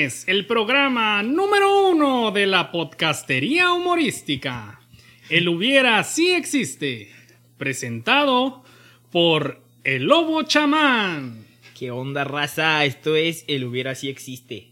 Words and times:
El 0.00 0.46
programa 0.46 1.22
número 1.22 1.90
uno 1.90 2.30
de 2.30 2.46
la 2.46 2.72
podcastería 2.72 3.70
humorística. 3.70 4.80
El 5.28 5.46
hubiera 5.46 6.02
sí 6.04 6.30
existe. 6.30 7.10
Presentado 7.58 8.64
por 9.12 9.60
el 9.84 10.04
lobo 10.04 10.42
chamán. 10.44 11.44
¿Qué 11.78 11.90
onda, 11.90 12.24
raza? 12.24 12.82
Esto 12.86 13.14
es 13.14 13.44
El 13.46 13.64
hubiera 13.64 13.94
sí 13.94 14.08
existe. 14.08 14.70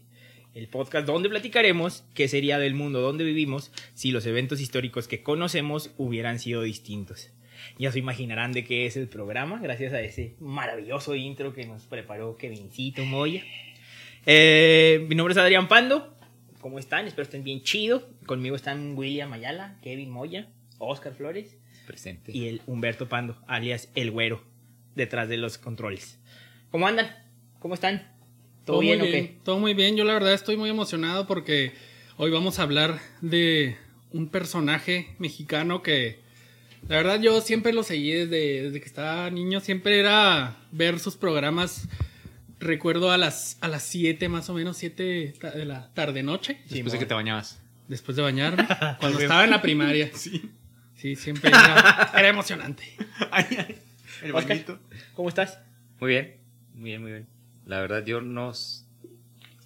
El 0.55 0.67
podcast 0.67 1.05
donde 1.05 1.29
platicaremos 1.29 2.03
qué 2.15 2.27
sería 2.27 2.57
del 2.57 2.73
mundo 2.73 2.99
donde 2.99 3.23
vivimos 3.23 3.71
si 3.93 4.09
los 4.09 4.25
eventos 4.25 4.59
históricos 4.59 5.07
que 5.07 5.21
conocemos 5.21 5.91
hubieran 5.97 6.39
sido 6.39 6.63
distintos. 6.63 7.29
Ya 7.77 7.91
se 7.91 7.99
imaginarán 7.99 8.51
de 8.51 8.63
qué 8.63 8.87
es 8.87 8.97
el 8.97 9.07
programa, 9.07 9.59
gracias 9.59 9.93
a 9.93 10.01
ese 10.01 10.33
maravilloso 10.39 11.13
intro 11.13 11.53
que 11.53 11.67
nos 11.67 11.83
preparó 11.83 12.35
Kevincito 12.35 13.05
Moya. 13.05 13.43
Eh, 14.31 15.07
mi 15.09 15.15
nombre 15.15 15.31
es 15.31 15.39
Adrián 15.39 15.67
Pando. 15.67 16.15
¿Cómo 16.61 16.77
están? 16.77 17.07
Espero 17.07 17.23
estén 17.23 17.43
bien 17.43 17.63
chido. 17.63 18.07
Conmigo 18.27 18.55
están 18.55 18.95
William 18.95 19.33
Ayala, 19.33 19.79
Kevin 19.81 20.11
Moya, 20.11 20.47
Oscar 20.77 21.15
Flores 21.15 21.57
Presente. 21.87 22.31
y 22.31 22.47
el 22.47 22.61
Humberto 22.67 23.09
Pando, 23.09 23.41
alias 23.47 23.89
El 23.95 24.11
Güero, 24.11 24.43
detrás 24.93 25.29
de 25.29 25.37
los 25.37 25.57
controles. 25.57 26.19
¿Cómo 26.69 26.85
andan? 26.85 27.09
¿Cómo 27.57 27.73
están? 27.73 28.07
¿Todo, 28.65 28.81
bien, 28.81 28.99
muy 28.99 29.07
o 29.07 29.11
qué? 29.11 29.37
Todo 29.43 29.57
muy 29.57 29.73
bien. 29.73 29.97
Yo 29.97 30.03
la 30.03 30.13
verdad 30.13 30.35
estoy 30.35 30.57
muy 30.57 30.69
emocionado 30.69 31.25
porque 31.25 31.71
hoy 32.17 32.29
vamos 32.29 32.59
a 32.59 32.61
hablar 32.61 32.99
de 33.21 33.77
un 34.11 34.29
personaje 34.29 35.07
mexicano 35.17 35.81
que 35.81 36.19
la 36.87 36.97
verdad 36.97 37.19
yo 37.19 37.41
siempre 37.41 37.73
lo 37.73 37.81
seguí 37.81 38.11
desde, 38.11 38.61
desde 38.61 38.79
que 38.79 38.85
estaba 38.85 39.31
niño. 39.31 39.59
Siempre 39.59 39.99
era 39.99 40.55
ver 40.71 40.99
sus 40.99 41.17
programas. 41.17 41.89
Recuerdo 42.59 43.11
a 43.11 43.17
las 43.17 43.57
a 43.61 43.67
las 43.67 43.83
7 43.83 44.27
más 44.29 44.49
o 44.49 44.53
menos, 44.53 44.77
7 44.77 45.33
de 45.55 45.65
la 45.65 45.89
tarde-noche. 45.93 46.59
Después 46.69 46.91
de 46.93 46.99
que 46.99 47.05
te 47.05 47.13
bañabas. 47.13 47.61
Después 47.87 48.15
de 48.17 48.23
bañarme. 48.23 48.67
cuando 48.99 49.19
estaba 49.19 49.43
en 49.45 49.51
la 49.51 49.61
primaria. 49.61 50.09
Sí. 50.15 50.51
Sí, 50.95 51.15
siempre 51.15 51.49
era, 51.49 52.11
era 52.17 52.27
emocionante. 52.27 52.83
El 54.21 54.35
Oscar, 54.35 54.49
bañito. 54.49 54.79
¿Cómo 55.15 55.29
estás? 55.29 55.57
Muy 56.01 56.09
bien, 56.09 56.35
muy 56.73 56.89
bien, 56.89 57.01
muy 57.01 57.11
bien. 57.11 57.27
La 57.65 57.79
verdad, 57.79 58.03
yo 58.05 58.19
no. 58.19 58.51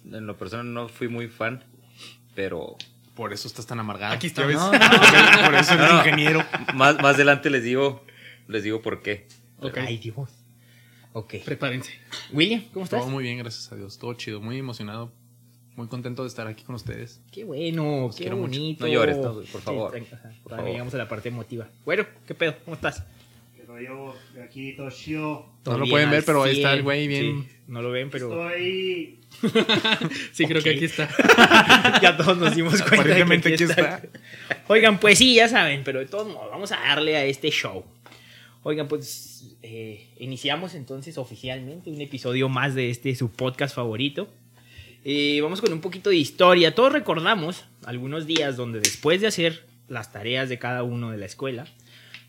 En 0.04 0.26
lo 0.28 0.36
personal 0.38 0.72
no 0.72 0.88
fui 0.88 1.08
muy 1.08 1.26
fan, 1.26 1.64
pero. 2.36 2.76
Por 3.16 3.32
eso 3.32 3.48
estás 3.48 3.66
tan 3.66 3.80
amargado. 3.80 4.14
Aquí 4.14 4.28
está. 4.28 4.42
¿Ya 4.42 4.46
ves? 4.46 4.56
No, 4.58 4.70
Por- 4.70 5.44
Por 5.46 5.54
eso 5.56 5.74
eres 5.74 5.88
No, 5.88 5.92
no. 5.94 5.98
ingeniero. 5.98 6.44
Más, 6.74 6.96
más 7.02 7.16
adelante 7.16 7.50
les 7.50 7.64
digo. 7.64 8.04
Les 8.46 8.62
digo 8.62 8.80
por 8.80 9.02
qué. 9.02 9.26
Ok, 9.58 9.78
Ay, 9.78 9.98
Dios. 9.98 10.30
Ok. 11.16 11.36
prepárense. 11.44 11.92
William, 12.32 12.62
¿cómo 12.72 12.84
estás? 12.84 13.00
Todo 13.00 13.10
muy 13.10 13.22
bien, 13.22 13.38
gracias 13.38 13.70
a 13.72 13.76
Dios. 13.76 13.98
Todo 13.98 14.14
chido, 14.14 14.40
muy 14.40 14.58
emocionado. 14.58 15.12
Muy 15.76 15.88
contento 15.88 16.22
de 16.22 16.28
estar 16.28 16.46
aquí 16.46 16.62
con 16.64 16.74
ustedes. 16.74 17.20
Qué 17.32 17.42
bueno, 17.44 18.10
qué 18.12 18.24
quiero 18.24 18.36
mucho. 18.36 18.50
bonito. 18.50 18.86
No 18.86 18.92
llores, 18.92 19.16
no, 19.16 19.40
por 19.40 19.60
favor. 19.60 19.98
Sí, 19.98 20.04
Por 20.42 20.52
favor. 20.52 20.70
llegamos 20.70 20.94
a 20.94 20.98
la 20.98 21.08
parte 21.08 21.30
emotiva. 21.30 21.68
Bueno, 21.84 22.04
¿qué 22.26 22.34
pedo? 22.34 22.54
¿Cómo 22.64 22.74
estás? 22.76 23.02
De 24.34 24.42
aquí, 24.42 24.76
Toshio. 24.76 25.46
Todo 25.64 25.78
No 25.78 25.84
lo 25.84 25.90
pueden 25.90 26.08
ver, 26.10 26.24
pero 26.24 26.44
ahí 26.44 26.58
está 26.58 26.68
100. 26.68 26.78
el 26.78 26.82
güey 26.84 27.08
bien. 27.08 27.42
Sí, 27.42 27.56
no 27.66 27.82
lo 27.82 27.90
ven, 27.90 28.08
pero 28.08 28.28
Estoy. 28.48 29.18
Sí, 30.32 30.46
creo 30.46 30.62
que 30.62 30.70
aquí 30.70 30.84
está. 30.84 31.08
ya 32.02 32.16
todos 32.16 32.38
nos 32.38 32.54
dimos 32.54 32.80
cuenta. 32.82 32.90
de 32.90 33.02
que 33.02 33.22
Aparentemente 33.22 33.54
aquí 33.54 33.64
está. 33.64 34.00
Oigan, 34.68 35.00
pues 35.00 35.18
sí, 35.18 35.34
ya 35.34 35.48
saben, 35.48 35.82
pero 35.82 35.98
de 35.98 36.06
todos 36.06 36.28
modos, 36.28 36.50
vamos 36.50 36.70
a 36.70 36.76
darle 36.76 37.16
a 37.16 37.24
este 37.24 37.50
show. 37.50 37.84
Oigan, 38.66 38.88
pues 38.88 39.58
eh, 39.62 40.08
iniciamos 40.18 40.74
entonces 40.74 41.18
oficialmente 41.18 41.90
un 41.90 42.00
episodio 42.00 42.48
más 42.48 42.74
de 42.74 42.88
este 42.88 43.14
su 43.14 43.30
podcast 43.30 43.76
favorito. 43.76 44.26
Eh, 45.04 45.38
vamos 45.42 45.60
con 45.60 45.70
un 45.70 45.82
poquito 45.82 46.08
de 46.08 46.16
historia. 46.16 46.74
Todos 46.74 46.90
recordamos 46.90 47.66
algunos 47.84 48.26
días 48.26 48.56
donde 48.56 48.80
después 48.80 49.20
de 49.20 49.26
hacer 49.26 49.66
las 49.86 50.12
tareas 50.12 50.48
de 50.48 50.58
cada 50.58 50.82
uno 50.82 51.10
de 51.10 51.18
la 51.18 51.26
escuela, 51.26 51.66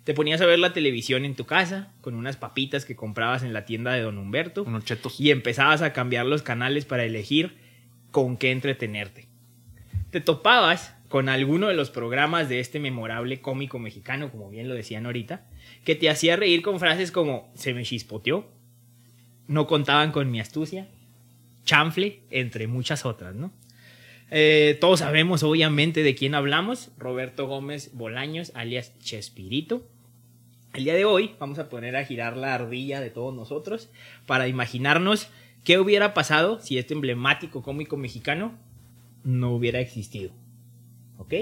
te 0.03 0.13
ponías 0.13 0.41
a 0.41 0.45
ver 0.45 0.59
la 0.59 0.73
televisión 0.73 1.23
en 1.23 1.35
tu 1.35 1.45
casa 1.45 1.93
con 2.01 2.15
unas 2.15 2.35
papitas 2.35 2.83
que 2.83 2.97
comprabas 2.97 3.43
en 3.43 3.53
la 3.53 3.63
tienda 3.63 3.93
de 3.93 4.01
Don 4.01 4.17
Humberto 4.17 4.63
Unos 4.63 4.83
chetos. 4.83 5.17
y 5.21 5.31
empezabas 5.31 5.81
a 5.81 5.93
cambiar 5.93 6.25
los 6.25 6.41
canales 6.41 6.83
para 6.83 7.05
elegir 7.05 7.55
con 8.11 8.35
qué 8.35 8.51
entretenerte. 8.51 9.29
Te 10.11 10.19
topabas 10.19 10.95
con 11.07 11.29
alguno 11.29 11.69
de 11.69 11.75
los 11.75 11.91
programas 11.91 12.49
de 12.49 12.59
este 12.59 12.81
memorable 12.81 13.39
cómico 13.39 13.79
mexicano, 13.79 14.29
como 14.31 14.49
bien 14.49 14.67
lo 14.67 14.75
decían 14.75 15.05
ahorita, 15.05 15.45
que 15.83 15.95
te 15.95 16.09
hacía 16.09 16.35
reír 16.35 16.61
con 16.61 16.79
frases 16.79 17.11
como 17.11 17.51
se 17.55 17.73
me 17.73 17.83
chispoteó, 17.83 18.47
no 19.47 19.67
contaban 19.67 20.11
con 20.11 20.31
mi 20.31 20.39
astucia, 20.39 20.87
chanfle, 21.63 22.21
entre 22.29 22.67
muchas 22.67 23.05
otras, 23.05 23.35
¿no? 23.35 23.51
Eh, 24.31 24.77
todos 24.81 24.99
sabemos 24.99 25.43
obviamente 25.43 26.01
de 26.01 26.15
quién 26.15 26.33
hablamos, 26.33 26.91
Roberto 26.97 27.47
Gómez 27.47 27.91
Bolaños, 27.93 28.51
alias 28.55 28.97
Chespirito. 28.99 29.87
El 30.73 30.83
día 30.83 30.95
de 30.95 31.05
hoy 31.05 31.35
vamos 31.39 31.59
a 31.59 31.69
poner 31.69 31.95
a 31.95 32.05
girar 32.05 32.35
la 32.35 32.53
ardilla 32.53 32.99
de 32.99 33.09
todos 33.09 33.33
nosotros 33.33 33.89
para 34.25 34.47
imaginarnos 34.47 35.29
qué 35.63 35.79
hubiera 35.79 36.13
pasado 36.13 36.59
si 36.59 36.77
este 36.77 36.93
emblemático 36.93 37.61
cómico 37.61 37.97
mexicano 37.97 38.57
no 39.23 39.53
hubiera 39.53 39.79
existido. 39.79 40.31
¿Ok? 41.17 41.33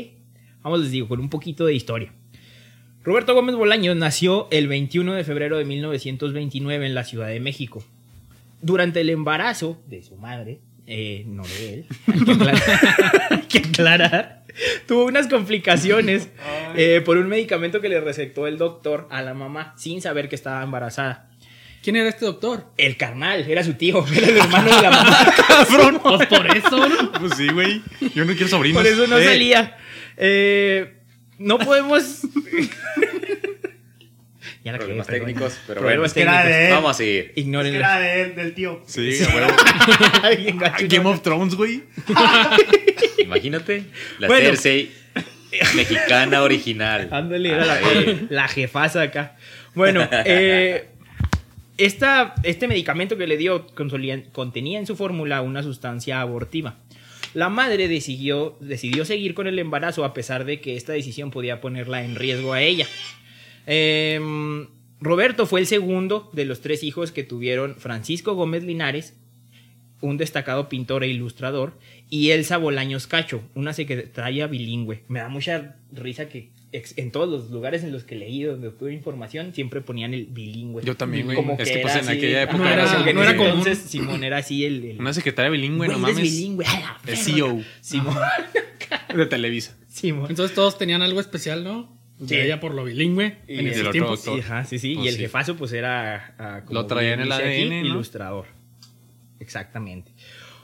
Vamos, 0.61 0.81
les 0.81 0.91
digo, 0.91 1.07
con 1.07 1.19
un 1.19 1.29
poquito 1.29 1.65
de 1.65 1.73
historia. 1.73 2.13
Roberto 3.03 3.33
Gómez 3.33 3.55
Bolaños 3.55 3.95
nació 3.97 4.47
el 4.51 4.67
21 4.67 5.13
de 5.13 5.23
febrero 5.23 5.57
de 5.57 5.65
1929 5.65 6.85
en 6.85 6.95
la 6.95 7.03
Ciudad 7.03 7.27
de 7.27 7.39
México. 7.39 7.83
Durante 8.61 9.01
el 9.01 9.09
embarazo 9.09 9.81
de 9.87 10.03
su 10.03 10.15
madre, 10.15 10.59
eh, 10.87 11.23
no 11.27 11.43
de 11.43 11.73
él, 11.73 11.85
hay 12.07 12.21
que 12.21 12.31
aclarar, 12.31 13.27
hay 13.29 13.41
que 13.41 13.57
aclarar, 13.59 14.43
tuvo 14.87 15.05
unas 15.05 15.27
complicaciones 15.27 16.29
eh, 16.77 17.01
por 17.03 17.17
un 17.17 17.27
medicamento 17.27 17.81
que 17.81 17.89
le 17.89 17.99
recetó 17.99 18.47
el 18.47 18.57
doctor 18.57 19.07
a 19.11 19.21
la 19.21 19.33
mamá 19.33 19.73
sin 19.77 20.01
saber 20.01 20.29
que 20.29 20.35
estaba 20.35 20.63
embarazada. 20.63 21.29
¿Quién 21.81 21.97
era 21.97 22.07
este 22.07 22.23
doctor? 22.23 22.67
El 22.77 22.95
carnal, 22.95 23.41
era 23.49 23.61
su 23.65 23.73
tío, 23.73 24.05
era 24.15 24.27
el 24.27 24.37
hermano 24.37 24.73
de 24.73 24.81
la 24.81 24.89
mamá. 24.89 25.17
Cabrón. 25.47 25.99
Pues 26.01 26.27
por 26.27 26.57
eso, 26.57 26.87
¿no? 26.87 27.11
Pues 27.19 27.33
sí, 27.35 27.49
güey. 27.49 27.81
Yo 28.15 28.23
no 28.23 28.31
quiero 28.31 28.47
sobrinos. 28.47 28.81
Por 28.81 28.89
eso 28.89 29.05
no 29.07 29.17
Eh, 29.17 29.25
salía. 29.25 29.77
Eh, 30.15 31.02
no 31.43 31.59
podemos. 31.59 32.21
ya 34.63 34.71
la 34.71 34.77
Problemas 34.77 35.07
perdón. 35.07 35.25
técnicos, 35.27 35.59
pero 35.67 35.81
Problemas 35.81 36.13
bueno. 36.13 36.31
Técnicos. 36.31 36.49
de 36.57 36.65
él. 36.67 36.73
Vamos 36.73 36.91
a 36.91 36.93
seguir. 36.93 37.31
Ignórenlo. 37.35 37.79
era 37.79 37.99
de 37.99 38.21
él, 38.21 38.35
del 38.35 38.53
tío. 38.53 38.81
Sí, 38.87 39.19
gacho, 40.55 40.85
Game 40.87 41.09
of 41.09 41.21
Thrones, 41.21 41.55
güey. 41.55 41.83
Imagínate. 43.19 43.83
La 44.19 44.27
Bueno. 44.27 44.45
Cersei 44.45 44.91
mexicana 45.75 46.41
original. 46.43 47.09
Ándale, 47.11 47.49
era 47.49 47.65
la, 47.65 47.79
la 48.29 48.47
jefaza 48.47 49.01
acá. 49.01 49.35
Bueno, 49.75 50.07
eh, 50.25 50.87
esta, 51.77 52.35
este 52.43 52.67
medicamento 52.67 53.17
que 53.17 53.27
le 53.27 53.37
dio 53.37 53.67
contenía 53.67 54.79
en 54.79 54.87
su 54.87 54.95
fórmula 54.95 55.41
una 55.41 55.61
sustancia 55.63 56.21
abortiva. 56.21 56.75
La 57.33 57.49
madre 57.49 57.87
decidió, 57.87 58.57
seguir 59.05 59.33
con 59.33 59.47
el 59.47 59.57
embarazo 59.57 60.05
a 60.05 60.13
pesar 60.13 60.45
de 60.45 60.61
que 60.61 60.75
esta 60.75 60.93
decisión 60.93 61.31
podía 61.31 61.61
ponerla 61.61 62.03
en 62.03 62.15
riesgo 62.15 62.53
a 62.53 62.61
ella. 62.61 62.87
Em, 63.65 64.67
Roberto 64.99 65.45
fue 65.45 65.59
el 65.59 65.67
segundo 65.67 66.29
de 66.33 66.45
los 66.45 66.61
tres 66.61 66.83
hijos 66.83 67.11
que 67.11 67.23
tuvieron 67.23 67.75
Francisco 67.75 68.35
Gómez 68.35 68.63
Linares, 68.63 69.15
un 69.99 70.17
destacado 70.17 70.69
pintor 70.69 71.03
e 71.03 71.07
ilustrador, 71.07 71.79
y 72.09 72.31
Elsa 72.31 72.57
Bolaños 72.57 73.07
Cacho, 73.07 73.41
una 73.55 73.73
secretaria 73.73 74.47
bilingüe. 74.47 75.03
Me 75.07 75.19
da 75.19 75.29
mucha 75.29 75.77
risa 75.91 76.29
que 76.29 76.52
en 76.73 77.11
todos 77.11 77.29
los 77.29 77.51
lugares 77.51 77.83
en 77.83 77.91
los 77.91 78.03
que 78.03 78.15
leí, 78.15 78.43
donde 78.43 78.67
obtuve 78.69 78.93
información, 78.93 79.53
siempre 79.53 79.81
ponían 79.81 80.13
el 80.13 80.25
bilingüe. 80.25 80.83
Yo 80.83 80.95
también, 80.97 81.25
güey. 81.25 81.35
Como 81.37 81.53
Es 81.53 81.69
que, 81.69 81.73
era 81.75 81.81
pues, 81.83 81.93
en 81.95 81.99
así- 82.01 82.17
aquella 82.17 82.41
época 82.43 82.57
No 82.57 82.67
era- 82.69 82.83
en 83.09 83.15
no 83.15 83.21
era 83.21 83.29
ese 83.31 83.37
común. 83.37 83.51
Entonces, 83.59 83.77
Simón 83.79 84.23
era 84.23 84.37
así 84.37 84.65
el... 84.65 84.83
el- 84.83 84.99
Una 84.99 85.13
secretaria 85.13 85.51
bilingüe, 85.51 85.87
no 85.87 85.99
mames. 85.99 86.17
bilingüe, 86.21 86.65
a 86.65 86.79
la 86.79 86.97
Es 87.05 87.05
verga. 87.05 87.23
CEO 87.23 87.61
Simón. 87.81 88.17
de 89.15 89.25
Televisa. 89.27 89.77
Simón. 89.87 90.27
Entonces 90.29 90.55
todos 90.55 90.77
tenían 90.77 91.01
algo 91.03 91.19
especial, 91.19 91.63
¿no? 91.63 91.95
De 92.19 92.27
Sí. 92.27 92.35
ella 92.37 92.59
por 92.59 92.73
lo 92.73 92.83
bilingüe 92.85 93.37
Y 93.47 93.59
en 93.59 93.67
el 93.67 93.89
tiempos. 93.91 94.23
doctor. 94.23 94.35
Sí, 94.35 94.39
ajá, 94.41 94.65
sí, 94.65 94.79
sí. 94.79 94.93
Pues 94.95 95.05
y 95.05 95.09
el 95.09 95.15
sí. 95.15 95.21
jefazo, 95.21 95.55
pues 95.55 95.73
era. 95.73 96.35
ah, 96.39 96.61
como 96.65 96.79
Lo 96.79 96.85
traía 96.87 97.13
en 97.13 97.21
el 97.21 97.31
ADN, 97.31 97.81
¿no? 97.81 97.87
Ilustrador. 97.87 98.45
Exactamente. 99.39 100.11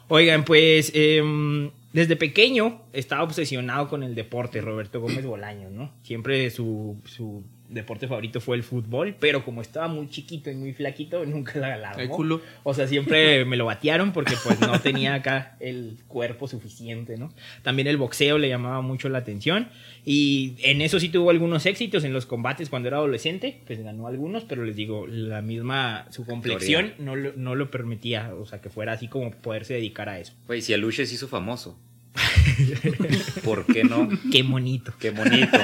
Oigan, 0.07 0.43
pues. 0.45 0.91
em, 0.95 1.69
desde 1.93 2.15
pequeño 2.15 2.81
estaba 2.93 3.23
obsesionado 3.23 3.87
con 3.87 4.03
el 4.03 4.15
deporte, 4.15 4.61
Roberto 4.61 5.01
Gómez 5.01 5.25
Bolaños, 5.25 5.71
¿no? 5.71 5.91
Siempre 6.03 6.49
su, 6.49 7.01
su 7.05 7.43
deporte 7.69 8.07
favorito 8.07 8.41
fue 8.41 8.57
el 8.57 8.63
fútbol, 8.63 9.15
pero 9.19 9.45
como 9.45 9.61
estaba 9.61 9.87
muy 9.87 10.09
chiquito 10.09 10.49
y 10.49 10.55
muy 10.55 10.73
flaquito, 10.73 11.25
nunca 11.27 11.59
la 11.59 11.77
la 11.77 11.91
El 11.91 12.09
culo. 12.09 12.41
O 12.63 12.73
sea, 12.73 12.87
siempre 12.87 13.45
me 13.45 13.57
lo 13.57 13.65
batearon 13.65 14.11
porque 14.11 14.35
pues 14.43 14.59
no 14.59 14.79
tenía 14.79 15.13
acá 15.15 15.55
el 15.59 15.97
cuerpo 16.07 16.47
suficiente, 16.47 17.17
¿no? 17.17 17.31
También 17.63 17.87
el 17.87 17.97
boxeo 17.97 18.37
le 18.37 18.49
llamaba 18.49 18.81
mucho 18.81 19.09
la 19.09 19.19
atención 19.19 19.69
y 20.05 20.55
en 20.63 20.81
eso 20.81 20.99
sí 20.99 21.09
tuvo 21.09 21.29
algunos 21.29 21.65
éxitos 21.65 22.03
en 22.03 22.13
los 22.13 22.25
combates 22.25 22.69
cuando 22.69 22.87
era 22.87 22.97
adolescente, 22.97 23.61
pues 23.67 23.83
ganó 23.83 24.07
algunos, 24.07 24.43
pero 24.45 24.63
les 24.65 24.75
digo, 24.75 25.05
la 25.07 25.41
misma, 25.41 26.07
su 26.09 26.25
complexión 26.25 26.93
no 26.97 27.15
lo, 27.15 27.33
no 27.35 27.55
lo 27.55 27.69
permitía, 27.69 28.33
o 28.35 28.45
sea, 28.45 28.61
que 28.61 28.69
fuera 28.69 28.93
así 28.93 29.07
como 29.07 29.31
poderse 29.31 29.75
dedicar 29.75 30.09
a 30.09 30.19
eso. 30.19 30.33
Güey, 30.47 30.61
si 30.61 30.73
Aluche 30.73 31.05
se 31.05 31.15
hizo 31.15 31.27
famoso. 31.27 31.77
¿Por 33.43 33.65
qué 33.65 33.83
no? 33.83 34.09
Qué 34.31 34.43
bonito. 34.43 34.93
Qué 34.99 35.11
bonito. 35.11 35.57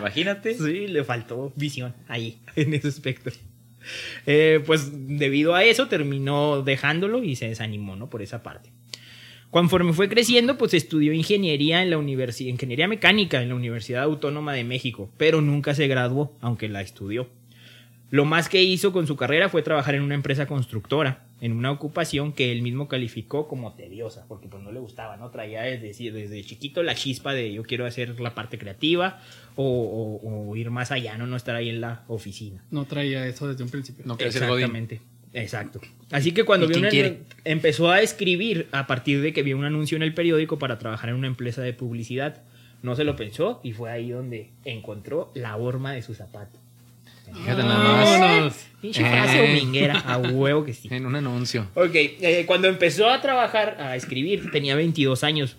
Imagínate. 0.00 0.54
Sí, 0.54 0.88
le 0.88 1.04
faltó 1.04 1.52
visión 1.56 1.94
ahí, 2.08 2.40
en 2.56 2.74
ese 2.74 2.88
aspecto. 2.88 3.30
Eh, 4.26 4.62
pues 4.66 4.90
debido 4.92 5.54
a 5.54 5.64
eso 5.64 5.88
terminó 5.88 6.62
dejándolo 6.62 7.22
y 7.22 7.36
se 7.36 7.48
desanimó, 7.48 7.96
¿no? 7.96 8.10
Por 8.10 8.22
esa 8.22 8.42
parte. 8.42 8.70
Conforme 9.50 9.92
fue 9.92 10.08
creciendo, 10.08 10.56
pues 10.58 10.74
estudió 10.74 11.12
ingeniería 11.12 11.82
en 11.82 11.90
la 11.90 11.96
ingeniería 11.96 12.86
mecánica 12.86 13.42
en 13.42 13.48
la 13.48 13.56
Universidad 13.56 14.04
Autónoma 14.04 14.52
de 14.52 14.62
México, 14.62 15.12
pero 15.16 15.40
nunca 15.40 15.74
se 15.74 15.88
graduó, 15.88 16.36
aunque 16.40 16.68
la 16.68 16.82
estudió. 16.82 17.28
Lo 18.10 18.24
más 18.24 18.48
que 18.48 18.62
hizo 18.62 18.92
con 18.92 19.08
su 19.08 19.16
carrera 19.16 19.48
fue 19.48 19.62
trabajar 19.62 19.96
en 19.96 20.02
una 20.02 20.14
empresa 20.14 20.46
constructora, 20.46 21.26
en 21.40 21.52
una 21.52 21.70
ocupación 21.70 22.32
que 22.32 22.52
él 22.52 22.60
mismo 22.62 22.86
calificó 22.88 23.48
como 23.48 23.72
tediosa, 23.74 24.26
porque 24.28 24.48
pues 24.48 24.62
no 24.62 24.72
le 24.72 24.80
gustaba, 24.80 25.16
¿no? 25.16 25.30
Traía 25.30 25.62
desde, 25.62 26.10
desde 26.12 26.44
chiquito 26.44 26.82
la 26.82 26.94
chispa 26.94 27.32
de 27.32 27.52
yo 27.52 27.62
quiero 27.62 27.86
hacer 27.86 28.20
la 28.20 28.34
parte 28.34 28.58
creativa 28.58 29.20
o, 29.56 29.64
o- 29.64 30.50
o 30.50 30.56
ir 30.56 30.70
más 30.70 30.90
allá, 30.92 31.16
¿no? 31.16 31.26
No 31.26 31.36
estar 31.36 31.56
ahí 31.56 31.68
en 31.70 31.80
la 31.80 32.04
oficina. 32.08 32.62
No 32.70 32.84
traía 32.84 33.26
eso 33.26 33.48
desde 33.48 33.64
un 33.64 33.70
principio. 33.70 34.04
No 34.06 34.16
ser. 34.16 34.26
Exactamente. 34.26 35.00
Exacto. 35.32 35.80
Así 36.10 36.32
que 36.32 36.44
cuando 36.44 36.66
¿Y 36.66 36.68
vio 36.70 36.78
una- 36.80 36.90
empezó 37.44 37.90
a 37.90 38.00
escribir 38.02 38.66
a 38.72 38.86
partir 38.86 39.22
de 39.22 39.32
que 39.32 39.42
vio 39.42 39.56
un 39.56 39.64
anuncio 39.64 39.96
en 39.96 40.02
el 40.02 40.12
periódico 40.12 40.58
para 40.58 40.78
trabajar 40.78 41.08
en 41.10 41.16
una 41.16 41.26
empresa 41.28 41.62
de 41.62 41.72
publicidad. 41.72 42.42
No 42.82 42.96
se 42.96 43.04
lo 43.04 43.14
pensó 43.16 43.60
y 43.62 43.72
fue 43.72 43.90
ahí 43.90 44.10
donde 44.10 44.50
encontró 44.64 45.30
la 45.34 45.56
horma 45.56 45.92
de 45.92 46.02
su 46.02 46.14
zapato. 46.14 46.58
Fíjate 47.34 47.62
nada 47.62 47.78
más. 47.78 48.20
Vámonos. 48.20 48.54
Pinche 48.80 49.04
frase 49.04 49.44
Eh. 49.44 49.48
dominguera, 49.60 49.98
a 50.00 50.16
huevo 50.18 50.64
que 50.64 50.72
sí. 50.72 50.88
En 50.92 51.04
un 51.06 51.14
anuncio. 51.16 51.66
Ok, 51.74 51.90
eh, 51.94 52.44
cuando 52.46 52.68
empezó 52.68 53.08
a 53.10 53.20
trabajar, 53.20 53.76
a 53.78 53.94
escribir, 53.96 54.50
tenía 54.50 54.74
22 54.74 55.22
años. 55.24 55.56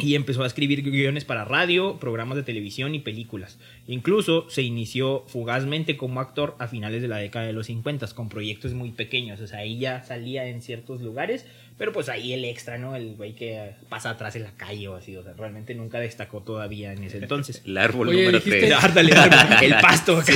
Y 0.00 0.16
empezó 0.16 0.42
a 0.42 0.46
escribir 0.48 0.82
guiones 0.82 1.24
para 1.24 1.44
radio, 1.44 1.98
programas 2.00 2.34
de 2.36 2.42
televisión 2.42 2.96
y 2.96 2.98
películas. 2.98 3.58
Incluso 3.86 4.50
se 4.50 4.62
inició 4.62 5.24
fugazmente 5.28 5.96
como 5.96 6.20
actor 6.20 6.56
a 6.58 6.66
finales 6.66 7.00
de 7.00 7.06
la 7.06 7.18
década 7.18 7.46
de 7.46 7.52
los 7.52 7.66
50 7.66 8.04
con 8.08 8.28
proyectos 8.28 8.72
muy 8.74 8.90
pequeños. 8.90 9.40
O 9.40 9.46
sea, 9.46 9.60
ahí 9.60 9.78
ya 9.78 10.02
salía 10.02 10.46
en 10.48 10.62
ciertos 10.62 11.00
lugares, 11.00 11.46
pero 11.78 11.92
pues 11.92 12.08
ahí 12.08 12.32
el 12.32 12.44
extra, 12.44 12.76
¿no? 12.76 12.96
El 12.96 13.14
güey 13.14 13.36
que 13.36 13.70
pasa 13.88 14.10
atrás 14.10 14.34
en 14.34 14.42
la 14.42 14.50
calle 14.56 14.88
o 14.88 14.96
así. 14.96 15.16
O 15.16 15.22
sea, 15.22 15.32
realmente 15.34 15.76
nunca 15.76 16.00
destacó 16.00 16.40
todavía 16.40 16.92
en 16.92 17.04
ese 17.04 17.18
entonces. 17.18 17.62
El 17.66 17.78
árbol 17.78 18.08
Oye, 18.08 18.18
número 18.22 18.38
dijiste- 18.38 18.58
3. 18.66 18.72
Árdale, 18.72 19.12
árdale, 19.12 19.66
el 19.66 19.74
pasto 19.80 20.16
acá, 20.16 20.32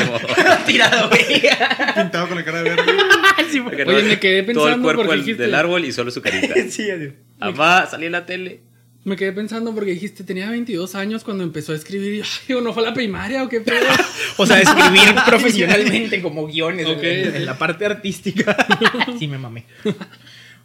tirado, 0.66 1.08
güey. 1.08 1.20
Pintado 1.96 2.28
con 2.28 2.37
la 2.38 2.44
cara 2.44 2.62
verde. 2.62 2.82
Sí. 3.50 3.58
Oye, 3.58 4.02
me 4.04 4.20
quedé 4.20 4.43
Todo 4.44 4.69
el 4.69 4.75
pensando 4.75 4.82
cuerpo 4.84 5.02
del- 5.11 5.20
dijiste- 5.25 5.43
del 5.43 5.54
árbol 5.56 5.84
y 5.84 5.90
solo 5.90 6.12
su 6.12 6.22
carita. 6.22 6.54
Sí, 6.70 6.88
así. 6.93 7.08
Mamá, 7.40 7.87
salí 7.87 8.06
en 8.06 8.12
la 8.12 8.25
tele. 8.25 8.61
Me 9.08 9.16
quedé 9.16 9.32
pensando 9.32 9.75
porque 9.75 9.93
dijiste, 9.93 10.22
tenía 10.22 10.50
22 10.50 10.94
años 10.94 11.25
cuando 11.25 11.43
empezó 11.43 11.72
a 11.72 11.76
escribir. 11.76 12.12
Y, 12.14 12.20
ay, 12.20 12.28
digo, 12.46 12.60
¿no 12.60 12.72
fue 12.75 12.82
a 12.82 12.87
la 12.87 12.94
primaria 12.94 13.43
o 13.43 13.49
qué 13.49 13.60
pedo? 13.60 13.87
O 14.37 14.46
sea, 14.46 14.60
escribir 14.60 15.14
profesionalmente 15.26 16.20
como 16.22 16.46
guiones 16.46 16.87
en, 16.87 17.34
en 17.37 17.46
la 17.46 17.58
parte 17.58 17.87
artística. 17.87 18.55
sí, 19.19 19.26
me 19.26 19.38
mamé. 19.38 19.64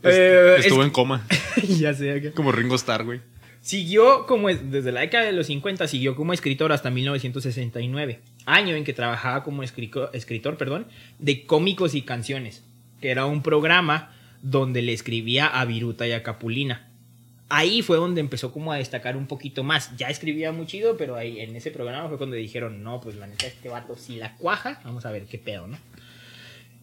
Eh, 0.04 0.56
Estuvo 0.60 0.81
es- 0.81 0.88
en 0.88 0.92
coma. 0.92 1.25
ya 1.69 1.94
sé. 1.94 2.31
Como 2.36 2.51
Ringo 2.51 2.75
Starr, 2.75 3.06
güey. 3.06 3.22
Siguió 3.62 4.25
como 4.25 4.50
es- 4.50 4.69
desde 4.72 4.92
la 4.92 5.00
década 5.01 5.24
de 5.25 5.31
los 5.31 5.48
50, 5.48 5.88
siguió 5.88 6.16
como 6.16 6.34
escritor 6.34 6.72
hasta 6.74 6.89
1969, 6.92 8.19
año 8.46 8.75
en 8.75 8.84
que 8.84 8.92
trabajaba 8.94 9.44
como 9.44 9.63
escrico- 9.63 10.10
escritor, 10.13 10.57
perdón, 10.57 10.86
de 11.19 11.46
cómicos 11.46 11.96
y 11.96 12.01
canciones, 12.01 12.62
que 13.01 13.10
era 13.10 13.25
un 13.25 13.42
programa 13.42 14.13
donde 14.42 14.81
le 14.81 14.92
escribía 14.92 15.48
a 15.48 15.63
Viruta 15.66 16.06
y 16.06 16.12
a 16.12 16.22
Capulina. 16.24 16.89
Ahí 17.56 17.84
fue 17.84 17.98
donde 17.98 18.20
empezó 18.20 18.52
como 18.52 18.72
a 18.72 18.78
destacar 18.78 19.16
un 19.16 19.28
poquito 19.28 19.64
más. 19.64 19.96
Ya 19.96 20.08
escribía 20.08 20.52
muy 20.52 20.66
chido, 20.66 20.98
pero 20.98 21.16
ahí 21.16 21.40
en 21.40 21.56
ese 21.56 21.70
programa 21.70 22.10
fue 22.10 22.18
cuando 22.18 22.36
dijeron, 22.36 22.82
no, 22.82 23.00
pues 23.00 23.16
la 23.16 23.28
neta 23.28 23.46
este 23.46 23.70
vato 23.70 23.96
si 23.96 24.16
la 24.16 24.36
cuaja, 24.38 24.82
vamos 24.84 25.06
a 25.06 25.12
ver 25.12 25.26
qué 25.26 25.38
pedo, 25.38 25.68
¿no? 25.68 25.78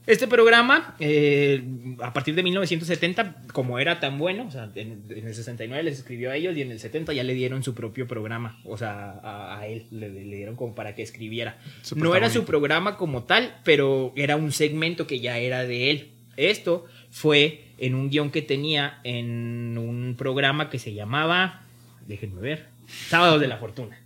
Este 0.06 0.28
programa, 0.28 0.94
eh, 1.00 1.60
a 2.00 2.12
partir 2.12 2.36
de 2.36 2.44
1970, 2.44 3.46
como 3.52 3.80
era 3.80 3.98
tan 3.98 4.16
bueno, 4.16 4.46
o 4.46 4.50
sea, 4.52 4.70
en, 4.76 5.02
en 5.08 5.26
el 5.26 5.34
69 5.34 5.82
les 5.82 5.98
escribió 5.98 6.30
a 6.30 6.36
ellos 6.36 6.56
y 6.56 6.62
en 6.62 6.70
el 6.70 6.78
70 6.78 7.14
ya 7.14 7.24
le 7.24 7.34
dieron 7.34 7.64
su 7.64 7.74
propio 7.74 8.06
programa, 8.06 8.60
o 8.64 8.78
sea, 8.78 9.18
a, 9.24 9.58
a 9.58 9.66
él 9.66 9.86
le, 9.90 10.08
le 10.08 10.36
dieron 10.36 10.54
como 10.54 10.76
para 10.76 10.94
que 10.94 11.02
escribiera. 11.02 11.58
No 11.96 12.14
era 12.14 12.30
su 12.30 12.44
programa 12.44 12.96
como 12.96 13.24
tal, 13.24 13.56
pero 13.64 14.12
era 14.14 14.36
un 14.36 14.52
segmento 14.52 15.08
que 15.08 15.18
ya 15.18 15.38
era 15.38 15.64
de 15.64 15.90
él. 15.90 16.12
Esto 16.36 16.86
fue 17.10 17.69
en 17.80 17.94
un 17.94 18.10
guion 18.10 18.30
que 18.30 18.42
tenía 18.42 19.00
en 19.04 19.76
un 19.78 20.14
programa 20.16 20.70
que 20.70 20.78
se 20.78 20.94
llamaba, 20.94 21.62
déjenme 22.06 22.40
ver, 22.40 22.66
Sábados 23.08 23.40
de 23.40 23.48
la 23.48 23.56
Fortuna. 23.56 23.98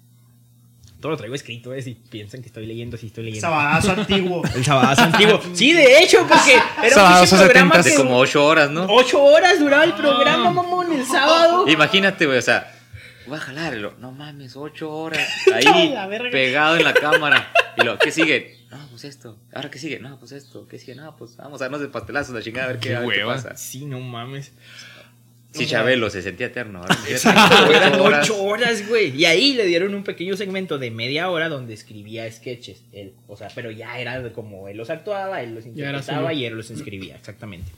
Todo 1.01 1.11
lo 1.13 1.17
traigo 1.19 1.35
escrito, 1.35 1.75
eh, 1.75 1.83
si 1.83 1.95
piensan 1.95 2.41
que 2.41 2.47
estoy 2.47 2.65
leyendo, 2.67 2.97
si 2.97 3.09
estoy 3.09 3.25
leyendo. 3.25 3.47
Sabadazo 3.47 3.93
antiguo. 3.93 4.43
El 4.55 4.65
sabadazo 4.65 5.03
antiguo. 5.03 5.39
Sí, 5.53 5.73
de 5.75 5.99
hecho, 6.03 6.27
porque 6.27 6.53
era 6.55 6.87
un 6.87 6.91
Sabadazo 6.91 7.37
pinche 7.37 7.45
programa 7.45 7.75
70s. 7.75 7.83
que 7.85 7.91
De 7.91 7.97
como 7.97 8.17
8 8.19 8.45
horas, 8.47 8.71
¿no? 8.71 8.87
ocho 8.89 9.23
horas 9.23 9.59
duraba 9.59 9.85
el 9.85 9.93
programa, 9.93 10.51
mamón, 10.51 10.93
el 10.93 11.05
sábado. 11.05 11.69
Imagínate, 11.69 12.25
güey, 12.25 12.39
o 12.39 12.43
sea, 12.43 12.73
voy 13.27 13.37
a 13.37 13.41
jalarlo. 13.41 13.95
No 14.01 14.13
mames, 14.13 14.57
8 14.57 14.91
horas. 14.91 15.29
Ahí, 15.55 15.91
La 15.93 16.07
verga. 16.07 16.31
pegado 16.31 16.77
en 16.77 16.85
la 16.85 16.95
cámara. 16.95 17.53
Y 17.77 17.83
lo, 17.85 17.99
¿qué 17.99 18.11
sigue? 18.11 18.64
No, 18.75 18.89
pues 18.91 19.05
esto. 19.05 19.39
¿Ahora 19.53 19.71
qué 19.71 19.79
sigue? 19.79 20.01
No, 20.01 20.19
pues 20.19 20.33
esto. 20.33 20.67
¿Qué 20.67 20.79
sigue? 20.79 20.95
No, 20.97 21.17
pues 21.17 21.37
vamos 21.37 21.61
a 21.61 21.65
darnos 21.65 21.81
de 21.81 21.89
pastelazos, 21.89 22.35
la 22.35 22.43
chingada, 22.43 22.67
a 22.67 22.69
ver 22.73 22.81
qué, 22.81 22.89
Qué 22.91 22.97
a 22.97 23.01
ver 23.01 23.09
qué 23.11 23.19
hueva. 23.21 23.35
pasa. 23.35 23.57
Sí, 23.57 23.87
no 23.87 24.01
mames. 24.01 24.53
Si 25.53 25.67
Chabelo 25.67 26.11
se 26.11 26.21
sentía 26.21 26.47
eterno. 26.49 26.81
Ahora 26.81 26.97
Exacto, 27.09 27.73
eran 27.73 28.01
ocho 28.01 28.43
horas. 28.43 28.89
güey. 28.89 29.15
Y 29.17 29.25
ahí 29.27 29.55
le 29.55 29.65
dieron 29.67 29.95
un 29.95 30.03
pequeño 30.03 30.37
segmento 30.37 30.79
de 30.79 30.91
media 30.91 31.31
hora 31.31 31.49
donde 31.49 31.75
escribía 31.75 32.31
sketches. 32.31 32.83
Él, 32.93 33.15
o 33.29 33.37
sea, 33.37 33.47
pero 33.55 33.71
ya 33.71 34.01
era 34.01 34.21
de 34.21 34.33
como 34.33 34.67
él 34.69 34.77
los 34.77 34.91
actuaba, 34.91 35.43
él 35.43 35.55
los 35.55 35.65
interpretaba 35.65 36.33
y 36.33 36.45
él 36.45 36.55
los 36.55 36.71
escribía, 36.73 37.15
exactamente. 37.15 37.71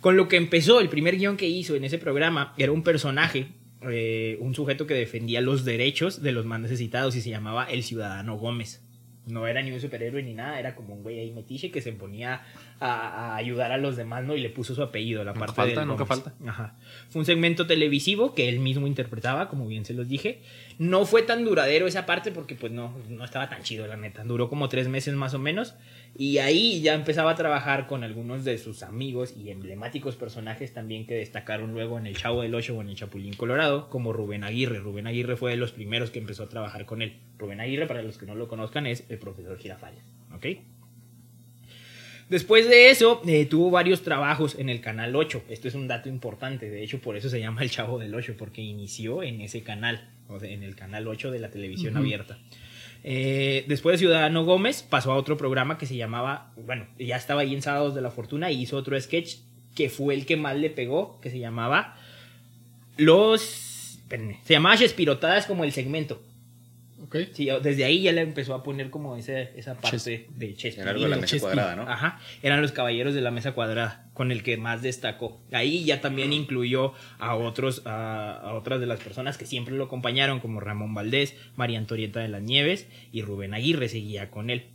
Con 0.00 0.16
lo 0.16 0.28
que 0.28 0.36
empezó, 0.36 0.80
el 0.80 0.88
primer 0.88 1.16
guion 1.16 1.36
que 1.36 1.48
hizo 1.48 1.74
en 1.74 1.82
ese 1.84 1.98
programa 1.98 2.54
era 2.56 2.70
un 2.70 2.84
personaje, 2.84 3.48
eh, 3.90 4.38
un 4.40 4.54
sujeto 4.54 4.86
que 4.86 4.94
defendía 4.94 5.40
los 5.40 5.64
derechos 5.64 6.22
de 6.22 6.30
los 6.30 6.46
más 6.46 6.60
necesitados 6.60 7.16
y 7.16 7.20
se 7.22 7.30
llamaba 7.30 7.64
el 7.64 7.82
Ciudadano 7.82 8.36
Gómez. 8.38 8.82
No 9.30 9.46
era 9.46 9.62
ni 9.62 9.72
un 9.72 9.80
superhéroe 9.80 10.22
ni 10.22 10.34
nada, 10.34 10.58
era 10.58 10.74
como 10.74 10.94
un 10.94 11.02
güey 11.02 11.18
ahí 11.18 11.30
metiche 11.32 11.70
que 11.70 11.80
se 11.80 11.92
ponía 11.92 12.42
a, 12.80 13.32
a 13.32 13.36
ayudar 13.36 13.72
a 13.72 13.78
los 13.78 13.96
demás, 13.96 14.24
¿no? 14.24 14.36
Y 14.36 14.40
le 14.40 14.50
puso 14.50 14.74
su 14.74 14.82
apellido, 14.82 15.24
la 15.24 15.32
Nunca 15.32 15.46
parte 15.46 15.56
falta, 15.56 15.80
del 15.80 15.88
nunca 15.88 16.06
falta. 16.06 16.34
Ajá. 16.46 16.76
Fue 17.08 17.20
un 17.20 17.26
segmento 17.26 17.66
televisivo 17.66 18.34
que 18.34 18.48
él 18.48 18.58
mismo 18.58 18.86
interpretaba, 18.86 19.48
como 19.48 19.66
bien 19.66 19.84
se 19.84 19.94
los 19.94 20.08
dije. 20.08 20.42
No 20.78 21.04
fue 21.04 21.22
tan 21.22 21.44
duradero 21.44 21.86
esa 21.86 22.06
parte 22.06 22.30
porque 22.32 22.54
pues 22.54 22.72
no, 22.72 22.94
no 23.08 23.24
estaba 23.24 23.48
tan 23.48 23.62
chido, 23.62 23.86
la 23.86 23.96
neta. 23.96 24.24
Duró 24.24 24.48
como 24.48 24.68
tres 24.68 24.88
meses 24.88 25.14
más 25.14 25.34
o 25.34 25.38
menos. 25.38 25.74
Y 26.16 26.38
ahí 26.38 26.80
ya 26.80 26.94
empezaba 26.94 27.30
a 27.30 27.34
trabajar 27.34 27.86
con 27.86 28.04
algunos 28.04 28.44
de 28.44 28.58
sus 28.58 28.82
amigos 28.82 29.34
y 29.36 29.50
emblemáticos 29.50 30.16
personajes 30.16 30.74
también 30.74 31.06
que 31.06 31.14
destacaron 31.14 31.72
luego 31.72 31.98
en 31.98 32.06
El 32.06 32.16
Chavo 32.16 32.42
del 32.42 32.54
Ocho 32.54 32.76
o 32.76 32.82
en 32.82 32.88
El 32.88 32.96
Chapulín 32.96 33.34
Colorado, 33.34 33.88
como 33.88 34.12
Rubén 34.12 34.44
Aguirre. 34.44 34.80
Rubén 34.80 35.06
Aguirre 35.06 35.36
fue 35.36 35.52
de 35.52 35.56
los 35.56 35.72
primeros 35.72 36.10
que 36.10 36.18
empezó 36.18 36.42
a 36.42 36.48
trabajar 36.48 36.84
con 36.84 37.00
él. 37.00 37.16
Rubén 37.38 37.60
Aguirre, 37.60 37.86
para 37.86 38.02
los 38.02 38.18
que 38.18 38.26
no 38.26 38.34
lo 38.34 38.48
conozcan, 38.48 38.86
es 38.86 39.04
el 39.08 39.18
profesor 39.18 39.56
Girafales. 39.58 40.02
¿Ok? 40.34 40.46
Después 42.30 42.68
de 42.68 42.90
eso, 42.90 43.22
eh, 43.26 43.44
tuvo 43.46 43.72
varios 43.72 44.02
trabajos 44.02 44.56
en 44.56 44.68
el 44.68 44.80
Canal 44.80 45.16
8. 45.16 45.44
Esto 45.48 45.66
es 45.66 45.74
un 45.74 45.88
dato 45.88 46.08
importante. 46.08 46.70
De 46.70 46.82
hecho, 46.84 47.00
por 47.00 47.16
eso 47.16 47.28
se 47.28 47.40
llama 47.40 47.62
El 47.62 47.70
Chavo 47.70 47.98
del 47.98 48.14
8, 48.14 48.36
porque 48.38 48.62
inició 48.62 49.24
en 49.24 49.40
ese 49.40 49.62
canal, 49.62 50.08
o 50.28 50.38
sea, 50.38 50.48
en 50.48 50.62
el 50.62 50.76
Canal 50.76 51.08
8 51.08 51.32
de 51.32 51.40
la 51.40 51.50
televisión 51.50 51.96
abierta. 51.96 52.38
Eh, 53.02 53.64
después 53.68 53.94
de 53.94 53.98
Ciudadano 53.98 54.44
Gómez, 54.44 54.82
pasó 54.82 55.12
a 55.12 55.16
otro 55.16 55.36
programa 55.36 55.78
que 55.78 55.86
se 55.86 55.96
llamaba, 55.96 56.52
bueno, 56.56 56.86
ya 56.98 57.16
estaba 57.16 57.42
ahí 57.42 57.54
en 57.54 57.62
Sábados 57.62 57.94
de 57.94 58.02
la 58.02 58.10
Fortuna 58.10 58.50
y 58.50 58.62
hizo 58.62 58.76
otro 58.76 59.00
sketch 59.00 59.36
que 59.74 59.88
fue 59.88 60.14
el 60.14 60.26
que 60.26 60.36
más 60.36 60.56
le 60.56 60.70
pegó, 60.70 61.20
que 61.20 61.30
se 61.30 61.38
llamaba 61.38 61.96
Los... 62.96 63.98
se 64.10 64.52
llamaba 64.52 64.76
Chespirotadas 64.76 65.46
como 65.46 65.64
el 65.64 65.72
segmento. 65.72 66.20
Sí, 67.32 67.48
desde 67.62 67.84
ahí 67.84 68.02
ya 68.02 68.12
le 68.12 68.20
empezó 68.20 68.54
a 68.54 68.62
poner 68.62 68.90
como 68.90 69.16
ese, 69.16 69.52
esa 69.56 69.74
parte 69.74 70.28
de 70.28 70.54
Chespirito. 70.54 70.82
Era 70.82 70.90
algo 70.90 71.04
de 71.04 71.08
la 71.10 71.16
mesa 71.16 71.38
cuadrada, 71.38 71.76
¿no? 71.76 71.82
Ajá, 71.82 72.20
eran 72.42 72.62
los 72.62 72.72
caballeros 72.72 73.14
de 73.14 73.20
la 73.20 73.30
mesa 73.30 73.52
cuadrada, 73.52 74.10
con 74.14 74.32
el 74.32 74.42
que 74.42 74.56
más 74.56 74.82
destacó. 74.82 75.40
Ahí 75.52 75.84
ya 75.84 76.00
también 76.00 76.32
incluyó 76.32 76.92
a 77.18 77.34
otros, 77.36 77.82
a, 77.86 78.32
a 78.32 78.54
otras 78.54 78.80
de 78.80 78.86
las 78.86 79.00
personas 79.00 79.38
que 79.38 79.46
siempre 79.46 79.74
lo 79.74 79.84
acompañaron, 79.84 80.40
como 80.40 80.60
Ramón 80.60 80.94
Valdés, 80.94 81.36
María 81.56 81.78
Antonieta 81.78 82.20
de 82.20 82.28
las 82.28 82.42
Nieves 82.42 82.86
y 83.12 83.22
Rubén 83.22 83.54
Aguirre 83.54 83.88
seguía 83.88 84.30
con 84.30 84.50
él. 84.50 84.66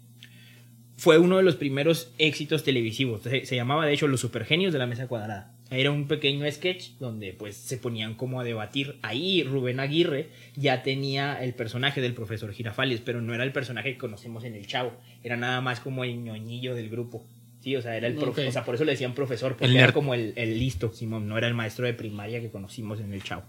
Fue 0.97 1.17
uno 1.17 1.37
de 1.37 1.43
los 1.43 1.55
primeros 1.55 2.13
éxitos 2.17 2.63
televisivos. 2.63 3.21
Se, 3.23 3.45
se 3.45 3.55
llamaba 3.55 3.85
de 3.85 3.93
hecho 3.93 4.07
Los 4.07 4.21
Supergenios 4.21 4.71
de 4.71 4.79
la 4.79 4.87
Mesa 4.87 5.07
Cuadrada. 5.07 5.54
Era 5.71 5.89
un 5.91 6.07
pequeño 6.07 6.49
sketch 6.51 6.91
donde 6.99 7.33
pues 7.33 7.55
se 7.57 7.77
ponían 7.77 8.13
como 8.13 8.39
a 8.39 8.43
debatir. 8.43 8.97
Ahí 9.01 9.43
Rubén 9.43 9.79
Aguirre 9.79 10.29
ya 10.55 10.83
tenía 10.83 11.43
el 11.43 11.53
personaje 11.55 12.01
del 12.01 12.13
profesor 12.13 12.53
Girafales, 12.53 13.01
pero 13.01 13.19
no 13.21 13.33
era 13.33 13.43
el 13.43 13.51
personaje 13.51 13.93
que 13.93 13.97
conocemos 13.97 14.43
en 14.43 14.53
el 14.55 14.67
Chavo. 14.67 14.93
Era 15.23 15.37
nada 15.37 15.61
más 15.61 15.79
como 15.79 16.03
el 16.03 16.23
ñoñillo 16.23 16.75
del 16.75 16.89
grupo. 16.89 17.25
Sí, 17.61 17.75
o 17.75 17.81
sea, 17.81 17.97
era 17.97 18.05
el 18.07 18.15
profe- 18.15 18.43
Ok. 18.43 18.49
o 18.49 18.51
sea, 18.51 18.63
por 18.63 18.75
eso 18.75 18.85
le 18.85 18.91
decían 18.91 19.15
profesor, 19.15 19.53
porque 19.53 19.65
El 19.65 19.71
era 19.75 19.87
nerd. 19.87 19.93
como 19.95 20.13
el, 20.13 20.33
el 20.35 20.59
listo, 20.59 20.93
Simón, 20.93 21.27
no 21.27 21.35
era 21.35 21.47
el 21.47 21.55
maestro 21.55 21.87
de 21.87 21.95
primaria 21.95 22.39
que 22.39 22.51
conocimos 22.51 22.99
en 22.99 23.11
el 23.11 23.23
Chavo. 23.23 23.41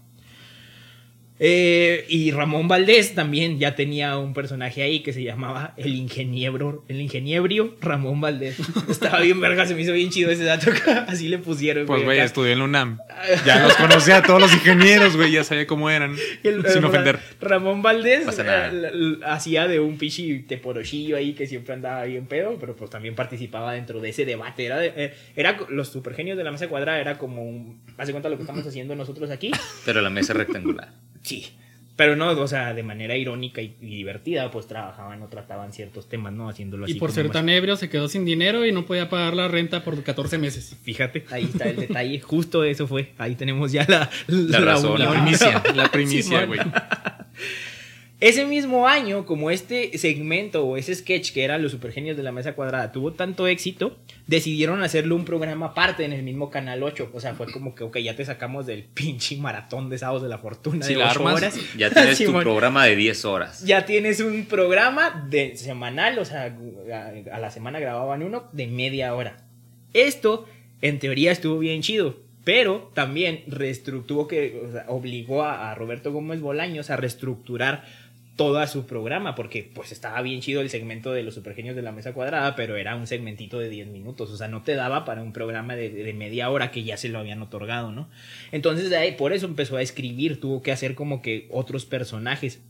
Eh, 1.39 2.05
y 2.09 2.31
Ramón 2.31 2.67
Valdés 2.67 3.13
también 3.13 3.59
ya 3.59 3.75
tenía 3.75 4.17
un 4.17 4.33
personaje 4.33 4.81
ahí 4.81 5.01
que 5.01 5.13
se 5.13 5.21
llamaba 5.23 5.73
el 5.77 5.93
ingeniero, 5.95 6.83
el 6.87 6.99
ingeniebrio 6.99 7.75
Ramón 7.79 8.21
Valdés. 8.21 8.57
Estaba 8.89 9.19
bien 9.19 9.39
verga, 9.39 9.65
se 9.67 9.75
me 9.75 9.81
hizo 9.81 9.93
bien 9.93 10.09
chido 10.09 10.31
ese 10.31 10.43
dato. 10.45 10.71
Así 11.07 11.27
le 11.27 11.37
pusieron. 11.37 11.85
Pues, 11.85 12.03
güey, 12.03 12.19
estudié 12.19 12.53
en 12.53 12.59
la 12.59 12.65
UNAM. 12.65 12.99
Ya 13.45 13.61
los 13.63 13.75
conocía 13.75 14.17
a 14.17 14.23
todos 14.23 14.39
los 14.41 14.53
ingenieros, 14.53 15.15
güey. 15.15 15.31
Ya 15.31 15.43
sabía 15.43 15.67
cómo 15.67 15.89
eran. 15.89 16.15
El- 16.43 16.65
sin 16.67 16.83
ofender. 16.83 17.19
Ramón 17.41 17.81
Valdés 17.81 18.25
eh, 18.39 19.17
hacía 19.25 19.67
de 19.67 19.79
un 19.79 19.97
pichi 19.97 20.39
teporochillo 20.43 21.17
ahí 21.17 21.33
que 21.33 21.45
siempre 21.47 21.73
andaba 21.73 22.03
bien 22.05 22.25
pedo, 22.27 22.57
pero 22.59 22.75
pues 22.75 22.89
también 22.89 23.15
participaba 23.15 23.73
dentro 23.73 23.99
de 23.99 24.09
ese 24.09 24.25
debate. 24.25 24.65
Era, 24.65 24.77
de- 24.79 24.93
eh, 24.95 25.13
era 25.35 25.57
los 25.69 25.89
supergenios 25.89 26.37
de 26.37 26.43
la 26.43 26.51
mesa 26.51 26.67
cuadrada, 26.67 26.99
era 26.99 27.17
como 27.17 27.43
un. 27.43 27.81
¿Hace 27.97 28.11
cuenta 28.11 28.29
lo 28.29 28.37
que 28.37 28.43
estamos 28.43 28.65
haciendo 28.65 28.95
nosotros 28.95 29.29
aquí? 29.29 29.51
Pero 29.85 30.01
la 30.01 30.09
mesa 30.09 30.33
rectangular. 30.33 30.89
Sí. 31.27 31.47
Pero 31.95 32.15
no, 32.15 32.29
o 32.29 32.47
sea, 32.47 32.75
de 32.75 32.83
manera 32.83 33.15
irónica 33.17 33.59
y, 33.59 33.75
y 33.81 33.87
divertida, 33.95 34.51
pues 34.51 34.67
trabajaban 34.67 35.19
o 35.23 35.29
trataban 35.29 35.73
ciertos 35.73 36.07
temas, 36.07 36.31
¿no? 36.31 36.47
Haciéndolo 36.47 36.85
así. 36.85 36.93
Y 36.93 36.99
por 36.99 37.11
ser 37.11 37.25
más- 37.25 37.33
tan 37.33 37.49
ebrio 37.49 37.75
se 37.75 37.89
quedó 37.89 38.07
sin 38.07 38.23
dinero 38.23 38.67
y 38.67 38.71
no 38.71 38.85
podía 38.85 39.09
pagar 39.09 39.33
la 39.33 39.47
renta 39.47 39.83
por 39.83 40.03
14 40.03 40.37
meses. 40.37 40.77
Fíjate, 40.83 41.25
ahí 41.31 41.45
está 41.45 41.67
el 41.67 41.75
detalle. 41.77 42.19
Justo 42.19 42.63
eso 42.63 42.85
fue. 42.85 43.13
Ahí 43.17 43.33
tenemos 43.33 43.71
ya 43.71 43.83
la, 43.89 44.11
La 44.27 44.59
razón, 44.59 44.99
La 44.99 45.09
unión. 45.09 45.23
primicia, 45.23 45.63
la 45.73 45.91
primicia, 45.91 46.45
güey. 46.45 46.59
Ese 48.19 48.45
mismo 48.45 48.87
año, 48.87 49.27
como 49.27 49.51
este 49.51 49.95
segmento 49.99 50.65
o 50.65 50.75
ese 50.75 50.95
sketch 50.95 51.31
que 51.31 51.43
era 51.43 51.59
Los 51.59 51.71
Supergenios 51.73 52.17
de 52.17 52.23
la 52.23 52.31
Mesa 52.31 52.53
Cuadrada 52.53 52.91
tuvo 52.91 53.13
tanto 53.13 53.45
éxito, 53.45 53.95
decidieron 54.25 54.81
hacerle 54.81 55.13
un 55.13 55.23
programa 55.23 55.67
aparte 55.67 56.03
en 56.03 56.13
el 56.13 56.23
mismo 56.23 56.49
Canal 56.49 56.81
8. 56.81 57.11
O 57.13 57.19
sea, 57.19 57.35
fue 57.35 57.51
como 57.51 57.75
que, 57.75 57.83
ok, 57.83 57.97
ya 57.99 58.15
te 58.15 58.25
sacamos 58.25 58.65
del 58.65 58.83
pinche 58.93 59.37
maratón 59.37 59.91
de 59.91 59.99
sábados 59.99 60.23
de 60.23 60.29
la 60.29 60.39
fortuna 60.39 60.83
Si 60.83 60.93
de 60.93 60.99
la 60.99 61.11
8 61.11 61.19
armas, 61.19 61.35
horas. 61.35 61.59
Ya 61.77 61.91
tienes 61.91 62.17
tu 62.25 62.33
programa 62.33 62.85
de 62.85 62.95
10 62.95 63.25
horas. 63.25 63.63
Ya 63.63 63.85
tienes 63.85 64.19
un 64.19 64.45
programa 64.45 65.27
de 65.29 65.55
semanal, 65.55 66.17
o 66.17 66.25
sea, 66.25 66.57
a, 66.91 67.35
a 67.35 67.39
la 67.39 67.51
semana 67.51 67.79
grababan 67.79 68.23
uno 68.23 68.49
de 68.51 68.65
media 68.65 69.13
hora. 69.13 69.45
Esto, 69.93 70.47
en 70.81 70.97
teoría, 70.97 71.31
estuvo 71.31 71.59
bien 71.59 71.83
chido, 71.83 72.17
pero 72.43 72.91
también 72.93 73.43
reestructuró 73.45 74.25
que 74.25 74.61
o 74.67 74.71
sea, 74.71 74.85
obligó 74.87 75.43
a, 75.43 75.69
a 75.69 75.75
Roberto 75.75 76.11
Gómez 76.11 76.39
Bolaños 76.39 76.89
a 76.89 76.95
reestructurar 76.95 77.83
todo 78.37 78.65
su 78.67 78.85
programa, 78.85 79.35
porque 79.35 79.69
pues 79.73 79.91
estaba 79.91 80.21
bien 80.21 80.39
chido 80.39 80.61
el 80.61 80.69
segmento 80.69 81.11
de 81.11 81.23
los 81.23 81.33
supergenios 81.33 81.75
de 81.75 81.81
la 81.81 81.91
mesa 81.91 82.13
cuadrada, 82.13 82.55
pero 82.55 82.77
era 82.77 82.95
un 82.95 83.07
segmentito 83.07 83.59
de 83.59 83.67
10 83.67 83.87
minutos, 83.87 84.29
o 84.29 84.37
sea, 84.37 84.47
no 84.47 84.61
te 84.61 84.75
daba 84.75 85.03
para 85.03 85.23
un 85.23 85.33
programa 85.33 85.75
de, 85.75 85.89
de 85.89 86.13
media 86.13 86.49
hora 86.49 86.71
que 86.71 86.83
ya 86.83 86.95
se 86.95 87.09
lo 87.09 87.19
habían 87.19 87.41
otorgado, 87.41 87.91
¿no? 87.91 88.07
Entonces, 88.51 88.89
de 88.89 88.97
ahí, 88.97 89.15
por 89.15 89.33
eso 89.33 89.47
empezó 89.47 89.75
a 89.75 89.81
escribir, 89.81 90.39
tuvo 90.39 90.61
que 90.61 90.71
hacer 90.71 90.95
como 90.95 91.21
que 91.21 91.47
otros 91.51 91.85
personajes. 91.85 92.61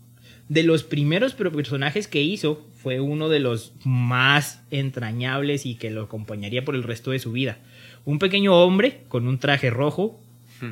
De 0.49 0.63
los 0.63 0.83
primeros 0.83 1.33
personajes 1.33 2.07
que 2.07 2.21
hizo, 2.21 2.65
fue 2.73 3.01
uno 3.01 3.27
de 3.27 3.41
los 3.41 3.73
más 3.83 4.63
entrañables 4.71 5.65
y 5.65 5.75
que 5.75 5.91
lo 5.91 6.03
acompañaría 6.03 6.63
por 6.63 6.75
el 6.75 6.83
resto 6.83 7.11
de 7.11 7.19
su 7.19 7.33
vida. 7.33 7.57
Un 8.05 8.19
pequeño 8.19 8.55
hombre 8.55 9.01
con 9.09 9.27
un 9.27 9.37
traje 9.39 9.69
rojo, 9.69 10.17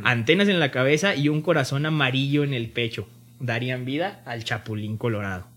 antenas 0.04 0.48
en 0.48 0.60
la 0.60 0.72
cabeza 0.72 1.16
y 1.16 1.28
un 1.28 1.42
corazón 1.42 1.86
amarillo 1.86 2.46
en 2.46 2.54
el 2.54 2.70
pecho. 2.70 3.08
Darían 3.39 3.86
vida 3.86 4.22
al 4.25 4.44
Chapulín 4.44 4.98
Colorado, 4.98 5.48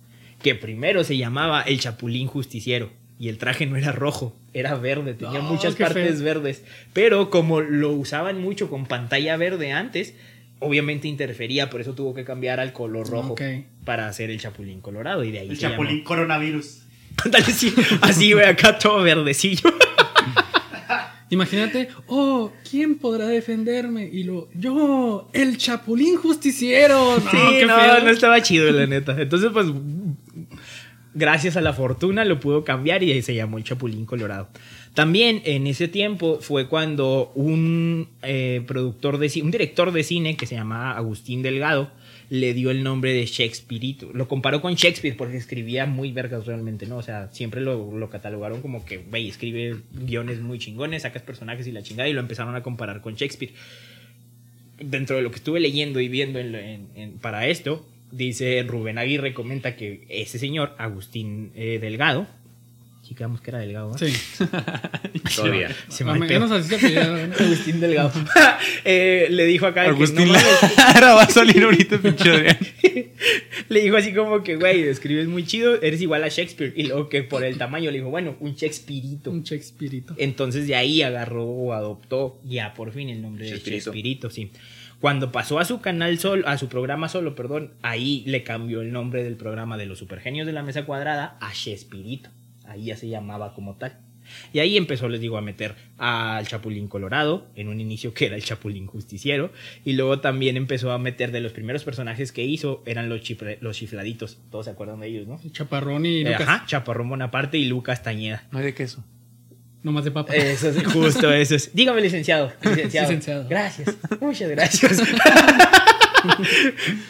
que 0.43 0.55
primero 0.55 1.05
se 1.05 1.17
llamaba 1.17 1.63
el 1.63 1.79
Chapulín 1.81 2.27
Justiciero. 2.27 2.91
Y 3.21 3.29
el 3.29 3.39
traje 3.39 3.67
no 3.67 3.77
era 3.77 3.91
rojo, 3.91 4.37
era 4.55 4.77
verde, 4.77 5.13
tenía 5.15 5.41
No, 5.41 5.51
muchas 5.51 5.75
partes 5.75 6.17
feo. 6.17 6.25
verdes. 6.25 6.63
Pero 6.93 7.31
como 7.31 7.61
lo 7.61 7.91
usaban 7.93 8.41
mucho 8.41 8.71
con 8.71 8.87
pantalla 8.87 9.37
verde 9.37 9.73
antes, 9.73 10.15
obviamente 10.61 11.09
interfería, 11.09 11.69
por 11.69 11.81
eso 11.81 11.95
tuvo 11.95 12.15
que 12.15 12.25
cambiar 12.25 12.61
al 12.61 12.73
color 12.73 13.09
rojo 13.11 13.33
Ok. 13.33 13.43
para 13.85 14.07
hacer 14.07 14.31
el 14.31 14.39
Chapulín 14.41 14.81
Colorado. 14.81 15.25
Y 15.25 15.33
de 15.33 15.41
ahí 15.41 15.49
El 15.49 15.57
se 15.57 15.63
chapulín 15.63 16.05
coronavirus. 16.05 16.77
llamó. 16.77 16.89
Ándale, 17.25 17.45
sí, 17.47 17.75
así, 18.03 18.33
güey, 18.33 18.47
acá 18.47 18.79
todo 18.79 19.03
verdecillo. 19.03 19.69
Imagínate, 21.31 21.89
oh, 22.07 22.53
¿quién 22.69 22.97
podrá 22.97 23.27
defenderme? 23.27 24.09
Y 24.11 24.25
lo, 24.25 24.49
yo, 24.55 25.29
el 25.33 25.59
chapulín 25.59 26.17
justiciero. 26.17 27.19
No, 27.25 27.31
sí, 27.31 27.37
qué 27.59 27.67
no, 27.67 27.77
feo. 27.79 28.01
no 28.05 28.11
estaba 28.11 28.41
chido, 28.43 28.71
la 28.71 28.87
neta. 28.87 29.21
Entonces, 29.21 29.51
pues, 29.53 29.67
gracias 31.15 31.57
a 31.57 31.61
la 31.61 31.73
fortuna 31.73 32.25
lo 32.25 32.41
pudo 32.41 32.65
cambiar 32.65 33.03
y 33.03 33.21
se 33.23 33.35
llamó 33.35 33.59
el 33.59 33.65
Chapulín 33.65 34.07
Colorado. 34.07 34.49
También 34.95 35.43
en 35.45 35.67
ese 35.67 35.89
tiempo 35.89 36.39
fue 36.41 36.67
cuando 36.69 37.31
un 37.35 38.09
eh, 38.23 38.63
productor 38.67 39.19
de 39.19 39.29
cine, 39.29 39.45
un 39.45 39.51
director 39.51 39.93
de 39.93 40.03
cine 40.03 40.37
que 40.37 40.47
se 40.47 40.55
llamaba 40.55 40.97
Agustín 40.97 41.43
Delgado, 41.43 41.91
le 42.31 42.53
dio 42.53 42.71
el 42.71 42.83
nombre 42.83 43.13
de 43.15 43.25
Shakespeareito. 43.25 44.11
Lo 44.13 44.29
comparó 44.29 44.61
con 44.61 44.75
Shakespeare 44.75 45.17
porque 45.17 45.37
escribía 45.39 45.87
muy 45.87 46.13
vergas 46.13 46.47
realmente, 46.47 46.87
¿no? 46.87 46.99
O 46.99 47.03
sea, 47.03 47.29
siempre 47.33 47.61
lo, 47.63 47.97
lo 47.97 48.11
catalogaron 48.11 48.61
como 48.61 48.85
que, 48.85 48.99
güey, 48.99 49.29
escribe 49.29 49.77
guiones 49.93 50.41
muy 50.41 50.59
chingones, 50.59 51.03
sacas 51.03 51.23
personajes 51.23 51.67
y 51.67 51.73
la 51.73 51.83
chingada 51.83 52.09
y 52.09 52.13
lo 52.13 52.21
empezaron 52.21 52.55
a 52.55 52.63
comparar 52.63 53.01
con 53.01 53.15
Shakespeare 53.15 53.53
dentro 54.81 55.17
de 55.17 55.23
lo 55.23 55.31
que 55.31 55.37
estuve 55.37 55.59
leyendo 55.61 56.01
y 56.01 56.09
viendo 56.09 56.39
en- 56.39 56.55
en- 56.55 56.87
en- 56.95 57.13
para 57.19 57.47
esto, 57.49 57.85
dice 58.13 58.63
Rubén 58.63 58.99
Aguirre, 58.99 59.35
comenta 59.35 59.75
que 59.77 60.05
ese 60.09 60.39
señor, 60.39 60.75
Agustín 60.79 61.51
eh, 61.57 61.79
Delgado, 61.81 62.27
quedamos 63.15 63.41
que 63.41 63.51
era 63.51 63.59
Delgado, 63.59 63.91
¿no? 63.91 63.99
Sí. 63.99 64.13
Todavía. 65.37 65.75
Se 65.89 66.05
me 66.05 66.13
o 66.13 66.15
menos 66.17 66.51
así 66.51 66.95
¿no? 66.95 67.01
Agustín 67.45 67.81
Delgado. 67.81 68.13
Eh, 68.85 69.29
le 69.31 69.45
dijo 69.45 69.67
acá 69.67 69.85
que 69.85 69.91
Agustín 69.91 70.27
no 70.29 70.33
mames, 70.33 70.77
Lara 70.77 71.15
va 71.15 71.23
a 71.23 71.31
salir 71.31 71.63
ahorita, 71.63 71.99
pinche 71.99 72.59
le 73.69 73.81
dijo 73.81 73.97
así 73.97 74.15
como 74.15 74.43
que, 74.43 74.57
güey, 74.57 74.83
escribes 74.83 75.29
muy 75.29 75.45
chido, 75.45 75.81
eres 75.83 76.01
igual 76.01 76.25
a 76.25 76.29
Shakespeare. 76.29 76.73
Y 76.77 76.85
luego 76.85 77.09
que 77.09 77.23
por 77.23 77.45
el 77.45 77.59
tamaño 77.59 77.91
le 77.91 77.99
dijo, 77.99 78.11
bueno, 78.11 78.37
un 78.41 78.55
Shakespeareito. 78.55 79.31
Un 79.31 79.43
Shakespeareito. 79.43 80.15
Entonces 80.19 80.67
de 80.67 80.75
ahí 80.75 81.03
agarró 81.03 81.45
o 81.45 81.73
adoptó 81.73 82.41
ya 82.45 82.75
por 82.75 82.93
fin 82.93 83.09
el 83.09 83.23
nombre 83.23 83.51
de. 83.51 83.63
Chespirito, 83.63 84.31
sí. 84.31 84.51
Cuando 85.01 85.31
pasó 85.31 85.61
a 85.61 85.65
su 85.65 85.81
canal 85.81 86.19
solo, 86.19 86.47
a 86.49 86.59
su 86.59 86.69
programa 86.69 87.09
solo, 87.09 87.37
perdón, 87.37 87.73
ahí 87.83 88.25
le 88.27 88.43
cambió 88.43 88.81
el 88.81 88.93
nombre 88.93 89.23
del 89.23 89.37
programa 89.37 89.77
de 89.77 89.87
los 89.87 89.99
supergenios 89.99 90.47
de 90.47 90.53
la 90.53 90.63
mesa 90.63 90.85
cuadrada 90.87 91.37
a 91.41 91.53
Chespirito. 91.53 92.31
Ahí 92.69 92.85
ya 92.85 92.97
se 92.97 93.09
llamaba 93.09 93.55
como 93.55 93.77
tal. 93.77 93.99
Y 94.53 94.59
ahí 94.59 94.77
empezó, 94.77 95.09
les 95.09 95.23
digo, 95.23 95.39
a 95.39 95.41
meter 95.41 95.75
al 95.97 96.47
Chapulín 96.47 96.87
Colorado, 96.87 97.47
en 97.57 97.69
un 97.69 97.81
inicio 97.81 98.13
que 98.13 98.27
era 98.27 98.37
el 98.37 98.45
Chapulín 98.45 98.87
Justiciero, 98.87 99.51
y 99.87 99.95
luego 99.95 100.21
también 100.21 100.59
empezó 100.59 100.93
a 100.93 100.99
meter 100.99 101.33
de 101.33 101.41
los 101.41 101.53
primeros 101.53 101.83
personajes 101.83 102.31
que 102.31 102.45
hizo, 102.45 102.83
eran 102.85 103.09
los, 103.09 103.23
chifre- 103.23 103.57
los 103.63 103.79
chifladitos, 103.79 104.37
todos 104.51 104.67
se 104.67 104.73
acuerdan 104.73 105.01
de 105.01 105.07
ellos, 105.09 105.27
¿no? 105.27 105.41
Chaparrón 105.53 106.05
y 106.05 106.21
Eh, 106.21 106.25
Lucas. 106.25 106.41
Ajá, 106.43 106.65
Chaparrón 106.67 107.09
Bonaparte 107.09 107.57
y 107.57 107.65
Lucas 107.65 108.03
Tañeda. 108.03 108.47
No 108.53 108.59
hay 108.59 108.67
de 108.67 108.75
queso. 108.75 109.03
Nomás 109.83 110.05
de 110.05 110.11
papa. 110.11 110.35
Eso 110.35 110.69
es 110.69 110.85
justo 110.93 111.33
eso. 111.33 111.55
Es. 111.55 111.75
Dígame, 111.75 112.03
licenciado. 112.03 112.53
Licenciado. 112.63 113.09
Licenciado. 113.09 113.49
Gracias. 113.49 113.97
Muchas 114.21 114.51
gracias. 114.51 115.01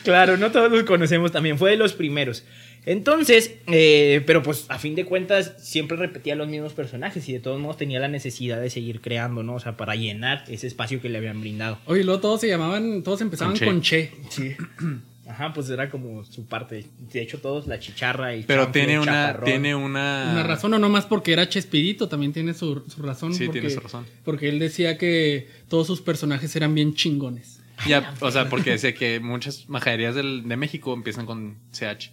claro, 0.04 0.36
no 0.36 0.50
todos 0.50 0.70
los 0.70 0.82
conocemos 0.84 1.32
también. 1.32 1.58
Fue 1.58 1.70
de 1.70 1.76
los 1.76 1.92
primeros. 1.94 2.44
Entonces, 2.92 3.52
eh, 3.66 4.22
pero 4.26 4.42
pues 4.42 4.64
a 4.70 4.78
fin 4.78 4.94
de 4.94 5.04
cuentas 5.04 5.52
siempre 5.58 5.98
repetía 5.98 6.34
los 6.34 6.48
mismos 6.48 6.72
personajes 6.72 7.28
y 7.28 7.34
de 7.34 7.38
todos 7.40 7.60
modos 7.60 7.76
tenía 7.76 8.00
la 8.00 8.08
necesidad 8.08 8.58
de 8.62 8.70
seguir 8.70 9.02
creando, 9.02 9.42
¿no? 9.42 9.56
O 9.56 9.60
sea, 9.60 9.76
para 9.76 9.94
llenar 9.94 10.44
ese 10.48 10.66
espacio 10.66 10.98
que 11.02 11.10
le 11.10 11.18
habían 11.18 11.38
brindado. 11.42 11.78
Oye, 11.84 12.02
luego 12.02 12.20
todos 12.20 12.40
se 12.40 12.48
llamaban, 12.48 13.02
todos 13.02 13.20
empezaban 13.20 13.58
Con 13.58 13.66
con 13.68 13.82
Che. 13.82 14.10
Sí. 14.30 14.52
Ajá, 15.28 15.52
pues 15.52 15.68
era 15.68 15.90
como 15.90 16.24
su 16.24 16.46
parte. 16.46 16.86
De 17.12 17.20
hecho, 17.20 17.38
todos 17.38 17.66
la 17.66 17.78
chicharra, 17.78 18.32
el 18.32 18.44
Pero 18.44 18.68
tiene 18.68 18.98
una, 18.98 19.38
tiene 19.44 19.74
una. 19.74 20.30
Una 20.32 20.42
razón, 20.44 20.72
o 20.72 20.78
no 20.78 20.88
más 20.88 21.04
porque 21.04 21.34
era 21.34 21.46
Chespirito, 21.46 22.08
también 22.08 22.32
tiene 22.32 22.54
su, 22.54 22.82
su 22.88 23.02
razón. 23.02 23.34
Sí, 23.34 23.44
porque, 23.44 23.60
tiene 23.60 23.74
su 23.74 23.80
razón. 23.80 24.06
Porque 24.24 24.48
él 24.48 24.58
decía 24.58 24.96
que 24.96 25.46
todos 25.68 25.86
sus 25.86 26.00
personajes 26.00 26.56
eran 26.56 26.74
bien 26.74 26.94
chingones. 26.94 27.60
Ya, 27.86 28.14
o 28.20 28.30
sea, 28.30 28.48
porque 28.48 28.70
decía 28.70 28.94
que 28.94 29.20
muchas 29.20 29.68
majaderías 29.68 30.14
del- 30.14 30.48
de 30.48 30.56
México 30.56 30.94
empiezan 30.94 31.26
con 31.26 31.58
CH. 31.72 32.12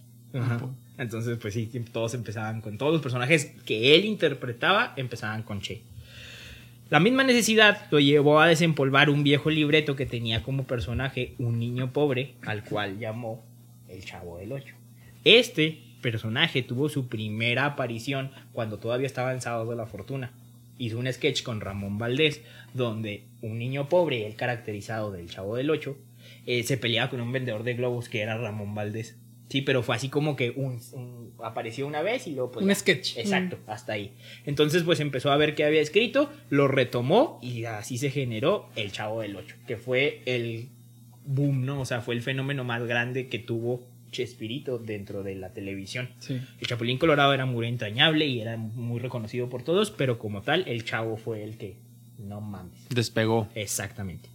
Entonces, 0.97 1.37
pues 1.41 1.53
sí, 1.53 1.69
todos 1.91 2.13
empezaban 2.13 2.61
con 2.61 2.77
todos 2.77 2.93
los 2.93 3.01
personajes 3.01 3.53
que 3.65 3.95
él 3.95 4.05
interpretaba, 4.05 4.93
empezaban 4.95 5.43
con 5.43 5.61
Che. 5.61 5.81
La 6.89 6.99
misma 6.99 7.23
necesidad 7.23 7.87
lo 7.89 7.99
llevó 7.99 8.39
a 8.39 8.47
desempolvar 8.47 9.09
un 9.09 9.23
viejo 9.23 9.49
libreto 9.49 9.95
que 9.95 10.05
tenía 10.05 10.43
como 10.43 10.65
personaje 10.65 11.33
un 11.39 11.59
niño 11.59 11.91
pobre, 11.91 12.35
al 12.43 12.63
cual 12.63 12.99
llamó 12.99 13.43
el 13.89 14.05
Chavo 14.05 14.37
del 14.37 14.51
Ocho. 14.51 14.75
Este 15.23 15.79
personaje 16.01 16.61
tuvo 16.61 16.87
su 16.87 17.07
primera 17.07 17.65
aparición 17.65 18.29
cuando 18.53 18.77
todavía 18.77 19.07
estaba 19.07 19.33
en 19.33 19.41
Sábado 19.41 19.69
de 19.71 19.75
la 19.75 19.87
Fortuna. 19.87 20.31
Hizo 20.77 20.99
un 20.99 21.11
sketch 21.11 21.41
con 21.41 21.61
Ramón 21.61 21.97
Valdés, 21.97 22.41
donde 22.75 23.23
un 23.41 23.57
niño 23.57 23.89
pobre, 23.89 24.27
el 24.27 24.35
caracterizado 24.35 25.11
del 25.11 25.29
Chavo 25.29 25.55
del 25.55 25.71
Ocho, 25.71 25.97
eh, 26.45 26.61
se 26.63 26.77
peleaba 26.77 27.09
con 27.09 27.21
un 27.21 27.31
vendedor 27.31 27.63
de 27.63 27.73
globos 27.73 28.09
que 28.09 28.21
era 28.21 28.37
Ramón 28.37 28.75
Valdés. 28.75 29.17
Sí, 29.49 29.61
pero 29.61 29.83
fue 29.83 29.95
así 29.95 30.09
como 30.09 30.35
que 30.35 30.49
un, 30.51 30.79
un- 30.93 31.33
apareció 31.43 31.85
una 31.85 32.01
vez 32.01 32.25
y 32.27 32.31
luego 32.33 32.51
pues 32.51 32.63
Un 32.63 32.69
ya. 32.69 32.75
sketch. 32.75 33.17
Exacto, 33.17 33.59
hasta 33.67 33.93
ahí. 33.93 34.11
Entonces 34.45 34.83
pues 34.83 34.99
empezó 34.99 35.31
a 35.31 35.37
ver 35.37 35.53
que 35.55 35.63
había 35.63 35.81
escrito, 35.81 36.31
lo 36.49 36.67
retomó 36.67 37.39
y 37.43 37.65
así 37.65 37.97
se 37.99 38.09
generó 38.09 38.69
el 38.75 38.91
Chavo 38.91 39.21
del 39.21 39.35
Ocho, 39.35 39.55
que 39.67 39.77
fue 39.77 40.21
el 40.25 40.69
boom, 41.25 41.65
¿no? 41.65 41.79
O 41.81 41.85
sea, 41.85 42.01
fue 42.01 42.15
el 42.15 42.21
fenómeno 42.23 42.63
más 42.63 42.83
grande 42.87 43.27
que 43.27 43.37
tuvo 43.39 43.87
Chespirito 44.11 44.77
dentro 44.79 45.23
de 45.23 45.35
la 45.35 45.49
televisión. 45.53 46.09
Sí. 46.19 46.39
El 46.59 46.67
Chapulín 46.67 46.97
Colorado 46.97 47.33
era 47.33 47.45
muy 47.45 47.67
entrañable 47.67 48.25
y 48.25 48.39
era 48.41 48.57
muy 48.57 48.99
reconocido 48.99 49.49
por 49.49 49.61
todos, 49.63 49.91
pero 49.91 50.17
como 50.17 50.41
tal, 50.41 50.63
el 50.67 50.85
Chavo 50.85 51.17
fue 51.17 51.43
el 51.43 51.57
que 51.57 51.75
no 52.17 52.41
mames. 52.41 52.87
Despegó. 52.89 53.47
Exactamente. 53.55 54.29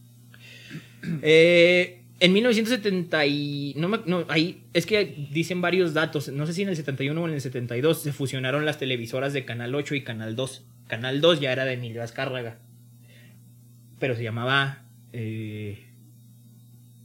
Eh, 1.23 2.00
en 2.21 2.33
1970 2.33 3.27
y... 3.27 3.75
No, 3.77 3.89
me- 3.89 4.01
no, 4.07 4.25
ahí 4.29 4.63
es 4.75 4.87
que 4.87 5.27
dicen 5.33 5.61
varios 5.61 5.95
datos. 5.95 6.29
No 6.29 6.47
sé 6.47 6.53
si 6.53 6.63
en 6.63 6.69
el 6.69 6.77
71 6.77 7.21
o 7.21 7.27
en 7.29 7.35
el 7.35 7.41
72 7.41 8.03
se 8.03 8.13
fusionaron 8.13 8.65
las 8.65 8.79
televisoras 8.79 9.33
de 9.33 9.45
Canal 9.45 9.75
8 9.75 9.95
y 9.97 10.03
Canal 10.05 10.37
2. 10.37 10.65
Canal 10.87 11.21
2 11.21 11.41
ya 11.41 11.53
era 11.53 11.65
de 11.65 11.73
Emilio 11.75 12.03
Azcárraga. 12.03 12.59
Pero 13.99 14.15
se 14.17 14.23
llamaba... 14.23 14.83
eh, 15.13 15.87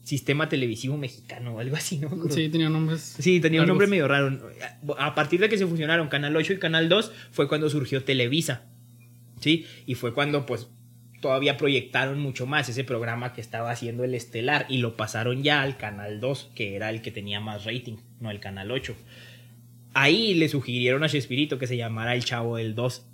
Sistema 0.03 0.47
Televisivo 0.49 0.97
Mexicano 0.97 1.55
o 1.55 1.59
algo 1.59 1.75
así, 1.75 1.97
¿no? 1.97 2.11
Sí, 2.29 2.47
tenía 2.49 2.69
nombres. 2.69 3.01
Sí, 3.17 3.39
tenía 3.39 3.61
un 3.61 3.67
nombre 3.67 3.87
medio 3.87 4.07
raro. 4.07 4.39
A 4.99 5.15
partir 5.15 5.39
de 5.39 5.49
que 5.49 5.57
se 5.57 5.65
fusionaron 5.65 6.09
Canal 6.09 6.35
8 6.35 6.53
y 6.53 6.57
Canal 6.59 6.89
2 6.89 7.11
fue 7.31 7.47
cuando 7.47 7.71
surgió 7.71 8.03
Televisa. 8.03 8.65
¿Sí? 9.39 9.65
Y 9.87 9.95
fue 9.95 10.13
cuando 10.13 10.45
pues 10.45 10.67
todavía 11.25 11.57
proyectaron 11.57 12.19
mucho 12.19 12.45
más 12.45 12.69
ese 12.69 12.83
programa 12.83 13.33
que 13.33 13.41
estaba 13.41 13.71
haciendo 13.71 14.03
el 14.03 14.13
Estelar 14.13 14.67
y 14.69 14.77
lo 14.77 14.95
pasaron 14.95 15.41
ya 15.41 15.63
al 15.63 15.75
Canal 15.75 16.19
2, 16.19 16.51
que 16.53 16.75
era 16.75 16.91
el 16.91 17.01
que 17.01 17.09
tenía 17.09 17.39
más 17.39 17.65
rating, 17.65 17.95
no 18.19 18.29
el 18.29 18.39
Canal 18.39 18.69
8. 18.69 18.95
Ahí 19.95 20.35
le 20.35 20.47
sugirieron 20.49 21.03
a 21.03 21.09
Chespirito 21.09 21.57
que 21.57 21.65
se 21.65 21.77
llamara 21.77 22.13
El 22.13 22.23
Chavo 22.23 22.57
del 22.57 22.75
2. 22.75 23.07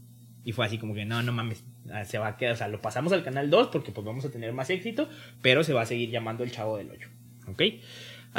Y 0.44 0.51
fue 0.51 0.65
así 0.65 0.77
como 0.77 0.94
que 0.94 1.06
no, 1.06 1.24
no 1.24 1.32
mames, 1.32 1.63
ah, 1.89 2.03
se 2.03 2.18
va 2.18 2.27
a 2.27 2.36
quedar, 2.36 2.51
o 2.51 2.58
sea, 2.58 2.68
lo 2.68 2.82
pasamos 2.82 3.13
al 3.13 3.24
Canal 3.24 3.50
2 3.50 3.68
porque 3.68 3.94
pues 3.94 4.06
vamos 4.06 4.25
a 4.25 4.30
tener 4.30 4.51
más 4.51 4.70
éxito, 4.70 5.08
pero 5.41 5.63
se 5.63 5.72
va 5.72 5.84
a 5.84 5.86
seguir 5.86 6.10
llamando 6.10 6.44
El 6.44 6.51
Chavo 6.51 6.75
del 6.75 6.91
8. 6.91 7.08
¿Ok? 7.48 7.62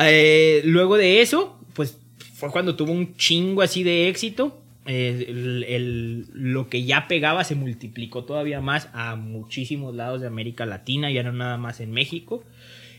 Eh, 0.01 0.61
luego 0.67 0.99
de 0.99 1.23
eso, 1.23 1.59
pues 1.73 1.99
fue 2.35 2.51
cuando 2.51 2.77
tuvo 2.77 2.93
un 2.93 3.17
chingo 3.17 3.63
así 3.63 3.85
de 3.85 4.11
éxito. 4.11 4.62
El- 4.87 6.27
lo 6.33 6.69
que 6.69 6.85
ya 6.85 7.07
pegaba 7.09 7.45
se 7.45 7.55
multiplicó 7.55 8.25
todavía 8.25 8.61
más 8.61 8.89
a 8.93 9.17
muchísimos 9.17 9.95
lados 9.95 10.21
de 10.21 10.27
América 10.27 10.67
Latina, 10.67 11.11
ya 11.11 11.23
no 11.23 11.33
nada 11.33 11.57
más 11.57 11.81
en 11.81 11.93
México. 11.93 12.45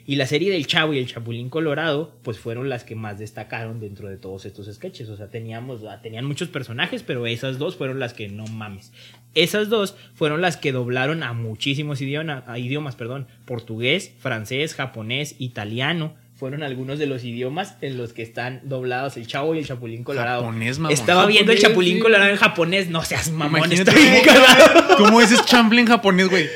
Y 0.05 0.17
la 0.17 0.25
serie 0.25 0.51
del 0.51 0.67
Chavo 0.67 0.93
y 0.93 0.97
el 0.99 1.07
Chapulín 1.07 1.49
Colorado, 1.49 2.13
pues 2.23 2.37
fueron 2.37 2.67
las 2.67 2.83
que 2.83 2.93
más 2.93 3.19
destacaron 3.19 3.79
dentro 3.79 4.09
de 4.09 4.17
todos 4.17 4.45
estos 4.45 4.67
sketches. 4.73 5.07
O 5.07 5.15
sea, 5.15 5.29
teníamos, 5.29 5.81
ah, 5.85 6.01
tenían 6.01 6.25
muchos 6.25 6.49
personajes, 6.49 7.03
pero 7.03 7.25
esas 7.25 7.57
dos 7.57 7.77
fueron 7.77 7.99
las 7.99 8.13
que 8.13 8.27
no 8.27 8.45
mames. 8.47 8.91
Esas 9.33 9.69
dos 9.69 9.95
fueron 10.13 10.41
las 10.41 10.57
que 10.57 10.73
doblaron 10.73 11.23
a 11.23 11.31
muchísimos 11.31 12.01
idiomas, 12.01 12.95
perdón, 12.97 13.27
portugués, 13.45 14.13
francés, 14.19 14.75
japonés, 14.75 15.35
italiano. 15.39 16.15
Fueron 16.43 16.61
algunos 16.61 16.99
de 16.99 17.05
los 17.05 17.23
idiomas 17.23 17.77
en 17.79 17.95
los 17.95 18.11
que 18.11 18.21
están 18.21 18.59
doblados 18.63 19.15
el 19.15 19.25
Chavo 19.27 19.55
y 19.55 19.59
el 19.59 19.65
Chapulín 19.65 20.03
Colorado. 20.03 20.41
Japonés, 20.41 20.77
mamón. 20.77 20.91
Estaba 20.91 21.25
viendo 21.25 21.53
el 21.53 21.57
Chapulín 21.57 21.95
sí. 21.95 21.99
Colorado 22.01 22.31
en 22.31 22.35
japonés. 22.35 22.89
No 22.89 23.01
seas 23.01 23.31
mamón, 23.31 23.61
Imagínate 23.61 23.89
está 23.89 24.11
bien 24.11 24.25
cagado. 24.25 24.97
cómo 24.97 25.21
dices 25.21 25.45
chample 25.45 25.79
en 25.79 25.87
japonés, 25.87 26.27
güey. 26.27 26.49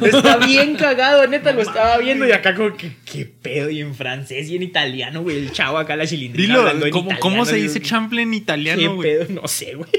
Está 0.00 0.36
bien 0.36 0.76
cagado, 0.76 1.26
neta, 1.26 1.50
lo 1.50 1.62
estaba 1.62 1.98
viendo 1.98 2.24
y 2.24 2.30
acá 2.30 2.54
como 2.54 2.76
que, 2.76 2.92
qué 3.04 3.24
pedo, 3.24 3.68
y 3.68 3.80
en 3.80 3.96
francés 3.96 4.48
y 4.48 4.54
en 4.54 4.62
italiano, 4.62 5.22
güey, 5.22 5.38
el 5.38 5.50
chavo 5.50 5.78
acá 5.78 5.96
la 5.96 6.06
chilindrina 6.06 6.46
Dilo, 6.46 6.60
hablando 6.60 6.86
en 6.86 6.92
¿cómo, 6.92 7.06
italiano, 7.06 7.20
cómo 7.20 7.44
se 7.46 7.56
dice 7.56 7.80
chample 7.80 8.22
en 8.22 8.30
¿Qué 8.30 8.36
italiano, 8.36 8.94
güey? 8.94 9.10
pedo? 9.10 9.26
No 9.42 9.48
sé, 9.48 9.74
güey. 9.74 9.90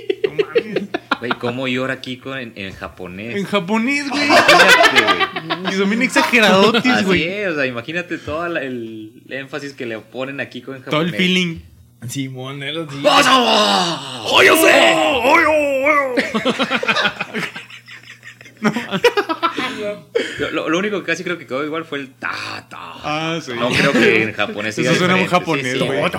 Güey, 1.19 1.32
¿cómo 1.34 1.67
llora 1.67 1.99
Kiko 2.01 2.36
en, 2.36 2.53
en 2.55 2.73
japonés? 2.73 3.36
En 3.36 3.45
japonés, 3.45 4.10
güey. 4.10 4.25
Imagínate, 4.25 5.03
güey. 5.03 5.73
Y 5.73 5.77
son 5.77 5.89
bien 5.89 6.01
exageradotis, 6.01 6.91
Así 6.91 7.03
güey. 7.05 7.23
es, 7.27 7.49
o 7.49 7.55
sea, 7.55 7.65
imagínate 7.65 8.17
todo 8.17 8.45
el 8.45 9.23
énfasis 9.29 9.73
que 9.73 9.86
le 9.86 9.99
ponen 9.99 10.39
a 10.39 10.47
Kiko 10.49 10.73
en 10.73 10.84
Todo 10.84 11.01
el 11.01 11.08
japonés. 11.12 11.17
feeling. 11.27 11.60
Simón, 12.08 12.63
él 12.63 12.88
sí. 12.89 13.03
¡Oh, 13.05 14.41
yo 14.41 14.55
sé! 14.55 14.95
Lo, 20.39 20.52
lo- 20.52 20.70
lo 20.70 20.78
único 20.78 21.00
que 21.00 21.06
casi 21.06 21.24
creo 21.24 21.38
que 21.38 21.48
quedó 21.48 21.63
igual 21.65 21.86
fue 21.86 22.00
el 22.00 22.13
ta 22.13 22.65
ta. 22.70 22.78
Ah, 23.04 23.39
sí. 23.44 23.52
No 23.58 23.70
creo 23.70 23.92
que 23.94 24.24
en 24.24 24.34
japonés 24.34 24.78
Eso 24.78 24.96
suena 24.96 25.15
muy 25.15 25.28
japonés, 25.28 25.74
sí, 25.74 25.80
güey. 25.80 26.02
La 26.02 26.12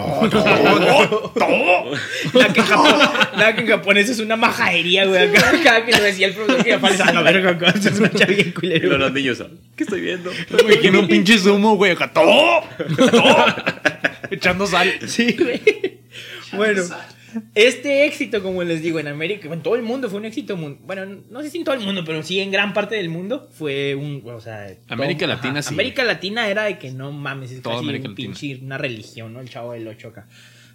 que, 2.53 2.63
la 3.37 3.55
que 3.55 3.61
en 3.63 3.69
japonés 3.69 4.09
es 4.09 4.19
una 4.21 4.37
majadería, 4.37 5.05
güey. 5.07 5.29
Acá, 5.29 5.53
cada 5.63 5.85
que 5.85 5.93
lo 5.93 6.03
decía 6.03 6.27
el 6.29 6.35
profesor 6.35 6.65
que 6.65 6.73
a 6.75 7.13
la 7.13 7.23
verga, 7.23 7.51
acá 7.51 7.73
se 7.81 7.91
escucha 7.91 8.25
bien 8.27 8.49
Y 8.49 8.53
culero. 8.53 8.99
los 8.99 9.13
niños, 9.13 9.43
¿qué 9.77 9.85
estoy 9.85 10.01
viendo? 10.01 10.31
Me 10.51 10.63
imagino 10.73 11.01
un 11.01 11.09
pinche 11.09 11.39
sumo, 11.39 11.77
güey. 11.77 11.93
Acá 11.93 12.13
todo. 12.13 12.63
Echando 14.31 14.67
sal. 14.67 14.93
Sí, 15.07 15.37
güey. 15.39 15.61
Bueno, 16.53 16.83
este 17.55 18.05
éxito, 18.07 18.43
como 18.43 18.63
les 18.63 18.83
digo, 18.83 18.99
en 18.99 19.09
América, 19.09 19.53
en 19.53 19.63
todo 19.63 19.75
el 19.77 19.83
mundo 19.83 20.09
fue 20.09 20.19
un 20.21 20.25
éxito. 20.27 20.57
Bueno, 20.57 21.23
no 21.31 21.43
sé 21.43 21.51
si 21.51 21.59
en 21.59 21.65
todo 21.65 21.75
el 21.75 21.81
mundo, 21.83 22.03
pero 22.05 22.23
sí 22.23 22.41
en 22.41 22.51
gran 22.51 22.73
parte 22.73 22.95
del 22.97 23.09
mundo 23.09 23.49
fue 23.53 23.95
un. 23.95 24.23
O 24.25 24.41
sea, 24.41 24.69
América 24.89 25.27
todo- 25.27 25.35
Latina, 25.37 25.63
sí. 25.63 25.75
América 25.75 26.05
Latina 26.05 26.49
era 26.49 26.65
de 26.65 26.79
que 26.79 26.91
no 26.93 27.13
mames, 27.13 27.51
es 27.53 27.63
Toda 27.63 27.77
casi 27.77 27.85
América 27.85 28.05
un 28.09 28.13
Latina. 28.13 28.35
pinche 28.35 28.65
una 28.65 28.79
religión, 28.79 29.33
¿no? 29.33 29.41
El 29.41 29.49
chavo 29.51 29.73
del 29.73 29.87
8 29.89 30.09
acá. 30.09 30.27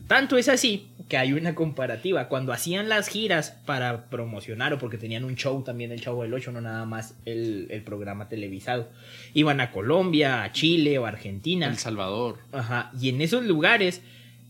Tanto 0.08 0.38
es 0.38 0.50
así 0.50 0.90
que 1.10 1.18
hay 1.18 1.34
una 1.34 1.56
comparativa. 1.56 2.28
Cuando 2.28 2.54
hacían 2.54 2.90
las 2.90 3.08
giras 3.08 3.58
para 3.66 4.06
promocionar 4.12 4.72
o 4.72 4.78
porque 4.78 5.00
tenían 5.00 5.24
un 5.24 5.36
show 5.36 5.64
también 5.64 5.92
el 5.92 6.00
Chavo 6.00 6.22
del 6.22 6.32
8, 6.32 6.52
no 6.52 6.62
nada 6.62 6.86
más 6.86 7.16
el, 7.26 7.66
el 7.72 7.82
programa 7.82 8.30
televisado. 8.30 8.88
Iban 9.34 9.62
a 9.62 9.72
Colombia, 9.72 10.44
a 10.44 10.52
Chile 10.52 11.00
o 11.00 11.08
Argentina. 11.08 11.66
El 11.68 11.80
Salvador. 11.80 12.38
Ajá. 12.52 12.92
Y 13.02 13.10
en 13.10 13.20
esos 13.20 13.46
lugares, 13.46 14.04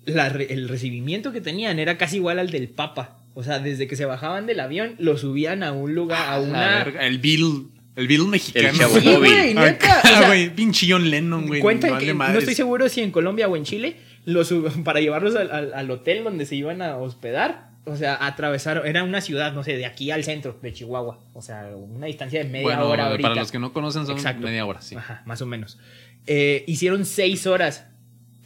la 0.05 0.27
el 0.27 0.69
recibimiento 0.69 1.31
que 1.31 1.41
tenían 1.41 1.79
era 1.79 1.97
casi 1.97 2.17
igual 2.17 2.39
al 2.39 2.51
del 2.51 2.69
Papa. 2.69 3.17
O 3.33 3.43
sea, 3.43 3.59
desde 3.59 3.87
que 3.87 3.95
se 3.95 4.05
bajaban 4.05 4.45
del 4.45 4.59
avión, 4.61 4.95
lo 4.97 5.17
subían 5.17 5.61
a 5.63 5.73
un 5.73 5.93
lugar, 5.93 6.29
a 6.29 6.39
La 6.39 6.41
una. 6.47 6.75
verga, 6.83 7.05
El 7.05 7.19
Bill. 7.19 7.67
El 7.95 8.07
Bill 8.07 8.27
mexicano. 8.27 8.67
El 8.69 9.01
Sí, 9.01 9.15
güey, 9.15 9.53
neta. 9.53 9.67
Acá, 9.69 10.01
o 10.03 10.07
sea, 10.07 10.27
güey. 10.27 10.49
Pinche 10.53 10.85
John 10.89 11.09
Lennon, 11.09 11.47
güey. 11.47 11.61
que 11.61 12.13
no 12.13 12.37
estoy 12.39 12.53
seguro 12.55 12.89
si 12.89 13.01
en 13.01 13.11
Colombia 13.11 13.47
o 13.47 13.55
en 13.55 13.63
Chile, 13.63 13.95
lo 14.25 14.43
sub- 14.43 14.69
para 14.83 14.99
llevarlos 14.99 15.35
al, 15.35 15.49
al- 15.51 15.73
al 15.73 15.91
hotel 15.91 16.23
donde 16.23 16.45
se 16.45 16.55
iban 16.55 16.81
a 16.81 16.97
hospedar. 16.97 17.69
O 17.87 17.95
sea, 17.95 18.17
atravesaron, 18.25 18.87
era 18.87 19.03
una 19.03 19.21
ciudad, 19.21 19.53
no 19.53 19.63
sé, 19.63 19.77
de 19.77 19.85
aquí 19.85 20.09
al 20.11 20.23
centro 20.23 20.57
de 20.61 20.73
Chihuahua. 20.73 21.19
O 21.33 21.41
sea, 21.41 21.69
una 21.75 22.07
distancia 22.07 22.43
de 22.43 22.49
media 22.49 22.63
Bueno, 22.63 22.87
hora 22.89 23.07
ahorita. 23.07 23.29
para 23.29 23.39
los 23.41 23.51
que 23.51 23.59
no 23.59 23.71
conocen 23.73 24.05
son 24.07 24.15
Exacto. 24.17 24.41
media 24.47 24.65
hora, 24.65 24.81
sí. 24.81 24.95
Ajá, 24.95 25.21
más 25.25 25.41
o 25.41 25.45
menos. 25.45 25.77
Eh, 26.25 26.63
hicieron 26.67 27.05
seis 27.05 27.45
horas 27.47 27.85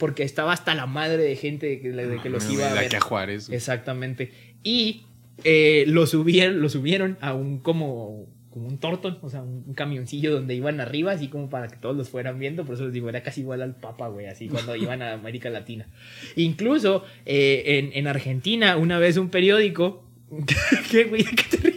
porque 0.00 0.22
estaba 0.24 0.54
hasta 0.54 0.74
la 0.74 0.86
madre 0.86 1.22
de 1.22 1.36
gente 1.36 1.66
de 1.66 1.80
que, 1.80 1.90
de 1.92 2.18
que 2.20 2.30
los 2.30 2.50
iba 2.50 2.68
a 2.68 2.72
ver. 2.72 2.86
aquí 2.86 2.96
a 2.96 3.00
Juárez. 3.00 3.50
Exactamente. 3.50 4.32
Y 4.64 5.02
eh, 5.44 5.84
lo, 5.86 6.06
subieron, 6.06 6.62
lo 6.62 6.70
subieron 6.70 7.18
a 7.20 7.34
un 7.34 7.58
como, 7.58 8.26
como 8.48 8.66
un 8.66 8.78
tortón, 8.78 9.18
o 9.20 9.28
sea, 9.28 9.42
un, 9.42 9.62
un 9.66 9.74
camioncillo 9.74 10.32
donde 10.32 10.54
iban 10.54 10.80
arriba, 10.80 11.12
así 11.12 11.28
como 11.28 11.50
para 11.50 11.68
que 11.68 11.76
todos 11.76 11.94
los 11.94 12.08
fueran 12.08 12.38
viendo. 12.38 12.64
Por 12.64 12.76
eso 12.76 12.84
les 12.84 12.94
digo, 12.94 13.10
era 13.10 13.22
casi 13.22 13.42
igual 13.42 13.60
al 13.60 13.76
Papa, 13.76 14.08
güey, 14.08 14.24
así 14.26 14.48
cuando 14.50 14.74
iban 14.74 15.02
a 15.02 15.12
América 15.12 15.50
Latina. 15.50 15.86
Incluso 16.34 17.04
eh, 17.26 17.62
en, 17.66 17.90
en 17.92 18.06
Argentina, 18.06 18.78
una 18.78 18.98
vez 18.98 19.18
un 19.18 19.28
periódico. 19.28 20.06
¿Qué, 20.90 21.04
güey? 21.04 21.24
¿De 21.24 21.30
¿Qué 21.30 21.56
te? 21.56 21.69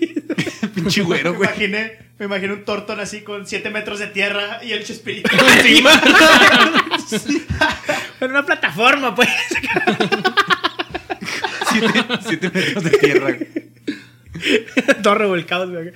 Pinche 0.83 1.01
güero, 1.03 1.33
Me 1.33 1.39
imaginé, 1.45 1.97
me 2.19 2.25
imaginé 2.25 2.53
un 2.53 2.65
tortón 2.65 2.99
así 2.99 3.21
con 3.21 3.45
7 3.47 3.69
metros 3.69 3.99
de 3.99 4.07
tierra 4.07 4.63
y 4.63 4.71
el 4.71 4.83
chespirito. 4.83 5.29
En 8.19 8.31
una 8.31 8.45
plataforma, 8.45 9.13
pues. 9.13 9.27
Siete, 11.71 11.87
siete 12.21 12.49
metros 12.53 12.83
de 12.83 12.89
tierra. 12.91 13.31
güey. 13.33 13.47
Todo 15.01 15.15
revolcado, 15.15 15.69
güey. 15.69 15.91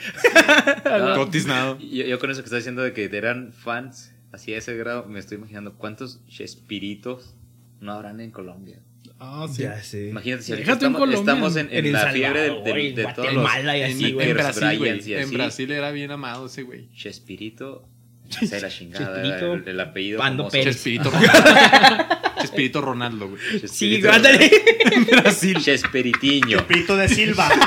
Ah, 0.86 1.14
Todo 1.16 1.30
tiznado. 1.30 1.78
yo, 1.80 2.06
yo 2.06 2.20
con 2.20 2.30
eso 2.32 2.42
que 2.42 2.46
estás 2.46 2.60
diciendo 2.60 2.82
de 2.82 2.94
que 2.94 3.06
eran 3.06 3.54
fans 3.54 4.14
así 4.32 4.54
a 4.54 4.58
ese 4.58 4.76
grado, 4.76 5.06
me 5.06 5.20
estoy 5.20 5.38
imaginando 5.38 5.76
cuántos 5.76 6.20
Chespiritos 6.28 7.36
no 7.80 7.94
habrán 7.94 8.20
en 8.20 8.32
Colombia. 8.32 8.80
Ah, 9.20 9.48
sí. 9.52 9.64
Ya 9.64 9.82
sé. 9.82 10.10
Imagínate 10.10 10.44
si 10.44 10.52
Déjate 10.52 10.70
en 10.72 10.74
estamos, 10.76 11.00
Colombia, 11.00 11.20
estamos 11.34 11.56
en, 11.56 11.70
en 11.72 11.86
En 11.88 11.94
la 11.94 12.12
fiebre 12.12 12.40
de, 12.42 12.50
de- 12.50 12.88
en 12.90 12.96
de 12.96 13.04
todos 13.06 13.18
los 13.34 13.34
Guatemala 13.42 13.78
y 13.78 13.82
así, 13.82 14.06
en, 14.06 14.14
güey. 14.14 14.30
en 14.30 14.34
Brasil. 14.38 14.80
Bryans 14.80 15.08
y 15.08 15.14
En 15.16 15.24
así. 15.24 15.36
Brasil 15.36 15.72
era 15.72 15.92
bien 15.92 16.12
amado 16.12 16.46
ese 16.46 16.64
güey. 16.64 16.88
Chespirito. 16.96 17.88
Sé 18.30 18.60
la 18.62 18.70
chingada. 18.70 19.24
Chespirito, 19.24 19.54
el, 19.54 19.68
el 19.68 19.80
apellido. 19.80 20.20
Pando 20.20 20.44
famoso. 20.44 20.52
Pérez. 20.58 20.76
Chespirito 20.76 21.10
Ronaldo. 21.12 22.08
Chespirito 22.42 22.82
Ronaldo, 22.82 23.30
güey. 23.30 23.42
Sí, 23.42 23.60
Chespirito. 23.62 24.12
ándale. 24.12 24.52
En 24.92 25.06
Brasil. 25.06 25.58
Chespiritiño. 25.62 26.68
Pito 26.68 26.96
de 26.96 27.08
Silva. 27.10 27.50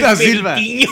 Da 0.00 0.16
Silva. 0.16 0.54
Chespiritiño. 0.56 0.88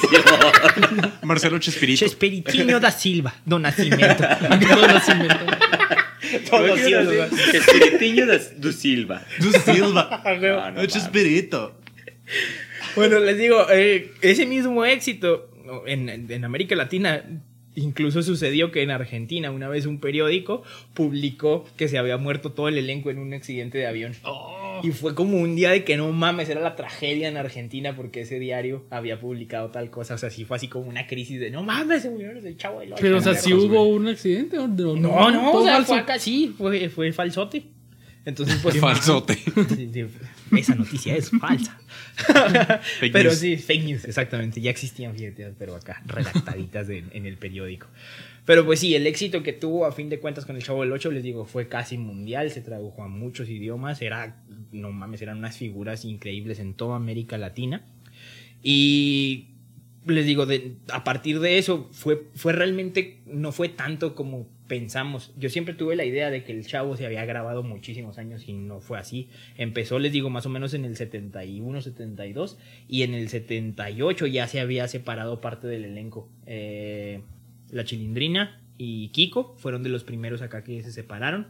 Marcelo 1.22 1.58
Chespirito. 1.58 2.00
Chespiritiño 2.00 2.78
da 2.80 2.90
Silva. 2.90 3.32
Don 3.46 3.62
Nacimiento. 3.62 4.22
Todo 4.68 4.86
nacimiento. 4.86 5.38
Chespiritiño 7.52 8.26
da 8.26 8.38
du 8.56 8.72
Silva. 8.72 9.24
Du 9.38 9.50
Silva. 9.52 10.22
No, 10.40 10.70
no. 10.70 10.80
Bueno, 12.96 13.18
les 13.18 13.36
digo, 13.38 13.66
eh, 13.70 14.12
ese 14.20 14.46
mismo 14.46 14.84
éxito 14.84 15.50
en, 15.86 16.08
en 16.08 16.44
América 16.44 16.74
Latina, 16.76 17.24
incluso 17.74 18.22
sucedió 18.22 18.70
que 18.72 18.82
en 18.82 18.90
Argentina 18.90 19.50
una 19.50 19.68
vez 19.68 19.86
un 19.86 20.00
periódico 20.00 20.62
publicó 20.94 21.64
que 21.76 21.88
se 21.88 21.98
había 21.98 22.16
muerto 22.16 22.52
todo 22.52 22.68
el 22.68 22.78
elenco 22.78 23.10
en 23.10 23.18
un 23.18 23.32
accidente 23.34 23.78
de 23.78 23.86
avión. 23.86 24.14
Y 24.82 24.92
fue 24.92 25.14
como 25.14 25.38
un 25.38 25.56
día 25.56 25.70
de 25.70 25.84
que 25.84 25.96
no 25.96 26.10
mames, 26.12 26.48
era 26.48 26.60
la 26.60 26.76
tragedia 26.76 27.28
en 27.28 27.36
Argentina 27.36 27.94
porque 27.96 28.22
ese 28.22 28.38
diario 28.38 28.86
había 28.90 29.20
publicado 29.20 29.70
tal 29.70 29.90
cosa. 29.90 30.14
O 30.14 30.18
sea, 30.18 30.30
sí 30.30 30.44
fue 30.44 30.56
así 30.56 30.68
como 30.68 30.88
una 30.88 31.06
crisis 31.06 31.40
de 31.40 31.50
no 31.50 31.62
mames, 31.62 32.02
se 32.02 32.10
murieron 32.10 32.44
el 32.46 32.56
chavo 32.56 32.80
del 32.80 32.92
Ocho". 32.92 33.02
Pero, 33.02 33.18
o 33.18 33.20
sea, 33.20 33.34
si 33.34 33.52
hubo 33.52 33.84
un 33.84 34.08
accidente 34.08 34.58
o 34.58 34.68
no. 34.68 34.96
No, 34.96 35.30
no, 35.30 35.52
todo 35.52 35.62
o 35.62 35.64
sea, 35.64 35.82
fue 35.82 35.98
acá 35.98 36.18
sí, 36.18 36.54
fue, 36.56 36.88
fue 36.88 37.12
falsote. 37.12 37.64
Entonces, 38.24 38.58
pues. 38.62 38.76
Falsote. 38.80 39.38
Esa 40.56 40.74
noticia 40.74 41.16
es 41.16 41.30
falsa. 41.30 41.80
Fake 43.00 43.12
pero 43.12 43.30
news. 43.30 43.38
sí, 43.38 43.56
fake 43.56 43.84
news, 43.84 44.04
exactamente. 44.04 44.60
Ya 44.60 44.70
existían, 44.70 45.14
fíjate, 45.16 45.52
pero 45.58 45.74
acá, 45.74 46.02
redactaditas 46.06 46.88
en, 46.90 47.08
en 47.12 47.24
el 47.26 47.36
periódico. 47.38 47.86
Pero 48.44 48.64
pues 48.66 48.80
sí, 48.80 48.94
el 48.94 49.06
éxito 49.06 49.42
que 49.42 49.52
tuvo 49.52 49.86
a 49.86 49.92
fin 49.92 50.08
de 50.08 50.18
cuentas 50.18 50.44
con 50.44 50.56
el 50.56 50.62
Chavo 50.62 50.80
del 50.82 50.92
8, 50.92 51.10
les 51.12 51.22
digo, 51.22 51.44
fue 51.44 51.68
casi 51.68 51.98
mundial, 51.98 52.50
se 52.50 52.60
tradujo 52.62 53.02
a 53.04 53.08
muchos 53.08 53.48
idiomas, 53.48 54.02
era, 54.02 54.42
no 54.72 54.90
mames, 54.92 55.22
eran 55.22 55.38
unas 55.38 55.56
figuras 55.56 56.04
increíbles 56.04 56.58
en 56.58 56.74
toda 56.74 56.96
América 56.96 57.38
Latina. 57.38 57.84
Y 58.62 59.48
les 60.06 60.26
digo, 60.26 60.46
de- 60.46 60.76
a 60.92 61.04
partir 61.04 61.40
de 61.40 61.58
eso 61.58 61.88
fue, 61.92 62.24
fue 62.34 62.52
realmente, 62.52 63.20
no 63.26 63.52
fue 63.52 63.68
tanto 63.68 64.14
como 64.14 64.48
pensamos. 64.70 65.32
Yo 65.36 65.48
siempre 65.48 65.74
tuve 65.74 65.96
la 65.96 66.04
idea 66.04 66.30
de 66.30 66.44
que 66.44 66.52
el 66.52 66.64
chavo 66.64 66.96
se 66.96 67.04
había 67.04 67.24
grabado 67.24 67.64
muchísimos 67.64 68.18
años 68.18 68.46
y 68.46 68.52
no 68.52 68.78
fue 68.78 69.00
así. 69.00 69.28
Empezó, 69.56 69.98
les 69.98 70.12
digo, 70.12 70.30
más 70.30 70.46
o 70.46 70.48
menos 70.48 70.74
en 70.74 70.84
el 70.84 70.96
71, 70.96 71.80
72 71.80 72.56
y 72.86 73.02
en 73.02 73.14
el 73.14 73.28
78 73.28 74.28
ya 74.28 74.46
se 74.46 74.60
había 74.60 74.86
separado 74.86 75.40
parte 75.40 75.66
del 75.66 75.84
elenco. 75.84 76.28
Eh, 76.46 77.20
la 77.72 77.82
Chilindrina 77.82 78.62
y 78.78 79.08
Kiko 79.08 79.56
fueron 79.58 79.82
de 79.82 79.88
los 79.88 80.04
primeros 80.04 80.40
acá 80.40 80.62
que 80.62 80.80
se 80.84 80.92
separaron. 80.92 81.48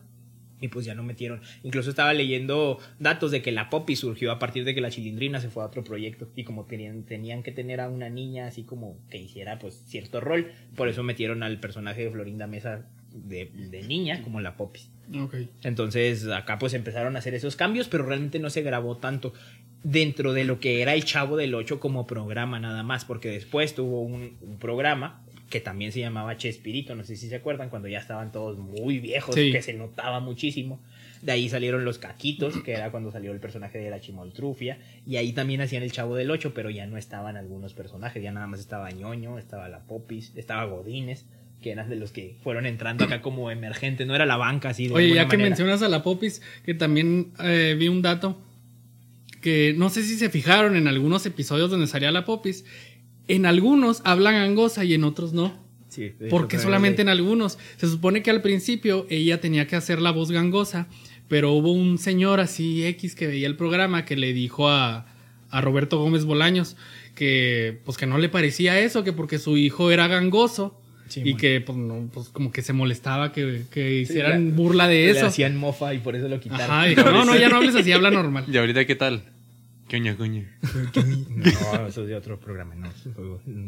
Y 0.62 0.68
pues 0.68 0.86
ya 0.86 0.94
no 0.94 1.02
metieron. 1.02 1.42
Incluso 1.62 1.90
estaba 1.90 2.14
leyendo 2.14 2.78
datos 2.98 3.30
de 3.30 3.42
que 3.42 3.52
la 3.52 3.68
Poppy 3.68 3.96
surgió 3.96 4.32
a 4.32 4.38
partir 4.38 4.64
de 4.64 4.74
que 4.74 4.80
la 4.80 4.90
Chilindrina 4.90 5.40
se 5.40 5.50
fue 5.50 5.62
a 5.62 5.66
otro 5.66 5.84
proyecto. 5.84 6.30
Y 6.36 6.44
como 6.44 6.66
querían, 6.66 7.02
tenían 7.04 7.42
que 7.42 7.52
tener 7.52 7.80
a 7.80 7.90
una 7.90 8.08
niña 8.08 8.46
así 8.46 8.62
como 8.62 8.98
que 9.10 9.18
hiciera 9.18 9.58
pues 9.58 9.74
cierto 9.86 10.20
rol. 10.20 10.52
Por 10.74 10.88
eso 10.88 11.02
metieron 11.02 11.42
al 11.42 11.60
personaje 11.60 12.04
de 12.04 12.10
Florinda 12.10 12.46
Mesa 12.46 12.86
de, 13.12 13.50
de 13.54 13.82
niña 13.82 14.22
como 14.22 14.40
la 14.40 14.56
Poppy. 14.56 14.80
Entonces 15.62 16.26
acá 16.28 16.58
pues 16.58 16.74
empezaron 16.74 17.16
a 17.16 17.18
hacer 17.18 17.34
esos 17.34 17.56
cambios, 17.56 17.88
pero 17.88 18.04
realmente 18.04 18.38
no 18.38 18.50
se 18.50 18.62
grabó 18.62 18.96
tanto 18.96 19.32
dentro 19.82 20.32
de 20.32 20.44
lo 20.44 20.60
que 20.60 20.82
era 20.82 20.94
el 20.94 21.04
Chavo 21.04 21.36
del 21.36 21.54
8 21.54 21.80
como 21.80 22.06
programa 22.06 22.60
nada 22.60 22.82
más, 22.82 23.04
porque 23.04 23.30
después 23.30 23.74
tuvo 23.74 24.02
un, 24.02 24.36
un 24.42 24.58
programa 24.58 25.22
que 25.48 25.60
también 25.60 25.90
se 25.90 25.98
llamaba 25.98 26.36
Chespirito, 26.36 26.94
no 26.94 27.02
sé 27.02 27.16
si 27.16 27.28
se 27.28 27.34
acuerdan, 27.34 27.70
cuando 27.70 27.88
ya 27.88 27.98
estaban 27.98 28.30
todos 28.30 28.56
muy 28.56 29.00
viejos, 29.00 29.34
Sí. 29.34 29.50
que 29.50 29.62
se 29.62 29.72
notaba 29.72 30.20
muchísimo. 30.20 30.80
De 31.22 31.32
ahí 31.32 31.48
salieron 31.48 31.84
los 31.84 31.98
caquitos, 31.98 32.62
que 32.62 32.72
era 32.72 32.92
cuando 32.92 33.10
salió 33.10 33.32
el 33.32 33.40
personaje 33.40 33.78
de 33.78 33.90
la 33.90 34.00
chimoltrufia, 34.00 34.78
y 35.06 35.16
ahí 35.16 35.32
también 35.32 35.60
hacían 35.60 35.82
el 35.82 35.90
Chavo 35.90 36.14
del 36.14 36.30
8, 36.30 36.54
pero 36.54 36.70
ya 36.70 36.86
no 36.86 36.96
estaban 36.96 37.36
algunos 37.36 37.74
personajes, 37.74 38.22
ya 38.22 38.30
nada 38.30 38.46
más 38.46 38.60
estaba 38.60 38.90
ñoño, 38.92 39.38
estaba 39.40 39.68
la 39.68 39.80
Popis, 39.80 40.32
estaba 40.36 40.64
Godines, 40.66 41.26
que 41.60 41.70
eran 41.72 41.88
de 41.90 41.96
los 41.96 42.10
que 42.12 42.36
fueron 42.42 42.66
entrando 42.66 43.04
acá 43.04 43.20
como 43.20 43.50
emergente, 43.50 44.06
no 44.06 44.14
era 44.14 44.26
la 44.26 44.36
banca 44.36 44.70
así 44.70 44.88
de 44.88 44.94
Oye, 44.94 45.14
ya 45.14 45.28
que 45.28 45.36
manera. 45.36 45.50
mencionas 45.50 45.82
a 45.82 45.88
la 45.88 46.02
Popis, 46.02 46.40
que 46.64 46.74
también 46.74 47.32
eh, 47.42 47.76
vi 47.78 47.88
un 47.88 48.02
dato 48.02 48.40
que 49.40 49.74
no 49.76 49.88
sé 49.90 50.02
si 50.02 50.16
se 50.16 50.30
fijaron 50.30 50.76
en 50.76 50.86
algunos 50.86 51.24
episodios 51.26 51.70
donde 51.70 51.86
salía 51.86 52.10
la 52.12 52.24
Popis. 52.24 52.64
En 53.28 53.46
algunos 53.46 54.02
hablan 54.04 54.34
gangosa 54.34 54.84
y 54.84 54.94
en 54.94 55.04
otros 55.04 55.32
no. 55.32 55.52
Sí, 55.88 56.02
de 56.02 56.08
hecho, 56.08 56.28
¿Por 56.28 56.42
qué 56.42 56.56
también 56.56 56.62
solamente 56.62 57.02
en 57.02 57.08
algunos? 57.08 57.58
Se 57.76 57.88
supone 57.88 58.22
que 58.22 58.30
al 58.30 58.42
principio 58.42 59.06
ella 59.08 59.40
tenía 59.40 59.66
que 59.66 59.76
hacer 59.76 60.00
la 60.00 60.10
voz 60.10 60.30
gangosa, 60.30 60.88
pero 61.28 61.52
hubo 61.52 61.72
un 61.72 61.98
señor 61.98 62.40
así 62.40 62.84
X 62.86 63.14
que 63.14 63.26
veía 63.26 63.46
el 63.46 63.56
programa 63.56 64.04
que 64.04 64.16
le 64.16 64.32
dijo 64.32 64.68
a, 64.68 65.06
a 65.50 65.60
Roberto 65.60 65.98
Gómez 65.98 66.24
Bolaños 66.24 66.76
que 67.14 67.80
pues 67.84 67.96
que 67.96 68.06
no 68.06 68.18
le 68.18 68.28
parecía 68.28 68.78
eso, 68.78 69.04
que 69.04 69.12
porque 69.12 69.38
su 69.38 69.56
hijo 69.56 69.90
era 69.90 70.06
gangoso 70.06 70.80
Sí, 71.10 71.22
y 71.24 71.34
que 71.34 71.60
pues, 71.60 71.76
no, 71.76 72.08
pues 72.14 72.28
como 72.30 72.50
que 72.52 72.62
se 72.62 72.72
molestaba 72.72 73.32
que, 73.32 73.64
que 73.70 73.88
Sí, 74.06 74.12
hicieran 74.12 74.46
le- 74.46 74.52
burla 74.52 74.88
de 74.88 74.94
Le 75.06 75.10
eso. 75.10 75.26
hacían 75.26 75.56
mofa 75.56 75.92
y 75.92 75.98
por 75.98 76.16
eso 76.16 76.28
lo 76.28 76.40
quitaron. 76.40 76.64
Ajá, 76.70 76.84
dijo, 76.86 77.02
no, 77.10 77.24
no, 77.24 77.36
ya 77.36 77.48
no 77.48 77.56
hables 77.56 77.74
así, 77.74 77.92
habla 77.92 78.10
normal. 78.10 78.44
¿Y 78.50 78.56
ahorita 78.56 78.84
qué 78.86 78.94
tal? 78.96 79.22
Coña, 79.90 80.16
coña. 80.16 80.44
No, 81.28 81.86
eso 81.88 82.02
es 82.02 82.08
de 82.08 82.14
otro 82.14 82.38
programa, 82.38 82.74
no. 82.76 82.88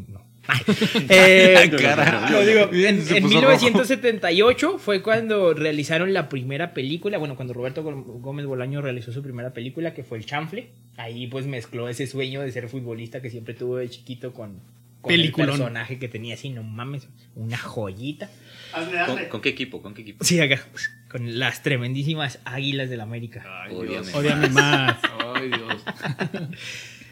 no. 0.08 0.32
Eh, 1.08 1.70
Carajo. 1.80 2.32
no, 2.32 2.40
digo, 2.40 2.68
en, 2.72 3.02
se 3.02 3.16
en 3.18 3.22
puso 3.24 3.36
1978 3.38 4.78
fue 4.78 5.02
cuando 5.02 5.54
realizaron 5.54 6.12
la 6.12 6.28
primera 6.28 6.74
película, 6.74 7.18
bueno, 7.18 7.36
cuando 7.36 7.54
Roberto 7.54 7.82
Gómez 7.82 8.46
Bolaño 8.46 8.80
realizó 8.82 9.12
su 9.12 9.22
primera 9.22 9.52
película, 9.52 9.94
que 9.94 10.04
fue 10.04 10.18
El 10.18 10.26
Chanfle. 10.26 10.68
Ahí 10.96 11.26
pues 11.26 11.46
mezcló 11.46 11.88
ese 11.88 12.06
sueño 12.06 12.40
de 12.42 12.52
ser 12.52 12.68
futbolista 12.68 13.20
que 13.22 13.30
siempre 13.30 13.54
tuvo 13.54 13.76
de 13.78 13.88
chiquito 13.88 14.32
con, 14.32 14.60
con 15.02 15.12
el 15.12 15.20
Peliculón. 15.20 15.50
personaje 15.58 15.98
que 15.98 16.08
tenía 16.08 16.34
así, 16.34 16.48
no 16.48 16.62
mames, 16.62 17.08
una 17.36 17.58
joyita. 17.58 18.30
Hazle, 18.72 18.90
¿Con, 18.92 19.00
hazle. 19.16 19.28
con 19.28 19.40
qué 19.42 19.48
equipo? 19.50 19.82
¿Con 19.82 19.92
qué 19.94 20.00
equipo? 20.02 20.24
Sí, 20.24 20.40
acá, 20.40 20.64
con 21.10 21.38
las 21.38 21.62
tremendísimas 21.62 22.38
águilas 22.46 22.88
del 22.88 23.00
América. 23.02 23.44
Obviamente. 23.70 24.16
Odiame 24.16 24.48
más. 24.48 24.96
Ay, 25.36 25.48
Dios. 25.48 25.82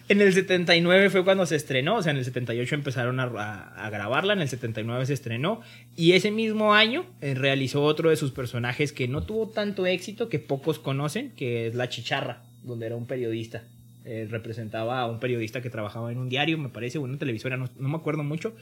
En 0.08 0.20
el 0.20 0.32
79 0.32 1.08
fue 1.08 1.22
cuando 1.22 1.46
se 1.46 1.54
estrenó, 1.54 1.94
o 1.98 2.02
sea, 2.02 2.10
en 2.10 2.18
el 2.18 2.24
78 2.24 2.74
empezaron 2.74 3.20
a, 3.20 3.26
a- 3.26 3.86
a 3.86 3.90
grabarla, 3.90 4.32
en 4.32 4.40
el 4.40 4.48
79 4.48 5.06
se 5.06 5.12
estrenó, 5.12 5.60
y 5.96 6.14
ese 6.14 6.32
mismo 6.32 6.74
año 6.74 7.06
eh, 7.20 7.34
realizó 7.34 7.82
otro 7.84 8.10
de 8.10 8.16
sus 8.16 8.32
personajes 8.32 8.92
que 8.92 9.06
no 9.06 9.22
tuvo 9.22 9.50
tanto 9.50 9.86
éxito, 9.86 10.28
que 10.28 10.40
pocos 10.40 10.80
conocen, 10.80 11.30
que 11.36 11.68
es 11.68 11.76
La 11.76 11.88
Chicharra, 11.88 12.42
donde 12.64 12.86
era 12.86 12.96
un 12.96 13.06
periodista. 13.06 13.62
Eh, 14.04 14.26
representaba 14.30 15.00
a 15.00 15.06
un 15.06 15.20
periodista 15.20 15.60
que 15.60 15.70
trabajaba 15.70 16.10
en 16.10 16.18
un 16.18 16.28
diario, 16.28 16.56
me 16.56 16.70
parece, 16.70 16.98
o 16.98 17.04
en 17.04 17.10
una 17.10 17.18
televisora, 17.18 17.56
no, 17.56 17.68
no 17.78 17.88
me 17.88 17.96
acuerdo 17.96 18.24
mucho, 18.24 18.54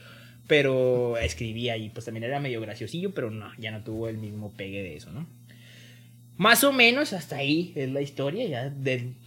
pero 0.47 1.17
escribía 1.17 1.77
y 1.77 1.89
pues 1.89 2.05
también 2.05 2.23
era 2.23 2.39
medio 2.39 2.59
graciosillo, 2.59 3.13
pero 3.13 3.31
no, 3.31 3.51
ya 3.57 3.71
no 3.71 3.83
tuvo 3.83 4.09
el 4.09 4.17
mismo 4.17 4.51
pegue 4.51 4.83
de 4.83 4.95
eso, 4.95 5.11
¿no? 5.11 5.27
Más 6.35 6.63
o 6.63 6.71
menos 6.71 7.13
hasta 7.13 7.37
ahí 7.37 7.73
es 7.75 7.89
la 7.91 8.01
historia, 8.01 8.47
ya 8.47 8.73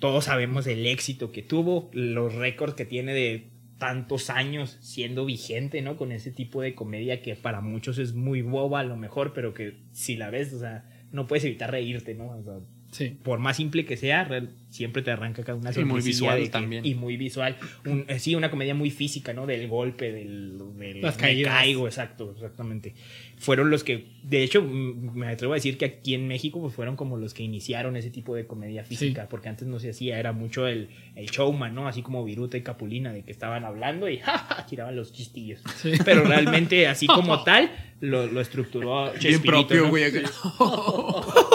todos 0.01 0.25
sabemos 0.25 0.67
el 0.67 0.87
éxito 0.87 1.31
que 1.31 1.43
tuvo, 1.43 1.91
los 1.93 2.35
récords 2.35 2.75
que 2.75 2.87
tiene 2.87 3.13
de 3.13 3.49
tantos 3.77 4.31
años 4.31 4.79
siendo 4.81 5.25
vigente, 5.25 5.83
¿no? 5.83 5.97
Con 5.97 6.13
ese 6.13 6.31
tipo 6.31 6.63
de 6.63 6.75
comedia 6.75 7.21
que 7.21 7.37
para 7.37 7.61
muchos 7.61 7.99
es 7.99 8.15
muy 8.15 8.41
boba 8.41 8.81
a 8.81 8.85
lo 8.85 8.97
mejor, 8.97 9.33
pero 9.35 9.55
que 9.55 9.77
si 9.93 10.17
la 10.17 10.31
ves, 10.31 10.53
o 10.55 10.61
sea, 10.61 10.89
no 11.11 11.27
puedes 11.27 11.45
evitar 11.45 11.71
reírte, 11.71 12.15
¿no? 12.15 12.31
O 12.31 12.43
sea, 12.43 12.55
Sí. 12.93 13.17
por 13.23 13.39
más 13.41 13.57
simple 13.57 13.85
que 13.85 13.97
sea, 13.97 14.23
real- 14.25 14.51
siempre 14.71 15.03
te 15.03 15.11
arranca 15.11 15.43
cada 15.45 15.59
una 15.59 15.71
Y 15.75 15.85
muy 15.85 16.01
visual 16.03 16.39
de 16.39 16.45
que- 16.45 16.51
también. 16.51 16.87
Y 16.87 16.95
muy 16.95 17.17
visual. 17.17 17.57
Un- 17.85 18.05
eh, 18.09 18.19
sí, 18.19 18.35
una 18.35 18.51
comedia 18.51 18.75
muy 18.75 18.91
física, 18.91 19.33
¿no? 19.35 19.47
Del 19.47 19.67
golpe, 19.69 20.13
del... 20.13 20.59
del 20.79 21.01
Las 21.03 21.17
caídas. 21.17 21.53
caigo, 21.55 21.87
exacto, 21.87 22.33
exactamente. 22.35 22.95
Fueron 23.39 23.71
los 23.71 23.83
que, 23.83 24.07
de 24.23 24.43
hecho, 24.45 24.63
me 24.63 25.27
atrevo 25.27 25.53
a 25.55 25.57
decir 25.57 25.77
que 25.77 25.85
aquí 25.87 26.15
en 26.15 26.29
México 26.29 26.61
pues, 26.61 26.75
fueron 26.75 26.95
como 26.97 27.17
los 27.17 27.35
que 27.35 27.43
iniciaron 27.43 27.97
ese 27.97 28.11
tipo 28.11 28.35
de 28.37 28.47
comedia 28.47 28.85
física, 28.85 29.27
porque 29.29 29.49
antes 29.49 29.67
no 29.67 29.79
se 29.81 29.91
hacía, 29.91 30.19
era 30.19 30.33
mucho 30.33 30.67
el, 30.69 30.89
el 31.17 31.27
showman, 31.27 31.75
¿no? 31.75 31.89
Así 31.89 32.03
como 32.03 32.25
Viruta 32.25 32.57
y 32.57 32.63
Capulina, 32.63 33.13
de 33.13 33.23
que 33.25 33.33
estaban 33.33 33.65
hablando 33.65 34.09
y 34.09 34.19
¡ja, 34.21 34.39
ja! 34.39 34.67
tiraban 34.67 34.95
los 34.97 35.13
chistillos. 35.13 35.61
Sí. 35.77 35.93
Pero 36.05 36.25
realmente, 36.25 36.87
así 36.87 37.07
como 37.07 37.43
tal, 37.45 37.71
lo, 38.01 38.27
lo 38.27 38.41
estructuró 38.41 39.13
Bien 39.21 39.41
propio, 39.43 39.85
¿no? 39.85 39.89
güey. 39.91 40.05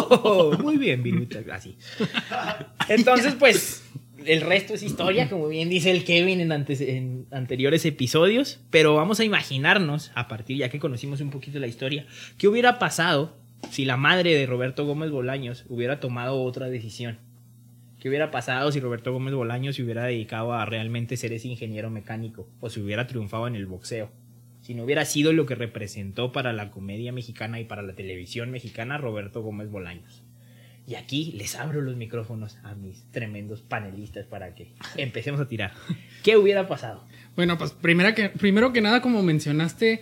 muy 0.62 0.78
bien, 0.78 1.04
Viruta, 1.04 1.40
así. 1.52 1.78
Entonces, 2.90 3.36
pues, 3.36 3.84
el 4.26 4.42
resto 4.42 4.74
es 4.74 4.84
historia, 4.84 5.30
como 5.30 5.48
bien 5.48 5.70
dice 5.70 5.92
el 5.92 6.04
Kevin 6.04 6.42
en, 6.42 6.52
en 6.52 7.26
anteriores 7.32 7.86
episodios, 7.86 8.60
pero 8.70 8.96
vamos 8.96 9.20
a 9.20 9.24
imaginarnos, 9.24 10.12
a 10.16 10.28
partir 10.28 10.58
ya 10.58 10.70
que 10.70 10.80
conocimos 10.80 11.22
un 11.22 11.30
poquito 11.30 11.60
la 11.60 11.68
historia, 11.68 12.06
qué 12.38 12.48
hubiera 12.48 12.80
pasado 12.80 13.36
si 13.72 13.86
la 13.86 13.98
madre 13.98 14.34
de 14.36 14.46
Roberto 14.46 14.86
Gómez 14.86 15.12
Bolaños 15.12 15.66
hubiera 15.70 16.00
tomado 16.00 16.42
otra 16.42 16.70
decisión. 16.70 17.20
¿Qué 18.00 18.10
hubiera 18.10 18.30
pasado 18.30 18.72
si 18.72 18.80
Roberto 18.80 19.12
Gómez 19.12 19.34
Bolaños 19.34 19.76
se 19.76 19.84
hubiera 19.84 20.04
dedicado 20.04 20.54
a 20.54 20.66
realmente 20.66 21.18
ser 21.18 21.34
ese 21.34 21.48
ingeniero 21.48 21.90
mecánico 21.90 22.48
o 22.60 22.70
si 22.70 22.80
hubiera 22.80 23.08
triunfado 23.08 23.48
en 23.48 23.56
el 23.56 23.66
boxeo? 23.66 24.12
Si 24.68 24.74
no 24.74 24.84
hubiera 24.84 25.06
sido 25.06 25.32
lo 25.32 25.46
que 25.46 25.56
representó 25.56 26.34
para 26.34 26.52
la 26.52 26.72
comedia 26.72 27.14
mexicana 27.14 27.58
y 27.58 27.64
para 27.64 27.84
la 27.84 27.96
televisión 27.96 28.52
mexicana 28.52 28.98
Roberto 28.98 29.42
Gómez 29.42 29.72
Bolaños. 29.72 30.24
Y 30.86 30.96
aquí 30.96 31.32
les 31.38 31.56
abro 31.56 31.80
los 31.80 31.96
micrófonos 31.96 32.58
a 32.64 32.76
mis 32.76 33.10
tremendos 33.12 33.62
panelistas 33.62 34.26
para 34.26 34.56
que 34.56 34.74
empecemos 34.98 35.40
a 35.40 35.48
tirar. 35.48 35.72
¿Qué 36.22 36.36
hubiera 36.36 36.68
pasado? 36.68 37.08
Bueno, 37.38 37.58
pues 37.58 37.72
primera 37.72 38.14
que, 38.14 38.28
primero 38.28 38.74
que 38.74 38.82
nada, 38.82 39.02
como 39.02 39.24
mencionaste, 39.24 40.02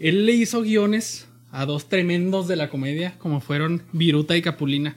él 0.00 0.26
le 0.26 0.32
hizo 0.32 0.62
guiones 0.62 1.28
a 1.52 1.64
dos 1.64 1.88
tremendos 1.88 2.48
de 2.48 2.56
la 2.56 2.68
comedia, 2.68 3.16
como 3.18 3.40
fueron 3.40 3.84
Viruta 3.92 4.36
y 4.36 4.42
Capulina. 4.42 4.96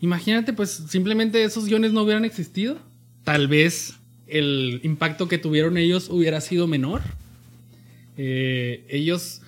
Imagínate, 0.00 0.52
pues 0.52 0.72
simplemente 0.90 1.42
esos 1.42 1.64
guiones 1.64 1.94
no 1.94 2.02
hubieran 2.02 2.26
existido. 2.26 2.76
Tal 3.24 3.48
vez 3.48 3.98
el 4.26 4.80
impacto 4.82 5.26
que 5.26 5.38
tuvieron 5.38 5.78
ellos 5.78 6.10
hubiera 6.10 6.42
sido 6.42 6.66
menor. 6.66 7.00
Eh, 8.16 8.84
ellos 8.88 9.42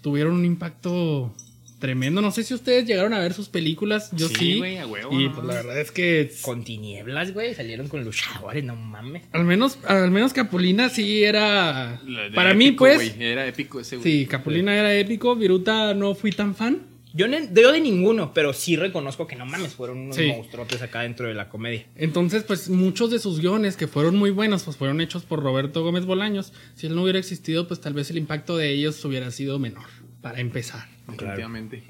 tuvieron 0.00 0.34
un 0.34 0.44
impacto 0.44 1.34
tremendo. 1.78 2.20
No 2.20 2.30
sé 2.30 2.42
si 2.42 2.54
ustedes 2.54 2.86
llegaron 2.86 3.12
a 3.12 3.18
ver 3.20 3.32
sus 3.32 3.48
películas. 3.48 4.10
Yo 4.12 4.28
sí. 4.28 4.58
güey, 4.58 4.78
a 4.78 4.86
huevo. 4.86 5.12
y 5.12 5.26
no 5.26 5.34
pues 5.34 5.46
la 5.46 5.54
verdad 5.54 5.80
es 5.80 5.90
que 5.90 6.30
Con 6.42 6.64
tinieblas, 6.64 7.32
güey, 7.32 7.54
salieron 7.54 7.88
con 7.88 8.04
luchadores, 8.04 8.64
no 8.64 8.76
mames. 8.76 9.22
al 9.32 9.44
menos, 9.44 9.78
al 9.86 10.10
menos 10.10 10.32
Capulina 10.32 10.88
sí 10.88 11.24
era. 11.24 12.00
Para 12.34 12.54
mí, 12.54 12.72
pues. 12.72 13.14
Era 13.18 13.46
épico 13.46 13.80
ese, 13.80 13.96
güey. 13.96 14.04
Sí, 14.20 14.26
Capulina 14.26 14.76
era 14.76 14.94
épico. 14.94 15.36
Viruta 15.36 15.94
no 15.94 16.14
fui 16.14 16.32
tan 16.32 16.54
fan. 16.54 16.82
Yo 17.14 17.26
no 17.26 17.36
yo 17.54 17.72
de 17.72 17.80
ninguno, 17.80 18.32
pero 18.34 18.52
sí 18.52 18.76
reconozco 18.76 19.26
que 19.26 19.34
no 19.36 19.46
mames, 19.46 19.74
fueron 19.74 19.98
unos 19.98 20.16
Sí. 20.16 20.26
monstruotes 20.26 20.82
acá 20.82 21.00
dentro 21.02 21.26
de 21.26 21.34
la 21.34 21.48
comedia. 21.48 21.86
Entonces, 21.96 22.42
pues 22.44 22.68
muchos 22.68 23.10
de 23.10 23.18
sus 23.18 23.40
guiones 23.40 23.76
que 23.76 23.86
fueron 23.86 24.16
muy 24.16 24.30
buenos, 24.30 24.64
pues 24.64 24.76
fueron 24.76 25.00
hechos 25.00 25.24
por 25.24 25.42
Roberto 25.42 25.82
Gómez 25.82 26.04
Bolaños. 26.04 26.52
Si 26.74 26.86
él 26.86 26.94
no 26.94 27.02
hubiera 27.02 27.18
existido, 27.18 27.66
pues 27.66 27.80
tal 27.80 27.94
vez 27.94 28.10
el 28.10 28.18
impacto 28.18 28.56
de 28.56 28.70
ellos 28.70 29.02
hubiera 29.04 29.30
sido 29.30 29.58
menor, 29.58 29.86
para 30.20 30.40
empezar. 30.40 30.86
Definitivamente. 31.08 31.82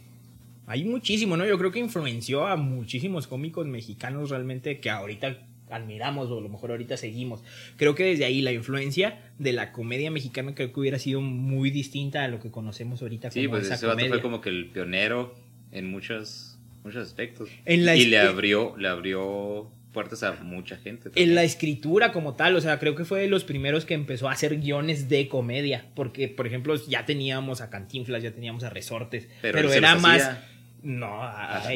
Hay 0.67 0.85
muchísimo, 0.85 1.37
¿no? 1.37 1.47
Yo 1.47 1.59
creo 1.59 1.73
que 1.73 1.79
influenció 1.79 2.47
a 2.47 2.57
muchísimos 2.57 3.27
cómicos 3.27 3.67
mexicanos 3.67 4.31
realmente 4.31 4.81
que 4.81 4.91
ahorita 4.91 5.39
admiramos 5.71 6.31
o 6.31 6.39
a 6.39 6.41
lo 6.41 6.49
mejor 6.49 6.71
ahorita 6.71 6.97
seguimos. 6.97 7.43
Creo 7.77 7.95
que 7.95 8.05
desde 8.05 8.25
ahí 8.25 8.43
la 8.43 8.53
influencia 8.53 9.19
de 9.39 9.53
la 9.53 9.73
comedia 9.73 10.11
mexicana 10.11 10.55
creo 10.55 10.73
que 10.73 10.81
hubiera 10.81 10.99
sido 10.99 11.21
muy 11.21 11.71
distinta 11.71 12.25
a 12.25 12.29
lo 12.29 12.41
que 12.41 12.51
conocemos 12.51 13.03
ahorita 13.03 13.31
Sí, 13.31 13.47
como 13.47 13.57
pues 13.57 13.67
esa 13.67 13.75
ese 13.75 13.87
vato 13.87 14.07
fue 14.07 14.21
como 14.21 14.41
que 14.41 14.51
el 14.51 14.67
pionero 14.71 15.35
en 15.73 15.91
muchos, 15.91 16.59
muchos 16.85 17.07
aspectos. 17.07 17.49
En 17.65 17.85
la 17.85 17.97
y 17.97 18.07
le 18.07 18.19
abrió, 18.19 18.77
le 18.77 18.89
abrió 18.89 19.71
puertas 19.93 20.23
a 20.23 20.33
mucha 20.43 20.77
gente. 20.77 21.11
En 21.15 21.35
la 21.35 21.43
escritura 21.43 22.13
como 22.13 22.35
tal, 22.35 22.57
o 22.57 22.61
sea, 22.61 22.79
creo 22.79 22.95
que 22.95 23.05
fue 23.05 23.21
de 23.21 23.29
los 23.29 23.45
primeros 23.45 23.85
que 23.85 23.95
empezó 23.95 24.29
a 24.29 24.33
hacer 24.33 24.59
guiones 24.59 25.09
de 25.09 25.29
comedia, 25.29 25.87
porque 25.95 26.29
por 26.29 26.47
ejemplo 26.47 26.75
ya 26.87 27.05
teníamos 27.05 27.61
a 27.61 27.71
Cantinflas, 27.71 28.23
ya 28.23 28.33
teníamos 28.33 28.65
a 28.65 28.71
Resortes, 28.71 29.29
pero, 29.43 29.73
era 29.73 29.97
más 29.97 30.23
hacía. 30.23 30.49
No, 30.83 31.21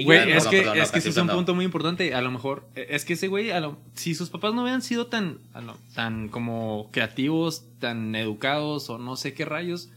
Güey, 0.04 0.28
no, 0.30 0.36
es 0.36 0.44
no, 0.44 0.50
que, 0.50 0.58
perdón, 0.58 0.76
no, 0.78 0.82
es 0.82 0.90
que 0.92 0.98
ese 1.00 1.08
es 1.10 1.16
un 1.16 1.28
punto 1.28 1.54
muy 1.54 1.64
importante. 1.64 2.14
A 2.14 2.22
lo 2.22 2.30
mejor, 2.30 2.64
eh, 2.76 2.86
es 2.90 3.04
que 3.04 3.14
ese 3.14 3.28
güey, 3.28 3.50
a 3.50 3.60
lo- 3.60 3.76
si 3.94 4.14
sus 4.14 4.30
papás 4.30 4.54
no 4.54 4.62
hubieran 4.62 4.82
sido 4.82 5.06
tan, 5.06 5.38
a 5.54 5.60
lo- 5.60 5.76
tan 5.94 6.28
como 6.28 6.88
creativos, 6.92 7.64
tan 7.80 8.14
educados 8.14 8.88
o 8.90 8.98
no 8.98 9.16
sé 9.16 9.34
qué 9.34 9.44
rayos, 9.44 9.88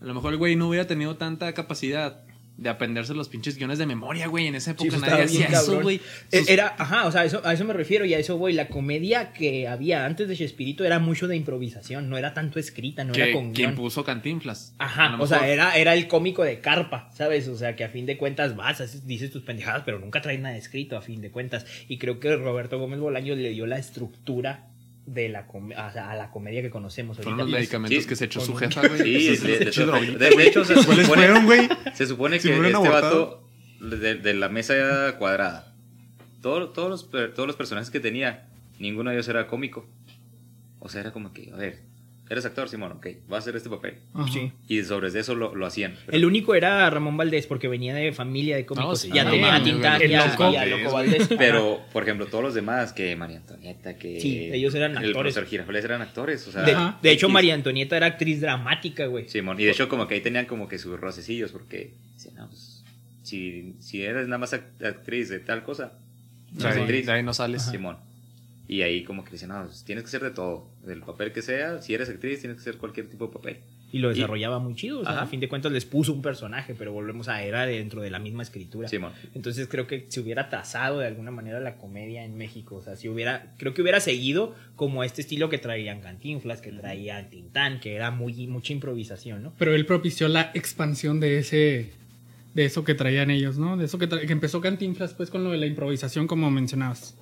a 0.00 0.04
lo 0.04 0.14
mejor 0.14 0.32
el 0.32 0.38
güey 0.38 0.56
no 0.56 0.68
hubiera 0.68 0.86
tenido 0.86 1.16
tanta 1.16 1.52
capacidad 1.54 2.20
de 2.58 2.68
aprenderse 2.68 3.14
los 3.14 3.28
pinches 3.28 3.56
guiones 3.56 3.78
de 3.78 3.86
memoria, 3.86 4.26
güey. 4.26 4.48
En 4.48 4.54
esa 4.56 4.72
época 4.72 4.90
nadie 4.98 5.24
hacía 5.24 5.46
eso, 5.46 5.80
güey. 5.80 6.00
Sus- 6.30 6.48
Era, 6.50 6.74
ajá, 6.76 7.06
o 7.06 7.12
sea, 7.12 7.24
eso, 7.24 7.40
a 7.44 7.52
eso 7.54 7.64
me 7.64 7.72
refiero 7.72 8.04
y 8.04 8.12
a 8.14 8.18
eso 8.18 8.36
voy. 8.36 8.52
La 8.52 8.68
comedia 8.68 9.32
que 9.32 9.66
había 9.68 10.04
antes 10.04 10.28
de 10.28 10.36
Chespirito 10.36 10.84
era 10.84 10.98
mucho 10.98 11.28
de 11.28 11.36
improvisación, 11.36 12.10
no 12.10 12.18
era 12.18 12.34
tanto 12.34 12.58
escrita, 12.58 13.04
no 13.04 13.14
era 13.14 13.32
con 13.32 13.52
quien 13.52 13.70
guion. 13.70 13.74
puso 13.76 14.04
Cantinflas. 14.04 14.74
Ajá, 14.78 15.16
o 15.20 15.26
sea, 15.26 15.48
era, 15.48 15.76
era 15.76 15.94
el 15.94 16.08
cómico 16.08 16.42
de 16.42 16.60
carpa, 16.60 17.10
¿sabes? 17.14 17.46
O 17.48 17.56
sea, 17.56 17.76
que 17.76 17.84
a 17.84 17.88
fin 17.88 18.06
de 18.06 18.18
cuentas 18.18 18.56
vas, 18.56 19.06
dices 19.06 19.30
tus 19.30 19.42
pendejadas, 19.42 19.82
pero 19.86 19.98
nunca 20.00 20.20
traes 20.20 20.40
nada 20.40 20.56
escrito 20.56 20.96
a 20.96 21.00
fin 21.00 21.20
de 21.20 21.30
cuentas. 21.30 21.64
Y 21.88 21.98
creo 21.98 22.18
que 22.18 22.34
Roberto 22.36 22.78
Gómez 22.78 22.98
Bolaños 22.98 23.38
le 23.38 23.50
dio 23.50 23.66
la 23.66 23.78
estructura 23.78 24.67
de 25.12 25.28
la 25.28 25.46
a 25.76 26.14
la 26.16 26.30
comedia 26.30 26.62
que 26.62 26.70
conocemos 26.70 27.16
Fueron 27.16 27.40
ahorita. 27.40 27.50
los 27.50 27.60
medicamentos 27.60 28.02
Sí, 28.02 28.08
que 28.08 28.16
se 28.16 28.24
echó 28.26 28.40
su 28.40 28.54
jefa, 28.54 28.86
güey. 28.86 29.00
Sí, 29.02 29.28
Esas 29.28 29.46
de, 29.46 29.68
hecho 30.46 30.64
se 30.64 30.74
¿Cuáles 30.84 31.06
supone, 31.06 31.26
fueron, 31.26 31.68
se 31.94 32.06
supone 32.06 32.38
que 32.40 32.48
este 32.54 32.88
vato 32.88 33.42
de, 33.80 34.14
de 34.16 34.34
la 34.34 34.48
mesa 34.48 35.16
cuadrada, 35.18 35.74
todo- 36.42 36.70
todos, 36.70 36.90
los, 37.10 37.10
todos 37.34 37.46
los 37.46 37.56
personajes 37.56 37.90
que 37.90 38.00
tenía, 38.00 38.48
ninguno 38.78 39.10
de 39.10 39.16
ellos 39.16 39.28
era 39.28 39.46
cómico. 39.46 39.86
O 40.80 40.88
sea, 40.88 41.00
era 41.00 41.12
como 41.12 41.32
que, 41.32 41.50
a 41.52 41.56
ver, 41.56 41.80
eres 42.30 42.44
actor, 42.44 42.68
Simón, 42.68 42.92
ok, 42.92 43.06
va 43.30 43.36
a 43.36 43.38
hacer 43.40 43.56
este 43.56 43.68
papel. 43.70 43.94
Sí. 44.32 44.52
Y 44.68 44.82
sobre 44.82 45.08
eso 45.18 45.34
lo, 45.34 45.54
lo 45.54 45.66
hacían. 45.66 45.94
El 46.10 46.24
único 46.24 46.54
era 46.54 46.88
Ramón 46.90 47.16
Valdés 47.16 47.46
porque 47.46 47.68
venía 47.68 47.94
de 47.94 48.12
familia 48.12 48.56
de 48.56 48.66
cómicos. 48.66 48.88
No, 48.90 48.96
sí, 48.96 49.10
ya 49.14 49.24
no 49.24 49.30
tenía 49.30 49.48
a 49.48 49.52
mames, 49.58 49.64
Tintán 49.72 50.02
y 50.10 50.14
a, 50.14 50.66
loco. 50.66 50.92
Valdés. 50.92 51.28
Pero, 51.38 51.80
por 51.92 52.02
ejemplo, 52.02 52.26
todos 52.26 52.44
los 52.44 52.54
demás, 52.54 52.92
que 52.92 53.14
María 53.16 53.38
Antonieta, 53.38 53.96
que. 53.96 54.20
Sí, 54.20 54.50
ellos 54.52 54.74
eran 54.74 54.92
El 54.92 54.96
actores. 54.98 55.34
profesor 55.34 55.46
Girafales 55.46 55.84
eran 55.84 56.02
actores. 56.02 56.46
O 56.48 56.52
sea, 56.52 56.98
De, 57.02 57.10
hecho. 57.10 57.28
María 57.28 57.54
Antonieta 57.54 57.96
era 57.96 58.06
actriz 58.06 58.40
dramática, 58.40 59.06
güey. 59.06 59.28
Simón, 59.28 59.58
y 59.60 59.64
de 59.64 59.70
hecho, 59.72 59.88
como 59.88 60.06
que 60.06 60.14
ahí 60.14 60.20
tenían 60.20 60.46
como 60.46 60.68
que 60.68 60.78
sus 60.78 60.98
rocecillos, 61.00 61.52
porque. 61.52 61.92
decían, 62.14 62.34
no, 62.36 62.48
pues, 62.48 62.82
si, 63.22 63.74
si 63.80 64.02
eres 64.02 64.26
nada 64.26 64.38
más 64.38 64.52
act- 64.54 64.84
actriz 64.86 65.28
de 65.28 65.38
tal 65.40 65.62
cosa, 65.62 65.92
no 66.52 66.62
De 66.62 66.68
ahí, 66.80 67.02
de 67.02 67.12
ahí 67.12 67.22
no 67.22 67.34
sales. 67.34 67.62
Simón. 67.62 67.96
Y 68.68 68.82
ahí 68.82 69.02
como 69.02 69.24
que 69.24 69.32
dicen, 69.32 69.48
no, 69.48 69.64
pues, 69.64 69.82
tienes 69.84 70.04
que 70.04 70.10
ser 70.10 70.22
de 70.22 70.30
todo. 70.30 70.68
Del 70.84 71.00
papel 71.00 71.32
que 71.32 71.40
sea, 71.40 71.80
si 71.80 71.94
eres 71.94 72.10
actriz, 72.10 72.40
tienes 72.40 72.58
que 72.58 72.62
ser 72.62 72.76
cualquier 72.76 73.08
tipo 73.08 73.26
de 73.26 73.32
papel. 73.32 73.56
Y 73.90 74.00
lo 74.00 74.10
desarrollaba 74.10 74.58
muy 74.58 74.74
chido. 74.74 75.00
O 75.00 75.04
sea, 75.04 75.12
Ajá. 75.12 75.22
a 75.22 75.26
fin 75.26 75.40
de 75.40 75.48
cuentas 75.48 75.72
les 75.72 75.86
puso 75.86 76.12
un 76.12 76.20
personaje, 76.20 76.74
pero 76.74 76.92
volvemos 76.92 77.28
a 77.28 77.42
era 77.42 77.64
dentro 77.64 78.02
de 78.02 78.10
la 78.10 78.18
misma 78.18 78.42
escritura. 78.42 78.86
Simón. 78.86 79.12
Entonces 79.34 79.66
creo 79.68 79.86
que 79.86 80.04
se 80.08 80.20
hubiera 80.20 80.50
trazado 80.50 80.98
de 80.98 81.06
alguna 81.06 81.30
manera 81.30 81.58
la 81.60 81.78
comedia 81.78 82.22
en 82.24 82.36
México. 82.36 82.76
O 82.76 82.82
sea, 82.82 82.96
si 82.96 83.08
hubiera, 83.08 83.54
creo 83.56 83.72
que 83.72 83.80
hubiera 83.80 84.00
seguido 84.00 84.54
como 84.76 85.02
este 85.02 85.22
estilo 85.22 85.48
que 85.48 85.56
traían 85.56 86.02
Cantinflas, 86.02 86.60
que 86.60 86.70
traían 86.70 87.30
Tintán, 87.30 87.80
que 87.80 87.94
era 87.94 88.10
muy, 88.10 88.46
mucha 88.46 88.74
improvisación, 88.74 89.42
¿no? 89.42 89.54
Pero 89.58 89.74
él 89.74 89.86
propició 89.86 90.28
la 90.28 90.50
expansión 90.52 91.20
de 91.20 91.38
ese 91.38 91.90
de 92.52 92.64
eso 92.64 92.84
que 92.84 92.94
traían 92.94 93.30
ellos, 93.30 93.56
¿no? 93.56 93.78
De 93.78 93.86
eso 93.86 93.98
que, 93.98 94.08
que 94.08 94.32
empezó 94.32 94.60
Cantinflas 94.60 95.14
pues 95.14 95.30
con 95.30 95.44
lo 95.44 95.52
de 95.52 95.58
la 95.58 95.66
improvisación 95.66 96.26
como 96.26 96.50
mencionabas. 96.50 97.16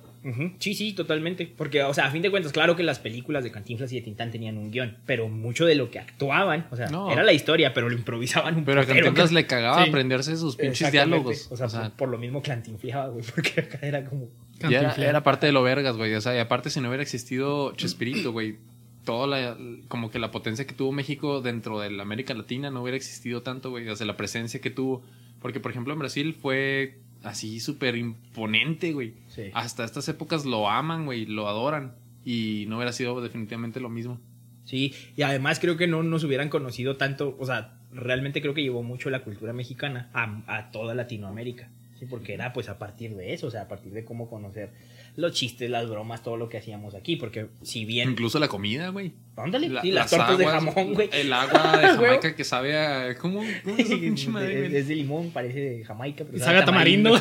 Sí, 0.59 0.73
sí, 0.73 0.93
totalmente. 0.93 1.45
Porque, 1.57 1.83
o 1.83 1.93
sea, 1.93 2.05
a 2.07 2.11
fin 2.11 2.21
de 2.21 2.29
cuentas, 2.29 2.51
claro 2.51 2.75
que 2.75 2.83
las 2.83 2.99
películas 2.99 3.43
de 3.43 3.51
Cantinflas 3.51 3.91
y 3.93 3.95
de 3.95 4.01
Tintán 4.01 4.29
tenían 4.31 4.57
un 4.57 4.71
guion, 4.71 4.97
pero 5.05 5.29
mucho 5.29 5.65
de 5.65 5.75
lo 5.75 5.89
que 5.89 5.99
actuaban, 5.99 6.67
o 6.71 6.75
sea, 6.75 6.87
No. 6.89 7.11
era 7.11 7.23
la 7.23 7.33
historia, 7.33 7.73
pero 7.73 7.89
lo 7.89 7.95
improvisaban 7.95 8.55
un 8.57 8.65
Pero 8.65 8.81
a 8.81 8.85
Cantinflas 8.85 9.29
que- 9.29 9.35
le 9.35 9.45
cagaba 9.47 9.83
Sí. 9.83 9.89
aprenderse 9.89 10.35
sus 10.35 10.55
pinches 10.57 10.91
diálogos. 10.91 11.47
O 11.51 11.55
sea, 11.57 11.67
O 11.67 11.69
sea, 11.69 11.81
por, 11.83 11.91
por 11.93 12.09
lo 12.09 12.17
mismo 12.17 12.41
cantinfleaba, 12.41 13.07
güey, 13.07 13.23
porque 13.33 13.61
acá 13.61 13.79
era 13.81 14.03
como... 14.05 14.23
era, 14.59 14.69
Cantinflas. 14.69 14.97
era 14.99 15.23
parte 15.23 15.45
de 15.45 15.51
lo 15.53 15.63
vergas, 15.63 15.95
güey. 15.97 16.13
O 16.15 16.21
sea, 16.21 16.35
y 16.35 16.39
aparte 16.39 16.69
si 16.69 16.81
no 16.81 16.89
hubiera 16.89 17.03
existido 17.03 17.73
Chespirito, 17.75 18.31
güey, 18.31 18.57
toda 19.05 19.27
la, 19.27 19.57
como 19.87 20.11
que 20.11 20.19
la 20.19 20.31
potencia 20.31 20.67
que 20.67 20.73
tuvo 20.73 20.91
México 20.91 21.39
dentro 21.41 21.79
de 21.79 21.89
la 21.91 22.03
América 22.03 22.33
Latina 22.33 22.69
no 22.69 22.81
hubiera 22.81 22.97
existido 22.97 23.41
tanto, 23.43 23.69
güey. 23.69 23.87
O 23.87 23.95
sea, 23.95 24.05
la 24.05 24.17
presencia 24.17 24.59
que 24.59 24.69
tuvo. 24.71 25.01
Porque, 25.41 25.59
por 25.61 25.71
ejemplo, 25.71 25.93
en 25.93 25.99
Brasil 25.99 26.33
fue 26.33 26.97
así 27.27 27.59
súper 27.59 27.95
imponente, 27.95 28.93
güey. 28.93 29.13
Sí. 29.27 29.51
Hasta 29.53 29.83
estas 29.83 30.07
épocas 30.09 30.45
lo 30.45 30.69
aman, 30.69 31.05
güey, 31.05 31.25
lo 31.25 31.47
adoran. 31.47 31.95
Y 32.25 32.65
no 32.67 32.77
hubiera 32.77 32.91
sido 32.91 33.21
definitivamente 33.21 33.79
lo 33.79 33.89
mismo. 33.89 34.19
Sí, 34.65 34.93
y 35.15 35.21
además 35.21 35.59
creo 35.59 35.77
que 35.77 35.87
no 35.87 36.03
nos 36.03 36.25
hubieran 36.25 36.49
conocido 36.49 36.97
tanto, 36.97 37.37
o 37.39 37.45
sea, 37.45 37.79
realmente 37.93 38.41
creo 38.41 38.53
que 38.53 38.61
llevó 38.63 38.83
mucho 38.83 39.09
la 39.09 39.23
cultura 39.23 39.53
mexicana 39.53 40.09
a, 40.13 40.43
a 40.47 40.71
toda 40.71 40.93
Latinoamérica. 40.93 41.69
Sí, 41.97 42.05
porque 42.05 42.33
era 42.33 42.51
pues 42.51 42.67
a 42.67 42.77
partir 42.77 43.15
de 43.15 43.33
eso, 43.33 43.47
o 43.47 43.51
sea, 43.51 43.63
a 43.63 43.67
partir 43.69 43.93
de 43.93 44.03
cómo 44.03 44.29
conocer 44.29 44.71
los 45.17 45.33
chistes, 45.33 45.69
las 45.69 45.89
bromas, 45.89 46.23
todo 46.23 46.37
lo 46.37 46.47
que 46.47 46.59
hacíamos 46.59 46.95
aquí, 46.95 47.15
porque 47.15 47.47
si 47.63 47.85
bien... 47.85 48.11
Incluso 48.11 48.39
la 48.39 48.47
comida, 48.47 48.89
güey. 48.89 49.13
Ándale, 49.35 49.67
La- 49.67 49.81
sí, 49.81 49.91
las, 49.91 50.09
tortas 50.09 50.37
de 50.37 50.45
jamón, 50.45 50.93
güey. 50.93 51.09
El 51.11 51.33
agua 51.33 51.77
de. 51.77 51.87
Jamaica 51.97 52.35
que 52.35 52.43
sabe 52.43 52.77
a. 52.77 53.17
¿Cómo? 53.17 53.41
¿Cómo 53.63 53.77
es 53.77 53.87
esa 53.87 53.99
pinche 53.99 54.29
madre, 54.29 54.67
es, 54.67 54.73
es 54.73 54.87
de 54.87 54.95
limón, 54.95 55.31
parece 55.31 55.59
de 55.59 55.85
Jamaica. 55.85 56.23
Pero 56.23 56.37
Y 56.37 56.39
sabe 56.39 56.51
sabe 56.51 56.63
a 56.63 56.65
tamarindo. 56.65 57.11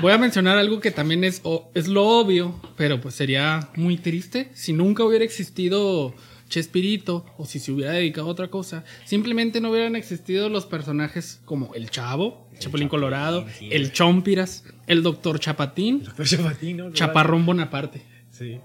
Voy 0.00 0.12
a 0.12 0.18
mencionar 0.18 0.58
algo 0.58 0.80
que 0.80 0.90
también 0.90 1.24
es, 1.24 1.42
es 1.74 1.88
lo 1.88 2.06
obvio, 2.06 2.60
pero 2.76 3.00
pues 3.00 3.14
sería 3.14 3.70
muy 3.74 3.96
triste 3.96 4.50
si 4.54 4.72
nunca 4.72 5.04
hubiera 5.04 5.24
existido 5.24 6.14
Chespirito 6.48 7.24
o 7.38 7.46
si 7.46 7.58
se 7.58 7.72
hubiera 7.72 7.92
dedicado 7.92 8.28
a 8.28 8.30
otra 8.30 8.48
cosa. 8.48 8.84
Simplemente 9.04 9.60
no 9.60 9.70
hubieran 9.70 9.96
existido 9.96 10.48
los 10.48 10.66
personajes 10.66 11.40
como 11.44 11.74
el 11.74 11.90
Chavo, 11.90 12.43
Chapulín 12.58 12.88
Colorado, 12.88 13.46
sí. 13.58 13.68
el 13.72 13.92
Chompiras, 13.92 14.64
el 14.86 15.02
Doctor 15.02 15.38
Chapatín, 15.40 16.02
Pero 16.16 16.28
Chapatín, 16.28 16.76
¿no? 16.78 16.92
Chaparrón 16.92 17.44
Bonaparte. 17.46 18.02
Sí. 18.30 18.60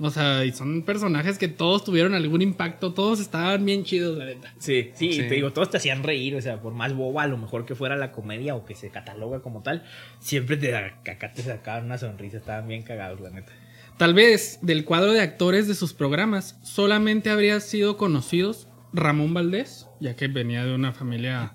O 0.00 0.10
sea, 0.10 0.44
y 0.44 0.52
son 0.52 0.82
personajes 0.84 1.38
que 1.38 1.48
todos 1.48 1.82
tuvieron 1.82 2.14
algún 2.14 2.40
impacto, 2.40 2.94
todos 2.94 3.18
estaban 3.18 3.64
bien 3.64 3.82
chidos, 3.82 4.16
la 4.16 4.26
neta. 4.26 4.54
Sí, 4.58 4.90
sí, 4.94 5.12
Sí. 5.12 5.18
te 5.22 5.34
digo, 5.34 5.52
todos 5.52 5.70
te 5.70 5.78
hacían 5.78 6.04
reír, 6.04 6.36
o 6.36 6.40
sea, 6.40 6.60
por 6.62 6.72
más 6.72 6.94
boba 6.94 7.24
a 7.24 7.26
lo 7.26 7.36
mejor 7.36 7.66
que 7.66 7.74
fuera 7.74 7.96
la 7.96 8.12
comedia 8.12 8.54
o 8.54 8.64
que 8.64 8.76
se 8.76 8.90
cataloga 8.90 9.40
como 9.40 9.62
tal, 9.62 9.82
siempre 10.20 10.56
te, 10.56 10.72
acá 10.76 11.32
te 11.32 11.42
sacaban 11.42 11.86
una 11.86 11.98
sonrisa, 11.98 12.36
estaban 12.36 12.68
bien 12.68 12.82
cagados, 12.82 13.20
la 13.20 13.30
neta. 13.30 13.52
Tal 13.96 14.14
vez 14.14 14.60
del 14.62 14.84
cuadro 14.84 15.12
de 15.12 15.20
actores 15.20 15.66
de 15.66 15.74
sus 15.74 15.92
programas 15.94 16.56
solamente 16.62 17.30
habría 17.30 17.58
sido 17.58 17.96
conocidos 17.96 18.67
Ramón 18.92 19.34
Valdés, 19.34 19.86
ya 20.00 20.16
que 20.16 20.28
venía 20.28 20.64
de 20.64 20.74
una 20.74 20.92
familia, 20.92 21.54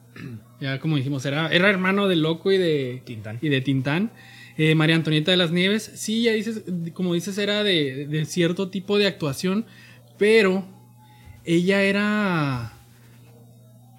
ya 0.62 0.80
como 0.80 0.98
dijimos, 0.98 1.26
era, 1.26 1.50
era 1.52 1.70
hermano 1.70 2.08
de 2.08 2.16
Loco 2.16 2.52
y 2.52 2.58
de 2.58 3.02
Tintán. 3.06 3.40
Y 3.42 3.50
de 3.50 3.62
Tintán. 3.62 4.12
Eh, 4.58 4.76
María 4.76 4.96
Antonieta 4.96 5.32
de 5.32 5.38
las 5.38 5.52
Nieves, 5.52 5.92
sí, 5.96 6.24
ya 6.24 6.32
dices, 6.34 6.64
como 6.94 7.16
dices, 7.16 7.38
era 7.40 7.64
de, 7.64 8.06
de 8.08 8.26
cierto 8.26 8.70
tipo 8.70 9.00
de 9.00 9.08
actuación, 9.08 9.66
pero 10.20 10.64
ella 11.44 11.82
era, 11.82 12.74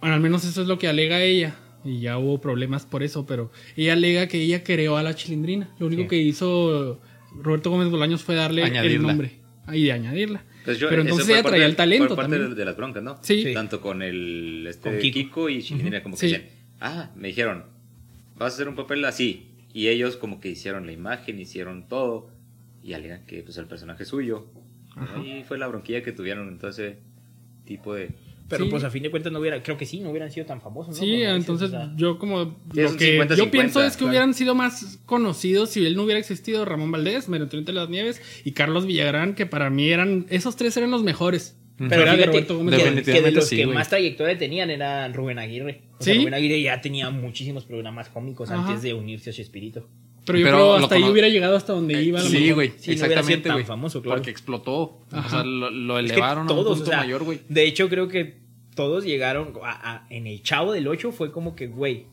bueno, 0.00 0.14
al 0.14 0.20
menos 0.20 0.44
eso 0.44 0.62
es 0.62 0.68
lo 0.68 0.78
que 0.78 0.86
alega 0.88 1.20
ella. 1.22 1.56
Y 1.84 2.00
ya 2.00 2.16
hubo 2.18 2.40
problemas 2.40 2.86
por 2.86 3.02
eso, 3.02 3.26
pero 3.26 3.50
ella 3.76 3.92
alega 3.92 4.26
que 4.26 4.40
ella 4.40 4.62
creó 4.64 4.96
a 4.96 5.02
la 5.02 5.14
chilindrina. 5.14 5.68
Lo 5.78 5.86
único 5.88 6.02
Sí. 6.02 6.08
que 6.08 6.16
hizo 6.16 6.98
Roberto 7.42 7.68
Gómez 7.70 7.90
Bolaños 7.90 8.22
fue 8.22 8.36
darle 8.36 8.62
el 8.62 9.02
nombre. 9.02 9.32
Y 9.70 9.84
de 9.84 9.92
añadirla. 9.92 10.44
Pues 10.64 10.78
yo- 10.78 10.88
pero 10.88 11.02
entonces 11.02 11.28
ella 11.28 11.42
traía 11.42 11.66
el 11.66 11.76
talento 11.76 12.16
parte 12.16 12.32
también. 12.32 12.50
de, 12.50 12.54
de 12.56 12.64
las 12.64 12.76
broncas, 12.76 13.02
¿no? 13.02 13.18
Sí. 13.22 13.52
Tanto 13.52 13.80
con 13.80 14.02
el 14.02 14.66
este, 14.68 14.90
Con 14.90 14.98
Kiko. 14.98 15.14
Kiko. 15.14 15.48
y 15.50 15.62
Chilindrina, 15.62 16.02
como 16.02 16.16
que 16.16 16.20
Sí. 16.28 16.32
decían, 16.32 16.50
ah, 16.80 17.10
me 17.16 17.28
dijeron, 17.28 17.64
vas 18.36 18.52
a 18.52 18.54
hacer 18.56 18.68
un 18.68 18.74
papel 18.74 19.04
así. 19.04 19.50
Y 19.72 19.88
ellos 19.88 20.16
como 20.16 20.40
que 20.40 20.48
hicieron 20.48 20.86
la 20.86 20.92
imagen, 20.92 21.38
hicieron 21.40 21.88
todo. 21.88 22.30
Y 22.82 22.92
alegan 22.94 23.24
que 23.26 23.42
pues 23.42 23.56
el 23.58 23.66
personaje 23.66 24.02
es 24.04 24.08
suyo. 24.08 24.46
Ahí 25.16 25.44
fue 25.46 25.58
la 25.58 25.66
bronquilla 25.66 26.02
que 26.02 26.12
tuvieron 26.12 26.48
entonces 26.48 26.96
tipo 27.66 27.94
de... 27.94 28.10
Pero 28.48 28.64
Sí. 28.64 28.70
pues 28.70 28.84
a 28.84 28.90
fin 28.90 29.02
de 29.02 29.10
cuentas 29.10 29.32
no 29.32 29.38
hubiera, 29.40 29.62
creo 29.62 29.78
que 29.78 29.86
sí, 29.86 30.00
no 30.00 30.10
hubieran 30.10 30.30
sido 30.30 30.44
tan 30.44 30.60
famosos, 30.60 30.94
¿no? 30.94 31.00
Sí, 31.00 31.06
Como 31.06 31.16
dices, 31.16 31.34
entonces 31.36 31.68
o 31.68 31.70
sea, 31.70 31.92
yo 31.96 32.18
como 32.18 32.38
lo 32.40 32.54
que 32.74 33.18
50-50, 33.18 33.36
yo 33.36 33.50
pienso 33.50 33.82
es 33.82 33.92
que 33.92 33.98
claro. 33.98 34.10
hubieran 34.10 34.34
sido 34.34 34.54
más 34.54 34.98
conocidos 35.06 35.70
si 35.70 35.84
él 35.86 35.96
no 35.96 36.02
hubiera 36.02 36.20
existido 36.20 36.64
Ramón 36.66 36.90
Valdés, 36.92 37.28
María 37.28 37.44
Antonieta 37.44 37.72
de 37.72 37.78
las 37.78 37.88
Nieves 37.88 38.20
y 38.44 38.52
Carlos 38.52 38.86
Villagrán, 38.86 39.34
que 39.34 39.46
para 39.46 39.70
mí 39.70 39.88
eran 39.88 40.26
esos 40.28 40.56
tres 40.56 40.76
eran 40.76 40.90
los 40.90 41.02
mejores. 41.02 41.56
Pero 41.76 41.88
Fuera 41.88 42.04
de 42.12 42.18
fíjate 42.18 42.26
Roberto 42.30 42.56
Gómez 42.58 42.74
que, 43.04 43.20
de 43.22 43.30
los 43.32 43.48
sí, 43.48 43.56
que 43.56 43.64
güey. 43.64 43.74
más 43.76 43.88
trayectoria 43.88 44.38
tenían 44.38 44.70
era 44.70 45.08
Rubén 45.08 45.40
Aguirre. 45.40 45.82
O 45.98 46.02
sea, 46.04 46.14
¿Sí? 46.14 46.20
Rubén 46.20 46.34
Aguirre 46.34 46.62
ya 46.62 46.80
tenía 46.80 47.10
muchísimos 47.10 47.64
programas 47.64 48.08
cómicos 48.10 48.48
Ajá. 48.50 48.68
antes 48.68 48.82
de 48.82 48.94
unirse 48.94 49.30
a 49.30 49.32
Chespirito. 49.32 49.88
Pero 50.26 50.38
yo 50.38 50.44
Pero 50.46 50.56
creo 50.56 50.74
hasta 50.76 50.94
ahí 50.94 51.02
hubiera 51.04 51.28
llegado 51.28 51.56
hasta 51.56 51.72
donde 51.74 52.02
iba. 52.02 52.20
Sí, 52.20 52.50
güey, 52.52 52.72
Sí, 52.78 52.92
exactamente, 52.92 53.42
tan 53.48 53.52
güey. 53.56 53.64
famoso, 53.64 54.00
claro. 54.02 54.16
Porque 54.18 54.30
explotó. 54.30 55.00
O 55.12 55.28
sea, 55.28 55.44
lo, 55.44 55.70
lo 55.70 55.98
Es 55.98 56.06
que 56.06 56.12
elevaron 56.12 56.48
a 56.48 56.52
un 56.52 56.64
punto 56.64 56.82
o 56.82 56.86
sea, 56.86 56.98
mayor, 56.98 57.24
güey. 57.24 57.40
De 57.48 57.64
hecho, 57.66 57.88
creo 57.90 58.08
que 58.08 58.36
todos 58.74 59.04
llegaron 59.04 59.52
a- 59.62 59.92
a- 59.92 60.06
en 60.10 60.26
el 60.26 60.42
Chavo 60.42 60.72
del 60.72 60.88
8 60.88 61.12
fue 61.12 61.30
como 61.30 61.54
que, 61.54 61.66
güey, 61.66 62.06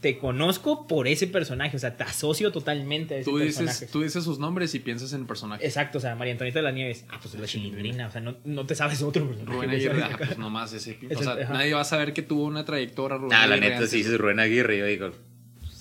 te 0.00 0.16
conozco 0.16 0.86
por 0.86 1.06
ese 1.08 1.26
personaje, 1.26 1.76
o 1.76 1.78
sea, 1.78 1.94
te 1.94 2.04
asocio 2.04 2.50
totalmente 2.52 3.16
a 3.16 3.18
ese 3.18 3.30
Tú 3.30 3.36
personaje. 3.36 3.74
dices, 3.80 3.90
tú 3.90 4.00
dices 4.00 4.24
sus 4.24 4.38
nombres 4.38 4.74
y 4.74 4.78
piensas 4.78 5.12
en 5.12 5.20
el 5.20 5.26
personaje. 5.26 5.62
Exacto, 5.66 5.98
o 5.98 6.00
sea, 6.00 6.14
María 6.16 6.32
Antonieta 6.32 6.60
de 6.60 6.62
las 6.62 6.72
Nieves, 6.74 7.04
ah, 7.10 7.18
pues 7.20 7.34
es 7.34 7.40
la 7.40 7.46
chilindrina, 7.46 8.06
o 8.06 8.10
sea, 8.10 8.22
no, 8.22 8.34
no 8.46 8.64
te 8.64 8.74
sabes 8.74 9.02
otro 9.02 9.28
personaje. 9.28 9.54
Rubén 9.54 9.68
Aguirre, 9.70 10.02
ah, 10.02 10.10
pues 10.16 10.38
nomás 10.38 10.72
ese. 10.72 10.98
O 11.14 11.22
sea, 11.22 11.32
ajá. 11.32 11.52
nadie 11.52 11.74
va 11.74 11.82
a 11.82 11.84
saber 11.84 12.14
que 12.14 12.22
tuvo 12.22 12.44
una 12.46 12.64
trayectoria 12.64 13.18
Rubén 13.18 13.34
Ah, 13.34 13.46
la 13.46 13.58
neta, 13.58 13.74
antes. 13.76 13.90
si 13.90 13.98
dices 13.98 14.16
Rubén 14.16 14.40
Aguirre, 14.40 14.78
yo 14.78 14.86
digo, 14.86 15.10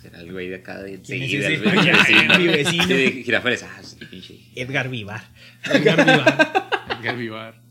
será 0.10 0.22
el 0.24 0.32
güey 0.32 0.50
de 0.50 0.56
acá 0.56 0.80
de 0.82 1.00
¿Quién 1.02 1.24
es 1.24 1.30
seguida, 1.32 1.50
ese? 1.50 2.38
mi 2.40 2.48
vecino. 2.48 2.84
Sí, 2.86 2.94
de 2.94 3.12
Girafales, 3.24 3.64
ah, 3.64 3.82
sí. 3.84 4.50
Edgar 4.56 4.90
Vivar. 4.90 5.24
Edgar 5.72 5.98
Vivar. 6.06 6.70
Edgar 7.00 7.18
Vivar. 7.18 7.62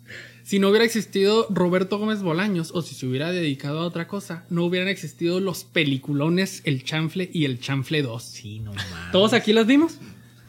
Si 0.44 0.58
no 0.58 0.70
hubiera 0.70 0.84
existido 0.86 1.46
Roberto 1.50 1.98
Gómez 1.98 2.22
Bolaños 2.22 2.70
o 2.74 2.80
si 2.80 2.94
se 2.94 3.04
hubiera 3.06 3.30
dedicado 3.30 3.80
a 3.80 3.84
otra 3.84 4.08
cosa, 4.08 4.44
no 4.48 4.64
hubieran 4.64 4.88
existido 4.88 5.40
los 5.40 5.64
peliculones 5.64 6.62
El 6.64 6.84
Chanfle 6.84 7.28
y 7.32 7.44
El 7.44 7.60
Chanfle 7.60 8.00
2. 8.02 8.22
Sí, 8.22 8.60
no 8.60 8.72
mames. 8.72 8.86
¿Todos 9.12 9.34
aquí 9.34 9.52
las 9.52 9.66
vimos? 9.66 9.98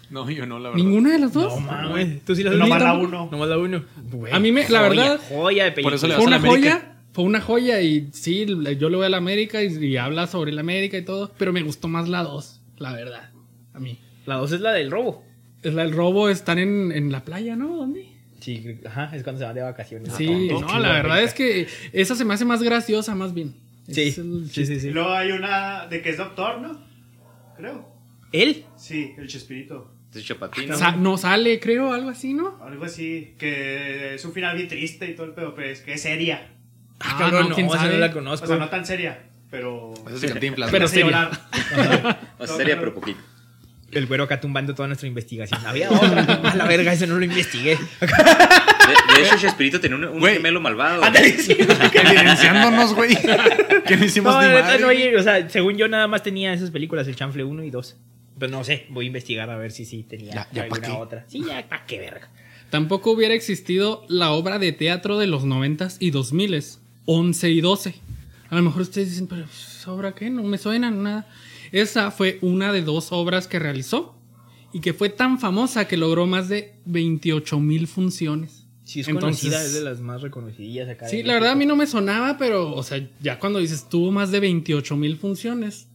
No, 0.10 0.30
yo 0.30 0.45
no, 0.45 0.58
la 0.58 0.69
verdad. 0.69 0.84
¿Ninguna 0.84 1.12
de 1.12 1.19
las 1.19 1.34
dos? 1.34 1.54
No 1.54 1.60
mames. 1.60 2.23
Tú 2.23 2.34
sí 2.36 2.43
las 2.43 2.54
No 2.54 2.65
viste? 2.65 2.69
más 2.80 2.82
la 2.82 2.93
uno. 2.93 3.28
Nomás 3.30 3.49
la 3.49 3.58
uno. 3.58 3.84
Güey, 4.10 4.32
A 4.34 4.39
mí 4.39 4.52
me- 4.54 4.62
la 4.69 4.80
joya, 4.88 4.89
verdad, 4.89 5.19
Joya 5.30 5.63
de 5.65 5.71
película. 5.73 5.91
por 5.91 5.95
eso 5.97 6.08
le 6.08 6.15
Fue 6.15 6.25
vas 6.25 6.34
a 6.34 6.38
una 6.38 6.38
la 6.47 6.49
América. 6.54 6.71
joya, 6.80 6.98
fue 7.13 7.24
una 7.24 7.41
joya 7.41 7.82
y 7.82 8.10
sí, 8.13 8.45
yo 8.78 8.89
le 8.89 8.95
voy 8.98 9.06
a 9.06 9.10
la 9.10 9.17
América 9.17 9.63
y, 9.63 9.74
y 9.86 9.98
habla 9.98 10.28
sobre 10.28 10.52
la 10.52 10.62
América 10.62 10.98
y 10.98 11.04
todo, 11.04 11.32
pero 11.38 11.52
me 11.54 11.62
gustó 11.63 11.88
más 11.88 12.08
la 12.08 12.24
2, 12.24 12.62
la 12.78 12.93
verdad, 12.93 13.32
a 13.74 13.80
mí. 13.80 14.00
La 14.26 14.36
dos 14.36 14.52
es 14.52 14.62
la 14.62 14.74
del 14.74 14.91
robo. 14.91 15.24
Es 15.63 15.74
la 15.74 15.84
del 15.84 15.91
robo, 15.93 16.30
están 16.30 16.60
en, 16.60 16.91
en 16.91 17.12
la 17.12 17.26
playa, 17.26 17.56
¿no? 17.56 17.76
¿Dónde? 17.76 18.08
Sí, 18.39 18.78
ajá, 18.86 19.12
es 19.15 19.24
cuando 19.24 19.39
se 19.39 19.45
van 19.45 19.56
de 19.56 19.62
vacaciones. 19.62 20.13
Sí, 20.13 20.48
tonto. 20.50 20.67
no, 20.67 20.80
la 20.80 20.93
verdad 20.93 21.22
es 21.24 21.34
que 21.34 21.67
esa 21.93 22.15
se 22.15 22.24
me 22.26 22.34
hace 22.36 22.45
más 22.45 22.62
graciosa, 22.63 23.15
más 23.15 23.34
bien. 23.34 23.56
Sí, 23.89 24.04
Es 24.04 24.15
sí, 24.15 24.65
sí, 24.65 24.80
sí. 24.80 24.91
luego 24.91 25.10
hay 25.12 25.32
una 25.32 25.88
de 25.88 26.02
que 26.02 26.10
es 26.12 26.17
doctor, 26.17 26.62
¿no? 26.62 26.80
Creo. 27.58 27.89
¿Él? 28.32 28.63
Sí, 28.78 29.13
el 29.17 29.28
Chespirito. 29.28 29.91
Este 30.13 30.22
Chapatino. 30.22 30.78
Sa- 30.78 30.95
no 30.95 31.17
sale, 31.17 31.60
creo, 31.60 31.91
algo 31.91 32.10
así, 32.10 32.34
¿no? 32.34 32.58
Algo 32.63 32.86
así, 32.86 33.34
que 33.38 34.13
es 34.15 34.24
un 34.26 34.32
final 34.32 34.56
bien 34.56 34.67
triste 34.69 35.10
y 35.10 35.15
todo 35.15 35.26
el 35.26 35.34
pedo, 35.34 35.56
pues 35.56 35.82
que 35.82 35.93
es 35.93 36.02
seria. 36.02 36.54
Ah, 36.99 37.15
cabrón, 37.19 37.49
no, 37.49 37.55
quién 37.55 37.67
esa 37.67 37.77
sabe. 37.77 37.93
no 37.93 37.99
la 37.99 38.05
O 38.07 38.13
conozco. 38.13 38.47
sea, 38.47 38.57
no 38.57 38.69
tan 38.69 38.85
seria, 38.85 39.19
pero... 39.49 39.93
Eso 40.07 40.17
sí, 40.19 40.27
Cantinflas. 40.27 40.69
Pero 40.71 40.88
seria. 40.88 41.29
O 42.38 42.45
sea, 42.47 42.55
sería, 42.57 42.79
pero 42.79 42.93
poquito. 42.93 43.19
El 43.91 44.05
güero 44.05 44.25
acá 44.25 44.39
tumbando 44.39 44.75
toda 44.75 44.88
nuestra 44.88 45.07
investigación. 45.07 45.65
Había 45.65 45.89
otra. 45.89 46.21
A 46.51 46.55
la 46.55 46.65
verga, 46.65 46.93
eso 46.93 47.07
no 47.07 47.17
lo 47.17 47.25
investigué. 47.25 47.75
De, 47.75 49.21
de 49.21 49.25
hecho, 49.25 49.38
Chespirito 49.39 49.79
tenía 49.79 49.97
un, 49.97 50.21
gemelo 50.23 50.62
malvado. 50.62 51.03
Ándale, 51.03 51.31
sí. 51.39 51.53
Evidenciándonos, 51.59 52.93
güey. 52.93 53.15
que 53.88 53.97
no 53.97 54.05
hicimos 54.05 54.33
No, 54.35 54.41
ni 54.41 54.47
neta, 54.47 54.62
madre. 54.62 54.79
no, 54.79 54.88
oye, 54.89 55.17
o 55.17 55.23
sea, 55.23 55.49
según 55.49 55.77
yo 55.77 55.88
nada 55.88 56.07
más 56.07 56.21
tenía 56.21 56.53
esas 56.53 56.69
películas, 56.69 57.07
el 57.07 57.15
chanfle 57.15 57.43
1 57.43 57.63
y 57.63 57.71
2. 57.71 57.97
Pero 58.38 58.51
no 58.51 58.63
sé, 58.63 58.85
voy 58.89 59.05
a 59.05 59.07
investigar 59.07 59.49
a 59.49 59.57
ver 59.57 59.71
si 59.71 59.85
sí 59.85 60.03
tenía 60.03 60.33
Ya, 60.33 60.47
ya, 60.51 60.67
¿pa' 60.69 60.75
alguna 60.75 60.97
otra. 60.99 61.25
Sí, 61.27 61.43
ya, 61.45 61.67
¿para 61.67 61.85
qué 61.85 61.99
verga? 61.99 62.29
Tampoco 62.69 63.12
hubiera 63.12 63.33
existido 63.33 64.05
la 64.07 64.29
obra 64.31 64.59
de 64.59 64.71
teatro 64.71 65.17
de 65.17 65.25
los 65.27 65.43
90s 65.45 65.97
y 65.99 66.12
2000s, 66.12 66.77
11 67.05 67.49
y 67.49 67.62
12. 67.62 67.95
A 68.49 68.55
lo 68.55 68.62
mejor 68.63 68.81
ustedes 68.83 69.09
dicen, 69.12 69.27
pero 69.27 69.45
¿esa 69.45 69.91
obra 69.91 70.13
qué? 70.15 70.29
No 70.29 70.43
me 70.43 70.57
suena 70.57 70.89
nada. 70.91 71.27
Esa 71.71 72.09
fue 72.12 72.39
una 72.41 72.71
de 72.73 72.81
dos 72.81 73.12
obras 73.12 73.47
que 73.47 73.59
realizó 73.59 74.15
y 74.73 74.81
que 74.81 74.93
fue 74.93 75.09
tan 75.09 75.39
famosa 75.39 75.88
que 75.88 75.97
logró 75.97 76.25
más 76.25 76.49
de 76.49 76.73
28 76.85 77.59
mil 77.59 77.88
funciones. 77.88 78.65
Sí, 78.83 79.01
es 79.01 79.07
Entonces- 79.07 79.41
conocida, 79.43 79.63
es 79.63 79.73
de 79.73 79.81
las 79.81 79.99
más 80.01 80.21
reconocidillas 80.23 80.89
acá. 80.89 81.07
Sí, 81.07 81.21
la 81.21 81.33
verdad 81.33 81.51
a 81.51 81.55
mí 81.55 81.67
no 81.67 81.75
me 81.75 81.85
sonaba, 81.85 82.38
pero, 82.39 82.73
o 82.75 82.81
sea, 82.81 83.07
ya 83.21 83.38
cuando 83.39 83.59
dices 83.59 83.88
tuvo 83.88 84.12
más 84.12 84.31
de 84.31 84.39
28 84.39 84.95
mil 84.95 85.15
funciones, 85.17 85.88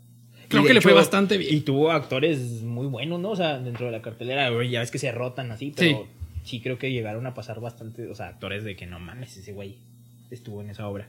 Y 0.44 0.48
creo 0.48 0.62
que 0.64 0.74
le 0.74 0.80
fue 0.80 0.92
bastante 0.92 1.34
Y 1.34 1.38
bien. 1.38 1.64
tuvo 1.64 1.90
actores 1.90 2.62
muy 2.62 2.86
buenos, 2.86 3.18
¿no? 3.18 3.30
O 3.30 3.36
sea, 3.36 3.58
dentro 3.58 3.86
de 3.86 3.92
la 3.92 4.00
cartelera, 4.02 4.48
ya 4.64 4.80
ves 4.80 4.92
que 4.92 4.98
se 4.98 5.10
rotan 5.10 5.50
así, 5.50 5.72
pero 5.74 6.06
sí. 6.44 6.60
creo 6.60 6.78
que 6.78 6.92
llegaron 6.92 7.26
a 7.26 7.34
pasar 7.34 7.60
bastante, 7.60 8.06
o 8.08 8.14
sea, 8.14 8.28
actores 8.28 8.62
de 8.62 8.76
que 8.76 8.86
no 8.86 9.00
mames, 9.00 9.36
ese 9.36 9.52
güey 9.52 9.78
estuvo 10.34 10.60
en 10.60 10.70
esa 10.70 10.86
obra. 10.88 11.08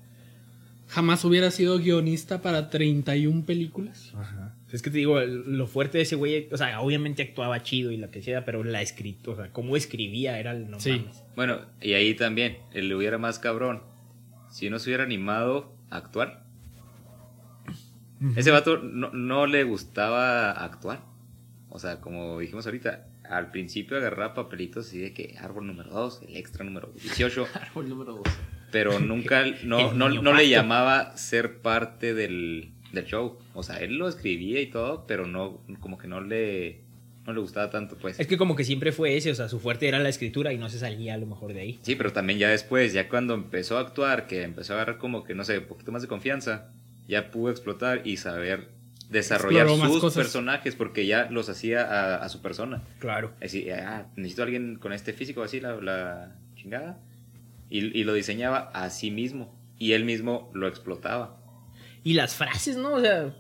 Jamás 0.88 1.26
hubiera 1.26 1.50
sido 1.52 1.80
guionista 1.80 2.42
para 2.42 2.70
31 2.70 3.44
películas. 3.46 4.14
Ajá. 4.16 4.56
Es 4.72 4.82
que 4.82 4.90
te 4.92 4.98
digo, 4.98 5.20
lo 5.22 5.68
fuerte 5.68 5.98
de 5.98 6.04
ese 6.04 6.16
güey, 6.16 6.48
o 6.52 6.58
sea, 6.58 6.80
obviamente 6.82 7.24
actuaba 7.24 7.64
chido 7.64 7.92
y 7.92 7.98
lo 7.98 8.12
que 8.12 8.22
sea, 8.22 8.44
pero 8.46 8.64
la 8.64 8.82
escrito, 8.82 9.32
o 9.32 9.36
sea, 9.36 9.52
cómo 9.52 9.78
escribía 9.78 10.38
era 10.38 10.52
el 10.52 10.70
no 10.70 10.80
Sí. 10.80 10.92
mames. 11.00 11.24
Bueno, 11.36 11.62
y 11.82 11.94
ahí 11.94 12.14
también, 12.14 12.58
él 12.74 12.90
le 12.90 12.96
hubiera 12.96 13.18
más 13.18 13.40
cabrón. 13.40 13.82
Si 14.52 14.70
no 14.70 14.78
se 14.80 14.90
hubiera 14.90 15.04
animado 15.04 15.74
a 15.90 15.98
actuar. 15.98 16.44
Ese 18.36 18.52
vato 18.52 18.78
no, 18.78 19.12
no 19.12 19.46
le 19.48 19.64
gustaba 19.64 20.52
actuar. 20.52 21.04
O 21.70 21.80
sea, 21.80 22.00
como 22.00 22.40
dijimos 22.40 22.66
ahorita, 22.66 23.08
al 23.30 23.52
principio 23.52 23.98
agarraba 23.98 24.34
papelitos 24.34 24.88
así 24.88 25.00
de 25.00 25.14
que 25.14 25.36
árbol 25.40 25.68
número 25.68 25.90
2, 25.92 26.22
el 26.28 26.36
extra 26.38 26.64
número 26.64 26.92
18, 26.94 27.48
Árbol 27.62 27.90
número 27.90 28.14
dos. 28.14 28.28
Pero 28.76 29.00
nunca, 29.00 29.46
no, 29.64 29.94
no, 29.94 30.10
no 30.10 30.34
le 30.34 30.50
llamaba 30.50 31.16
ser 31.16 31.60
parte 31.60 32.14
del, 32.14 32.74
del 32.92 33.06
show. 33.06 33.38
O 33.54 33.64
sea, 33.64 33.78
él 33.78 33.96
lo 33.96 34.10
escribía 34.10 34.60
y 34.60 34.66
todo, 34.66 35.08
pero 35.08 35.26
no, 35.26 35.62
como 35.80 35.98
que 35.98 36.10
no 36.10 36.20
le, 36.20 36.82
no 37.26 37.32
le 37.32 37.40
gustaba 37.40 37.70
tanto, 37.70 37.98
pues. 37.98 38.20
Es 38.20 38.28
que 38.28 38.38
como 38.38 38.58
que 38.58 38.66
siempre 38.66 38.92
fue 38.92 39.16
ese, 39.16 39.32
o 39.32 39.36
sea, 39.36 39.48
su 39.48 39.62
fuerte 39.62 39.88
era 39.88 40.00
la 40.00 40.10
escritura 40.10 40.52
y 40.52 40.58
no 40.58 40.68
se 40.68 40.78
salía 40.78 41.14
a 41.14 41.18
lo 41.18 41.26
mejor 41.26 41.54
de 41.54 41.62
ahí. 41.62 41.80
Sí, 41.84 41.96
pero 41.96 42.12
también 42.12 42.38
ya 42.38 42.50
después, 42.50 42.92
ya 42.92 43.08
cuando 43.08 43.34
empezó 43.34 43.78
a 43.78 43.80
actuar, 43.80 44.28
que 44.28 44.44
empezó 44.44 44.74
a 44.74 44.76
agarrar 44.76 44.98
como 44.98 45.24
que, 45.24 45.36
no 45.36 45.46
sé, 45.46 45.60
un 45.60 45.68
poquito 45.68 45.94
más 45.94 46.02
de 46.02 46.10
confianza, 46.10 46.74
ya 47.08 47.32
pudo 47.32 47.52
explotar 47.52 48.06
y 48.06 48.18
saber 48.18 48.72
desarrollar 49.10 49.68
Exploró 49.68 50.02
sus 50.02 50.16
personajes 50.16 50.76
porque 50.76 51.06
ya 51.06 51.30
los 51.32 51.48
hacía 51.48 51.82
a, 51.84 52.16
a 52.18 52.28
su 52.28 52.42
persona. 52.42 52.84
Claro. 53.00 53.32
Es 53.40 53.54
decir, 53.54 53.72
ah, 53.72 54.08
necesito 54.18 54.42
a 54.42 54.46
alguien 54.46 54.76
con 54.76 54.92
este 54.92 55.14
físico 55.14 55.44
así, 55.44 55.62
la, 55.62 55.78
la 55.78 56.36
chingada. 56.56 57.00
Y, 57.70 57.98
y 58.00 58.04
lo 58.04 58.14
diseñaba 58.14 58.70
a 58.74 58.90
sí 58.90 59.12
mismo. 59.12 59.54
Y 59.78 59.94
él 59.94 60.06
mismo 60.06 60.50
lo 60.54 60.68
explotaba. 60.68 61.42
Y 62.04 62.14
las 62.14 62.36
frases, 62.36 62.78
¿no? 62.78 62.94
O 62.94 63.02
sea, 63.02 63.34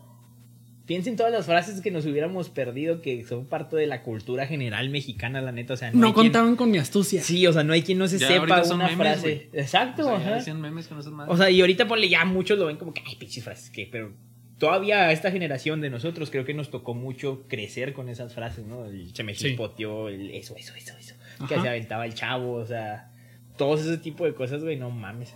Piensen 0.85 1.15
todas 1.15 1.31
las 1.31 1.47
frases 1.47 1.81
que 1.81 1.89
nos 1.89 2.05
hubiéramos 2.05 2.49
perdido 2.51 3.01
que 3.01 3.23
son 3.25 3.47
parte 3.47 3.75
de 3.75 3.87
la 3.87 4.03
cultura 4.03 4.45
general 4.45 4.91
mexicana, 4.91 5.41
la 5.41 5.51
neta. 5.51 5.73
O 5.73 5.77
sea, 5.77 5.89
no, 5.91 5.97
No 5.99 6.07
hay 6.07 6.13
quien- 6.13 6.25
contaban 6.25 6.55
con 6.55 6.69
mi 6.69 6.77
astucia. 6.77 7.23
Sí, 7.23 7.47
o 7.47 7.51
sea, 7.53 7.63
no 7.63 7.73
hay 7.73 7.81
quien 7.81 7.97
no 7.97 8.07
se 8.07 8.19
Ya 8.19 8.27
sepa 8.27 8.61
una 8.71 8.83
memes, 8.89 8.95
frase. 8.97 9.21
güey. 9.49 9.49
Exacto, 9.63 10.03
O 10.03 10.19
sea, 10.19 10.35
ajá. 10.37 10.53
memes 10.53 10.87
con. 10.87 10.99
O 11.27 11.37
sea, 11.37 11.49
y 11.49 11.59
ahorita 11.61 11.87
ponle 11.87 12.07
ya 12.07 12.23
muchos 12.25 12.59
lo 12.59 12.67
ven 12.67 12.77
como 12.77 12.93
que, 12.93 13.01
ay, 13.03 13.15
pinches 13.15 13.43
frases, 13.43 13.71
que, 13.71 13.87
pero 13.91 14.13
todavía 14.59 15.05
a 15.07 15.11
esta 15.11 15.31
generación 15.31 15.81
de 15.81 15.89
nosotros 15.89 16.29
creo 16.29 16.45
que 16.45 16.53
nos 16.53 16.69
tocó 16.69 16.93
mucho 16.93 17.45
crecer 17.47 17.93
con 17.93 18.07
esas 18.07 18.35
frases, 18.35 18.67
¿no? 18.67 18.85
El 18.85 19.11
se 19.15 19.23
me 19.23 19.33
Sí. 19.33 19.47
el 19.57 20.29
eso, 20.35 20.55
eso, 20.55 20.75
eso, 20.75 20.93
eso. 20.99 21.15
Que 21.47 21.55
Ajá. 21.55 21.63
se 21.63 21.69
aventaba 21.69 22.05
el 22.05 22.13
chavo, 22.13 22.53
o 22.53 22.65
sea, 22.67 23.11
todos 23.57 23.81
ese 23.81 23.97
tipo 23.97 24.25
de 24.25 24.33
cosas, 24.33 24.63
güey, 24.63 24.77
no 24.77 24.89
mames. 24.89 25.33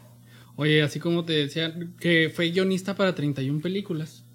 Oye, 0.56 0.82
así 0.82 1.00
como 1.00 1.24
te 1.24 1.34
decía, 1.34 1.74
que 2.00 2.32
fue 2.34 2.50
guionista 2.50 2.96
para 2.96 3.16
31 3.16 3.62
películas. 3.62 4.26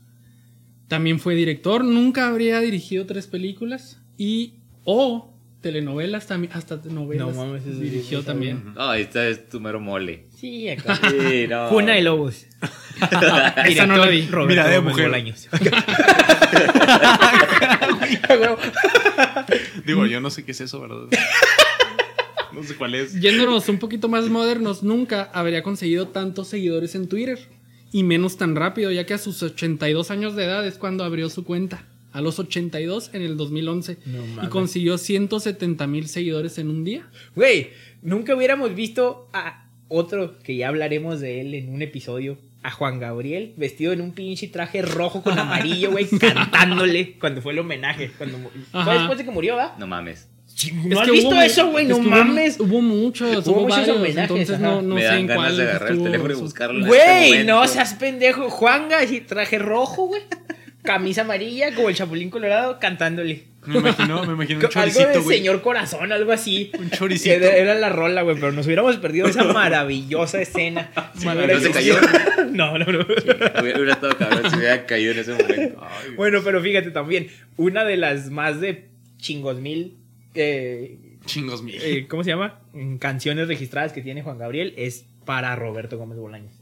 También 0.88 1.18
fue 1.18 1.34
director, 1.34 1.84
nunca 1.84 2.28
habría 2.28 2.60
dirigido 2.60 3.04
tres 3.06 3.26
películas. 3.26 4.00
Y, 4.16 4.54
o 4.84 5.34
telenovelas 5.60 6.26
también, 6.26 6.52
hasta 6.52 6.76
novelas 6.90 7.26
No 7.26 7.46
mames, 7.46 7.64
dirigió 7.80 8.18
eso 8.18 8.26
también. 8.26 8.74
No, 8.74 8.92
esta 8.92 9.26
es 9.26 9.48
tu 9.48 9.60
mero 9.60 9.80
mole. 9.80 10.26
Sí, 10.36 10.68
acá. 10.68 11.00
Sí, 11.10 11.46
no. 11.48 11.68
Cuna 11.70 11.94
de 11.94 12.02
Lobos. 12.02 12.46
Esa 13.66 13.86
no 13.86 13.96
la 13.96 14.08
vi. 14.08 14.26
Roberto 14.26 14.48
Mira, 14.48 14.68
de 14.68 14.80
mujer. 14.80 15.10
Digo, 19.86 20.06
yo 20.06 20.20
no 20.20 20.30
sé 20.30 20.44
qué 20.44 20.52
es 20.52 20.60
eso, 20.60 20.80
¿verdad? 20.80 21.08
No 22.54 22.62
sé 22.62 22.74
cuál 22.76 22.94
es. 22.94 23.20
Yéndonos 23.20 23.68
un 23.68 23.78
poquito 23.78 24.08
más 24.08 24.28
modernos, 24.28 24.82
nunca 24.82 25.30
habría 25.32 25.62
conseguido 25.62 26.08
tantos 26.08 26.48
seguidores 26.48 26.94
en 26.94 27.08
Twitter. 27.08 27.38
Y 27.92 28.02
menos 28.02 28.36
tan 28.36 28.56
rápido, 28.56 28.90
ya 28.90 29.06
que 29.06 29.14
a 29.14 29.18
sus 29.18 29.40
82 29.42 30.10
años 30.10 30.34
de 30.34 30.44
edad 30.44 30.66
es 30.66 30.78
cuando 30.78 31.04
abrió 31.04 31.30
su 31.30 31.44
cuenta. 31.44 31.86
A 32.12 32.20
los 32.20 32.38
82 32.38 33.10
en 33.12 33.22
el 33.22 33.36
2011. 33.36 33.98
No 34.06 34.44
y 34.44 34.48
consiguió 34.48 34.98
170 34.98 35.86
mil 35.86 36.08
seguidores 36.08 36.58
en 36.58 36.70
un 36.70 36.84
día. 36.84 37.08
Güey, 37.34 37.70
nunca 38.02 38.34
hubiéramos 38.34 38.74
visto 38.74 39.28
a 39.32 39.68
otro 39.88 40.38
que 40.40 40.56
ya 40.56 40.68
hablaremos 40.68 41.20
de 41.20 41.40
él 41.40 41.54
en 41.54 41.72
un 41.72 41.82
episodio. 41.82 42.38
A 42.62 42.70
Juan 42.70 42.98
Gabriel 42.98 43.52
vestido 43.56 43.92
en 43.92 44.00
un 44.00 44.12
pinche 44.12 44.48
traje 44.48 44.80
rojo 44.80 45.22
con 45.22 45.38
amarillo, 45.38 45.90
güey, 45.90 46.06
cantándole 46.18 47.18
cuando 47.18 47.42
fue 47.42 47.52
el 47.52 47.58
homenaje. 47.58 48.10
Cuando 48.16 48.38
fue 48.72 48.94
después 48.94 49.18
de 49.18 49.24
que 49.24 49.30
murió, 49.30 49.54
¿va? 49.56 49.76
No 49.78 49.86
mames. 49.86 50.28
¿No 50.84 50.94
Es 50.94 51.00
has 51.00 51.10
visto 51.10 51.28
hubo- 51.30 51.42
eso, 51.42 51.70
güey? 51.70 51.86
No 51.86 51.98
mames. 51.98 52.60
Hubo, 52.60 52.80
muchos, 52.80 53.46
Hubo 53.46 53.52
hubo, 53.52 53.60
muchos 53.62 53.78
varios, 53.78 53.96
homenajes, 53.96 54.30
entonces 54.30 54.60
no, 54.60 54.82
no 54.82 54.94
Me 54.94 55.00
sé 55.00 55.06
dan 55.08 55.18
en 55.18 55.26
ganas 55.26 55.44
cuál 55.44 55.56
de 55.56 55.62
agarrar 55.64 55.90
el 55.90 56.02
teléfono 56.02 56.32
y 56.32 56.36
buscarlo. 56.36 56.86
este 56.86 56.88
Güey, 57.30 57.44
no 57.44 57.66
seas 57.66 57.94
pendejo. 57.94 58.48
Juanga, 58.50 58.98
así, 58.98 59.20
traje 59.20 59.58
rojo, 59.58 60.06
güey. 60.06 60.22
Camisa 60.82 61.22
amarilla, 61.22 61.74
como 61.74 61.88
el 61.88 61.94
Chapulín 61.96 62.30
Colorado, 62.30 62.78
cantándole. 62.78 63.44
Me 63.66 63.78
imagino, 63.78 64.24
me 64.26 64.34
imagino 64.34 64.58
un 64.60 64.64
algo 64.66 64.78
de 64.78 64.90
choricito, 64.92 65.22
señor 65.28 65.62
corazón, 65.62 66.12
algo 66.12 66.30
así. 66.32 66.70
Un 66.78 66.90
choricito. 66.90 67.34
Era, 67.34 67.56
era 67.56 67.74
la 67.74 67.88
rola, 67.88 68.20
güey, 68.22 68.36
pero 68.36 68.52
nos 68.52 68.66
hubiéramos 68.66 68.96
perdido 68.98 69.26
esa 69.26 69.44
maravillosa 69.44 70.40
escena. 70.42 70.90
¿no 71.24 71.60
se 71.60 71.70
cayó? 71.70 71.96
no, 72.52 72.78
no, 72.78 72.84
no. 72.84 72.98
Hubiera, 73.00 73.62
hubiera 73.78 73.92
estado 73.94 74.16
cabrón 74.18 74.50
si 74.50 74.56
hubiera 74.58 74.84
caído 74.84 75.12
en 75.12 75.18
ese 75.18 75.32
momento. 75.32 75.80
Bueno, 76.16 76.40
pero 76.44 76.60
fíjate 76.62 76.90
también, 76.90 77.28
una 77.56 77.84
de 77.84 77.96
las 77.96 78.28
más 78.30 78.60
de 78.60 78.90
chingos 79.16 79.56
mil, 79.60 79.96
eh, 80.34 80.98
Chingos 81.26 81.62
míos. 81.62 81.82
eh, 81.84 82.06
¿cómo 82.08 82.22
se 82.24 82.30
llama? 82.30 82.60
Canciones 82.98 83.48
registradas 83.48 83.92
que 83.92 84.02
tiene 84.02 84.22
Juan 84.22 84.38
Gabriel 84.38 84.74
es 84.76 85.06
para 85.24 85.54
Roberto 85.56 85.96
Gómez 85.98 86.18
Bolaños. 86.18 86.52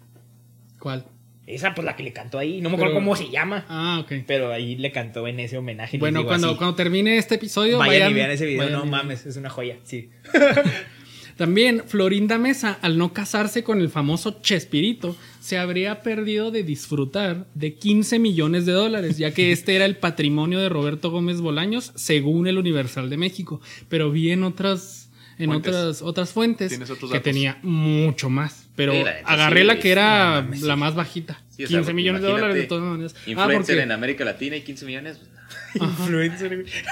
¿Cuál? 0.79 1.07
Esa, 1.47 1.75
pues 1.75 1.85
la 1.85 1.97
que 1.97 2.05
le 2.05 2.13
cantó 2.13 2.39
ahí, 2.39 2.61
no 2.61 2.69
me 2.71 2.77
acuerdo 2.77 2.95
Pero- 2.95 3.05
cómo 3.05 3.17
se 3.17 3.29
llama, 3.29 3.67
Ah, 3.69 3.99
ok. 4.05 4.23
pero 4.29 4.53
ahí 4.53 4.77
le 4.77 4.93
cantó 4.93 5.27
en 5.27 5.41
ese 5.41 5.59
homenaje. 5.59 5.99
Bueno, 5.99 6.25
cuando, 6.25 6.49
así. 6.51 6.57
cuando 6.57 6.77
termine 6.77 7.17
este 7.19 7.35
episodio, 7.35 7.79
Vayan, 7.79 8.13
y 8.13 8.15
vean 8.15 8.31
ese 8.31 8.47
video, 8.47 8.63
vayan 8.65 8.79
no 8.79 8.87
mames, 8.87 9.27
es 9.27 9.37
una 9.37 9.51
joya, 9.51 9.79
sí. 9.83 10.11
También 11.37 11.83
Florinda 11.87 12.39
Mesa, 12.39 12.79
al 12.83 12.99
no 12.99 13.13
casarse 13.13 13.63
con 13.65 13.81
el 13.81 13.89
famoso 13.89 14.41
Chespirito, 14.43 15.17
se 15.41 15.59
habría 15.59 16.03
perdido 16.03 16.51
de 16.51 16.63
disfrutar 16.63 17.47
de 17.55 17.75
15 17.75 18.19
millones 18.19 18.67
de 18.67 18.73
dólares, 18.73 19.19
ya 19.19 19.33
que 19.33 19.53
este 19.53 19.75
era 19.77 19.85
el 19.87 19.97
patrimonio 19.97 20.61
de 20.61 20.69
Roberto 20.69 21.11
Gómez 21.11 21.41
Bolaños, 21.41 21.93
según 21.95 22.47
el 22.47 22.59
Universal 22.59 23.11
de 23.11 23.17
México. 23.17 23.61
Pero 23.89 24.11
vi 24.11 24.31
en 24.31 24.45
otras, 24.45 25.11
en 25.39 25.51
Fuentes. 25.51 25.75
otras, 25.75 26.03
otras 26.03 26.31
fuentes 26.33 26.79
que 27.11 27.21
tenía 27.21 27.59
mucho 27.63 28.31
más. 28.31 28.69
Pero 28.75 28.95
la 28.95 29.17
agarré 29.25 29.61
sí, 29.61 29.67
la 29.67 29.79
que 29.79 29.91
era 29.93 30.43
no 30.43 30.67
la 30.67 30.77
más 30.77 30.95
bajita. 30.95 31.43
Sí, 31.51 31.65
o 31.65 31.69
sea, 31.69 31.79
15 31.81 31.93
millones 31.93 32.23
de 32.23 32.29
dólares 32.29 32.57
de 32.57 32.63
todas 32.65 32.85
maneras. 32.85 33.15
Ah, 33.17 33.31
Influencer 33.31 33.57
porque- 33.77 33.83
en 33.83 33.93
América 33.93 34.25
Latina 34.25 34.57
y 34.57 34.63
15 34.63 34.87
millones. 34.87 35.19
pues, 35.19 35.31
Influencer, 35.75 36.49
güey. 36.63 36.67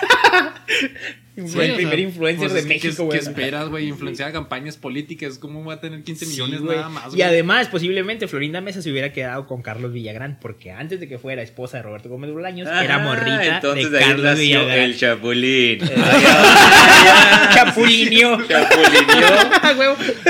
Sí, 1.37 1.43
Fue 1.47 1.65
el 1.67 1.71
o 1.73 1.77
primer 1.77 1.95
sea, 1.95 2.05
influencer 2.05 2.49
Pues 2.51 2.55
de 2.55 2.69
¿qué- 2.69 2.75
México, 2.75 2.97
¿Qué 2.97 3.03
güey. 3.05 3.19
esperas, 3.21 3.69
güey? 3.69 3.87
Influenciar 3.89 4.33
campañas 4.33 4.77
políticas. 4.77 5.39
¿Cómo 5.39 5.65
va 5.65 5.75
a 5.75 5.81
tener 5.81 6.03
15 6.03 6.25
Sí, 6.27 6.33
millones 6.33 6.61
güey. 6.61 6.77
nada 6.77 6.89
más, 6.91 7.07
Y 7.07 7.09
güey? 7.11 7.23
además, 7.23 7.69
posiblemente 7.69 8.27
Florinda 8.29 8.61
Mesa 8.61 8.83
se 8.83 8.91
hubiera 8.91 9.13
quedado 9.13 9.47
con 9.47 9.63
Carlos 9.63 9.93
Villagrán, 9.93 10.39
porque 10.43 10.71
antes 10.73 11.01
de 11.01 11.09
que 11.09 11.19
fuera 11.19 11.41
esposa 11.41 11.79
de 11.79 11.85
Roberto 11.85 12.09
Gómez 12.11 12.33
Bolaños, 12.33 12.69
era 12.69 12.97
Ah, 12.97 12.99
morrita 12.99 13.55
Entonces 13.57 13.91
de 13.91 13.99
ahí 13.99 14.05
Carlos 14.05 14.25
nació 14.25 14.43
Villagrán. 14.61 14.79
el 14.81 14.97
Chapulín. 14.99 15.79
Chapulinio. 17.55 18.39
Chapulinio. 18.49 19.27
Ah. 19.63 19.75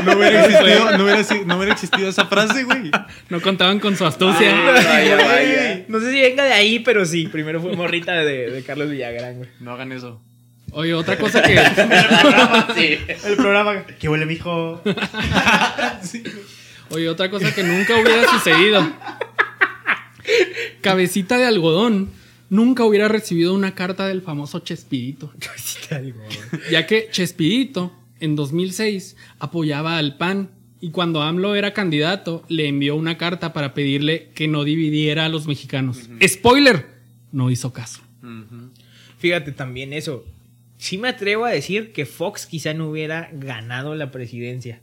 No 0.05 0.13
hubiera 0.17 0.45
existido, 0.45 0.97
no 0.99 1.05
hubiera, 1.05 1.25
si- 1.25 1.45
no 1.45 1.57
hubiera 1.57 1.73
existido 1.73 2.09
esa 2.09 2.27
frase, 2.27 2.65
güey. 2.65 2.91
No 3.31 3.41
contaban 3.41 3.81
con 3.81 3.97
su 3.97 4.05
astucia. 4.07 4.53
Ah, 4.55 4.73
vaya, 4.75 5.17
vaya. 5.17 5.85
No 5.89 5.99
sé 6.01 6.13
si 6.13 6.21
venga 6.21 6.45
de 6.45 6.53
ahí, 6.53 6.79
pero 6.81 7.05
sí. 7.05 7.27
Primero 7.29 7.61
fue 7.61 7.75
morrita 7.75 8.13
de, 8.13 8.20
de 8.25 8.63
Carlos 8.67 8.91
Villagrán, 8.91 9.39
güey. 9.39 9.51
No 9.61 9.73
hagan 9.73 9.93
eso. 9.93 10.21
Oye, 10.73 10.95
otra 10.95 11.19
cosa 11.19 11.43
que. 11.43 11.55
Sí. 12.77 12.99
El 13.25 13.37
programa. 13.37 13.85
¿Qué 13.99 14.09
huele, 14.09 14.27
mijo? 14.27 14.81
Oye, 16.91 17.09
otra 17.09 17.31
cosa 17.31 17.55
que 17.55 17.63
nunca 17.63 17.95
hubiera 18.01 18.29
sucedido. 18.31 18.93
Cabecita 20.81 21.39
de 21.39 21.47
algodón 21.47 22.11
nunca 22.49 22.85
hubiera 22.85 23.09
recibido 23.09 23.55
una 23.55 23.75
carta 23.75 24.07
del 24.07 24.23
famoso 24.23 24.61
Chespirito, 24.61 25.33
ya 26.71 26.87
que 26.87 27.09
Chespirito 27.11 27.93
en 28.19 28.37
2006 28.37 29.17
apoyaba 29.39 29.99
al 29.99 30.17
PAN 30.17 30.51
y 30.81 30.91
cuando 30.91 31.23
AMLO 31.23 31.55
era 31.55 31.73
candidato 31.73 32.45
le 32.49 32.67
envió 32.67 32.97
una 32.97 33.19
carta 33.19 33.53
para 33.53 33.75
pedirle 33.75 34.31
que 34.35 34.49
no 34.49 34.65
dividiera 34.65 35.27
a 35.27 35.29
los 35.29 35.47
mexicanos. 35.47 36.09
Spoiler, 36.27 36.87
no 37.33 37.51
hizo 37.51 37.73
caso. 37.73 38.01
Fíjate 39.19 39.53
también 39.53 39.93
eso. 39.93 40.25
Sí 40.79 40.97
me 40.97 41.09
atrevo 41.09 41.45
a 41.45 41.51
decir 41.51 41.93
que 41.93 42.07
Fox 42.07 42.47
quizá 42.47 42.73
no 42.73 42.89
hubiera 42.89 43.29
ganado 43.33 43.95
la 43.95 44.11
presidencia. 44.11 44.81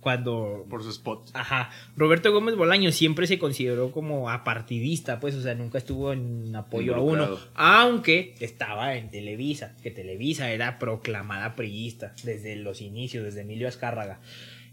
Cuando 0.00 0.66
Por 0.70 0.84
su 0.84 0.90
spot. 0.90 1.30
Ajá. 1.34 1.70
Roberto 1.96 2.32
Gómez 2.32 2.54
Bolaño 2.54 2.92
siempre 2.92 3.26
se 3.26 3.40
consideró 3.40 3.90
como 3.90 4.30
apartidista, 4.30 5.18
pues, 5.18 5.34
o 5.34 5.42
sea, 5.42 5.56
nunca 5.56 5.78
estuvo 5.78 6.12
en 6.12 6.54
apoyo 6.54 6.94
a 6.94 7.00
uno. 7.00 7.38
Aunque 7.54 8.36
estaba 8.38 8.96
en 8.96 9.10
Televisa, 9.10 9.76
que 9.82 9.90
Televisa 9.90 10.52
era 10.52 10.78
proclamada 10.78 11.56
priista 11.56 12.14
desde 12.22 12.54
los 12.54 12.82
inicios, 12.82 13.24
desde 13.24 13.40
Emilio 13.40 13.66
Azcárraga. 13.66 14.20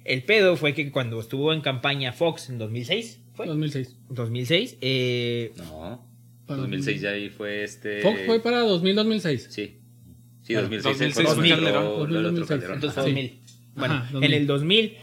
El 0.05 0.23
pedo 0.23 0.55
fue 0.55 0.73
que 0.75 0.91
cuando 0.91 1.19
estuvo 1.19 1.53
en 1.53 1.61
campaña 1.61 2.13
Fox 2.13 2.49
en 2.49 2.57
2006, 2.59 3.21
¿fue? 3.33 3.47
2006. 3.47 3.95
2006, 4.09 4.77
eh, 4.81 5.53
No. 5.57 6.12
Para 6.45 6.61
2006 6.61 7.01
ya 7.01 7.09
ahí 7.11 7.29
fue 7.29 7.63
este. 7.63 8.01
Fox 8.01 8.19
fue 8.25 8.41
para 8.41 8.63
2000-2006. 8.65 9.37
Sí. 9.49 9.77
Sí, 10.41 10.53
Bueno, 10.53 10.67
2006, 10.69 10.83
2006 10.83 11.13
fue 11.35 11.49
Calderón. 11.49 11.85
entró 11.85 12.03
el 12.19 12.25
otro 12.25 12.31
2006. 12.31 12.47
Calderón. 12.49 12.75
entonces 12.75 12.93
fue 12.95 13.03
Sí. 13.05 13.09
2000. 13.11 13.39
Bueno, 13.75 13.93
Ajá, 13.95 14.07
en 14.07 14.13
2000. 14.13 14.33
el 14.33 14.47
2000 14.47 14.97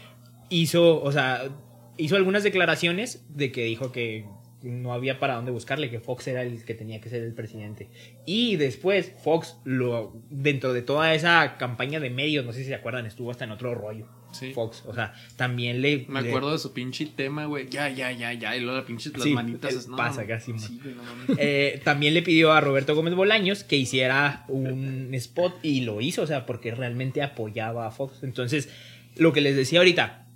hizo, 0.49 1.01
o 1.01 1.11
sea, 1.11 1.49
hizo 1.97 2.15
algunas 2.15 2.43
declaraciones 2.43 3.25
de 3.29 3.51
que 3.51 3.63
dijo 3.65 3.91
que 3.91 4.25
no 4.63 4.93
había 4.93 5.19
para 5.19 5.35
dónde 5.35 5.51
buscarle, 5.51 5.89
que 5.89 5.99
Fox 5.99 6.27
era 6.27 6.43
el 6.43 6.63
que 6.65 6.73
tenía 6.73 7.01
que 7.01 7.09
ser 7.09 7.23
el 7.23 7.33
presidente. 7.33 7.89
Y 8.25 8.55
después 8.57 9.13
Fox, 9.23 9.57
lo, 9.63 10.13
dentro 10.29 10.73
de 10.73 10.81
toda 10.81 11.13
esa 11.13 11.57
campaña 11.57 11.99
de 11.99 12.09
medios, 12.09 12.45
no 12.45 12.53
sé 12.53 12.59
si 12.59 12.65
se 12.65 12.75
acuerdan, 12.75 13.05
estuvo 13.05 13.31
hasta 13.31 13.45
en 13.45 13.51
otro 13.51 13.73
rollo. 13.75 14.07
Sí. 14.31 14.53
Fox, 14.53 14.83
o 14.87 14.93
sea, 14.93 15.13
también 15.35 15.81
le... 15.81 16.05
Me 16.07 16.21
le- 16.21 16.29
acuerdo 16.29 16.53
de 16.53 16.57
su 16.57 16.71
pinche 16.71 17.05
tema, 17.05 17.45
güey. 17.45 17.67
Ya, 17.69 17.89
ya, 17.89 18.13
ya, 18.13 18.31
ya. 18.31 18.55
Y 18.55 18.61
luego 18.61 18.77
la 18.77 18.85
pinche, 18.85 19.09
las 19.11 19.23
Sí, 19.23 19.33
manitas. 19.33 19.87
no, 19.89 19.97
pasa 19.97 20.25
casi. 20.25 20.57
Sí, 20.57 20.79
no. 21.27 21.35
Eh, 21.37 21.81
también 21.83 22.13
le 22.13 22.21
pidió 22.21 22.53
a 22.53 22.61
Roberto 22.61 22.95
Gómez 22.95 23.13
Bolaños 23.13 23.65
que 23.65 23.75
hiciera 23.75 24.45
un 24.47 25.13
spot 25.15 25.55
y 25.63 25.81
lo 25.81 25.99
hizo, 25.99 26.21
o 26.21 26.27
sea, 26.27 26.45
porque 26.45 26.73
realmente 26.73 27.21
apoyaba 27.21 27.87
a 27.87 27.91
Fox. 27.91 28.23
Entonces, 28.23 28.69
lo 29.17 29.33
que 29.33 29.41
les 29.41 29.57
decía 29.57 29.79
ahorita, 29.79 30.27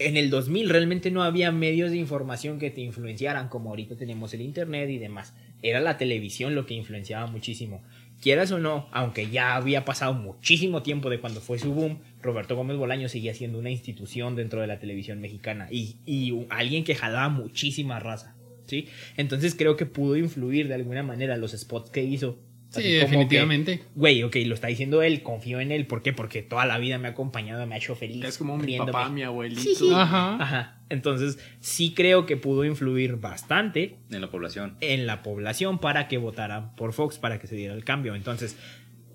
en 0.00 0.16
el 0.16 0.30
2000 0.30 0.70
realmente 0.70 1.10
no 1.10 1.22
había 1.22 1.52
medios 1.52 1.90
de 1.90 1.98
información 1.98 2.58
que 2.58 2.70
te 2.70 2.80
influenciaran, 2.80 3.48
como 3.50 3.68
ahorita 3.68 3.96
tenemos 3.96 4.32
el 4.32 4.40
internet 4.40 4.88
y 4.88 4.96
demás. 4.96 5.34
Era 5.62 5.78
la 5.78 5.98
televisión 5.98 6.54
lo 6.54 6.64
que 6.64 6.72
influenciaba 6.72 7.26
muchísimo. 7.26 7.82
Quieras 8.22 8.50
o 8.50 8.58
no, 8.58 8.88
aunque 8.92 9.28
ya 9.28 9.56
había 9.56 9.84
pasado 9.84 10.14
muchísimo 10.14 10.82
tiempo 10.82 11.10
de 11.10 11.20
cuando 11.20 11.42
fue 11.42 11.58
su 11.58 11.74
boom, 11.74 11.98
Roberto 12.22 12.56
Gómez 12.56 12.78
Bolaños 12.78 13.12
seguía 13.12 13.34
siendo 13.34 13.58
una 13.58 13.70
institución 13.70 14.36
dentro 14.36 14.62
de 14.62 14.66
la 14.66 14.78
televisión 14.78 15.20
mexicana 15.20 15.68
y, 15.70 15.96
y 16.06 16.46
alguien 16.48 16.84
que 16.84 16.94
jalaba 16.94 17.28
muchísima 17.28 18.00
raza. 18.00 18.34
¿sí? 18.64 18.88
Entonces 19.18 19.54
creo 19.54 19.76
que 19.76 19.84
pudo 19.84 20.16
influir 20.16 20.68
de 20.68 20.74
alguna 20.74 21.02
manera 21.02 21.36
los 21.36 21.52
spots 21.52 21.90
que 21.90 22.02
hizo. 22.02 22.38
Sí, 22.70 22.78
Así 22.80 22.92
definitivamente. 22.92 23.82
Güey, 23.96 24.22
ok, 24.22 24.36
lo 24.46 24.54
está 24.54 24.68
diciendo 24.68 25.02
él, 25.02 25.22
confío 25.22 25.58
en 25.60 25.72
él. 25.72 25.86
¿Por 25.86 26.02
qué? 26.02 26.12
Porque 26.12 26.42
toda 26.42 26.66
la 26.66 26.78
vida 26.78 26.98
me 26.98 27.08
ha 27.08 27.10
acompañado, 27.10 27.66
me 27.66 27.74
ha 27.74 27.78
hecho 27.78 27.96
feliz. 27.96 28.24
Es 28.24 28.38
como 28.38 28.56
mi 28.56 28.78
papá, 28.78 29.08
mi 29.08 29.22
abuelito. 29.24 29.60
Sí, 29.60 29.74
sí. 29.74 29.90
Ajá. 29.92 30.36
Ajá. 30.40 30.76
Entonces, 30.88 31.38
sí 31.60 31.94
creo 31.96 32.26
que 32.26 32.36
pudo 32.36 32.64
influir 32.64 33.16
bastante 33.16 33.96
En 34.10 34.20
la 34.20 34.30
población. 34.30 34.76
en 34.80 35.06
la 35.06 35.22
población 35.22 35.78
para 35.80 36.06
que 36.08 36.18
votaran 36.18 36.74
por 36.76 36.92
Fox, 36.92 37.18
para 37.18 37.38
que 37.40 37.46
se 37.48 37.56
diera 37.56 37.74
el 37.74 37.84
cambio. 37.84 38.14
Entonces, 38.14 38.56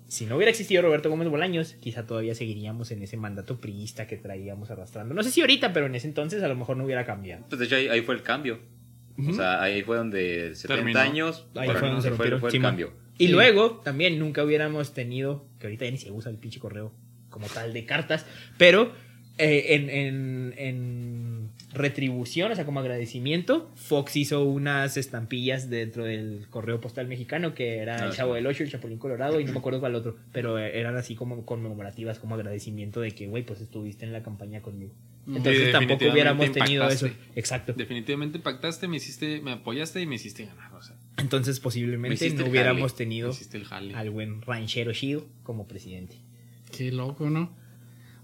si 0.06 0.26
no 0.26 0.36
hubiera 0.36 0.50
existido 0.50 0.82
Roberto 0.82 1.08
Gómez 1.10 1.28
Bolaños, 1.28 1.74
quizá 1.80 2.06
todavía 2.06 2.34
seguiríamos 2.34 2.90
en 2.90 3.02
ese 3.02 3.16
mandato 3.16 3.58
priista 3.60 4.06
que 4.06 4.16
traíamos 4.18 4.70
arrastrando. 4.70 5.14
No 5.14 5.22
sé 5.22 5.30
si 5.30 5.40
ahorita, 5.40 5.72
pero 5.72 5.86
en 5.86 5.94
ese 5.94 6.06
entonces 6.08 6.42
a 6.42 6.48
lo 6.48 6.56
mejor 6.56 6.76
no 6.76 6.84
hubiera 6.84 7.04
cambiado. 7.06 7.44
Pues 7.48 7.58
de 7.58 7.64
hecho 7.64 7.76
ahí, 7.76 7.88
ahí 7.88 8.02
fue 8.02 8.14
el 8.16 8.22
cambio. 8.22 8.60
O 9.26 9.32
sea, 9.32 9.62
ahí 9.62 9.82
fue 9.82 9.96
donde 9.96 10.54
70 10.54 10.74
Terminó. 10.74 11.00
años 11.00 11.46
Ahí 11.54 11.70
fue 11.70 11.88
donde 11.88 12.02
se 12.02 12.10
fue, 12.10 12.38
fue 12.38 12.50
el 12.50 12.60
cambio. 12.60 12.92
Y 13.18 13.26
Sí. 13.26 13.32
luego 13.32 13.80
también 13.84 14.18
nunca 14.18 14.44
hubiéramos 14.44 14.92
tenido, 14.94 15.44
que 15.58 15.66
ahorita 15.66 15.84
ya 15.86 15.90
ni 15.90 15.98
se 15.98 16.10
usa 16.10 16.30
el 16.30 16.38
pinche 16.38 16.60
correo 16.60 16.92
como 17.30 17.46
tal 17.48 17.72
de 17.72 17.84
cartas, 17.84 18.26
pero 18.58 18.92
eh, 19.38 19.74
en, 19.74 19.90
en- 19.90 20.54
en 20.56 21.50
retribución, 21.74 22.50
o 22.50 22.54
sea, 22.54 22.64
como 22.64 22.80
agradecimiento, 22.80 23.70
Fox 23.74 24.16
hizo 24.16 24.44
unas 24.44 24.96
estampillas 24.96 25.68
dentro 25.68 26.04
del 26.04 26.46
correo 26.48 26.80
postal 26.80 27.06
mexicano 27.06 27.54
que 27.54 27.76
era 27.78 27.96
Ah, 28.02 28.06
el 28.06 28.12
sí. 28.12 28.16
Chavo 28.16 28.32
del 28.34 28.46
Ocho, 28.46 28.62
el 28.62 28.70
Chapulín 28.70 28.98
Colorado 28.98 29.38
y 29.40 29.44
no 29.44 29.52
me 29.52 29.58
acuerdo 29.58 29.80
cuál 29.80 29.94
otro, 29.94 30.16
pero 30.32 30.56
eran 30.58 30.96
así 30.96 31.14
como 31.14 31.44
conmemorativas, 31.44 32.18
como 32.18 32.34
agradecimiento 32.34 33.00
de 33.02 33.10
que, 33.10 33.26
güey, 33.26 33.44
pues 33.44 33.60
estuviste 33.60 34.06
en 34.06 34.12
la 34.14 34.22
campaña 34.22 34.62
conmigo. 34.62 34.92
Entonces 35.26 35.70
tampoco 35.72 36.06
hubiéramos 36.10 36.50
tenido 36.52 36.88
eso. 36.88 37.06
impactaste. 37.08 37.38
Exacto. 37.38 37.72
Definitivamente 37.74 38.38
pactaste, 38.38 38.88
me 38.88 38.96
hiciste, 38.96 39.40
me 39.42 39.52
apoyaste 39.52 40.00
y 40.00 40.06
me 40.06 40.14
hiciste 40.14 40.46
ganar. 40.46 40.72
O 40.72 40.82
sea, 40.82 40.95
Entonces 41.16 41.58
me 41.58 41.62
posiblemente 41.62 42.30
no 42.30 42.46
hubiéramos 42.46 42.92
jale, 42.92 42.96
tenido 42.98 43.32
al 43.94 44.10
buen 44.10 44.42
ranchero 44.42 44.92
Shido 44.92 45.26
como 45.42 45.66
presidente. 45.66 46.16
Qué 46.76 46.92
loco, 46.92 47.30
¿no? 47.30 47.56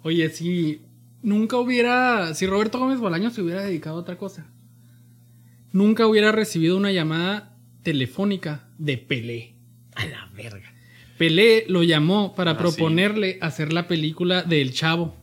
Oye, 0.03 0.29
si 0.31 0.83
nunca 1.23 1.57
hubiera, 1.57 2.35
si 2.35 2.47
Roberto 2.47 2.79
Gómez 2.79 2.99
Bolaños 2.99 3.33
se 3.35 3.43
hubiera 3.43 3.63
dedicado 3.63 3.97
a 3.97 4.01
otra 4.01 4.19
cosa, 4.19 4.47
nunca 5.73 6.07
hubiera 6.07 6.33
recibido 6.33 6.77
una 6.77 6.93
llamada 6.93 7.57
telefónica 7.83 8.69
de 8.79 8.99
Pelé. 8.99 9.55
A 9.95 10.07
la 10.07 10.31
verga. 10.35 10.73
Pelé 11.19 11.65
lo 11.69 11.83
llamó 11.83 12.35
para 12.35 12.53
Ah, 12.53 12.59
proponerle 12.59 13.39
hacer 13.41 13.73
la 13.73 13.87
película 13.89 14.43
de 14.43 14.61
El 14.61 14.73
Chavo. 14.73 15.17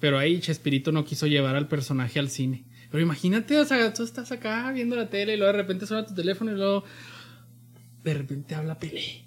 Pero 0.00 0.18
ahí 0.18 0.40
Chespirito 0.40 0.92
no 0.92 1.04
quiso 1.04 1.26
llevar 1.26 1.56
al 1.56 1.68
personaje 1.68 2.18
al 2.18 2.28
cine. 2.28 2.64
Pero 2.94 3.02
imagínate, 3.02 3.58
o 3.58 3.64
sea, 3.64 3.92
tú 3.92 4.04
estás 4.04 4.30
acá 4.30 4.70
viendo 4.70 4.94
la 4.94 5.08
tele 5.10 5.34
y 5.34 5.36
luego 5.36 5.50
de 5.52 5.58
repente 5.58 5.84
suena 5.84 6.06
tu 6.06 6.14
teléfono 6.14 6.52
y 6.52 6.54
luego 6.54 6.84
de 8.04 8.14
repente 8.14 8.54
habla 8.54 8.78
Pelé. 8.78 9.24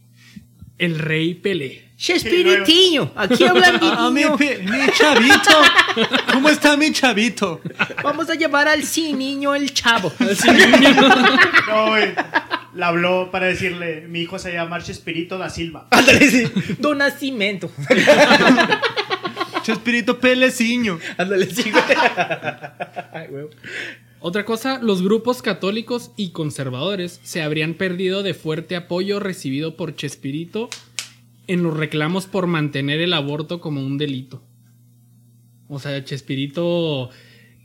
El 0.78 0.98
rey 0.98 1.34
Pelé. 1.34 1.90
Chespiritiño, 1.98 3.12
aquí 3.14 3.44
hablan 3.44 3.78
Ah, 3.82 4.10
mi, 4.10 4.22
niño. 4.24 4.38
mi 4.38 4.92
chavito. 4.98 5.52
¿Cómo 6.32 6.48
está 6.48 6.78
mi 6.78 6.94
chavito? 6.94 7.60
Vamos 8.02 8.30
a 8.30 8.36
llevar 8.36 8.70
al 8.70 8.84
sí 8.84 9.12
niño 9.12 9.54
el 9.54 9.74
chavo. 9.74 10.14
No, 11.68 11.88
güey. 11.88 12.14
Le 12.74 12.86
habló 12.86 13.30
para 13.32 13.48
decirle, 13.48 14.06
mi 14.08 14.22
hijo 14.22 14.40
se 14.40 14.54
llama 14.54 14.80
Chespirito 14.82 15.38
da 15.38 15.50
Silva. 15.50 15.88
Ándale, 15.92 16.30
sí. 16.32 16.44
Don 16.80 17.00
Nacimiento. 17.00 17.70
Chespirito 19.68 20.18
Peleciño. 20.18 20.98
Ándale, 21.18 21.46
sí, 21.48 21.70
güey. 23.30 23.48
Otra 24.22 24.46
cosa, 24.46 24.80
los 24.82 25.04
grupos 25.04 25.42
católicos 25.42 26.12
y 26.16 26.30
conservadores 26.30 27.20
se 27.24 27.42
habrían 27.42 27.74
perdido 27.74 28.24
de 28.24 28.34
fuerte 28.34 28.78
apoyo 28.78 29.20
recibido 29.20 29.76
por 29.76 29.94
Chespirito 29.94 30.70
en 31.48 31.64
los 31.64 31.76
reclamos 31.76 32.28
por 32.28 32.48
mantener 32.48 33.02
el 33.02 33.12
aborto 33.12 33.60
como 33.60 33.86
un 33.86 33.98
delito. 33.98 34.42
O 35.68 35.80
sea, 35.80 36.02
Chespirito 36.02 37.10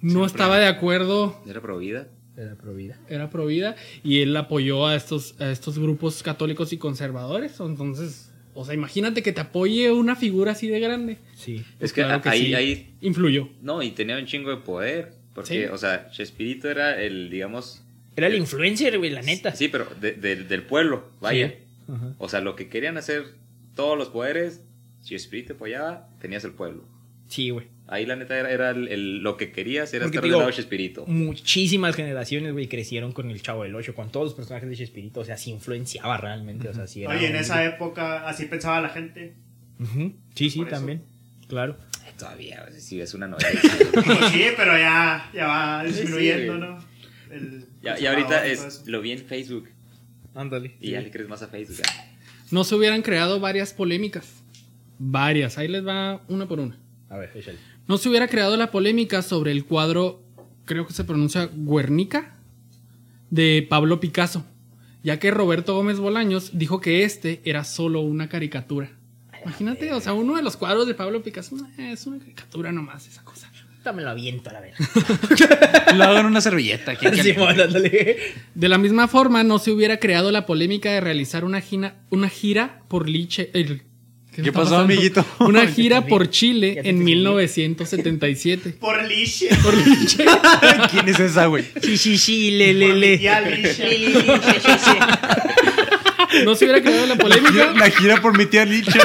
no 0.01 0.27
estaba 0.27 0.59
de 0.59 0.67
acuerdo, 0.67 1.41
Era 1.47 1.61
pro 1.61 1.79
vida. 1.79 2.09
Era 2.37 2.57
pro 2.57 2.75
vida. 2.75 2.99
era 3.09 3.31
pro 3.31 3.47
vida, 3.47 3.77
y 4.03 4.23
él 4.23 4.37
apoyó 4.37 4.89
a 4.89 4.97
estos, 4.97 5.41
a 5.41 5.53
estos 5.53 5.79
grupos 5.79 6.25
católicos 6.25 6.73
y 6.73 6.79
conservadores. 6.79 7.61
Entonces, 7.61 8.32
o 8.55 8.65
sea, 8.65 8.75
imagínate 8.75 9.23
que 9.23 9.33
te 9.33 9.41
apoye 9.41 9.91
una 9.93 10.17
figura 10.17 10.53
así 10.53 10.69
de 10.69 10.81
grande. 10.81 11.19
Sí. 11.35 11.65
Es 11.81 11.93
que, 11.93 12.03
Claro 12.03 12.21
que 12.23 12.29
ahí, 12.29 12.47
sí, 12.47 12.55
ahí, 12.55 12.95
influyó. 13.01 13.49
no, 13.63 13.83
y 13.83 13.91
tenía 13.93 14.17
un 14.19 14.27
chingo 14.27 14.51
de 14.51 14.59
poder. 14.59 15.15
Porque, 15.35 15.67
Sí. 15.67 15.73
o 15.73 15.79
sea, 15.79 16.11
Chespirito 16.11 16.69
era 16.71 17.01
el, 17.03 17.31
digamos. 17.31 17.83
Era 18.17 18.27
el 18.27 18.35
influencer, 18.37 18.99
güey, 18.99 19.11
la 19.11 19.23
neta. 19.23 19.55
Sí, 19.55 19.69
pero 19.69 19.87
de- 20.01 20.13
de- 20.13 20.37
del 20.45 20.63
pueblo, 20.63 21.09
vaya. 21.23 21.49
Sí. 21.49 21.55
Ajá. 21.93 22.15
O 22.19 22.29
sea, 22.29 22.41
lo 22.43 22.55
que 22.55 22.69
querían 22.69 22.99
hacer 22.99 23.25
todos 23.75 23.97
los 23.97 24.09
poderes, 24.11 24.61
Chespirito 25.03 25.55
apoyaba, 25.55 26.09
tenías 26.21 26.45
el 26.45 26.53
pueblo. 26.53 26.85
Sí, 27.29 27.49
güey. 27.49 27.67
Ahí 27.89 28.07
la 28.07 28.17
neta 28.17 28.39
era, 28.39 28.51
era 28.51 28.71
el, 28.71 28.89
el- 28.89 29.19
lo 29.19 29.37
que 29.37 29.53
querías, 29.53 29.93
era 29.93 30.05
Porque 30.05 30.17
estar 30.19 30.25
digo, 30.25 30.37
del 30.37 30.41
lado 30.43 30.51
de 30.51 30.57
Chespirito. 30.57 31.05
Muchísimas 31.07 31.95
generaciones, 31.97 32.53
güey, 32.53 32.69
crecieron 32.69 33.13
con 33.13 33.31
el 33.31 33.43
Chavo 33.43 33.65
del 33.65 33.75
Ocho, 33.75 33.95
con 33.95 34.11
todos 34.11 34.27
los 34.27 34.35
personajes 34.35 34.69
de 34.69 34.77
Chespirito. 34.77 35.21
O 35.21 35.25
sea, 35.25 35.37
sí 35.37 35.51
influenciaba 35.51 36.17
realmente. 36.17 36.69
O 36.69 36.75
sea, 36.75 36.87
sí 36.87 37.03
era. 37.03 37.15
Oye, 37.15 37.27
en 37.27 37.33
un- 37.35 37.41
esa 37.41 37.65
época 37.65 38.27
así 38.29 38.47
pensaba 38.47 38.81
la 38.81 38.89
gente. 38.89 39.35
Sí, 40.35 40.49
sí, 40.51 40.61
eso. 40.61 40.71
también. 40.71 41.03
Claro. 41.49 41.77
Todavía, 42.19 42.65
o 42.69 42.71
sea, 42.71 42.81
sí, 42.81 43.01
es 43.01 43.15
una 43.15 43.27
novela. 43.27 43.49
Pues 43.93 44.31
sí, 44.33 44.45
pero 44.57 44.79
ya, 44.79 45.29
ya 45.35 45.47
va 45.49 45.85
disminuyendo, 45.85 46.55
Sí, 46.55 46.61
¿no? 46.61 46.79
El 47.35 47.67
ya, 47.83 48.11
ahorita 48.11 48.47
y 48.47 48.55
todo 48.57 48.67
es, 48.69 48.87
lo 48.87 49.01
vi 49.01 49.11
en 49.13 49.19
Facebook. 49.25 49.69
Ándale. 50.35 50.77
Y 50.81 50.93
ya 50.93 51.01
le 51.01 51.11
crees 51.11 51.29
más 51.29 51.43
a 51.43 51.49
Facebook. 51.49 51.79
No 52.53 52.63
se 52.65 52.75
hubieran 52.77 53.03
creado 53.03 53.41
varias 53.41 53.73
polémicas. 53.73 54.43
Varias. 54.99 55.59
Ahí 55.59 55.67
les 55.69 55.85
va 55.85 56.23
una 56.29 56.47
por 56.47 56.61
una. 56.61 56.79
A 57.09 57.17
ver, 57.19 57.31
échale. 57.35 57.59
No 57.89 57.99
se 57.99 58.09
hubiera 58.09 58.29
creado 58.29 58.57
la 58.57 58.71
polémica 58.71 59.23
sobre 59.23 59.51
el 59.53 59.65
cuadro, 59.65 60.23
creo 60.65 60.87
que 60.87 60.93
se 60.93 61.05
pronuncia 61.05 61.51
Guernica, 61.53 62.37
de 63.31 63.67
Pablo 63.69 63.99
Picasso, 64.01 64.45
ya 65.03 65.19
que 65.19 65.31
Roberto 65.31 65.75
Gómez 65.75 65.99
Bolaños 65.99 66.51
dijo 66.59 66.81
que 66.81 67.05
este 67.05 67.41
era 67.45 67.65
solo 67.65 68.01
una 68.01 68.29
caricatura. 68.29 68.91
Imagínate, 69.45 69.93
o 69.93 70.01
sea, 70.01 70.13
uno 70.13 70.37
de 70.37 70.43
los 70.43 70.57
cuadros 70.57 70.87
de 70.87 70.95
Pablo 70.95 71.23
Picasso 71.23 71.57
eh, 71.79 71.93
es 71.93 72.07
una 72.07 72.19
caricatura 72.19 72.71
nomás, 72.71 73.09
esa 73.09 73.25
cosa. 73.25 73.51
Dame 73.83 74.03
lo 74.03 74.11
aviento 74.11 74.49
a 74.49 74.53
la 74.53 74.61
verga. 74.61 74.77
Lo 75.97 76.05
hago 76.05 76.19
en 76.19 76.27
una 76.27 76.41
servilleta. 76.41 76.95
¿quién 76.95 77.13
ándale. 77.41 78.17
De 78.55 78.69
la 78.69 78.79
misma 78.79 79.09
forma, 79.09 79.43
no 79.43 79.59
se 79.59 79.73
hubiera 79.73 79.97
creado 79.99 80.31
la 80.31 80.47
polémica 80.47 80.93
de 80.93 81.01
realizar 81.01 81.45
una 81.45 81.61
gira, 81.61 81.97
una 82.09 82.29
gira 82.29 82.83
por 82.87 83.09
Liche. 83.09 83.51
el- 83.55 83.83
¿Qué 84.35 84.51
pasó, 84.51 84.71
pasando? 84.71 84.95
amiguito? 84.95 85.27
Una 85.41 85.67
gira 85.69 86.07
por 86.07 86.31
Chile 86.31 86.73
en 86.73 86.79
entendí. 86.79 87.05
1977. 87.05 88.77
Por 88.81 89.05
Lish. 89.05 89.49
Por 89.63 89.77
Liche. 89.77 90.25
¿Quién 90.91 91.09
es 91.09 91.21
esa, 91.21 91.47
güey? 91.47 91.65
Sí, 91.83 91.99
sí, 91.99 92.17
sí, 92.17 92.51
le, 92.53 92.73
le, 92.73 92.95
le. 92.95 93.21
No 96.45 96.55
se 96.55 96.65
hubiera 96.65 96.81
creado 96.81 97.07
la 97.07 97.17
polémica. 97.17 97.73
La 97.75 97.91
gira 97.91 98.23
por 98.23 98.37
mi 98.37 98.47
tía 98.47 98.65
Licha. 98.65 99.01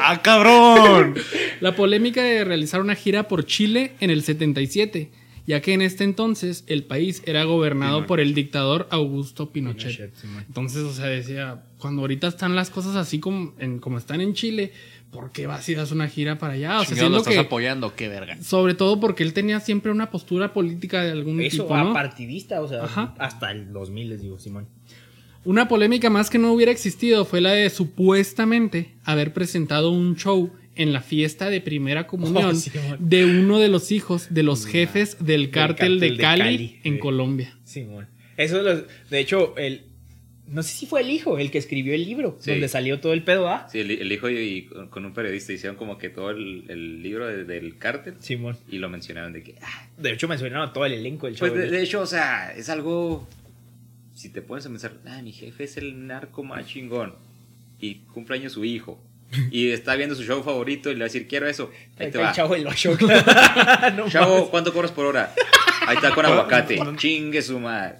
¡Ah, 0.00 0.20
cabrón! 0.22 1.14
La 1.60 1.74
polémica 1.74 2.22
de 2.22 2.44
realizar 2.44 2.80
una 2.80 2.94
gira 2.94 3.26
por 3.26 3.46
Chile 3.46 3.92
en 4.00 4.10
el 4.10 4.22
77, 4.22 5.08
ya 5.46 5.60
que 5.60 5.72
en 5.74 5.82
este 5.82 6.04
entonces 6.04 6.64
el 6.66 6.84
país 6.84 7.22
era 7.26 7.44
gobernado 7.44 7.96
Pinochet. 7.98 8.08
por 8.08 8.20
el 8.20 8.34
dictador 8.34 8.88
Augusto 8.90 9.50
Pinochet. 9.50 10.12
Entonces, 10.46 10.82
o 10.82 10.92
sea, 10.92 11.06
decía, 11.06 11.64
cuando 11.78 12.00
ahorita 12.02 12.28
están 12.28 12.54
las 12.54 12.70
cosas 12.70 12.96
así 12.96 13.18
como, 13.20 13.52
en- 13.58 13.78
como 13.78 13.98
están 13.98 14.20
en 14.20 14.32
Chile, 14.34 14.72
¿por 15.10 15.30
qué 15.32 15.46
vas 15.46 15.68
y 15.68 15.74
das 15.74 15.92
una 15.92 16.08
gira 16.08 16.38
para 16.38 16.54
allá? 16.54 16.76
O 16.80 16.84
sea, 16.84 16.88
Chingado, 16.94 17.10
lo 17.10 17.16
estás 17.18 17.34
que, 17.34 17.40
apoyando, 17.40 17.94
qué 17.94 18.08
verga. 18.08 18.40
sobre 18.42 18.74
todo 18.74 18.98
porque 19.00 19.22
él 19.22 19.32
tenía 19.32 19.60
siempre 19.60 19.92
una 19.92 20.10
postura 20.10 20.52
política 20.52 21.02
de 21.02 21.12
algún 21.12 21.40
Eso, 21.40 21.64
tipo, 21.64 21.76
¿no? 21.76 21.90
apartidista, 21.90 22.60
o 22.62 22.68
sea, 22.68 22.84
Ajá. 22.84 23.14
hasta 23.18 23.50
el 23.52 23.72
2000 23.72 24.08
les 24.08 24.22
digo, 24.22 24.38
Simón. 24.38 24.66
Una 25.44 25.68
polémica 25.68 26.08
más 26.08 26.30
que 26.30 26.38
no 26.38 26.52
hubiera 26.54 26.72
existido 26.72 27.26
fue 27.26 27.42
la 27.42 27.50
de 27.52 27.68
supuestamente 27.68 28.94
haber 29.04 29.32
presentado 29.34 29.90
un 29.90 30.16
show 30.16 30.50
en 30.76 30.92
la 30.92 31.00
fiesta 31.00 31.50
de 31.50 31.60
primera 31.60 32.06
comunión 32.08 32.46
Oh, 32.46 32.54
sí, 32.54 32.70
mon. 32.88 32.96
de 33.08 33.24
uno 33.24 33.58
de 33.60 33.68
los 33.68 33.92
hijos 33.92 34.26
de 34.30 34.42
los 34.42 34.66
jefes 34.66 35.16
del 35.24 35.50
cártel, 35.50 35.76
cártel 35.76 36.00
de 36.00 36.10
de 36.10 36.16
Cali, 36.16 36.80
en 36.84 36.94
sí. 36.94 36.98
Colombia. 37.00 37.56
Simón. 37.64 38.06
Eso, 38.36 38.62
los- 38.62 38.84
de 39.10 39.18
hecho, 39.20 39.56
el. 39.56 39.82
No 40.46 40.62
sé 40.62 40.74
si 40.74 40.84
fue 40.86 41.00
el 41.00 41.08
hijo 41.10 41.38
el 41.38 41.50
que 41.50 41.56
escribió 41.56 41.94
el 41.94 42.04
libro, 42.04 42.36
Sí. 42.38 42.50
donde 42.50 42.68
salió 42.68 43.00
todo 43.00 43.14
el 43.14 43.22
pedo, 43.22 43.48
¿ah? 43.48 43.66
Sí, 43.72 43.78
el, 43.78 43.90
el 43.90 44.12
hijo 44.12 44.28
y, 44.28 44.36
y 44.38 44.62
con 44.66 44.88
con 44.88 45.04
un 45.06 45.14
periodista 45.14 45.54
hicieron 45.54 45.76
como 45.76 45.96
que 45.96 46.10
todo 46.10 46.30
el, 46.32 46.64
el 46.68 47.02
libro 47.02 47.26
de- 47.26 47.44
del 47.44 47.78
cártel 47.78 48.16
Simón. 48.20 48.58
y 48.70 48.76
lo 48.76 48.90
mencionaron 48.90 49.32
de 49.32 49.42
que... 49.42 49.54
ah, 49.62 49.88
De 49.96 50.12
hecho, 50.12 50.28
mencionaron 50.28 50.68
a 50.68 50.72
todo 50.74 50.84
el 50.84 50.92
elenco 50.92 51.26
del 51.28 51.36
show. 51.36 51.48
Pues 51.48 51.58
de, 51.58 51.70
de 51.70 51.82
hecho, 51.82 52.02
o 52.02 52.06
sea, 52.06 52.52
es 52.54 52.68
algo... 52.68 53.26
Si 54.12 54.28
te 54.28 54.42
pones 54.42 54.66
a 54.66 54.68
pensar, 54.68 54.92
ah, 55.06 55.22
mi 55.22 55.32
jefe 55.32 55.64
es 55.64 55.78
el 55.78 56.06
narco 56.06 56.44
más 56.44 56.66
chingón 56.66 57.14
y 57.80 57.94
cumpleaños 58.12 58.52
su 58.52 58.64
hijo 58.66 59.00
y 59.50 59.70
está 59.70 59.96
viendo 59.96 60.14
su 60.14 60.22
show 60.24 60.42
favorito 60.42 60.90
y 60.90 60.94
le 60.94 61.00
va 61.00 61.04
a 61.04 61.08
decir, 61.08 61.26
quiero 61.28 61.46
eso. 61.48 61.70
Ahí 61.98 62.10
te 62.10 62.18
el 62.18 62.24
va. 62.24 62.32
chavo 62.32 62.54
claro. 62.96 63.96
No 63.96 64.08
Chavo. 64.08 64.50
¿cuánto 64.50 64.72
cobras 64.72 64.92
por 64.92 65.06
hora? 65.06 65.32
Ahí 65.86 65.96
está 65.96 66.14
con 66.14 66.24
aguacate. 66.24 66.78
Chingue 66.96 67.42
su 67.42 67.58
madre. 67.60 67.96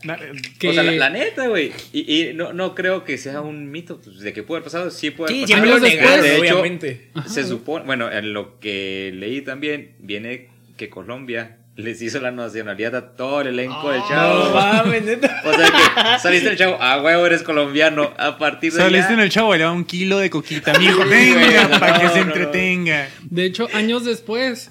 O 0.68 0.72
sea, 0.72 0.82
la, 0.82 0.92
la 0.92 1.10
neta, 1.10 1.48
güey. 1.48 1.70
Y, 1.92 2.20
y 2.30 2.32
no, 2.34 2.52
no 2.54 2.74
creo 2.74 3.04
que 3.04 3.18
sea 3.18 3.40
un 3.42 3.70
mito. 3.70 4.00
Pues, 4.00 4.20
de 4.20 4.32
que 4.32 4.42
puede 4.42 4.58
haber 4.60 4.64
pasado, 4.64 4.90
sí 4.90 5.10
puede 5.10 5.32
Sí, 5.32 5.52
haber 5.52 5.78
siempre 5.80 5.98
pasado. 6.00 6.22
de 6.22 6.36
hecho, 6.36 6.42
obviamente. 6.60 7.10
se 7.26 7.44
supone, 7.44 7.84
bueno, 7.84 8.10
en 8.10 8.32
lo 8.32 8.58
que 8.58 9.12
leí 9.14 9.42
también, 9.42 9.92
viene 9.98 10.48
que 10.78 10.88
Colombia 10.88 11.58
les 11.76 12.00
hizo 12.02 12.20
la 12.20 12.30
nacionalidad 12.30 12.94
a 12.94 13.16
todo 13.16 13.40
el 13.40 13.48
elenco 13.48 13.90
del 13.90 14.00
No 14.00 14.08
chavo. 14.08 14.54
mames, 14.54 15.04
neta. 15.04 15.42
O 15.44 15.52
sea 15.52 15.66
que 15.66 16.18
saliste 16.22 16.48
del 16.50 16.58
chavo, 16.58 16.76
ah, 16.80 17.00
huevo, 17.02 17.26
eres 17.26 17.42
colombiano. 17.42 18.12
A 18.16 18.38
partir 18.38 18.72
de 18.72 18.78
Saliste 18.78 19.12
en 19.12 19.20
el 19.20 19.28
chavo, 19.30 19.52
le 19.54 19.60
daba 19.60 19.72
un 19.72 19.84
kilo 19.84 20.18
de 20.18 20.30
coquita, 20.30 20.72
mijo. 20.78 21.04
Venga, 21.08 21.68
no, 21.68 21.80
para 21.80 22.00
que 22.00 22.08
se 22.08 22.20
no, 22.20 22.26
no. 22.26 22.32
entretenga. 22.32 23.08
De 23.28 23.44
hecho, 23.44 23.68
años 23.74 24.04
después, 24.04 24.70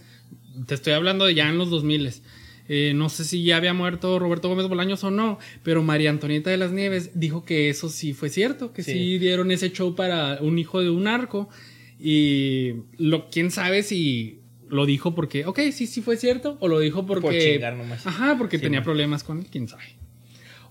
te 0.65 0.75
estoy 0.75 0.93
hablando 0.93 1.25
de 1.25 1.33
ya 1.35 1.49
en 1.49 1.57
los 1.57 1.69
2000 1.69 2.13
eh, 2.69 2.93
no 2.95 3.09
sé 3.09 3.25
si 3.25 3.43
ya 3.43 3.57
había 3.57 3.73
muerto 3.73 4.17
Roberto 4.19 4.47
Gómez 4.47 4.67
Bolaños 4.69 5.03
o 5.03 5.11
no, 5.11 5.37
pero 5.63 5.83
María 5.83 6.09
Antonieta 6.09 6.49
de 6.49 6.55
las 6.55 6.71
Nieves 6.71 7.11
dijo 7.13 7.43
que 7.43 7.69
eso 7.69 7.89
sí 7.89 8.13
fue 8.13 8.29
cierto, 8.29 8.71
que 8.71 8.83
sí, 8.83 8.93
Sí. 8.93 9.17
dieron 9.19 9.51
ese 9.51 9.73
show 9.73 9.95
para 9.95 10.37
un 10.39 10.57
hijo 10.57 10.79
de 10.81 10.89
un 10.89 11.03
narco. 11.03 11.49
Y 11.99 12.73
lo, 12.97 13.29
quién 13.29 13.51
sabe 13.51 13.83
si 13.83 14.39
lo 14.73 14.85
dijo 14.85 15.15
porque, 15.15 15.45
ok, 15.45 15.59
sí, 15.71 15.87
sí 15.87 16.01
fue 16.01 16.17
cierto, 16.17 16.57
o 16.59 16.67
lo 16.67 16.79
dijo 16.79 17.05
porque. 17.05 17.21
Por 17.21 17.33
chingar 17.37 17.75
nomás. 17.75 18.05
Ajá, 18.05 18.35
porque 18.37 18.57
Sí, 18.57 18.63
tenía 18.63 18.79
man. 18.79 18.85
problemas 18.85 19.23
con 19.23 19.39
él, 19.39 19.47
quién 19.51 19.67
sabe. 19.67 19.83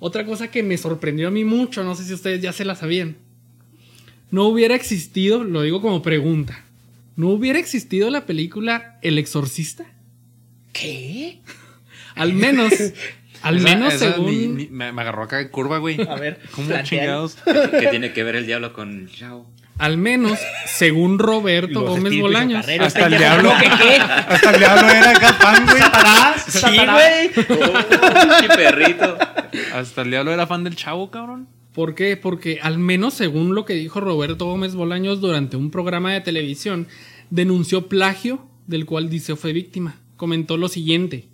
Otra 0.00 0.24
cosa 0.26 0.50
que 0.50 0.62
me 0.62 0.76
sorprendió 0.76 1.28
a 1.28 1.30
mí 1.30 1.44
mucho, 1.44 1.84
no 1.84 1.94
sé 1.94 2.04
si 2.04 2.12
ustedes 2.12 2.42
ya 2.42 2.52
se 2.52 2.64
la 2.64 2.74
sabían. 2.74 3.16
No 4.30 4.44
hubiera 4.44 4.74
existido, 4.74 5.44
lo 5.44 5.62
digo 5.62 5.80
como 5.80 6.02
pregunta, 6.02 6.64
¿no 7.16 7.28
hubiera 7.28 7.58
existido 7.58 8.10
la 8.10 8.26
película 8.26 8.98
El 9.02 9.18
Exorcista? 9.18 9.84
¿Qué? 10.72 11.40
Al 12.14 12.32
menos, 12.34 12.72
al 13.42 13.56
Esa- 13.56 13.64
menos 13.68 13.94
esa 13.94 14.12
según... 14.14 14.26
ni- 14.30 14.64
ni- 14.64 14.68
me, 14.68 14.86
agarró 14.86 15.22
acá 15.22 15.40
en 15.40 15.48
curva, 15.48 15.78
güey. 15.78 16.00
A 16.08 16.14
ver, 16.16 16.40
¿Cómo 16.54 16.68
chingados? 16.82 17.36
que 17.36 17.86
tiene 17.88 18.12
que 18.12 18.22
ver 18.22 18.36
el 18.36 18.46
diablo 18.46 18.72
con 18.72 19.00
el 19.00 19.10
chavo. 19.10 19.48
Al 19.78 19.96
menos, 19.96 20.38
según 20.66 21.18
Roberto 21.18 21.80
Los 21.80 21.90
Gómez 21.90 22.20
Bolaños. 22.20 22.66
Hasta 22.80 23.06
el 23.06 23.18
diablo. 23.18 23.50
Hasta 23.52 24.50
el 24.50 24.58
diablo 24.58 24.88
era 24.88 25.32
fan, 25.32 25.66
güey. 25.66 25.82
Satanás, 25.82 26.44
Sí, 26.46 26.76
güey. 26.76 27.60
Oh, 27.60 28.54
perrito. 28.56 29.18
Hasta 29.74 30.02
el 30.02 30.10
diablo 30.10 30.32
era 30.32 30.46
fan 30.46 30.64
del 30.64 30.76
chavo, 30.76 31.10
cabrón. 31.10 31.48
¿Por 31.72 31.94
qué? 31.94 32.16
Porque 32.16 32.60
al 32.62 32.78
menos 32.78 33.14
según 33.14 33.54
lo 33.54 33.64
que 33.64 33.72
dijo 33.74 34.00
Roberto 34.00 34.44
Gómez 34.46 34.74
Bolaños 34.74 35.20
durante 35.20 35.56
un 35.56 35.70
programa 35.70 36.12
de 36.12 36.20
televisión, 36.20 36.86
denunció 37.30 37.88
plagio 37.88 38.46
del 38.66 38.84
cual 38.84 39.08
dice 39.08 39.36
fue 39.36 39.52
víctima. 39.52 39.96
Comentó 40.16 40.56
lo 40.58 40.68
siguiente. 40.68 41.28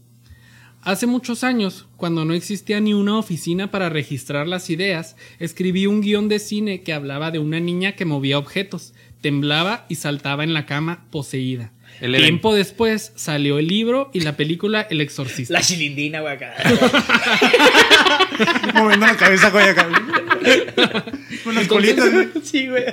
Hace 0.83 1.07
muchos 1.07 1.45
años, 1.45 1.87
cuando 1.97 2.25
no 2.25 2.35
existía 2.35 2.81
ni 2.81 2.95
una 2.95 3.19
oficina 3.19 3.71
para 3.71 3.89
registrar 3.89 4.47
las 4.47 4.71
ideas, 4.71 5.17
escribí 5.39 5.87
un 5.87 6.01
guion 6.01 6.29
de 6.29 6.39
cine 6.39 6.83
que 6.83 6.93
hablaba 6.93 7.31
de 7.31 7.41
una 7.41 7.61
niña 7.61 7.93
que 7.93 8.05
movía 8.05 8.39
objetos, 8.39 8.95
temblaba 9.21 9.87
y 9.89 9.97
saltaba 9.97 10.45
en 10.45 10.55
la 10.55 10.67
cama 10.67 11.07
poseída. 11.11 11.73
El. 12.01 12.17
Tiempo 12.17 12.55
después 12.55 13.13
salió 13.17 13.59
el 13.59 13.67
libro 13.67 14.11
y 14.15 14.21
la 14.21 14.37
película 14.37 14.83
El 14.83 15.01
Exorcista. 15.01 15.53
La 15.53 15.63
chilindina, 15.63 16.21
güey, 16.21 16.35
acá. 16.35 16.55
Moviendo 18.75 19.07
la 19.07 19.17
cabeza, 19.17 19.51
güey, 19.51 19.69
acá. 19.69 19.89
Con 21.43 21.57
las 21.57 21.67
colitas, 21.67 22.13
güey. 22.13 22.29
Sí, 22.43 22.69
güey. 22.69 22.85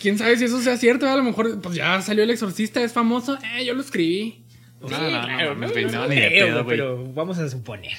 ¿Quién 0.00 0.18
sabe 0.18 0.36
si 0.36 0.44
eso 0.44 0.60
sea 0.60 0.76
cierto? 0.76 1.08
A 1.08 1.16
lo 1.16 1.22
mejor 1.22 1.60
pues 1.60 1.76
ya 1.76 2.00
salió 2.02 2.24
El 2.24 2.30
Exorcista, 2.30 2.82
es 2.82 2.92
famoso. 2.92 3.38
Eh, 3.56 3.64
yo 3.64 3.74
lo 3.74 3.80
escribí. 3.80 4.41
No, 4.82 4.98
no, 4.98 5.10
no, 5.10 5.24
claro, 5.26 5.56
güey, 5.56 5.84
no, 5.84 5.90
no 5.92 6.08
ni 6.08 6.16
de 6.16 6.30
pedo, 6.30 6.64
güey. 6.64 6.76
Pero 6.76 7.12
vamos 7.12 7.38
a 7.38 7.48
suponer. 7.48 7.96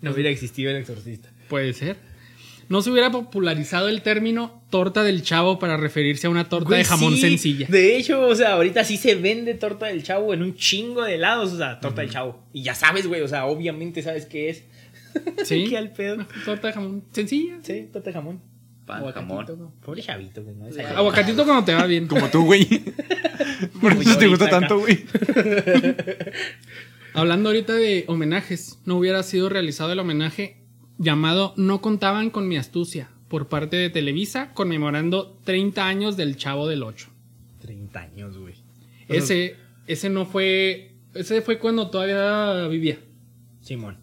No 0.00 0.12
hubiera 0.12 0.30
existido 0.30 0.70
el 0.70 0.76
exorcista. 0.76 1.30
Puede 1.48 1.72
ser. 1.72 1.96
No 2.68 2.82
se 2.82 2.90
hubiera 2.90 3.10
popularizado 3.12 3.88
el 3.88 4.02
término 4.02 4.60
torta 4.70 5.04
del 5.04 5.22
chavo 5.22 5.58
para 5.60 5.76
referirse 5.76 6.26
a 6.26 6.30
una 6.30 6.48
torta 6.48 6.68
Güey, 6.68 6.78
de 6.80 6.84
jamón 6.84 7.14
sí. 7.14 7.20
sencilla. 7.20 7.66
De 7.70 7.96
hecho, 7.96 8.20
o 8.26 8.34
sea, 8.34 8.54
ahorita 8.54 8.82
sí 8.82 8.96
se 8.96 9.14
vende 9.14 9.54
torta 9.54 9.86
del 9.86 10.02
chavo 10.02 10.34
en 10.34 10.42
un 10.42 10.56
chingo 10.56 11.04
de 11.04 11.14
helados, 11.14 11.52
o 11.52 11.56
sea, 11.58 11.78
torta 11.78 12.00
del 12.00 12.10
chavo. 12.10 12.44
Y 12.52 12.62
ya 12.62 12.74
sabes, 12.74 13.06
güey, 13.06 13.20
o 13.22 13.28
sea, 13.28 13.46
obviamente 13.46 14.02
sabes 14.02 14.26
qué 14.26 14.50
es. 14.50 14.64
Sí. 15.44 15.66
¿Qué 15.70 15.76
al 15.76 15.92
pedo? 15.92 16.26
Torta 16.44 16.66
de 16.68 16.72
jamón 16.74 17.04
sencilla. 17.12 17.58
Sí, 17.62 17.88
torta 17.92 18.10
de 18.10 18.14
jamón. 18.14 18.40
Pan, 18.86 18.98
Aguacatito, 18.98 19.34
jamón. 19.34 19.58
¿no? 19.58 19.74
Pobre 19.84 20.00
chavito, 20.00 20.44
güey. 20.44 20.56
Aguacatito 20.94 21.44
cuando 21.44 21.64
te 21.64 21.74
va 21.74 21.86
bien. 21.86 22.06
Como 22.08 22.28
tú, 22.28 22.44
güey. 22.44 22.66
Por 23.80 23.90
Como 23.90 24.02
eso 24.02 24.16
te 24.16 24.28
gusta 24.28 24.48
tanto, 24.48 24.78
güey. 24.78 25.04
Hablando 27.14 27.48
ahorita 27.48 27.74
de 27.74 28.04
homenajes, 28.08 28.78
no 28.84 28.96
hubiera 28.96 29.22
sido 29.22 29.48
realizado 29.48 29.92
el 29.92 29.98
homenaje 29.98 30.58
llamado 30.98 31.54
No 31.56 31.80
contaban 31.80 32.30
con 32.30 32.46
mi 32.46 32.56
astucia 32.56 33.10
por 33.28 33.48
parte 33.48 33.76
de 33.76 33.90
Televisa 33.90 34.52
conmemorando 34.54 35.38
30 35.44 35.86
años 35.86 36.16
del 36.16 36.36
Chavo 36.36 36.68
del 36.68 36.82
8. 36.82 37.08
30 37.60 38.00
años, 38.00 38.38
güey. 38.38 38.54
Ese, 39.08 39.56
ese 39.86 40.10
no 40.10 40.26
fue, 40.26 40.94
ese 41.14 41.42
fue 41.42 41.58
cuando 41.58 41.90
todavía 41.90 42.68
vivía, 42.68 42.98
Simón. 43.60 43.98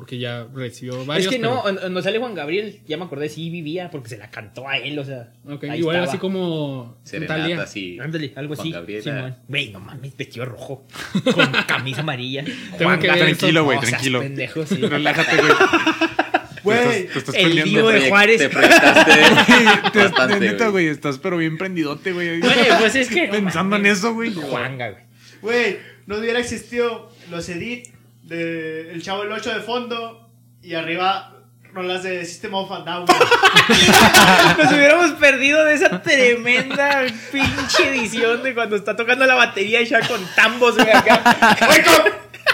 Porque 0.00 0.16
ya 0.18 0.46
recibió 0.54 1.04
varios. 1.04 1.26
es 1.26 1.30
que 1.30 1.38
no, 1.38 1.62
pero- 1.62 1.90
no 1.90 2.00
sale 2.00 2.18
Juan 2.18 2.34
Gabriel, 2.34 2.80
ya 2.86 2.96
me 2.96 3.04
acordé, 3.04 3.28
sí 3.28 3.50
vivía 3.50 3.90
porque 3.90 4.08
se 4.08 4.16
la 4.16 4.30
cantó 4.30 4.66
a 4.66 4.78
él, 4.78 4.98
o 4.98 5.04
sea. 5.04 5.30
Ok, 5.46 5.64
ahí 5.64 5.80
igual 5.80 5.96
estaba. 5.96 6.10
así 6.10 6.18
como 6.18 6.96
Serenata, 7.02 7.62
así. 7.64 7.98
Ándale, 8.00 8.32
algo 8.34 8.54
Juan 8.54 8.66
así. 8.66 8.72
Gabriel, 8.72 9.02
Simón. 9.02 9.36
ah. 9.38 9.42
Güey, 9.46 9.68
no 9.72 9.80
mames, 9.80 10.16
vestido 10.16 10.46
rojo. 10.46 10.86
Con 11.34 11.52
camisa 11.66 12.00
amarilla. 12.00 12.46
Tengo 12.78 12.98
que 12.98 13.08
ver. 13.10 13.18
Tranquilo, 13.18 13.64
güey, 13.64 13.78
tranquilo. 13.78 14.20
pendejo, 14.20 14.64
sí. 14.64 14.76
Relájate, 14.76 15.36
güey. 15.36 15.52
Güey, 16.62 17.08
el. 17.34 17.62
Divo 17.64 17.88
de 17.88 18.08
Juárez. 18.08 18.38
Te 18.38 18.48
prestaste 18.48 19.12
Te- 19.92 19.98
bastante, 19.98 20.40
neta, 20.40 20.68
güey. 20.68 20.86
estás 20.88 21.18
pero 21.18 21.36
bien 21.36 21.56
prendidote, 21.58 22.12
güey. 22.12 22.40
Güey, 22.40 22.54
pues 22.78 22.94
es 22.96 23.08
que. 23.08 23.26
no 23.26 23.32
Pensando 23.32 23.76
en 23.76 23.86
eso, 23.86 24.14
güey. 24.14 24.32
Juanga, 24.34 24.90
güey. 24.90 25.02
güey, 25.42 25.76
no 26.06 26.16
hubiera 26.18 26.38
existido 26.38 27.10
los 27.30 27.48
edit 27.48 27.88
de 28.30 28.92
El 28.92 29.02
Chavo 29.02 29.24
el 29.24 29.32
8 29.32 29.54
de 29.54 29.60
fondo 29.60 30.30
y 30.62 30.74
arriba 30.74 31.34
rolas 31.72 32.04
de 32.04 32.24
System 32.24 32.54
of 32.54 32.70
a 32.70 32.80
Down. 32.80 33.06
Nos 34.58 34.72
hubiéramos 34.72 35.12
perdido 35.12 35.64
de 35.64 35.74
esa 35.74 36.00
tremenda 36.00 37.06
pinche 37.32 37.88
edición 37.88 38.42
de 38.42 38.54
cuando 38.54 38.76
está 38.76 38.94
tocando 38.94 39.26
la 39.26 39.34
batería 39.34 39.82
ya 39.82 40.06
con 40.06 40.20
tambos, 40.36 40.76
güey, 40.76 40.90
acá. 40.90 41.22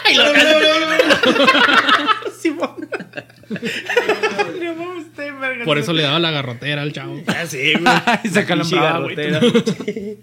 Ay, 0.04 0.16
lo 0.16 0.24
Simón. 2.40 2.88
Por 5.64 5.78
eso 5.78 5.92
le 5.92 6.02
daba 6.02 6.18
la 6.18 6.30
garrotera 6.30 6.82
al 6.82 6.92
chavo. 6.92 7.22
Ah, 7.26 7.46
sí, 7.46 7.74
güey. 7.74 7.94
Y 8.24 8.28
se 8.28 8.40
acalambraba, 8.40 9.00
güey. 9.00 9.16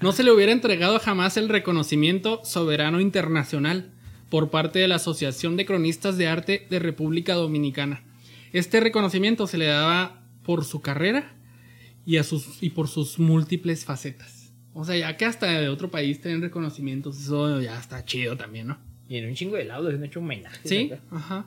No 0.00 0.12
se 0.12 0.22
le 0.22 0.32
hubiera 0.32 0.52
entregado 0.52 0.98
jamás 0.98 1.36
el 1.38 1.48
reconocimiento 1.48 2.44
soberano 2.44 3.00
internacional 3.00 3.93
por 4.34 4.50
parte 4.50 4.80
de 4.80 4.88
la 4.88 4.96
Asociación 4.96 5.56
de 5.56 5.64
Cronistas 5.64 6.18
de 6.18 6.26
Arte 6.26 6.66
de 6.68 6.80
República 6.80 7.34
Dominicana. 7.34 8.02
Este 8.52 8.80
reconocimiento 8.80 9.46
se 9.46 9.58
le 9.58 9.66
daba 9.66 10.24
por 10.42 10.64
su 10.64 10.80
carrera 10.80 11.36
y, 12.04 12.16
a 12.16 12.24
sus, 12.24 12.60
y 12.60 12.70
por 12.70 12.88
sus 12.88 13.20
múltiples 13.20 13.84
facetas. 13.84 14.52
O 14.72 14.84
sea, 14.84 14.96
ya 14.96 15.16
que 15.16 15.24
hasta 15.24 15.46
de 15.60 15.68
otro 15.68 15.88
país 15.88 16.20
tienen 16.20 16.42
reconocimientos, 16.42 17.20
eso 17.20 17.60
ya 17.60 17.78
está 17.78 18.04
chido 18.04 18.36
también, 18.36 18.66
¿no? 18.66 18.78
Y 19.08 19.18
en 19.18 19.28
un 19.28 19.36
chingo 19.36 19.54
de 19.54 19.66
lados 19.66 19.94
han 19.94 20.02
hecho 20.02 20.18
homenajes. 20.18 20.62
Sí, 20.64 20.90
acá. 20.92 21.02
ajá. 21.12 21.46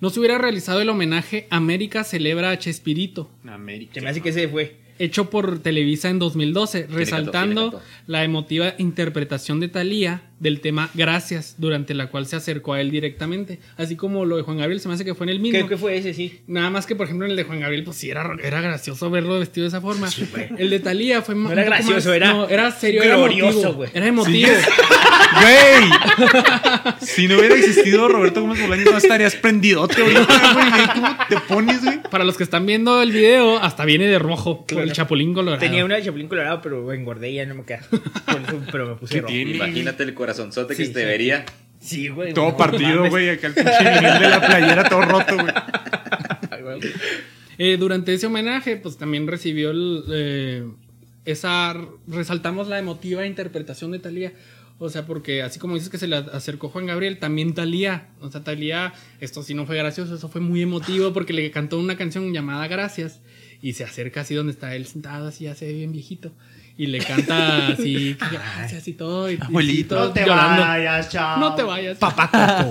No 0.00 0.10
se 0.10 0.18
hubiera 0.18 0.38
realizado 0.38 0.80
el 0.80 0.88
homenaje 0.88 1.46
América 1.50 2.02
celebra 2.02 2.50
a 2.50 2.58
Chespirito, 2.58 3.30
América. 3.46 3.94
Se 3.94 4.00
me 4.00 4.08
hace 4.08 4.20
que 4.20 4.32
se 4.32 4.48
fue. 4.48 4.76
hecho 4.98 5.30
por 5.30 5.60
Televisa 5.60 6.10
en 6.10 6.18
2012, 6.18 6.88
resaltando 6.88 7.80
la 8.08 8.24
emotiva 8.24 8.74
interpretación 8.78 9.60
de 9.60 9.68
Thalía 9.68 10.31
del 10.42 10.60
tema 10.60 10.90
Gracias, 10.94 11.54
durante 11.58 11.94
la 11.94 12.08
cual 12.08 12.26
se 12.26 12.34
acercó 12.36 12.72
a 12.74 12.80
él 12.80 12.90
directamente. 12.90 13.60
Así 13.76 13.94
como 13.96 14.24
lo 14.24 14.36
de 14.36 14.42
Juan 14.42 14.58
Gabriel, 14.58 14.80
se 14.80 14.88
me 14.88 14.94
hace 14.94 15.04
que 15.04 15.14
fue 15.14 15.24
en 15.26 15.30
el 15.30 15.38
mismo. 15.40 15.56
Creo 15.56 15.68
que 15.68 15.76
fue 15.76 15.96
ese, 15.96 16.12
sí. 16.14 16.40
Nada 16.48 16.68
más 16.68 16.84
que, 16.86 16.96
por 16.96 17.06
ejemplo, 17.06 17.24
en 17.26 17.30
el 17.30 17.36
de 17.36 17.44
Juan 17.44 17.60
Gabriel, 17.60 17.84
pues 17.84 17.96
sí 17.96 18.10
era, 18.10 18.28
era 18.42 18.60
gracioso 18.60 19.08
verlo 19.10 19.38
vestido 19.38 19.62
de 19.64 19.68
esa 19.68 19.80
forma. 19.80 20.08
el 20.58 20.68
de 20.68 20.80
Talía 20.80 21.22
fue 21.22 21.36
más. 21.36 21.52
era 21.52 21.62
gracioso, 21.62 22.12
era 22.12 22.32
No, 22.32 22.48
era 22.48 22.70
serio, 22.72 23.02
glorioso, 23.02 23.58
era 23.58 23.60
emotivo. 23.60 23.72
güey. 23.74 23.90
Era 23.94 24.06
emotivo. 24.08 24.50
Güey. 25.32 25.90
Si 27.00 27.26
no 27.26 27.38
hubiera 27.38 27.54
existido 27.54 28.06
Roberto 28.08 28.42
Gómez 28.42 28.60
Bolaños, 28.60 28.90
no 28.90 28.98
estarías 28.98 29.34
prendidote 29.36 30.02
güey. 30.02 30.14
¿Cómo 30.94 31.16
te 31.28 31.36
pones, 31.48 31.84
güey? 31.84 32.02
Para 32.10 32.24
los 32.24 32.36
que 32.36 32.44
están 32.44 32.66
viendo 32.66 33.00
el 33.02 33.12
video, 33.12 33.58
hasta 33.58 33.84
viene 33.84 34.06
de 34.06 34.18
rojo 34.18 34.64
el 34.68 34.92
chapulín 34.92 35.32
colorado. 35.34 35.60
Tenía 35.60 35.84
una 35.84 35.96
de 35.96 36.02
Chapulín 36.02 36.28
Colorado, 36.28 36.60
pero 36.62 36.92
engordé 36.92 37.30
y 37.30 37.34
ya 37.36 37.46
no 37.46 37.54
me 37.54 37.64
queda. 37.64 37.80
Pero 38.70 38.86
me 38.86 38.94
puse 38.96 39.14
¿Qué 39.14 39.20
rojo. 39.22 39.32
Imagínate 39.34 40.02
el 40.02 40.14
corazonzote 40.34 40.74
que 40.74 40.82
Sí, 40.82 40.86
se 40.88 40.92
te 40.94 41.00
sí. 41.00 41.06
vería. 41.06 41.44
Sí, 41.80 42.08
güey. 42.08 42.32
Todo 42.32 42.50
no 42.50 42.56
partido, 42.56 43.08
güey. 43.08 43.28
Acá 43.30 43.48
el 43.48 43.54
pinche 43.54 43.70
de 43.70 44.28
la 44.28 44.46
playera 44.46 44.88
todo 44.88 45.02
roto, 45.02 45.34
güey. 45.34 45.52
Ay, 46.50 46.62
güey. 46.62 46.80
Eh, 47.58 47.76
durante 47.78 48.14
ese 48.14 48.26
homenaje, 48.26 48.76
pues 48.76 48.96
también 48.96 49.26
recibió 49.26 49.70
el, 49.70 50.04
eh, 50.12 50.64
esa. 51.24 51.74
Resaltamos 52.06 52.68
la 52.68 52.78
emotiva 52.78 53.26
interpretación 53.26 53.90
de 53.90 53.98
Talía. 53.98 54.32
O 54.78 54.88
sea, 54.88 55.06
porque 55.06 55.42
así 55.42 55.60
como 55.60 55.74
dices 55.74 55.90
que 55.90 55.98
se 55.98 56.08
le 56.08 56.16
acercó 56.16 56.68
Juan 56.68 56.86
Gabriel, 56.86 57.18
también 57.18 57.54
Talía. 57.54 58.08
O 58.20 58.30
sea, 58.30 58.42
Talía, 58.42 58.92
esto 59.20 59.42
sí 59.42 59.54
no 59.54 59.64
fue 59.66 59.76
gracioso, 59.76 60.14
eso 60.14 60.28
fue 60.28 60.40
muy 60.40 60.62
emotivo 60.62 61.12
porque 61.12 61.32
le 61.32 61.50
cantó 61.52 61.78
una 61.78 61.96
canción 61.96 62.32
llamada 62.32 62.66
Gracias 62.66 63.20
y 63.60 63.74
se 63.74 63.84
acerca 63.84 64.22
así 64.22 64.34
donde 64.34 64.52
está 64.52 64.74
él 64.74 64.86
sentado, 64.86 65.28
así 65.28 65.44
ya 65.44 65.54
se 65.54 65.66
ve 65.66 65.74
bien 65.74 65.92
viejito. 65.92 66.32
Y 66.78 66.86
le 66.86 66.98
canta 66.98 67.68
así, 67.68 68.16
gracias 68.32 68.88
y 68.88 68.92
todo. 68.94 69.30
Y, 69.30 69.34
y 69.34 69.38
Abuelito. 69.40 69.94
todo 69.94 70.06
No 70.08 70.12
te 70.12 70.20
llorando. 70.26 70.62
vayas, 70.62 71.08
chao. 71.10 71.38
No 71.38 71.54
te 71.54 71.62
vayas. 71.62 71.98
Papá 71.98 72.30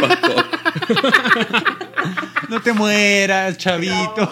Coco. 0.00 0.44
No 2.48 2.60
te 2.60 2.72
mueras, 2.72 3.58
chavito. 3.58 4.30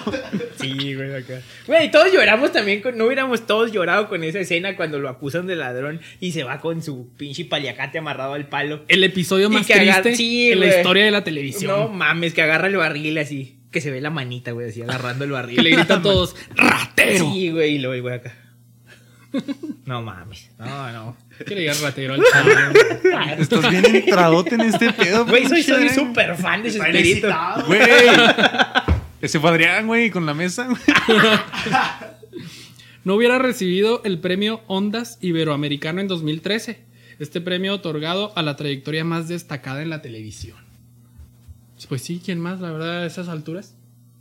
Sí, 0.60 0.94
güey, 0.94 1.14
acá. 1.14 1.40
Güey, 1.66 1.90
todos 1.90 2.12
lloramos 2.12 2.52
también. 2.52 2.80
Con, 2.82 2.98
no 2.98 3.04
hubiéramos 3.06 3.46
todos 3.46 3.70
llorado 3.72 4.08
con 4.08 4.24
esa 4.24 4.40
escena 4.40 4.76
cuando 4.76 4.98
lo 4.98 5.08
acusan 5.08 5.46
de 5.46 5.54
ladrón 5.56 6.00
y 6.20 6.32
se 6.32 6.42
va 6.44 6.58
con 6.58 6.82
su 6.82 7.08
pinche 7.16 7.44
paliacate 7.44 7.98
amarrado 7.98 8.34
al 8.34 8.48
palo. 8.48 8.84
El 8.88 9.04
episodio 9.04 9.46
Y 9.46 9.50
más 9.50 9.66
triste 9.66 10.16
sí, 10.16 10.50
en 10.52 10.60
la 10.60 10.66
historia 10.78 11.04
de 11.04 11.10
la 11.12 11.22
televisión. 11.24 11.70
No 11.70 11.88
mames, 11.88 12.34
que 12.34 12.42
agarra 12.42 12.66
el 12.66 12.76
barril 12.76 13.18
así. 13.18 13.60
Que 13.70 13.80
se 13.80 13.90
ve 13.90 14.00
la 14.00 14.10
manita, 14.10 14.50
güey, 14.52 14.68
así 14.70 14.82
agarrando 14.82 15.24
el 15.24 15.30
barril. 15.30 15.56
que 15.56 15.62
le 15.62 15.70
gritan 15.70 16.02
todos, 16.02 16.34
¡ratero! 16.56 17.30
Sí, 17.32 17.50
güey, 17.50 17.74
y 17.74 17.78
luego 17.78 17.94
el 17.94 18.02
güey 18.02 18.14
acá. 18.16 18.34
No 19.84 20.02
mames. 20.02 20.50
No, 20.58 20.92
no. 20.92 21.16
Diga 21.46 21.74
ratero 21.82 22.14
al 22.14 22.22
chavo. 22.32 22.50
Estás 23.38 23.70
bien 23.70 23.84
entradote 23.94 24.54
en 24.54 24.62
este 24.62 24.92
pedo. 24.92 25.26
Güey, 25.26 25.46
soy 25.46 25.62
súper 25.90 26.36
fan 26.36 26.62
de 26.62 26.68
excitado. 26.68 27.66
Güey. 27.66 27.80
Ese 29.20 29.40
fue 29.40 29.50
Adrián, 29.50 29.86
güey, 29.86 30.10
con 30.10 30.26
la 30.26 30.34
mesa. 30.34 30.68
no 33.04 33.14
hubiera 33.14 33.38
recibido 33.38 34.02
el 34.04 34.18
premio 34.20 34.62
Ondas 34.66 35.18
Iberoamericano 35.20 36.00
en 36.00 36.08
2013. 36.08 36.80
Este 37.18 37.40
premio 37.40 37.74
otorgado 37.74 38.32
a 38.36 38.42
la 38.42 38.56
trayectoria 38.56 39.04
más 39.04 39.28
destacada 39.28 39.82
en 39.82 39.90
la 39.90 40.02
televisión. 40.02 40.56
Pues 41.88 42.02
sí, 42.02 42.20
¿quién 42.24 42.40
más, 42.40 42.60
la 42.60 42.70
verdad, 42.70 43.02
a 43.02 43.06
esas 43.06 43.28
alturas? 43.28 43.74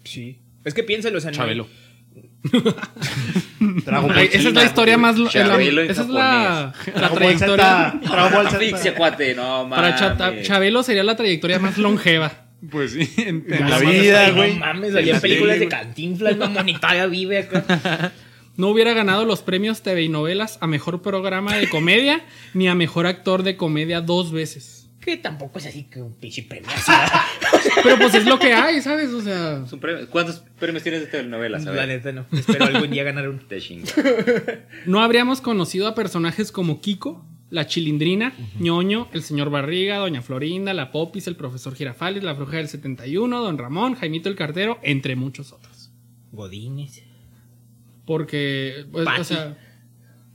Sí. 0.04 0.40
Es 0.64 0.74
que 0.74 0.84
piénsalo, 0.84 1.18
o 1.18 1.22
sea, 1.22 1.32
no- 1.32 1.38
Chabelo. 1.38 1.68
Dragon 3.86 4.10
Ball 4.10 4.18
Ay, 4.18 4.30
esa 4.32 4.50
es 4.50 4.54
la 4.54 4.66
historia 4.66 4.96
güey. 4.96 5.02
más... 5.02 5.18
la- 5.18 5.30
Chabelo 5.30 5.82
en 5.82 5.92
esa 5.92 6.02
es 6.02 6.10
la, 6.10 6.74
la 6.96 7.10
trayectoria... 7.10 8.00
Dragon 8.02 8.32
Ball 8.34 8.46
Z. 8.50 8.58
Asfixia, 8.58 8.96
cuate, 8.96 9.36
no 9.36 9.68
Para 9.70 9.82
mames. 9.90 10.00
Chata- 10.00 10.42
Chabelo 10.44 10.84
sería 10.84 11.04
la 11.04 11.16
trayectoria 11.16 11.60
más 11.60 11.78
longeva. 11.78 12.32
Pues 12.72 12.94
sí, 12.94 13.14
en, 13.18 13.46
la 13.70 13.78
vida, 13.80 14.32
güey. 14.32 14.54
No 14.56 14.60
mames, 14.62 14.94
salían 14.94 15.18
la 15.18 15.22
películas 15.22 15.60
de. 15.60 15.68
Cantinflas, 15.68 16.38
no 16.38 16.50
monitaria 16.50 17.06
vive 17.08 17.40
acá. 17.40 18.12
No 18.58 18.70
hubiera 18.70 18.94
ganado 18.94 19.24
los 19.24 19.42
premios 19.44 19.84
TV 19.84 20.02
y 20.02 20.10
novelas 20.10 20.58
a 20.62 20.66
mejor 20.66 21.04
programa 21.04 21.56
de 21.56 21.70
comedia 21.70 22.26
ni 22.56 22.68
a 22.68 22.74
mejor 22.74 23.06
actor 23.06 23.44
de 23.44 23.56
comedia 23.56 24.02
dos 24.02 24.32
veces. 24.32 24.90
Que 25.00 25.16
tampoco 25.16 25.60
es 25.60 25.68
así 25.68 25.84
que 25.84 26.02
un 26.02 26.16
pinche 26.16 26.42
premio. 26.42 26.68
Pero 27.84 27.98
pues 27.98 28.14
es 28.16 28.26
lo 28.26 28.40
que 28.40 28.54
hay, 28.54 28.82
¿sabes? 28.82 29.12
O 29.12 29.22
sea, 29.22 29.64
un 29.72 29.80
premio. 29.80 30.10
¿Cuántos 30.10 30.44
premios 30.60 30.84
tienes 30.84 31.02
de 31.02 31.08
telenovelas? 31.08 31.66
La 31.66 31.86
neta 31.86 32.12
no. 32.12 32.26
Espero 32.32 32.66
algún 32.66 32.92
día 32.92 33.04
ganar 33.04 33.28
uno. 33.30 33.40
Te 33.48 33.60
chingo. 33.60 33.88
no 34.86 35.02
habríamos 35.02 35.42
conocido 35.42 35.88
a 35.88 35.96
personajes 35.96 36.52
como 36.52 36.82
Kiko, 36.82 37.26
la 37.50 37.66
Chilindrina, 37.68 38.34
ñoño, 38.60 39.08
el 39.14 39.24
señor 39.24 39.50
Barriga, 39.50 39.98
doña 39.98 40.22
Florinda, 40.22 40.74
la 40.74 40.92
Popis, 40.92 41.28
el 41.28 41.36
profesor 41.36 41.76
Girafales, 41.76 42.24
la 42.24 42.34
bruja 42.34 42.58
del 42.58 42.68
71, 42.68 43.42
don 43.42 43.58
Ramón, 43.58 43.96
Jaimito 43.96 44.30
el 44.30 44.36
Cartero, 44.36 44.80
entre 44.84 45.16
muchos 45.16 45.54
otros. 45.54 45.92
Godines. 46.32 47.04
Porque, 48.06 48.86
pues, 48.92 49.06
Pati. 49.06 49.22
o 49.22 49.24
sea, 49.24 49.58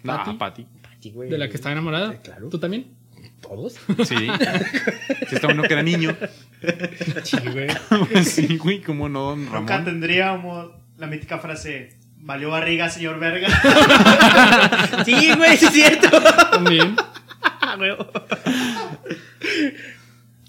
Pati. 0.04 0.32
Pati. 0.34 0.66
Pati, 0.82 1.10
güey. 1.10 1.28
de 1.28 1.38
la 1.38 1.48
que 1.48 1.56
estaba 1.56 1.72
enamorada. 1.72 2.12
Sí, 2.12 2.18
claro. 2.22 2.48
¿Tú 2.48 2.58
también? 2.58 3.01
¿Todos? 3.54 3.74
Sí. 4.08 4.16
Si 5.28 5.34
está 5.34 5.48
uno 5.48 5.62
que 5.64 5.72
era 5.74 5.82
niño. 5.82 6.16
Sí, 7.24 7.36
güey. 7.52 7.68
sí, 8.24 8.56
güey, 8.56 8.80
cómo 8.80 9.08
no, 9.08 9.30
don 9.30 9.44
Nunca 9.44 9.58
Ramón. 9.76 9.84
tendríamos 9.84 10.70
la 10.96 11.06
mítica 11.06 11.38
frase: 11.38 11.96
Valió 12.16 12.50
barriga, 12.50 12.88
señor 12.88 13.18
verga. 13.18 13.48
Sí, 15.04 15.32
güey, 15.36 15.56
sí 15.58 15.66
es 15.66 15.72
cierto. 15.72 16.08
También. 16.50 16.96
Ah, 17.64 17.76
güey. 17.76 17.92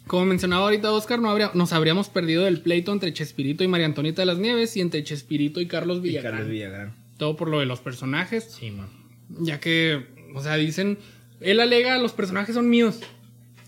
Como 0.07 0.25
mencionaba 0.25 0.63
ahorita 0.65 0.91
Oscar, 0.91 1.19
no 1.19 1.29
habría, 1.29 1.51
nos 1.53 1.73
habríamos 1.73 2.09
perdido 2.09 2.47
el 2.47 2.61
pleito 2.61 2.91
entre 2.91 3.13
Chespirito 3.13 3.63
y 3.63 3.67
María 3.67 3.85
Antonieta 3.87 4.21
de 4.21 4.25
las 4.27 4.37
Nieves 4.37 4.75
y 4.77 4.81
entre 4.81 5.03
Chespirito 5.03 5.59
y 5.61 5.67
Carlos 5.67 5.97
Y 5.99 6.01
Villagrán. 6.01 6.33
Carlos 6.33 6.49
Villagrán. 6.51 6.93
Todo 7.17 7.35
por 7.35 7.49
lo 7.49 7.59
de 7.59 7.65
los 7.65 7.79
personajes. 7.79 8.43
Sí, 8.59 8.69
man. 8.71 8.89
Ya 9.29 9.59
que, 9.59 10.05
o 10.35 10.41
sea, 10.43 10.55
dicen, 10.55 10.99
él 11.43 11.59
alega, 11.59 11.97
los 11.97 12.13
personajes 12.13 12.55
son 12.55 12.69
míos. 12.69 12.99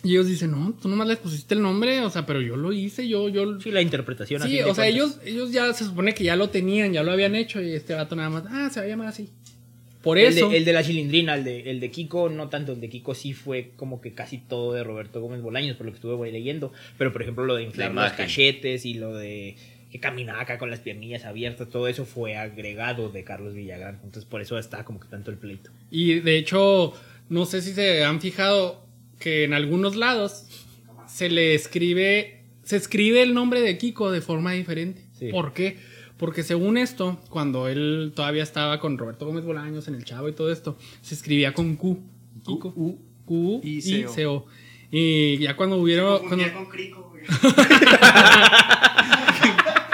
Y 0.04 0.12
ellos 0.12 0.28
dicen, 0.28 0.52
no, 0.52 0.78
tú 0.80 0.88
nomás 0.88 1.08
les 1.08 1.18
pusiste 1.18 1.56
el 1.56 1.64
nombre, 1.64 2.02
o 2.02 2.10
sea, 2.12 2.28
pero 2.28 2.40
yo 2.40 2.56
lo 2.56 2.72
hice, 2.72 3.08
yo, 3.08 3.28
yo... 3.28 3.60
Sí, 3.60 3.72
la 3.72 3.82
interpretación. 3.82 4.42
Sí, 4.44 4.62
o 4.62 4.76
sea, 4.76 4.88
ellos, 4.88 5.20
ellos 5.26 5.52
ya 5.52 5.74
se 5.74 5.84
supone 5.84 6.14
que 6.14 6.24
ya 6.24 6.36
lo 6.36 6.50
tenían, 6.50 6.94
ya 6.94 7.02
lo 7.02 7.12
habían 7.12 7.34
hecho 7.34 7.60
y 7.60 7.72
este 7.72 7.96
vato 7.96 8.16
nada 8.16 8.30
más, 8.30 8.44
ah, 8.50 8.70
se 8.72 8.80
va 8.80 8.86
a 8.86 8.90
llamar 8.90 9.08
así. 9.08 9.30
Por 10.06 10.20
El 10.20 10.26
eso... 10.26 10.50
de, 10.50 10.58
el 10.58 10.66
de 10.66 10.74
la 10.74 10.84
chilindrina, 10.84 11.34
el 11.34 11.44
de, 11.44 11.72
el 11.72 11.80
de 11.80 11.90
Kiko, 11.90 12.30
no 12.30 12.48
tanto. 12.50 12.74
El 12.74 12.82
de 12.82 12.90
Kiko 12.90 13.16
sí 13.16 13.34
fue 13.34 13.72
como 13.76 14.02
que 14.02 14.14
casi 14.14 14.38
todo 14.38 14.74
de 14.74 14.84
Roberto 14.84 15.20
Gómez 15.20 15.42
Bolaños, 15.42 15.76
por 15.78 15.88
lo 15.88 15.92
que 15.92 15.96
estuve 15.96 16.32
leyendo. 16.32 16.72
Pero 17.00 17.12
por 17.12 17.24
ejemplo, 17.24 17.44
lo 17.44 17.56
de 17.56 17.64
inflar 17.64 17.92
La 17.92 18.04
los 18.04 18.14
cachetes 18.14 18.86
y 18.86 18.94
lo 18.94 19.16
de 19.16 19.56
que 19.92 20.00
caminaba 20.00 20.42
acá 20.42 20.60
con 20.60 20.70
las 20.70 20.82
piernillas 20.82 21.26
abiertas, 21.26 21.70
todo 21.70 21.88
eso 21.88 22.06
fue 22.06 22.36
agregado 22.36 23.10
de 23.10 23.24
Carlos 23.24 23.56
Villagrán. 23.56 23.96
Entonces 24.04 24.26
por 24.26 24.42
eso 24.42 24.60
está 24.60 24.86
como 24.86 25.00
que 25.00 25.08
tanto 25.08 25.32
el 25.32 25.38
pleito. 25.38 25.72
Y 25.90 26.20
de 26.20 26.38
hecho, 26.38 26.94
no 27.30 27.46
sé 27.46 27.62
si 27.62 27.74
se 27.74 28.04
han 28.04 28.22
fijado 28.22 28.86
que 29.20 29.44
en 29.44 29.54
algunos 29.54 29.96
lados 29.96 30.46
se 31.08 31.30
le 31.30 31.56
escribe, 31.56 32.44
se 32.64 32.76
escribe 32.78 33.22
el 33.22 33.34
nombre 33.34 33.62
de 33.62 33.78
Kiko 33.78 34.12
de 34.12 34.22
forma 34.22 34.52
diferente. 34.54 35.06
Sí. 35.18 35.30
¿Por 35.30 35.54
qué? 35.54 35.78
Porque 36.18 36.44
según 36.44 36.78
esto, 36.78 37.20
cuando 37.30 37.68
él 37.68 38.14
todavía 38.16 38.44
estaba 38.44 38.80
con 38.80 38.98
Roberto 38.98 39.26
Gómez 39.26 39.44
Bolaños 39.46 39.88
en 39.88 39.96
el 39.96 40.04
Chavo 40.06 40.30
y 40.30 40.34
todo 40.34 40.52
esto, 40.52 40.78
se 41.02 41.14
escribía 41.16 41.54
con 41.54 41.76
Q. 41.76 42.00
Kiko. 42.46 42.74
U, 42.76 43.00
Q 43.26 43.62
y 43.64 43.82
C, 43.82 44.06
O. 44.08 44.14
C, 44.14 44.26
O. 44.26 44.46
Y 44.92 45.38
ya 45.40 45.56
cuando 45.58 45.78
hubieron... 45.78 46.20
Cuando- 46.28 46.54
con 46.54 46.66
Crico, 46.68 47.10
güey. 47.12 47.24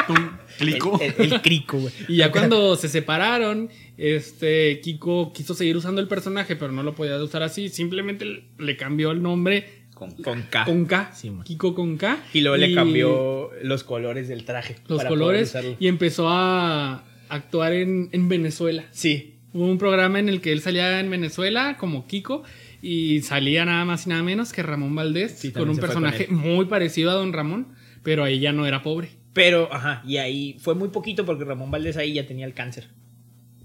Un 0.10 0.32
clico. 0.58 1.00
El, 1.02 1.16
el- 1.18 1.34
el 1.34 1.42
crico, 1.42 1.78
güey. 1.80 1.94
Y 2.08 2.18
ya 2.18 2.32
cuando 2.32 2.76
se 2.76 2.90
separaron, 2.90 3.70
este 4.02 4.80
Kiko 4.82 5.32
quiso 5.32 5.54
seguir 5.54 5.78
usando 5.78 6.02
el 6.02 6.08
personaje, 6.08 6.56
pero 6.56 6.72
no 6.72 6.82
lo 6.82 6.96
podía 6.96 7.22
usar 7.22 7.44
así. 7.44 7.70
Simplemente 7.70 8.46
le 8.58 8.76
cambió 8.76 9.12
el 9.12 9.22
nombre 9.22 9.84
Con 9.94 10.12
Con 10.12 10.42
K. 10.50 10.66
con 10.66 10.86
K. 10.86 11.12
Sí. 11.14 11.32
Kiko 11.44 11.76
con 11.76 11.98
K. 11.98 12.18
Y 12.34 12.42
luego 12.42 12.58
le 12.58 12.74
cambió 12.74 13.52
los 13.62 13.84
colores 13.84 14.28
del 14.28 14.44
traje. 14.44 14.78
los 14.88 14.98
para 14.98 15.10
colores 15.10 15.56
y 15.80 15.88
empezó 15.88 16.30
a 16.30 17.04
actuar 17.30 17.74
en, 17.74 18.10
en 18.12 18.28
Venezuela. 18.28 18.86
Sí. 18.90 19.36
Hubo 19.54 19.66
un 19.66 19.78
programa 19.78 20.20
en 20.20 20.30
el 20.30 20.42
que 20.42 20.52
él 20.52 20.62
salía 20.62 21.00
en 21.00 21.10
Venezuela 21.12 21.78
como 21.78 22.08
Kiko 22.08 22.42
y 22.82 23.22
salía 23.22 23.66
nada 23.66 23.86
más 23.86 24.08
y 24.08 24.10
nada 24.10 24.24
menos 24.24 24.52
que 24.52 24.64
Ramón 24.64 24.96
Valdés 24.96 25.34
Sí, 25.38 25.52
con 25.52 25.70
un 25.70 25.76
con 25.76 25.82
personaje 25.82 26.28
muy 26.28 26.66
parecido 26.66 27.12
a 27.12 27.14
Don 27.14 27.34
Ramón, 27.34 27.68
pero 28.02 28.24
ahí 28.24 28.40
ya 28.40 28.52
no 28.52 28.66
era 28.66 28.82
pobre. 28.82 29.10
Pero, 29.34 29.72
ajá, 29.72 30.02
y 30.08 30.18
ahí 30.18 30.58
fue 30.60 30.74
muy 30.74 30.90
poquito 30.90 31.24
porque 31.24 31.44
Ramón 31.46 31.70
Valdés 31.70 31.98
ahí 31.98 32.14
ya 32.14 32.26
tenía 32.26 32.48
el 32.48 32.56
cáncer. 32.56 32.90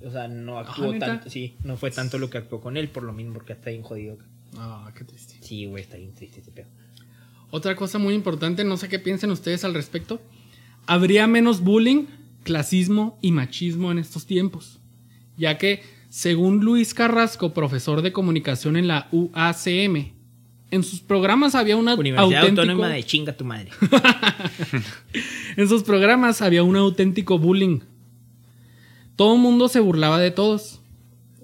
O 0.07 0.11
sea, 0.11 0.29
no 0.29 0.59
actuó 0.59 0.93
Ah, 0.93 0.99
tanto, 0.99 1.31
sí, 1.31 1.57
no 1.65 1.77
fue 1.77 1.91
tanto 1.91 2.19
lo 2.19 2.31
que 2.31 2.39
actuó 2.39 2.61
con 2.61 2.77
él, 2.77 2.89
por 2.89 3.03
lo 3.03 3.13
mismo, 3.13 3.35
porque 3.35 3.55
está 3.55 3.71
bien 3.71 3.83
jodido. 3.83 4.19
Ah, 4.57 4.93
qué 4.97 5.05
triste. 5.05 5.35
Sí, 5.41 5.67
güey, 5.67 5.83
está 5.83 5.97
bien 5.97 6.15
triste 6.15 6.41
ese 6.41 6.53
pedo. 6.53 6.69
Otra 7.51 7.75
cosa 7.75 7.99
muy 7.99 8.15
importante, 8.15 8.63
no 8.65 8.77
sé 8.77 8.89
qué 8.89 9.01
piensen 9.01 9.31
ustedes 9.33 9.65
al 9.65 9.75
respecto. 9.75 10.21
Habría 10.87 11.27
menos 11.27 11.61
bullying, 11.61 12.07
clasismo 12.45 13.19
y 13.21 13.33
machismo 13.33 13.91
en 13.91 13.99
estos 13.99 14.27
tiempos, 14.27 14.79
ya 15.37 15.59
que, 15.59 15.83
según 16.09 16.65
Luis 16.65 16.95
Carrasco, 16.95 17.53
profesor 17.53 18.03
de 18.03 18.13
comunicación 18.13 18.77
en 18.77 18.87
la 18.87 19.09
UACM, 19.11 20.13
en 20.71 20.83
sus 20.85 21.01
programas 21.01 21.57
había 21.57 21.77
una 21.77 21.95
Universidad 21.95 22.41
auténtico, 22.41 22.61
Autónoma 22.63 22.89
de 22.91 23.03
chinga 23.05 23.37
tu 23.37 23.45
madre. 23.45 23.71
en 25.57 25.69
sus 25.69 25.83
programas 25.83 26.43
había 26.43 26.63
un 26.63 26.77
auténtico 26.77 27.39
bullying. 27.39 27.81
Todo 29.17 29.35
el 29.35 29.41
mundo 29.41 29.69
se 29.69 29.81
burlaba 29.81 30.21
de 30.21 30.31
todos. 30.31 30.81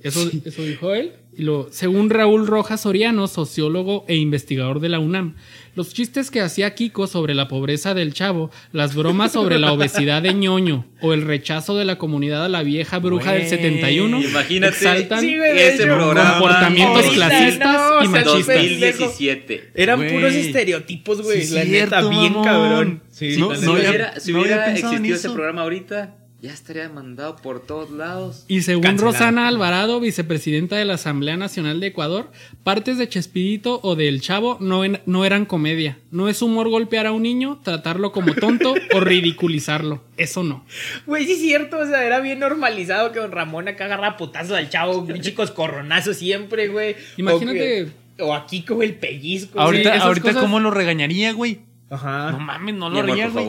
Eso, 0.02 0.30
eso 0.44 0.62
dijo 0.62 0.94
él. 0.94 1.12
Y 1.34 1.44
lo, 1.44 1.68
según 1.70 2.10
Raúl 2.10 2.46
Rojas 2.46 2.82
Soriano, 2.82 3.26
sociólogo 3.26 4.04
e 4.06 4.16
investigador 4.16 4.80
de 4.80 4.90
la 4.90 4.98
UNAM, 4.98 5.36
los 5.74 5.94
chistes 5.94 6.30
que 6.30 6.42
hacía 6.42 6.74
Kiko 6.74 7.06
sobre 7.06 7.34
la 7.34 7.48
pobreza 7.48 7.94
del 7.94 8.12
chavo, 8.12 8.50
las 8.72 8.94
bromas 8.94 9.32
sobre 9.32 9.58
la 9.58 9.72
obesidad 9.72 10.20
de 10.20 10.34
ñoño 10.34 10.84
o 11.00 11.14
el 11.14 11.22
rechazo 11.22 11.74
de 11.78 11.86
la 11.86 11.96
comunidad 11.96 12.44
a 12.44 12.50
la 12.50 12.62
vieja 12.62 12.98
bruja 12.98 13.32
del 13.32 13.46
Güey, 13.46 13.50
71 13.50 14.20
Imagínate 14.20 14.74
exaltan 14.74 15.20
Sí, 15.20 15.32
ese 15.42 15.74
hecho, 15.76 15.84
programa. 15.94 16.32
comportamientos 16.38 16.96
Ahorita 17.06 17.14
clasistas 17.14 17.76
no, 17.90 18.04
y 18.04 18.08
machistas. 18.08 18.46
pendejo. 18.56 19.04
2017. 19.06 19.70
Eran 19.74 20.06
puros 20.08 20.34
estereotipos, 20.34 21.22
güey. 21.22 21.42
Sí, 21.46 21.54
la 21.54 21.62
cierto, 21.62 21.96
neta, 21.96 22.08
bien 22.10 22.32
mamón. 22.34 22.44
cabrón. 22.44 23.02
Sí, 23.08 23.36
no, 23.38 23.52
la 23.52 23.56
Si 23.58 23.64
no 23.64 23.72
hubiera, 23.72 24.20
si 24.20 24.32
hubiera 24.34 24.70
existido 24.76 25.16
ese 25.16 25.30
programa 25.30 25.62
ahorita, 25.62 26.14
ya 26.42 26.52
estaría 26.52 26.82
demandado 26.82 27.36
por 27.36 27.60
todos 27.64 27.90
lados. 27.92 28.44
Y 28.48 28.62
según 28.62 28.82
Cancelado. 28.82 29.12
Rosana 29.12 29.46
Alvarado, 29.48 30.00
vicepresidenta 30.00 30.76
de 30.76 30.84
la 30.84 30.94
Asamblea 30.94 31.36
Nacional 31.36 31.78
de 31.78 31.86
Ecuador, 31.86 32.32
partes 32.64 32.98
de 32.98 33.08
Chespirito 33.08 33.78
o 33.84 33.94
del 33.94 34.20
Chavo 34.20 34.56
no, 34.60 34.84
en- 34.84 35.00
no 35.06 35.24
eran 35.24 35.46
comedia. 35.46 35.98
No 36.10 36.28
es 36.28 36.42
humor 36.42 36.68
golpear 36.68 37.06
a 37.06 37.12
un 37.12 37.22
niño, 37.22 37.60
tratarlo 37.62 38.10
como 38.10 38.34
tonto 38.34 38.74
o 38.92 39.00
ridiculizarlo. 39.00 40.02
Eso 40.16 40.42
no. 40.42 40.66
Güey, 41.06 41.24
sí 41.26 41.32
es 41.34 41.38
cierto, 41.38 41.78
o 41.78 41.86
sea, 41.86 42.04
era 42.04 42.18
bien 42.20 42.40
normalizado 42.40 43.12
que 43.12 43.20
don 43.20 43.30
Ramón 43.32 43.68
acá 43.68 43.84
agarraba 43.84 44.16
putazos 44.16 44.56
al 44.56 44.68
chavo, 44.68 45.06
chicos 45.20 45.52
corronazos 45.52 46.16
siempre, 46.16 46.68
güey. 46.68 46.96
Imagínate- 47.16 47.92
O, 48.18 48.34
aquí 48.34 48.62
como 48.62 48.82
el 48.82 48.94
pellizco. 48.94 49.58
Ahorita, 49.60 49.96
ahorita 50.02 50.28
cosas- 50.28 50.42
¿cómo 50.42 50.60
lo 50.60 50.70
regañaría, 50.70 51.32
güey? 51.32 51.60
Ajá. 51.88 52.30
No 52.32 52.38
mames, 52.40 52.74
no 52.74 52.90
lo 52.90 52.98
haría, 53.00 53.28
güey. 53.28 53.46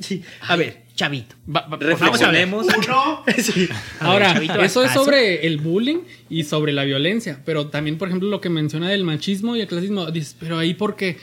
Sí. 0.00 0.22
A 0.48 0.56
ver, 0.56 0.82
chavito. 0.94 1.34
Va- 1.48 1.60
va- 1.62 1.78
por 1.78 1.80
favor. 1.96 1.98
Reflexionemos. 2.00 2.66
Uno, 2.86 3.24
Sí. 3.38 3.68
A 4.00 4.14
ver, 4.14 4.22
Ahora, 4.24 4.64
eso 4.64 4.82
es 4.82 4.90
sobre 4.92 5.46
el 5.46 5.58
bullying 5.58 5.98
y 6.28 6.44
sobre 6.44 6.72
la 6.72 6.84
violencia, 6.84 7.40
pero 7.44 7.68
también, 7.68 7.98
por 7.98 8.08
ejemplo, 8.08 8.28
lo 8.28 8.40
que 8.40 8.48
menciona 8.50 8.88
del 8.88 9.04
machismo 9.04 9.56
y 9.56 9.60
el 9.60 9.66
clasismo, 9.66 10.10
dices, 10.10 10.36
pero 10.38 10.58
ahí 10.58 10.74
porque, 10.74 11.18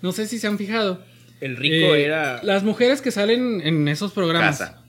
no 0.00 0.12
sé 0.12 0.26
si 0.26 0.38
se 0.38 0.46
han 0.48 0.58
fijado, 0.58 1.02
El 1.40 1.56
rico 1.56 1.94
eh, 1.94 2.04
era. 2.04 2.40
las 2.42 2.62
mujeres 2.64 3.00
que 3.02 3.10
salen 3.10 3.60
en 3.64 3.86
esos 3.88 4.12
programas, 4.12 4.58
Casa. 4.58 4.81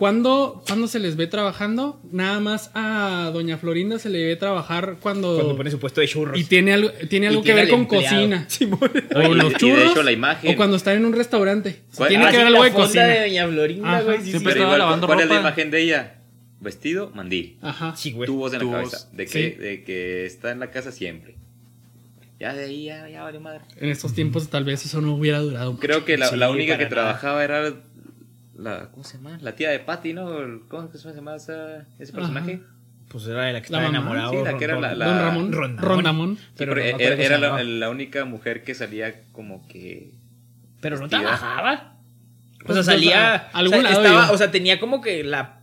¿Cuándo, 0.00 0.64
cuándo 0.66 0.88
se 0.88 0.98
les 0.98 1.14
ve 1.16 1.26
trabajando? 1.28 2.00
Nada 2.10 2.40
más 2.40 2.70
a 2.74 3.30
doña 3.32 3.58
Florinda 3.58 3.98
se 3.98 4.08
le 4.08 4.24
ve 4.24 4.34
trabajar 4.34 4.96
cuando... 5.00 5.36
Cuando 5.36 5.56
pone 5.56 5.70
su 5.70 5.78
puesto 5.78 6.00
de 6.00 6.08
churros. 6.08 6.40
y 6.40 6.44
tiene 6.44 6.72
algo, 6.72 6.90
tiene 7.08 7.28
algo 7.28 7.40
Y 7.40 7.44
que 7.44 7.52
tiene 7.52 7.60
ver 7.60 7.70
con 7.70 7.80
empleado. 7.82 8.04
cocina. 8.16 8.48
O 9.14 9.22
y- 9.32 9.34
los 9.36 9.50
de 9.52 9.58
churros. 9.58 9.90
hecho 9.92 10.02
la 10.02 10.12
imagen- 10.12 10.52
O 10.52 10.56
cuando 10.56 10.76
están 10.78 10.96
en 10.96 11.04
un 11.04 11.12
restaurante. 11.12 11.68
O 11.68 11.72
sea, 11.92 11.96
¿Cuál- 11.98 12.08
tiene 12.08 12.24
ah, 12.24 12.30
que 12.30 12.36
ver 12.38 12.46
sí, 12.46 12.52
algo 12.52 12.64
de 12.64 12.72
cocina. 12.72 13.04
de 13.04 13.20
doña 13.20 13.46
Florinda, 13.48 13.88
Ajá. 13.92 14.02
güey. 14.02 14.18
Sí, 14.22 14.30
Siempre 14.30 14.38
sí. 14.38 14.44
Pero 14.44 14.50
estaba 14.50 14.66
igual, 14.68 14.78
lavando 14.80 15.06
¿cuál 15.06 15.20
es 15.20 15.26
la 15.28 15.34
ropa. 15.36 15.48
imagen 15.48 15.70
de 15.70 15.80
ella? 15.82 16.14
Vestido, 16.60 17.10
mandil. 17.14 17.58
Ajá. 17.62 17.94
Sí, 17.96 18.12
güey. 18.12 18.26
Tubos 18.26 18.52
en 18.54 18.66
la 18.66 18.72
cabeza. 18.72 19.08
De 19.12 19.26
que, 19.26 19.30
Sí. 19.32 19.50
de 19.62 19.84
que 19.84 20.26
está 20.26 20.50
en 20.50 20.60
la 20.60 20.70
casa 20.70 20.90
siempre. 20.92 21.36
Ya 22.38 22.54
de 22.54 22.64
ahí 22.64 22.84
ya, 22.86 23.06
ya 23.06 23.22
vale 23.22 23.38
madre. 23.38 23.60
En 23.76 23.90
estos 23.90 24.14
tiempos 24.14 24.48
tal 24.48 24.64
vez 24.64 24.84
eso 24.86 25.02
no 25.02 25.14
hubiera 25.14 25.40
durado. 25.40 25.72
mucho. 25.72 25.80
Creo 25.82 26.06
que 26.06 26.16
la, 26.16 26.28
Sí, 26.28 26.36
la 26.36 26.48
única 26.50 26.78
que 26.78 26.84
nada. 26.84 26.88
trabajaba 26.96 27.44
era 27.44 27.74
la. 28.60 28.90
¿Cómo 28.90 29.04
se 29.04 29.16
llama? 29.16 29.38
La 29.40 29.56
tía 29.56 29.70
de 29.70 29.78
Patty, 29.80 30.12
¿no? 30.12 30.28
¿Cómo 30.68 30.90
se 30.92 31.12
llama 31.14 31.36
esa- 31.36 31.86
ese 31.98 32.12
personaje? 32.12 32.60
Pues 33.08 33.26
era 33.26 33.42
de 33.44 33.52
la 33.54 33.62
que 33.62 33.70
La 33.72 33.78
estaba 33.78 33.92
mamá, 33.92 33.98
enamorado. 33.98 34.30
sí, 34.30 34.36
la 34.52 34.56
que 34.58 34.64
era 34.64 34.78
la- 34.80 34.94
la- 34.94 35.06
Don 35.06 35.18
Ramón. 35.18 35.52
Rondamón. 35.52 35.88
Rondamón. 35.96 36.36
Sí, 36.36 36.42
Pero 36.56 36.76
era, 36.76 37.38
la, 37.64 37.90
única 37.90 38.24
mujer 38.24 38.62
que 38.62 38.74
salía 38.74 39.22
como 39.32 39.66
que. 39.66 40.12
Pero 40.80 40.96
no 40.96 41.02
Vestida. 41.02 41.20
trabajaba. 41.20 41.94
O 42.62 42.66
Pues, 42.66 42.76
sea, 42.76 42.94
salía. 42.94 43.48
o 43.52 43.68
sea, 43.68 43.82
lado 43.82 44.02
estaba- 44.04 44.30
o 44.32 44.38
sea, 44.38 44.50
tenía 44.50 44.78
como 44.78 45.00
que 45.00 45.24
la. 45.24 45.56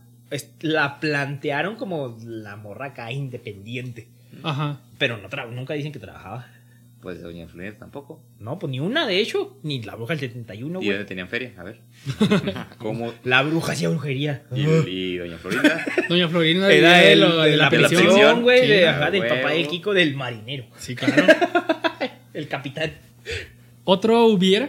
La 0.60 1.00
plantearon 1.00 1.76
como 1.76 2.18
la 2.22 2.56
morra 2.56 2.86
acá 2.88 3.10
independiente. 3.12 4.08
Ajá. 4.42 4.78
Pero 4.98 5.16
no 5.16 5.30
tra- 5.30 5.48
nunca 5.50 5.72
dicen 5.72 5.90
que 5.92 5.98
trabajaba. 5.98 6.46
Pues 7.00 7.22
Doña 7.22 7.46
Florinda 7.46 7.78
tampoco. 7.78 8.24
No, 8.40 8.58
pues 8.58 8.70
ni 8.72 8.80
una, 8.80 9.06
de 9.06 9.20
hecho. 9.20 9.56
Ni 9.62 9.80
la 9.82 9.94
bruja 9.94 10.14
del 10.14 10.20
71, 10.20 10.80
¿Y 10.80 10.84
güey. 10.84 10.88
dónde 10.88 11.04
tenían 11.04 11.28
feria? 11.28 11.52
A 11.56 11.62
ver. 11.62 11.80
¿Cómo? 12.78 13.12
La 13.22 13.42
bruja 13.42 13.72
hacía 13.72 13.88
brujería. 13.88 14.42
Y, 14.52 14.62
y 14.62 15.16
Doña 15.16 15.38
Florinda. 15.38 15.86
Doña 16.08 16.28
Florinda 16.28 16.72
Era 16.72 16.98
de, 16.98 17.12
el, 17.12 17.20
de 17.20 17.26
de 17.26 17.32
la, 17.36 17.44
de 17.44 17.56
la 17.56 17.70
pensión, 17.70 18.42
güey. 18.42 18.62
Sí, 18.62 18.66
de- 18.66 18.88
ajá, 18.88 19.10
del 19.12 19.20
huevo. 19.22 19.34
papá 19.36 19.50
del 19.52 19.68
Kiko 19.68 19.94
del 19.94 20.14
marinero. 20.16 20.64
Sí, 20.76 20.96
claro. 20.96 21.14
El 22.34 22.46
capitán. 22.48 22.92
Otro 23.84 24.26
hubiera. 24.26 24.68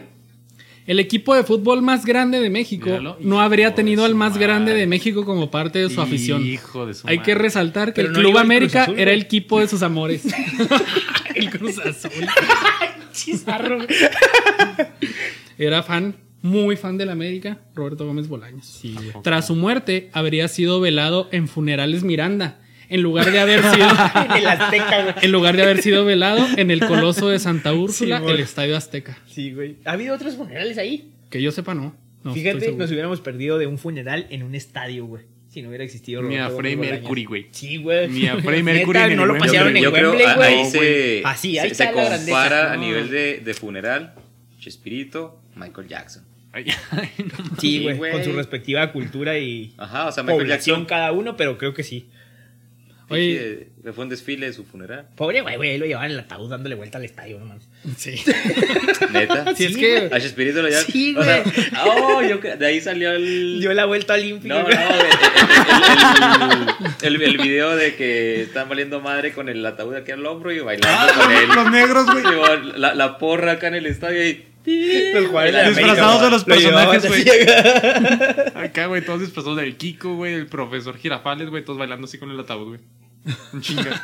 El 0.89 0.99
equipo 0.99 1.35
de 1.35 1.43
fútbol 1.43 1.83
más 1.83 2.03
grande 2.03 2.39
de 2.39 2.49
México 2.49 2.87
Míralo. 2.87 3.17
no 3.19 3.39
habría 3.39 3.75
tenido 3.75 4.05
al 4.05 4.15
más 4.15 4.39
grande 4.39 4.73
de 4.73 4.87
México 4.87 5.23
como 5.23 5.51
parte 5.51 5.77
de 5.77 5.87
su 5.91 6.01
afición. 6.01 6.43
Hijo 6.43 6.87
de 6.87 6.95
su 6.95 7.07
Hay 7.07 7.19
que 7.19 7.35
resaltar 7.35 7.89
que 7.93 8.01
Pero 8.01 8.07
el 8.07 8.13
no 8.13 8.19
Club 8.21 8.31
el 8.31 8.37
América 8.37 8.83
Azul, 8.83 8.95
era 8.95 9.11
güey. 9.11 9.15
el 9.19 9.21
equipo 9.25 9.59
de 9.59 9.67
sus 9.67 9.83
amores. 9.83 10.23
el 11.35 11.51
Cruz 11.51 11.77
Azul. 11.77 12.11
Chizarro. 13.13 13.77
Era 15.59 15.83
fan, 15.83 16.15
muy 16.41 16.75
fan 16.75 16.97
del 16.97 17.09
América, 17.09 17.59
Roberto 17.75 18.07
Gómez 18.07 18.27
Bolaños. 18.27 18.65
Sí. 18.65 18.95
Tras 19.21 19.45
su 19.45 19.55
muerte, 19.55 20.09
habría 20.11 20.47
sido 20.47 20.79
velado 20.81 21.29
en 21.31 21.47
Funerales 21.47 22.03
Miranda, 22.03 22.61
en 22.89 23.01
lugar 23.01 23.31
de 23.31 23.39
haber 23.39 23.61
sido, 23.63 23.87
En 23.87 24.31
el 24.37 24.47
Azteca, 24.47 25.01
güey. 25.03 25.15
en 25.21 25.31
lugar 25.31 25.55
de 25.55 25.63
haber 25.63 25.81
sido 25.81 26.03
velado 26.05 26.45
en 26.57 26.71
el 26.71 26.79
Coloso 26.85 27.29
de 27.29 27.39
Santa 27.39 27.73
Úrsula, 27.73 28.19
Sí, 28.19 28.31
el 28.31 28.39
Estadio 28.39 28.75
Azteca. 28.75 29.17
Sí, 29.27 29.53
güey. 29.53 29.77
¿Ha 29.85 29.91
habido 29.93 30.15
otros 30.15 30.35
funerales 30.35 30.77
ahí? 30.77 31.11
Que 31.29 31.41
yo 31.41 31.51
sepa, 31.51 31.73
no. 31.75 31.95
No, 32.23 32.33
Fíjate, 32.33 32.73
nos 32.73 32.91
hubiéramos 32.91 33.21
perdido 33.21 33.57
de 33.57 33.67
un 33.67 33.77
funeral 33.77 34.27
en 34.29 34.43
un 34.43 34.53
estadio, 34.55 35.05
güey. 35.05 35.23
Si 35.47 35.61
no 35.63 35.69
hubiera 35.69 35.83
existido 35.83 36.21
Ni 36.21 36.37
a 36.37 36.49
Freddie 36.49 36.75
Mercury, 36.77 37.25
güey. 37.25 37.47
Sí, 37.51 37.77
güey. 37.77 38.07
Ni 38.09 38.27
a 38.27 38.35
Mercury 38.63 39.15
no 39.15 39.25
lo 39.25 39.37
pasearon 39.37 39.75
en 39.75 39.83
yo 39.83 39.91
creo 39.91 40.09
Wembley, 40.11 40.27
a- 40.27 40.35
güey. 40.35 40.53
ahí 40.55 40.65
se, 40.69 41.21
Así, 41.25 41.57
ahí 41.57 41.67
se, 41.69 41.71
está 41.71 41.89
se 41.89 41.95
la 41.95 42.05
grandeza. 42.05 42.31
compara 42.31 42.73
a 42.73 42.75
No. 42.75 42.81
nivel 42.83 43.09
de, 43.09 43.41
de 43.43 43.53
funeral 43.55 44.13
Chespirito, 44.59 45.41
Michael 45.55 45.87
Jackson. 45.87 46.23
Ay, 46.51 46.65
ay, 46.91 47.09
no. 47.19 47.55
Sí, 47.59 47.83
güey. 47.83 47.97
güey. 47.97 48.11
Con 48.11 48.23
su 48.23 48.33
respectiva 48.33 48.91
cultura 48.91 49.37
y 49.39 49.73
Ajá, 49.77 50.07
o 50.07 50.11
sea, 50.11 50.23
Michael 50.23 50.41
población 50.41 50.77
Jackson 50.81 50.85
cada 50.85 51.11
uno, 51.11 51.37
pero 51.37 51.57
creo 51.57 51.73
que 51.73 51.83
sí. 51.83 52.09
Oye. 53.09 53.69
Oye, 53.83 53.93
fue 53.93 54.03
un 54.03 54.09
desfile 54.09 54.45
de 54.47 54.53
su 54.53 54.63
funeral. 54.65 55.07
Pobre 55.15 55.41
güey, 55.41 55.55
güey, 55.57 55.77
lo 55.77 55.85
llevaban 55.85 56.11
en 56.11 56.17
el 56.17 56.23
ataúd 56.23 56.49
dándole 56.49 56.75
vuelta 56.75 56.97
al 56.97 57.05
estadio, 57.05 57.39
no 57.39 57.45
mames. 57.45 57.67
Sí. 57.97 58.15
Neta. 59.11 59.55
Sí, 59.55 59.65
es 59.65 59.77
que. 59.77 60.09
A 60.11 60.19
Chespirito 60.19 60.61
lo. 60.61 60.69
Sí, 60.71 61.15
o 61.17 61.23
sea, 61.23 61.41
güey. 61.43 61.55
oh, 61.85 62.21
yo 62.21 62.37
de 62.37 62.65
ahí 62.65 62.81
salió 62.81 63.11
el. 63.11 63.59
Dio 63.59 63.73
la 63.73 63.85
vuelta 63.85 64.13
olímpica. 64.13 64.53
No, 64.53 64.59
no, 64.61 64.65
güey. 64.65 64.77
el, 67.01 67.15
el, 67.15 67.21
el- 67.21 67.21
el- 67.21 67.29
el 67.29 67.37
video 67.37 67.75
de 67.75 67.95
que 67.95 68.41
están 68.41 68.67
valiendo 68.69 68.99
madre 69.01 69.31
con 69.33 69.49
el 69.49 69.65
ataúd 69.65 69.95
aquí 69.95 70.11
al 70.11 70.25
hombro 70.25 70.51
y 70.51 70.59
bailando 70.59 71.13
con 71.13 71.31
él. 71.31 71.47
Los 71.53 71.71
negros, 71.71 72.05
güey. 72.11 72.23
La, 72.77 72.93
la 72.95 73.17
porra 73.17 73.53
acá 73.53 73.67
en 73.67 73.75
el 73.75 73.85
estadio 73.85 74.27
y. 74.27 74.45
Disfrazados 74.65 75.79
América, 75.79 76.25
de 76.25 76.29
los 76.31 76.43
personajes, 76.43 77.05
así. 77.05 77.25
Acá, 78.55 78.85
güey, 78.87 79.03
todos 79.03 79.21
disfrazados 79.21 79.57
del 79.57 79.77
Kiko, 79.77 80.15
güey, 80.15 80.33
del 80.33 80.47
profesor 80.47 80.97
Girafales, 80.97 81.49
güey, 81.49 81.63
todos 81.63 81.79
bailando 81.79 82.05
así 82.05 82.17
con 82.19 82.29
el 82.29 82.39
ataúd, 82.39 82.67
güey. 82.67 82.79
Un 83.53 83.61
chinga. 83.61 84.01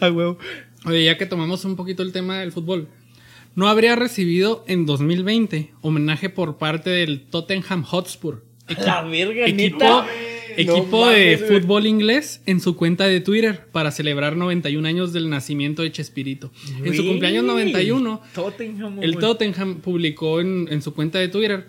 Ah, 0.00 0.10
huevo. 0.10 0.38
Oye, 0.86 1.04
ya 1.04 1.16
que 1.18 1.26
tomamos 1.26 1.64
un 1.64 1.76
poquito 1.76 2.02
el 2.02 2.12
tema 2.12 2.38
del 2.40 2.52
fútbol, 2.52 2.88
no 3.54 3.68
habría 3.68 3.96
recibido 3.96 4.64
en 4.66 4.86
2020 4.86 5.72
homenaje 5.80 6.28
por 6.30 6.58
parte 6.58 6.90
del 6.90 7.22
Tottenham 7.22 7.82
Hotspur, 7.84 8.44
La 8.84 9.02
verga, 9.02 9.46
equipo, 9.46 9.78
neta. 9.78 10.06
equipo 10.56 11.06
No 11.06 11.08
de 11.10 11.24
mames, 11.36 11.40
güey. 11.48 11.60
fútbol 11.60 11.86
inglés, 11.86 12.42
en 12.46 12.60
su 12.60 12.76
cuenta 12.76 13.06
de 13.06 13.20
Twitter 13.20 13.66
para 13.72 13.90
celebrar 13.92 14.36
91 14.36 14.86
años 14.88 15.12
del 15.12 15.30
nacimiento 15.30 15.82
de 15.82 15.92
Chespirito. 15.92 16.50
En 16.82 16.94
su 16.94 17.04
cumpleaños 17.06 17.44
91, 17.44 18.22
Tottenham, 18.34 19.02
el. 19.02 19.16
Tottenham 19.18 19.76
publicó 19.80 20.40
en, 20.40 20.66
en 20.70 20.82
su 20.82 20.92
cuenta 20.94 21.18
de 21.18 21.28
Twitter 21.28 21.68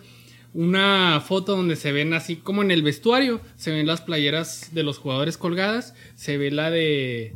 una 0.56 1.20
foto 1.20 1.56
donde 1.56 1.76
se 1.76 1.92
ven 1.92 2.14
así 2.14 2.38
como 2.38 2.62
en 2.64 2.72
el 2.72 2.82
vestuario, 2.82 3.42
se 3.58 3.72
ven 3.72 3.86
las 3.86 4.02
playeras 4.02 4.70
de 4.74 4.84
los 4.84 4.98
jugadores 4.98 5.38
colgadas, 5.38 5.94
se 6.16 6.38
ve 6.38 6.50
la 6.50 6.72
de 6.72 7.36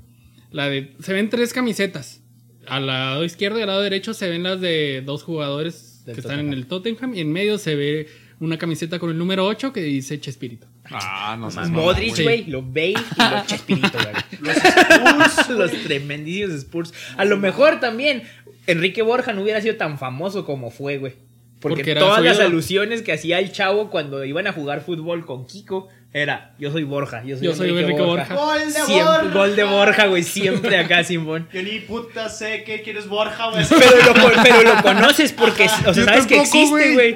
la 0.51 0.69
de 0.69 0.95
se 1.01 1.13
ven 1.13 1.29
tres 1.29 1.53
camisetas. 1.53 2.21
Al 2.65 2.87
lado 2.87 3.23
izquierdo 3.25 3.59
y 3.59 3.61
al 3.63 3.67
lado 3.67 3.81
derecho 3.81 4.13
se 4.13 4.29
ven 4.29 4.43
las 4.43 4.61
de 4.61 5.01
dos 5.05 5.23
jugadores 5.23 6.03
Del 6.05 6.15
que 6.15 6.21
están 6.21 6.39
en 6.39 6.53
el 6.53 6.67
Tottenham 6.67 7.13
y 7.13 7.19
en 7.19 7.31
medio 7.31 7.57
se 7.57 7.75
ve 7.75 8.07
una 8.39 8.57
camiseta 8.57 8.99
con 8.99 9.09
el 9.09 9.17
número 9.17 9.45
8 9.45 9.73
que 9.73 9.81
dice 9.81 10.17
Chespirito. 10.19 10.65
Ah, 10.89 11.35
no 11.37 11.51
sé. 11.51 11.59
Modric, 11.65 12.15
Sí. 12.15 12.23
güey, 12.23 12.45
los 12.45 12.65
Bale 12.65 12.91
y 12.91 13.33
los 13.33 13.45
Chespirito, 13.47 13.97
güey. 13.97 14.13
Los 14.41 14.55
Spurs, 15.37 15.49
los 15.49 15.71
tremendísimos 15.83 16.55
Spurs. 16.55 16.93
A 17.17 17.25
lo 17.25 17.37
mejor 17.37 17.81
también 17.81 18.23
Enrique 18.65 19.01
Borja 19.01 19.33
no 19.33 19.41
hubiera 19.41 19.59
sido 19.61 19.75
tan 19.75 19.97
famoso 19.99 20.45
como 20.45 20.71
fue, 20.71 20.99
güey. 20.99 21.13
Porque, 21.59 21.95
todas 21.95 22.23
las 22.23 22.39
alusiones 22.39 23.01
que 23.01 23.11
hacía 23.11 23.39
el 23.39 23.51
chavo 23.51 23.89
cuando 23.89 24.23
iban 24.23 24.47
a 24.47 24.53
jugar 24.53 24.81
fútbol 24.81 25.25
con 25.25 25.45
Kiko 25.45 25.87
era 26.11 26.55
yo 26.57 26.71
soy 26.71 26.83
Borja, 26.85 27.23
yo 27.23 27.37
soy, 27.37 27.45
Yo 27.45 27.53
soy 27.53 27.69
Enrique 27.69 28.01
Borja. 28.01 28.33
Gol 28.33 28.59
de 28.59 28.71
Siempre, 28.71 29.03
Borja. 29.03 29.33
gol 29.33 29.55
de 29.55 29.63
Borja, 29.65 30.07
güey, 30.07 30.23
siempre 30.23 30.77
acá, 30.77 31.03
Simón. 31.03 31.47
Yo 31.53 31.61
ni 31.61 31.79
puta 31.81 32.29
sé 32.29 32.63
que 32.63 32.81
quieres 32.81 33.07
Borja, 33.07 33.51
güey. 33.51 33.63
Pero 33.69 34.13
lo, 34.13 34.21
con- 34.21 34.43
pero 34.43 34.63
lo 34.63 34.81
conoces 34.81 35.33
porque, 35.33 35.65
o 35.85 35.93
sea, 35.93 35.93
Yo 35.93 36.05
sabes 36.05 36.25
que 36.25 36.39
existe, 36.41 36.93
güey. 36.93 37.15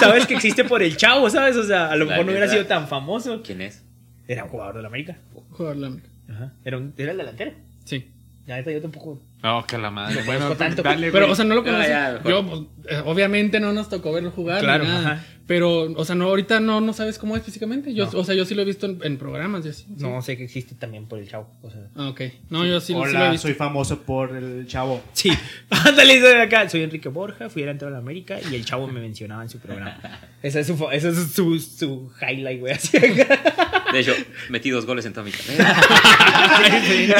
Sabes 0.00 0.26
que 0.26 0.34
existe 0.34 0.64
por 0.64 0.82
el 0.82 0.96
chavo, 0.96 1.28
¿sabes? 1.30 1.56
O 1.56 1.62
sea, 1.62 1.90
a 1.90 1.96
lo 1.96 2.04
La 2.06 2.10
mejor 2.12 2.26
no 2.26 2.32
hubiera 2.32 2.48
sido 2.48 2.66
tan 2.66 2.88
famoso. 2.88 3.42
¿Quién 3.44 3.60
es? 3.60 3.84
Era 4.26 4.44
un 4.44 4.50
jugador 4.50 4.74
de 4.76 4.82
la 4.82 4.88
América. 4.88 5.18
Jugador 5.50 5.74
de 5.76 5.80
la 5.82 5.86
América. 5.88 6.08
Ajá. 6.30 6.52
Era, 6.64 6.78
un- 6.78 6.94
era 6.96 7.12
el 7.12 7.18
delantero. 7.18 7.52
Sí. 7.84 8.10
La 8.46 8.56
neta, 8.56 8.72
yo 8.72 8.80
tampoco. 8.80 9.20
No, 9.42 9.64
que 9.66 9.76
la 9.76 9.90
madre. 9.90 10.20
No 10.20 10.24
Bueno, 10.26 10.50
tanto, 10.56 10.82
dale, 10.82 11.10
Pero, 11.10 11.24
güey. 11.26 11.32
o 11.32 11.34
sea, 11.34 11.44
no 11.44 11.54
lo 11.56 11.62
Ah, 11.62 11.64
conocí. 11.64 11.88
ya, 11.88 12.12
mejor. 12.24 12.30
Yo, 12.30 12.46
pues, 12.46 13.00
obviamente 13.04 13.58
no 13.60 13.72
nos 13.72 13.88
tocó 13.88 14.12
verlo 14.12 14.30
jugar. 14.30 14.58
ni 14.58 14.62
Claro, 14.62 14.84
nada. 14.84 15.24
Pero, 15.46 15.92
o 15.92 16.04
sea, 16.04 16.14
no, 16.14 16.26
ahorita 16.26 16.60
no, 16.60 16.80
no 16.80 16.92
sabes 16.92 17.18
cómo 17.18 17.36
es 17.36 17.42
físicamente. 17.42 17.92
Yo, 17.94 18.08
O 18.14 18.24
sea, 18.24 18.34
yo 18.34 18.44
sí 18.44 18.54
lo 18.54 18.62
he 18.62 18.64
visto 18.64 18.86
en, 18.86 18.98
en 19.02 19.18
programas 19.18 19.66
y 19.66 19.70
así. 19.70 19.82
sí. 19.84 19.94
No 19.98 20.22
sé 20.22 20.36
que 20.36 20.44
existe 20.44 20.74
también 20.76 21.06
por 21.06 21.18
el 21.18 21.28
chavo. 21.28 21.50
O 21.62 21.70
sea. 21.70 21.80
Ah, 21.96 22.08
ok. 22.08 22.20
No, 22.50 22.64
yo 22.64 22.80
sí, 22.80 22.88
sí 22.88 22.92
lo 22.94 23.06
he 23.06 23.10
Hola, 23.10 23.30
visto. 23.32 23.48
soy 23.48 23.54
famoso 23.54 24.00
por 24.02 24.36
el 24.36 24.66
chavo. 24.66 25.02
Sí, 25.12 25.30
ándale, 25.70 26.20
soy 26.20 26.30
de 26.34 26.42
acá. 26.42 26.68
Soy 26.68 26.82
Enrique 26.82 27.08
Borja, 27.08 27.50
fui 27.50 27.62
delantero 27.62 27.90
de 27.90 27.92
la 27.94 27.98
América 27.98 28.38
y 28.50 28.54
el 28.54 28.64
chavo 28.64 28.86
me 28.86 29.00
mencionaba 29.00 29.42
en 29.42 29.48
su 29.48 29.58
programa. 29.58 29.98
Ese 30.42 30.60
es 30.60 30.66
su, 30.66 30.88
ese 30.90 31.10
es 31.10 31.32
su, 31.32 31.58
su 31.60 32.12
highlight, 32.20 32.58
güey. 32.60 32.72
Así 32.72 32.96
acá. 32.96 33.82
De 33.92 34.00
hecho, 34.00 34.12
metí 34.48 34.70
dos 34.70 34.86
goles 34.86 35.04
en 35.06 35.12
toda 35.12 35.24
mi 35.24 35.30
carrera. 35.32 35.76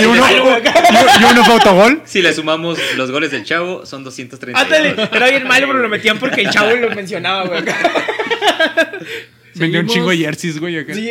Y 0.00 0.04
uno, 0.04 0.22
y 0.28 1.24
uno 1.30 1.44
fue 1.44 1.54
autogol. 1.54 2.02
Si 2.04 2.20
le 2.22 2.32
sumamos 2.32 2.78
los 2.96 3.10
goles 3.10 3.30
del 3.30 3.44
chavo, 3.44 3.84
son 3.86 4.02
230. 4.04 4.58
Ándale, 4.60 4.90
era 5.12 5.28
bien 5.30 5.46
malo, 5.46 5.66
pero 5.68 5.78
lo 5.80 5.88
metían 5.88 6.18
porque 6.18 6.42
el 6.42 6.50
chavo 6.50 6.74
lo 6.76 6.90
mencionaba, 6.90 7.46
güey. 7.46 7.62
Vendió 9.54 9.80
un 9.80 9.86
chingo 9.86 10.10
de 10.10 10.16
jerseys, 10.18 10.58
güey. 10.58 10.78
acá. 10.78 10.94
Sí. 10.94 11.10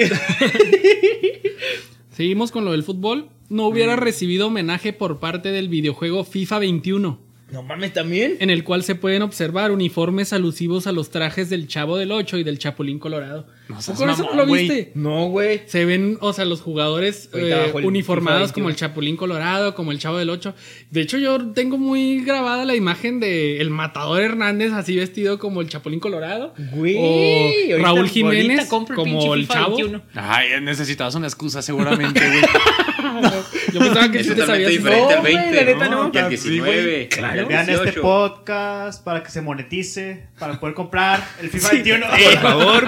Seguimos 2.12 2.52
con 2.52 2.66
lo 2.66 2.72
del 2.72 2.84
fútbol. 2.84 3.30
No 3.50 3.68
hubiera 3.68 3.96
recibido 3.96 4.48
homenaje 4.48 4.94
por 4.94 5.20
parte 5.20 5.52
del 5.52 5.70
videojuego 5.70 6.24
FIFA 6.24 6.60
21. 6.60 7.31
No 7.52 7.64
mames, 7.64 7.94
también. 7.94 8.38
en 8.40 8.50
el 8.50 8.64
cual 8.64 8.84
se 8.84 8.96
pueden 8.96 9.22
observar 9.22 9.72
uniformes 9.72 10.34
alusivos 10.34 10.88
a 10.88 10.92
los 10.92 11.10
trajes 11.10 11.50
del 11.50 11.68
Chavo 11.68 11.98
del 11.98 12.12
8 12.12 12.38
y 12.38 12.44
del 12.44 12.58
Chapulín 12.60 12.98
Colorado. 13.00 13.46
No 13.68 13.82
seas 13.82 13.98
¿Por 13.98 14.10
eso 14.10 14.24
no 14.24 14.34
lo 14.36 14.48
güey. 14.48 14.68
viste? 14.68 14.92
No, 14.96 15.28
güey. 15.28 15.62
Se 15.66 15.86
ven, 15.86 16.18
o 16.22 16.34
sea, 16.34 16.46
los 16.46 16.62
jugadores 16.62 17.30
eh, 17.34 17.72
uniformados 17.84 18.52
como 18.52 18.68
el 18.70 18.74
21. 18.76 18.76
Chapulín 18.76 19.16
Colorado, 19.18 19.76
como 19.76 19.92
el 19.92 20.00
Chavo 20.00 20.18
del 20.18 20.30
8. 20.30 20.54
De 20.90 21.02
hecho, 21.02 21.18
yo 21.18 21.52
tengo 21.54 21.78
muy 21.78 22.22
grabada 22.24 22.66
la 22.66 22.76
imagen 22.76 23.20
de 23.20 23.62
el 23.62 23.70
Matador 23.70 24.22
Hernández 24.22 24.74
así 24.74 24.96
vestido 24.96 25.40
como 25.40 25.62
el 25.62 25.70
Chapulín 25.70 26.00
Colorado. 26.00 26.54
Güey. 26.74 26.96
O 26.98 27.02
ahorita- 27.02 27.78
Raúl 27.78 27.98
ahorita 28.00 28.14
Jiménez 28.14 28.70
como 28.70 29.34
el 29.36 29.48
Chavo. 29.48 29.76
21. 29.78 30.02
Ay, 30.16 30.50
necesitabas 30.62 31.16
una 31.16 31.28
excusa 31.28 31.62
seguramente, 31.62 32.20
güey. 32.20 32.42
Yo 33.74 33.80
pensaba 33.80 34.12
que 34.12 34.20
Es 34.20 34.26
sí 34.28 34.34
te 34.34 34.42
totalmente 34.42 34.46
sabías. 34.46 34.70
diferente 34.72 35.02
No, 35.02 35.10
al 35.16 35.20
güey, 35.22 35.36
20. 35.36 35.56
la 35.56 35.64
neta 35.74 35.90
no. 35.90 36.12
Y 36.14 36.18
al 36.18 36.38
Sí, 36.38 36.60
güey. 36.60 36.72
19. 36.72 37.08
Claro. 37.10 37.36
y 37.36 37.40
al 37.40 37.46
Vean 37.48 37.62
este 37.62 37.72
18. 37.84 38.02
podcast 38.02 39.04
para 39.04 39.24
que 39.24 39.32
se 39.32 39.42
monetice, 39.42 40.28
para 40.40 40.60
poder 40.60 40.76
comprar 40.76 41.28
el 41.42 41.50
FIFA 41.50 41.70
Sí, 41.70 41.76
21. 41.78 42.06
Por 42.08 42.38
favor, 42.42 42.88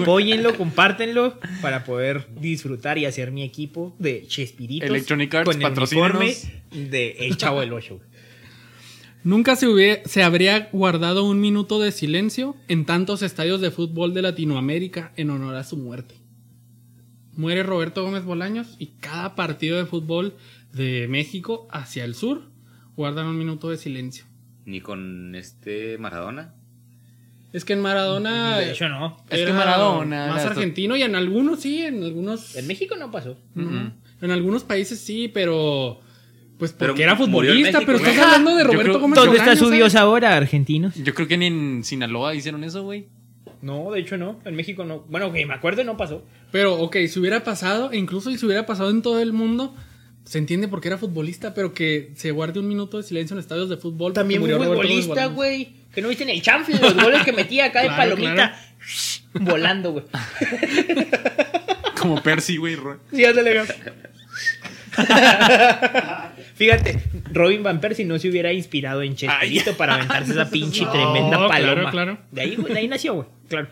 apóyenlo, 0.00 0.54
compártenlo 0.56 1.38
para 1.62 1.84
poder 1.84 2.26
disfrutar 2.40 2.98
y 2.98 3.06
hacer 3.06 3.30
mi 3.30 3.42
equipo 3.42 3.94
de 3.98 4.26
Chespiritos. 4.26 4.88
Electronic 4.88 5.34
Arts, 5.34 5.50
con 5.56 5.62
el 5.62 5.72
uniforme 5.78 6.34
de 6.72 7.10
El 7.20 7.36
Chavo 7.36 7.60
del 7.60 7.72
Ocho. 7.72 8.00
Nunca 9.22 9.56
se, 9.56 9.66
hubie- 9.66 10.02
se 10.04 10.22
habría 10.22 10.68
guardado 10.70 11.24
un 11.24 11.40
minuto 11.40 11.80
de 11.80 11.92
silencio 11.92 12.56
en 12.68 12.84
tantos 12.84 13.22
estadios 13.22 13.62
de 13.62 13.70
fútbol 13.70 14.12
de 14.12 14.20
Latinoamérica 14.20 15.12
en 15.16 15.30
honor 15.30 15.54
a 15.56 15.64
su 15.64 15.78
muerte. 15.78 16.14
Muere 17.36 17.62
Roberto 17.62 18.02
Gómez 18.02 18.24
Bolaños 18.24 18.76
y 18.78 18.86
cada 19.00 19.34
partido 19.34 19.76
de 19.78 19.86
fútbol 19.86 20.34
de 20.72 21.06
México 21.08 21.66
hacia 21.70 22.04
el 22.04 22.14
sur 22.14 22.42
guardan 22.96 23.26
un 23.26 23.38
minuto 23.38 23.70
de 23.70 23.76
silencio. 23.76 24.24
Ni 24.64 24.80
con 24.80 25.34
este 25.34 25.98
Maradona. 25.98 26.54
Es 27.52 27.64
que 27.64 27.72
en 27.74 27.80
Maradona 27.80 28.58
De 28.58 28.72
hecho, 28.72 28.88
no. 28.88 29.16
Es 29.30 29.36
que 29.36 29.42
era 29.42 29.54
Maradona 29.54 30.26
más 30.28 30.42
era- 30.42 30.50
argentino 30.52 30.96
y 30.96 31.02
en 31.02 31.14
algunos 31.14 31.60
sí, 31.60 31.82
en 31.82 32.02
algunos 32.02 32.56
En 32.56 32.66
México 32.66 32.96
no 32.96 33.10
pasó. 33.10 33.36
en 33.56 34.30
algunos 34.30 34.64
países 34.64 34.98
sí, 35.00 35.28
pero 35.32 36.00
pues 36.58 36.72
porque 36.72 36.94
Pero 36.94 37.02
era 37.10 37.16
futbolista, 37.16 37.78
México, 37.80 37.82
pero 37.84 37.98
estás 37.98 38.16
hablando 38.18 38.56
de 38.56 38.64
Roberto 38.64 38.84
creo- 38.84 39.00
Gómez 39.00 39.16
¿Dónde 39.18 39.36
está 39.38 39.56
su 39.56 39.70
dios 39.70 39.94
ahora, 39.96 40.36
argentinos? 40.36 40.94
Yo 40.94 41.12
creo 41.14 41.28
que 41.28 41.36
ni 41.36 41.46
en 41.46 41.84
Sinaloa 41.84 42.34
hicieron 42.34 42.62
eso, 42.64 42.82
güey. 42.84 43.06
No, 43.64 43.90
de 43.92 44.00
hecho 44.00 44.18
no. 44.18 44.38
En 44.44 44.54
México 44.54 44.84
no. 44.84 45.06
Bueno, 45.08 45.32
que 45.32 45.46
me 45.46 45.54
acuerdo 45.54 45.82
no 45.84 45.96
pasó. 45.96 46.22
Pero, 46.52 46.74
ok, 46.74 46.96
si 47.08 47.18
hubiera 47.18 47.42
pasado, 47.44 47.90
e 47.92 47.96
incluso 47.96 48.30
si 48.30 48.44
hubiera 48.44 48.66
pasado 48.66 48.90
en 48.90 49.00
todo 49.00 49.20
el 49.20 49.32
mundo, 49.32 49.74
se 50.24 50.36
entiende 50.36 50.68
porque 50.68 50.88
era 50.88 50.98
futbolista, 50.98 51.54
pero 51.54 51.72
que 51.72 52.12
se 52.14 52.30
guarde 52.30 52.60
un 52.60 52.68
minuto 52.68 52.98
de 52.98 53.04
silencio 53.04 53.32
en 53.34 53.40
estadios 53.40 53.70
de 53.70 53.78
fútbol. 53.78 54.12
También 54.12 54.40
murió 54.42 54.58
un 54.58 54.66
futbolista, 54.66 55.26
güey. 55.26 55.72
Que 55.94 56.02
no 56.02 56.08
viste 56.08 56.24
en 56.24 56.30
el 56.30 56.42
chanfle 56.42 56.78
los 56.78 56.94
goles 56.94 57.22
que 57.24 57.32
metía 57.32 57.64
acá 57.66 57.80
de 57.80 57.86
Claro, 57.94 58.16
palomita. 58.16 58.60
Volando, 59.32 59.92
güey. 59.92 60.04
Como 61.98 62.22
Percy, 62.22 62.58
güey. 62.58 62.76
Sí, 63.14 63.24
ándale, 63.24 63.54
güey. 63.54 63.66
Fíjate, 66.54 67.02
Robin 67.32 67.62
Van 67.62 67.80
Persie 67.80 68.04
no 68.04 68.18
se 68.18 68.28
hubiera 68.28 68.52
inspirado 68.52 69.02
en 69.02 69.16
Chespirito 69.16 69.74
para 69.76 69.94
aventarse 69.94 70.32
esa 70.32 70.50
pinche 70.50 70.84
No, 70.84 70.90
tremenda 70.92 71.30
claro, 71.36 71.48
paloma. 71.48 71.90
claro. 71.90 72.18
De 72.30 72.42
ahí, 72.42 72.56
güey, 72.56 72.72
de 72.74 72.80
ahí 72.80 72.88
nació, 72.88 73.14
güey. 73.14 73.26
Claro. 73.48 73.68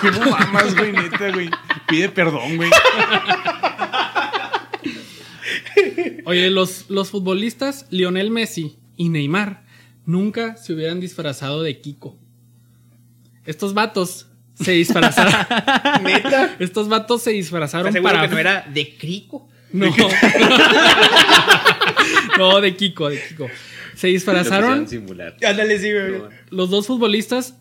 ¿Cómo 0.00 0.30
mamas, 0.30 0.76
güey, 0.76 0.92
neta, 0.92 1.30
güey? 1.30 1.50
Pide 1.88 2.08
perdón, 2.08 2.56
güey. 2.56 2.70
Oye, 6.24 6.50
los, 6.50 6.88
los 6.88 7.10
futbolistas 7.10 7.86
Lionel 7.90 8.30
Messi 8.30 8.78
y 8.96 9.08
Neymar 9.08 9.64
nunca 10.06 10.56
se 10.56 10.72
hubieran 10.72 11.00
disfrazado 11.00 11.62
de 11.62 11.80
Kiko. 11.80 12.18
Estos 13.44 13.74
vatos 13.74 14.28
se 14.54 14.72
disfrazaron. 14.72 15.32
Neta. 16.04 16.56
Estos 16.58 16.88
vatos 16.88 17.22
se 17.22 17.30
disfrazaron 17.30 17.88
¿Estás 17.88 17.94
seguro 17.94 18.14
para. 18.14 18.28
que 18.28 18.34
no 18.34 18.38
era 18.38 18.66
de 18.72 18.96
crico? 18.96 19.48
No. 19.72 19.86
no, 22.38 22.60
de 22.60 22.76
Kiko, 22.76 23.08
de 23.08 23.22
Kiko. 23.28 23.48
Se 23.94 24.08
disfrazaron. 24.08 24.86
Ándale, 25.46 25.78
sí, 25.78 25.92
güey. 25.92 26.22
Los 26.50 26.70
dos 26.70 26.86
futbolistas 26.86 27.56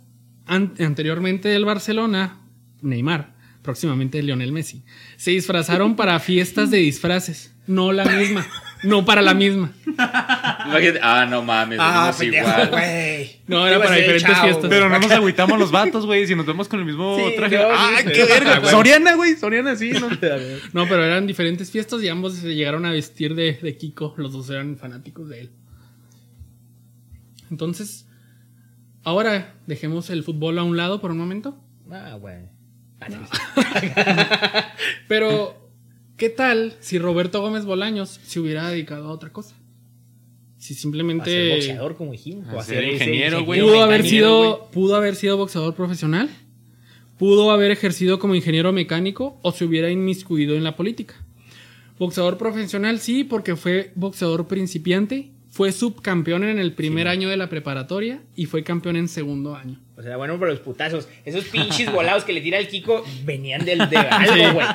an- 0.50 0.74
anteriormente 0.80 1.48
del 1.50 1.64
Barcelona, 1.66 2.42
Neymar, 2.82 3.36
próximamente 3.62 4.22
Lionel 4.24 4.52
Messi, 4.52 4.84
se 5.18 5.32
disfrazaron 5.32 5.96
para 5.96 6.20
fiestas 6.20 6.72
de 6.72 6.78
disfraces. 6.78 7.54
No 7.68 7.92
la 7.92 8.04
misma. 8.06 8.46
No 8.82 9.04
para 9.06 9.22
la 9.22 9.34
misma. 9.36 9.72
Imagínate, 9.86 11.00
ah, 11.04 11.28
no 11.30 11.44
mames, 11.44 11.78
Ah, 11.82 12.12
pendejo, 12.18 12.48
igual. 12.48 12.70
güey. 12.72 13.42
No, 13.46 13.68
era 13.68 13.78
para 13.78 13.90
ser 13.90 13.98
el 13.98 14.04
diferentes 14.14 14.32
chavo, 14.38 14.48
fiestas. 14.48 14.70
Pero 14.70 14.90
no 14.90 14.98
nos 15.00 15.12
agüitamos 15.12 15.60
los 15.60 15.70
vatos, 15.70 16.06
güey. 16.06 16.26
Si 16.26 16.34
nos 16.34 16.46
vemos 16.46 16.68
con 16.70 16.80
el 16.80 16.86
mismo 16.86 17.18
Sí, 17.18 17.36
traje. 17.36 17.58
no, 17.58 17.68
¡Ay, 17.72 18.06
sí, 18.06 18.12
qué 18.14 18.24
verga! 18.24 18.62
Ah. 18.64 18.70
Soriana, 18.72 19.14
güey. 19.16 19.36
Soriana, 19.36 19.76
sí, 19.76 19.92
¿no? 19.92 20.08
No, 20.74 20.88
pero 20.88 21.04
eran 21.04 21.28
diferentes 21.28 21.70
fiestas 21.70 22.02
y 22.02 22.08
ambos 22.08 22.36
se 22.36 22.56
llegaron 22.56 22.86
a 22.86 22.92
vestir 22.92 23.36
de, 23.36 23.54
de 23.62 23.78
Kiko. 23.78 24.16
Los 24.18 24.32
dos 24.32 24.50
eran 24.50 24.78
fanáticos 24.78 25.28
de 25.30 25.42
él. 25.42 25.50
Entonces, 27.52 28.08
ahora 29.10 29.56
dejemos 29.68 30.10
el 30.10 30.24
fútbol 30.24 30.58
a 30.60 30.64
un 30.64 30.78
lado 30.78 31.02
por 31.02 31.12
un 31.12 31.18
momento. 31.18 31.58
Ah, 31.92 32.18
güey. 32.20 32.38
Pero, 35.08 35.70
¿qué 36.18 36.30
tal 36.30 36.74
si 36.80 37.00
Roberto 37.00 37.42
Gómez 37.42 37.66
Bolaños 37.66 38.20
se 38.24 38.40
hubiera 38.40 38.70
dedicado 38.70 39.08
a 39.08 39.12
otra 39.12 39.32
cosa? 39.32 39.56
Si 40.58 40.74
A 40.74 40.76
ser 40.76 40.82
simplemente 40.82 41.56
boxeador, 41.56 41.96
como 41.96 42.12
dijimos. 42.12 42.48
A 42.50 42.56
o 42.56 42.60
a 42.60 42.64
ser 42.64 42.84
ingeniero, 42.84 43.46
güey. 43.46 43.62
pudo 43.62 43.82
haber 43.82 44.06
sido 44.06 44.70
pudo 44.72 44.96
haber 44.96 45.16
sido 45.16 45.38
boxeador 45.38 45.74
profesional, 45.74 46.30
pudo 47.18 47.52
haber 47.52 47.72
ejercido 47.72 48.20
como 48.20 48.36
ingeniero 48.36 48.74
mecánico 48.74 49.40
o 49.42 49.52
se 49.54 49.66
hubiera 49.66 49.90
inmiscuido 49.90 50.56
en 50.56 50.64
la 50.64 50.76
política. 50.76 51.16
Boxeador 51.98 52.38
profesional 52.38 53.00
sí, 53.00 53.24
porque 53.24 53.56
fue 53.56 53.92
boxeador 53.96 54.48
principiante, 54.48 55.32
fue 55.60 55.74
subcampeón 55.74 56.46
en 56.46 56.58
el 56.58 56.72
primer 56.72 57.10
año 57.10 57.28
de 57.28 57.36
la 57.36 57.50
preparatoria 57.50 58.22
y 58.34 58.46
fue 58.46 58.64
campeón 58.64 58.96
en 58.96 59.10
segundo 59.10 59.58
año. 59.58 59.78
O 59.98 60.02
sea, 60.02 60.16
bueno, 60.16 60.38
pero 60.40 60.52
los 60.52 60.62
putazos. 60.62 61.10
Esos 61.26 61.44
pinches 61.44 61.92
volados 61.92 62.24
que 62.24 62.32
le 62.32 62.40
tira 62.40 62.58
el 62.60 62.70
Kiko 62.70 63.04
venían 63.26 63.66
del, 63.66 63.80
de 63.90 63.98
algo, 63.98 64.54
güey. 64.54 64.66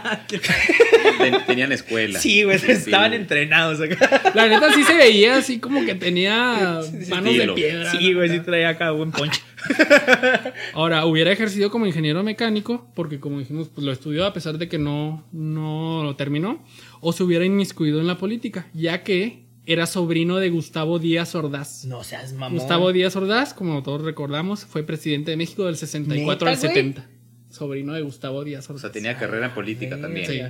Ten- 1.17 1.47
tenían 1.47 1.73
escuela. 1.73 2.19
Sí, 2.19 2.43
güey. 2.43 2.59
Sí, 2.59 2.71
estaban 2.73 3.15
entrenados 3.15 3.81
acá. 3.81 4.31
La 4.35 4.47
neta 4.47 4.75
sí 4.75 4.85
se 4.85 4.95
veía 4.95 5.39
así 5.39 5.59
como 5.59 5.87
que 5.87 5.95
tenía 5.95 6.81
manos 7.09 7.35
de 7.35 7.49
piedra. 7.55 7.91
Sí, 7.91 8.13
güey, 8.13 8.29
sí 8.29 8.41
traía 8.41 8.69
acá 8.69 8.91
buen 8.91 9.11
poncho. 9.11 9.41
Ahora, 10.75 11.07
hubiera 11.07 11.33
ejercido 11.33 11.71
como 11.71 11.87
ingeniero 11.87 12.23
mecánico, 12.23 12.87
porque 12.95 13.21
como 13.21 13.39
dijimos, 13.39 13.71
pues 13.75 13.87
lo 13.87 13.93
estudió 13.93 14.27
a 14.27 14.35
pesar 14.35 14.59
de 14.59 14.69
que 14.69 14.77
no, 14.77 15.25
no 15.33 16.03
lo 16.05 16.17
terminó, 16.17 16.63
o 17.01 17.15
se 17.15 17.23
hubiera 17.23 17.47
inmiscuido 17.47 17.99
en 18.01 18.07
la 18.07 18.19
política, 18.19 18.67
ya 18.75 19.03
que 19.03 19.44
era 19.67 19.87
sobrino 19.87 20.37
de 20.37 20.51
Gustavo 20.51 20.99
Díaz 20.99 21.35
Ordaz. 21.35 21.85
No 21.87 22.05
seas 22.05 22.33
mamón. 22.33 22.59
Gustavo 22.59 22.93
Díaz 22.93 23.17
Ordaz, 23.17 23.55
como 23.55 23.83
todos 23.83 24.03
recordamos, 24.03 24.65
fue 24.67 24.83
presidente 24.83 25.31
de 25.31 25.37
México 25.37 25.65
del 25.65 25.77
64 25.77 26.49
al 26.49 26.55
¿Neta, 26.55 26.67
güey? 26.69 26.75
70. 26.75 27.09
Sobrino 27.51 27.93
de 27.95 28.03
Gustavo 28.03 28.45
Díaz 28.45 28.69
O 28.69 28.73
Ordaz. 28.73 28.83
sea, 28.83 28.93
tenía 28.93 29.17
carrera 29.17 29.47
en 29.47 29.55
política 29.55 30.01
también. 30.01 30.27
Sí. 30.27 30.41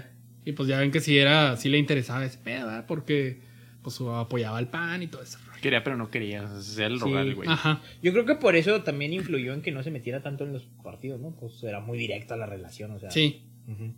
Y 0.47 0.53
pues 0.53 0.69
ya 0.69 0.79
ven 0.81 0.91
que 0.91 1.01
sí 1.01 1.17
era, 1.17 1.57
sí 1.57 1.69
le 1.69 1.79
interesaba 1.79 2.25
ese 2.25 2.39
pedo, 2.39 2.67
¿verdad? 2.67 2.85
porque 2.87 3.41
pues 3.83 4.01
apoyaba 4.01 4.57
al 4.59 4.69
PAN 4.69 5.03
y 5.03 5.07
todo 5.09 5.23
eso. 5.23 5.39
Quería, 5.61 5.83
pero 5.85 5.97
no 5.97 6.11
quería. 6.11 6.43
O 6.45 6.61
sea, 6.61 6.87
el 6.87 6.95
Sí. 6.99 7.01
rogar, 7.05 7.35
güey. 7.35 7.49
Ajá. 7.49 7.81
Yo 8.03 8.13
creo 8.13 8.27
que 8.27 8.35
por 8.35 8.57
eso 8.57 8.83
también 8.83 9.13
influyó 9.15 9.55
en 9.55 9.63
que 9.63 9.73
no 9.73 9.83
se 9.83 9.91
metiera 9.91 10.23
tanto 10.23 10.45
en 10.45 10.53
los 10.53 10.63
partidos, 10.83 11.21
¿no? 11.21 11.31
Pues 11.37 11.63
era 11.63 11.81
muy 11.81 11.97
directa 11.99 12.37
la 12.37 12.47
relación, 12.47 12.91
o 12.93 12.99
sea. 12.99 13.11
Sí. 13.11 13.43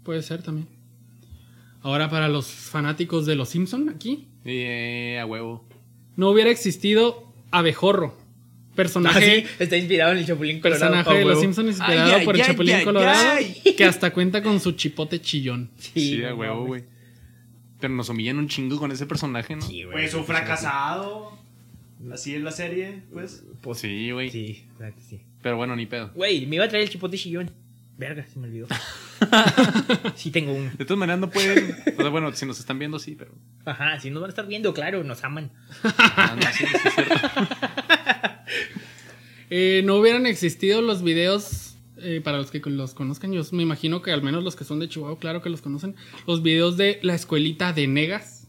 Puede 0.05 0.23
ser 0.23 0.43
también. 0.43 0.69
Ahora 1.83 2.09
para 2.11 2.29
los 2.29 2.47
fanáticos 2.47 3.27
de 3.27 3.35
los 3.37 3.49
Simpson 3.49 3.89
aquí, 3.89 4.29
Eh, 4.47 5.19
a 5.21 5.27
huevo. 5.27 5.67
no 6.17 6.31
hubiera 6.31 6.51
existido 6.51 7.33
Abejorro, 7.51 8.17
personaje, 8.75 9.45
Ah, 9.45 9.49
sí, 9.49 9.55
está 9.65 9.77
inspirado 9.77 10.13
en 10.13 10.19
el 10.19 10.27
Chapulín 10.27 10.61
Colorado. 10.61 10.81
personaje 10.93 11.11
a 11.11 11.19
de 11.19 11.25
los. 11.25 11.41
Simpsons 11.41 11.69
inspirado 11.69 12.17
Ay, 12.17 12.25
por 12.25 12.35
ay, 12.35 12.41
el 12.41 12.45
ay, 12.47 12.53
Chapulín 12.53 12.75
ay, 12.77 12.85
Colorado, 12.85 13.29
ay. 13.37 13.75
que 13.77 13.85
hasta 13.85 14.13
cuenta 14.13 14.43
con 14.43 14.61
su 14.61 14.73
chipote 14.73 15.21
chillón. 15.21 15.71
Sí, 15.79 16.23
a 16.25 16.31
no 16.31 16.37
huevo, 16.37 16.67
güey. 16.67 16.85
Pero 17.81 17.93
nos 17.95 18.09
humillan 18.09 18.39
un 18.39 18.49
chingo 18.49 18.79
con 18.79 18.91
ese 18.93 19.07
personaje, 19.07 19.55
¿no? 19.57 19.63
Sí, 19.63 19.83
güey. 19.85 19.95
Pues 19.97 20.15
un 20.15 20.25
fracasado. 20.25 21.37
Así 22.13 22.35
es 22.35 22.43
la 22.43 22.51
serie, 22.53 23.03
pues. 23.13 23.45
Pues, 23.63 23.79
Sí, 23.79 24.11
güey. 24.11 24.31
Sí, 24.31 24.65
sí. 25.09 25.21
Pero 25.43 25.57
bueno, 25.57 25.77
ni 25.77 25.87
pedo. 25.87 26.11
Güey, 26.15 26.47
me 26.47 26.57
iba 26.57 26.65
a 26.65 26.69
traer 26.69 26.85
el 26.85 26.91
chipote 26.91 27.17
chillón. 27.17 27.51
Verga, 27.99 28.27
se 28.27 28.39
me 28.39 28.47
olvidó. 28.49 28.67
sí 30.17 30.31
tengo 30.31 30.53
uno. 30.53 30.71
De 30.77 30.85
todas 30.85 30.99
maneras 30.99 31.21
no 31.21 31.31
pueden. 31.31 31.77
O 31.97 32.01
sea, 32.03 32.11
bueno, 32.11 32.33
si 32.33 32.47
nos 32.47 32.59
están 32.59 32.79
viendo, 32.79 32.99
sí, 32.99 33.15
pero. 33.17 33.33
Ajá, 33.65 33.99
si 34.01 34.11
nos 34.11 34.21
van 34.21 34.29
a 34.29 34.33
estar 34.33 34.47
viendo, 34.47 34.75
claro, 34.75 35.03
nos 35.05 35.25
aman. 35.25 35.51
Ah, 35.83 36.37
no, 36.37 36.43
sí, 36.53 36.65
sí, 36.67 36.77
es 36.89 36.95
cierto. 36.95 37.15
Eh, 39.49 39.83
no 39.85 39.95
hubieran 39.97 40.27
existido 40.27 40.83
los 40.83 41.03
videos, 41.05 41.77
eh, 41.99 42.21
para 42.23 42.39
los 42.39 42.51
que 42.51 42.59
los 42.69 42.95
conozcan, 42.95 43.33
yo 43.33 43.43
me 43.53 43.63
imagino 43.63 44.03
que 44.03 44.11
al 44.11 44.21
menos 44.21 44.43
los 44.43 44.57
que 44.57 44.65
son 44.65 44.81
de 44.81 44.89
Chihuahua, 44.89 45.21
claro 45.21 45.41
que 45.41 45.51
los 45.51 45.63
conocen, 45.63 45.95
los 46.27 46.43
videos 46.43 46.77
de 46.77 46.99
la 47.03 47.15
escuelita 47.15 47.73
de 47.73 47.87
Negas. 47.87 48.49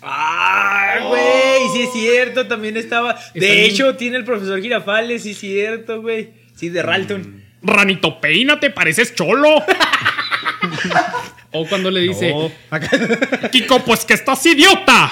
¡Ah, 0.00 0.96
güey! 1.08 1.68
Sí 1.74 1.82
es 1.82 1.92
cierto, 1.92 2.46
también 2.46 2.78
estaba. 2.78 3.12
Está 3.12 3.32
De 3.34 3.40
bien. 3.52 3.64
hecho, 3.70 3.96
tiene 3.96 4.16
el 4.16 4.24
profesor 4.24 4.60
Girafales, 4.62 5.22
sí 5.24 5.32
es 5.32 5.38
cierto, 5.38 6.00
güey. 6.00 6.32
Sí, 6.54 6.70
de 6.70 6.82
Ralton. 6.82 7.43
Ranito, 7.64 8.20
peínate, 8.20 8.70
pareces 8.70 9.14
cholo. 9.14 9.62
o 11.52 11.66
cuando 11.66 11.90
le 11.90 12.00
dice, 12.00 12.30
No. 12.32 12.50
Kiko, 13.50 13.80
pues 13.84 14.04
que 14.04 14.14
estás 14.14 14.44
idiota. 14.46 15.10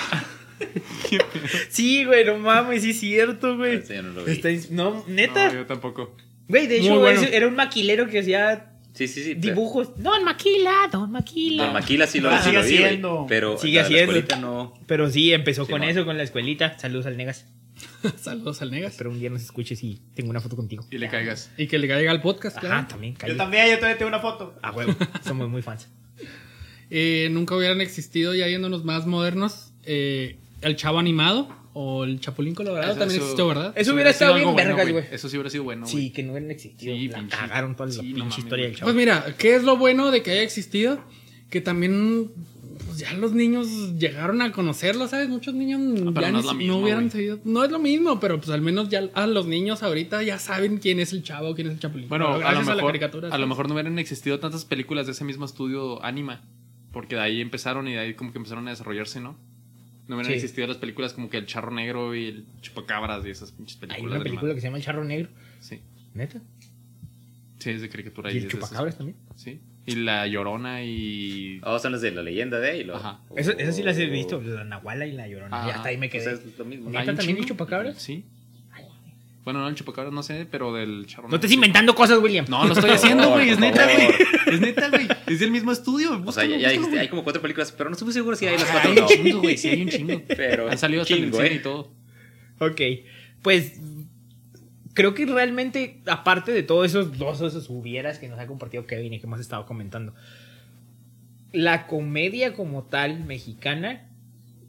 Sí, 1.69 2.05
güey, 2.05 2.25
no 2.25 2.39
mames, 2.39 2.83
sí 2.83 2.91
es 2.91 3.01
cierto, 3.01 3.57
güey. 3.57 3.83
Yo 3.87 4.03
no 4.03 4.13
lo 4.13 4.25
vi. 4.25 4.33
Está 4.33 4.51
ins- 4.51 4.71
no, 4.71 4.91
No, 4.93 5.05
neta. 5.09 5.53
yo 5.53 5.67
tampoco. 5.67 6.17
Güey, 6.49 6.67
de 6.67 6.79
hecho, 6.79 6.99
bueno. 6.99 7.21
era 7.23 7.47
un 7.47 7.57
maquilero 7.57 8.09
que 8.09 8.21
hacía 8.21 8.69
Sí, 8.95 9.09
sí, 9.09 9.23
sí. 9.25 9.35
pero- 9.35 9.55
dibujos. 9.55 10.03
Don 10.03 10.23
Maquila, 10.25 10.89
Don 10.91 11.11
Maquila. 11.11 11.65
Don 11.65 11.73
Maquila 11.75 12.07
sí 12.07 12.21
lo, 12.21 12.31
Ah, 12.31 12.39
sí 12.43 12.51
sigue 12.51 12.59
lo 12.59 12.63
vi, 12.65 12.71
güey, 12.75 12.85
haciendo. 12.85 13.27
Pero 13.29 13.59
Sigue 13.59 13.81
haciendo. 13.81 14.37
no. 14.39 14.75
Pero 14.87 15.11
sí, 15.11 15.33
empezó 15.33 15.65
Sí, 15.65 15.73
con 15.73 15.81
no. 15.83 15.89
eso, 15.89 16.05
con 16.05 16.17
la 16.17 16.23
escuelita. 16.23 16.79
Saludos 16.79 17.07
al 17.07 17.17
Negas. 17.17 17.47
Saludos 18.21 18.63
al 18.63 18.71
Negas. 18.71 18.93
Espero 18.93 19.11
un 19.11 19.19
día 19.21 19.31
nos 19.31 19.43
escuches 19.43 19.83
y 19.83 20.01
tengo 20.15 20.31
una 20.31 20.41
foto 20.41 20.57
contigo. 20.57 20.85
Y 20.91 20.99
le 20.99 21.09
caigas. 21.09 21.51
Y 21.57 21.67
que 21.67 21.79
le 21.79 21.89
caiga 21.89 22.11
al 22.11 22.21
podcast, 22.21 22.57
Ajá, 22.59 22.67
claro. 22.67 22.87
también, 22.89 23.15
Yo 23.15 23.19
cállate. 23.21 23.39
también, 23.39 23.67
yo 23.71 23.79
también 23.79 23.99
tengo 23.99 24.09
una 24.09 24.21
foto. 24.21 24.55
A 24.63 24.71
huevo, 24.73 24.95
somos 25.25 25.49
muy 25.49 25.63
fans. 25.63 25.89
Eh, 26.91 27.29
nunca 27.31 27.57
hubieran 27.57 27.81
existido, 27.81 28.35
ya 28.35 28.47
yéndonos 28.49 28.85
más 28.85 29.07
modernos, 29.07 29.73
eh, 29.85 30.37
el 30.61 30.77
chavo 30.77 30.99
animado 30.99 31.49
o 31.75 32.05
el 32.05 32.21
chapulín 32.21 32.55
colorado 32.55 32.91
Eso- 32.91 32.99
también 32.99 33.17
eso- 33.17 33.25
existió, 33.25 33.49
¿verdad? 33.49 33.73
Eso 33.77 33.95
hubiera 33.95 34.13
sido 34.13 34.27
estado 34.27 34.35
bien 34.35 34.53
bueno, 34.53 34.77
vergas, 34.77 34.93
güey. 34.93 35.05
Eso 35.11 35.29
sí 35.31 35.37
hubiera 35.37 35.49
sido 35.51 35.65
bueno, 35.65 35.87
Sí, 35.87 36.11
que 36.11 36.23
no 36.23 36.33
hubieran 36.33 36.51
existido. 36.51 36.95
Sí, 36.95 37.09
la 37.09 37.19
pinche- 37.21 37.31
cagaron 37.39 37.75
toda 37.77 37.89
la 37.89 37.95
sí, 37.95 38.13
no 38.13 38.29
historia 38.29 38.65
del 38.67 38.73
güey. 38.73 38.75
chavo. 38.81 38.87
Pues 38.87 38.97
mira, 38.97 39.35
¿qué 39.39 39.55
es 39.57 39.63
lo 39.63 39.77
bueno 39.79 40.11
de 40.11 40.23
que 40.23 40.33
haya 40.33 40.43
existido? 40.43 41.03
Que 41.49 41.63
también 41.63 42.31
pues 42.93 43.01
ya 43.01 43.13
los 43.15 43.33
niños 43.33 43.67
llegaron 43.99 44.43
a 44.43 44.53
conocerlo, 44.53 45.09
¿sabes? 45.09 45.29
Muchos 45.29 45.55
niños 45.55 45.81
Ah, 46.15 46.21
ya 46.21 46.31
no 46.31 46.55
ni 46.55 46.71
hubieran 46.71 47.11
seguido. 47.11 47.39
No 47.45 47.65
es 47.65 47.71
lo 47.71 47.79
mismo, 47.79 48.21
pero 48.21 48.37
pues 48.39 48.51
al 48.51 48.61
menos 48.61 48.89
ya 48.91 49.09
a 49.15 49.27
los 49.27 49.47
niños 49.47 49.83
ahorita 49.83 50.23
ya 50.23 50.39
saben 50.39 50.77
quién 50.79 51.01
es 51.01 51.13
el 51.13 51.23
chavo, 51.23 51.55
quién 51.55 51.69
es 51.69 51.75
el 51.75 51.79
chapulín. 51.81 52.09
Bueno, 52.09 52.29
a 52.29 52.33
lo, 52.33 52.39
gracias 52.41 52.67
la 52.67 52.75
mejor, 52.75 52.89
caricatura, 52.91 53.29
a 53.31 53.39
lo 53.39 53.47
mejor 53.47 53.69
no 53.69 53.75
hubieran 53.75 53.99
existido 53.99 54.39
tantas 54.41 54.65
películas 54.67 55.07
de 55.07 55.13
ese 55.13 55.25
mismo 55.25 55.45
estudio 55.47 56.05
Anima. 56.05 56.43
Porque 56.93 57.15
de 57.15 57.23
ahí 57.23 57.41
empezaron 57.41 57.89
y 57.89 57.93
de 57.93 57.99
ahí 58.01 58.15
como 58.15 58.33
que 58.33 58.39
empezaron 58.39 58.69
a 58.69 58.71
desarrollarse, 58.73 59.19
¿no? 59.21 59.37
No 60.09 60.17
hubieran 60.17 60.27
Sí. 60.27 60.35
existido 60.35 60.67
las 60.67 60.77
películas 60.77 61.15
como 61.15 61.31
que 61.31 61.39
El 61.39 61.47
Charro 61.47 61.71
Negro 61.73 62.15
y 62.15 62.27
El 62.27 62.45
Chupacabras 62.61 63.25
y 63.25 63.31
esas 63.31 63.53
pinches 63.53 63.79
películas. 63.79 64.05
Hay 64.13 64.17
una 64.17 64.23
película 64.23 64.55
que 64.55 64.61
se 64.61 64.67
llama 64.67 64.77
El 64.77 64.85
Charro 64.85 65.03
Negro. 65.05 65.31
Sí. 65.61 65.81
¿Neta? 66.15 66.43
Sí, 67.59 67.71
es 67.71 67.81
de 67.81 67.89
caricatura. 67.89 68.31
¿Y 68.31 68.37
el 68.37 68.43
de 68.43 68.49
esas. 68.49 68.61
Chupacabras 68.61 68.97
también? 68.99 69.17
Sí. 69.37 69.61
Y 69.85 69.97
La 69.97 70.27
Llorona 70.29 70.85
y... 70.85 71.61
Oh, 71.65 71.79
son 71.79 71.93
las 71.93 72.03
de 72.03 72.13
la 72.13 72.23
leyenda 72.23 72.61
de 72.61 72.71
ahí. 72.71 72.91
Ajá. 72.93 73.21
Eso, 73.37 73.51
esas 73.59 73.75
sí 73.75 73.83
las 73.83 73.99
he 73.99 74.07
visto. 74.07 74.41
La 74.41 74.63
Nahuala 74.65 75.07
y 75.07 75.13
la 75.13 75.27
Llorona. 75.27 75.57
Ajá. 75.59 75.69
Y 75.69 75.71
hasta 75.73 75.89
ahí 75.89 75.97
me 75.99 76.07
O 76.07 76.11
quedé. 76.11 76.23
sea, 76.23 76.33
es 76.35 76.59
lo 76.59 76.65
mismo. 76.65 76.89
¿Neta 76.91 77.11
¿Hay 77.11 77.17
también 77.17 77.39
el 77.39 77.47
Chupacabras? 77.47 78.01
Sí. 78.01 78.25
Bueno, 79.45 79.61
no, 79.61 79.67
el 79.69 79.75
Chupacabras 79.75 80.13
no 80.15 80.23
sé, 80.23 80.47
pero 80.49 80.73
del 80.73 81.05
Charro 81.07 81.29
No 81.29 81.35
estés 81.35 81.51
inventando 81.51 81.97
cosas, 81.97 82.19
William. 82.21 82.47
No, 82.49 82.65
lo 82.65 82.75
estoy 82.75 82.91
haciendo, 82.91 83.29
güey. 83.33 83.49
Es 83.49 83.59
neta, 83.59 83.85
güey. 83.93 84.09
Es 84.47 84.61
neta, 84.61 84.89
güey. 84.89 85.09
Es 85.27 85.41
del 85.41 85.51
mismo 85.51 85.73
estudio. 85.73 86.23
O 86.25 86.31
sea, 86.31 86.45
ya, 86.45 86.57
ya 86.59 86.71
dijiste, 86.71 87.01
hay 87.01 87.09
como 87.09 87.25
cuatro 87.25 87.43
películas, 87.43 87.73
pero 87.73 87.91
no 87.91 87.95
estoy 87.95 88.07
muy 88.07 88.15
seguro 88.15 88.37
si 88.37 88.47
hay 88.47 88.57
las 88.57 88.71
Hay 88.71 88.95
cuatro 88.95 89.05
o 89.05 89.09
un 89.09 89.13
chingo, 89.13 89.41
güey. 89.41 89.57
Sí, 89.59 89.69
hay 89.69 89.83
un 89.83 89.89
chingo. 89.89 90.23
Pero 90.29 90.71
Han 90.71 90.79
salido 90.79 91.03
hasta 91.03 91.15
en 91.15 91.25
el 91.25 91.31
chingo, 91.33 91.43
cine 91.43 91.55
¿eh? 91.55 91.59
y 91.59 91.63
todo. 91.63 91.93
Ok, 92.61 92.81
pues 93.43 93.81
creo 94.95 95.15
que 95.15 95.27
realmente, 95.27 96.01
aparte 96.07 96.53
de 96.53 96.63
todos 96.63 96.87
esos 96.87 97.19
dos 97.19 97.41
esos 97.41 97.69
hubieras 97.71 98.19
que 98.19 98.29
nos 98.29 98.39
ha 98.39 98.47
compartido 98.47 98.87
Kevin 98.87 99.15
y 99.15 99.21
que 99.21 99.27
hemos 99.27 99.41
estado 99.41 99.67
comentando, 99.67 100.15
la 101.53 101.87
comedia 101.87 102.55
como 102.55 102.85
tal 102.85 103.25
mexicana, 103.25 104.09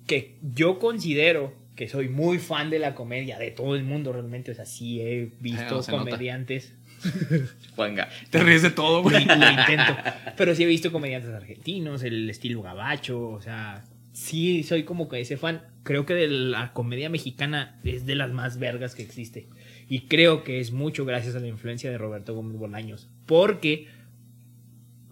que 0.07 0.37
yo 0.41 0.79
considero 0.79 1.53
que 1.75 1.87
soy 1.87 2.07
muy 2.09 2.37
fan 2.37 2.69
de 2.69 2.79
la 2.79 2.93
comedia 2.93 3.39
de 3.39 3.51
todo 3.51 3.75
el 3.75 3.83
mundo 3.83 4.13
realmente, 4.13 4.51
o 4.51 4.55
sea, 4.55 4.65
sí 4.65 5.01
he 5.01 5.31
visto 5.39 5.79
Eh, 5.79 5.83
no 5.91 5.97
comediantes. 5.97 6.73
Juanga. 7.75 8.09
Te 8.29 8.39
ríes 8.43 8.61
de 8.61 8.69
todo, 8.69 8.97
Lo, 8.97 9.03
güey. 9.09 9.25
lo 9.25 9.33
intento. 9.49 9.95
Pero 10.37 10.55
sí 10.55 10.63
he 10.63 10.67
visto 10.67 10.91
comediantes 10.91 11.31
argentinos, 11.31 12.03
el 12.03 12.29
estilo 12.29 12.61
gabacho, 12.61 13.29
o 13.29 13.41
sea, 13.41 13.83
sí 14.11 14.63
soy 14.63 14.83
como 14.83 15.09
que 15.09 15.19
ese 15.19 15.37
fan. 15.37 15.63
Creo 15.83 16.05
que 16.05 16.13
de 16.13 16.27
la 16.27 16.73
comedia 16.73 17.09
mexicana 17.09 17.79
es 17.83 18.05
de 18.05 18.15
las 18.15 18.31
más 18.31 18.59
vergas 18.59 18.93
que 18.95 19.01
existe. 19.03 19.47
Y 19.89 20.01
creo 20.01 20.43
que 20.43 20.59
es 20.59 20.71
mucho 20.71 21.05
gracias 21.05 21.35
a 21.35 21.39
la 21.39 21.47
influencia 21.47 21.91
de 21.91 21.97
Roberto 21.97 22.33
Gómez 22.33 22.57
Bolaños. 22.57 23.09
Porque, 23.25 23.87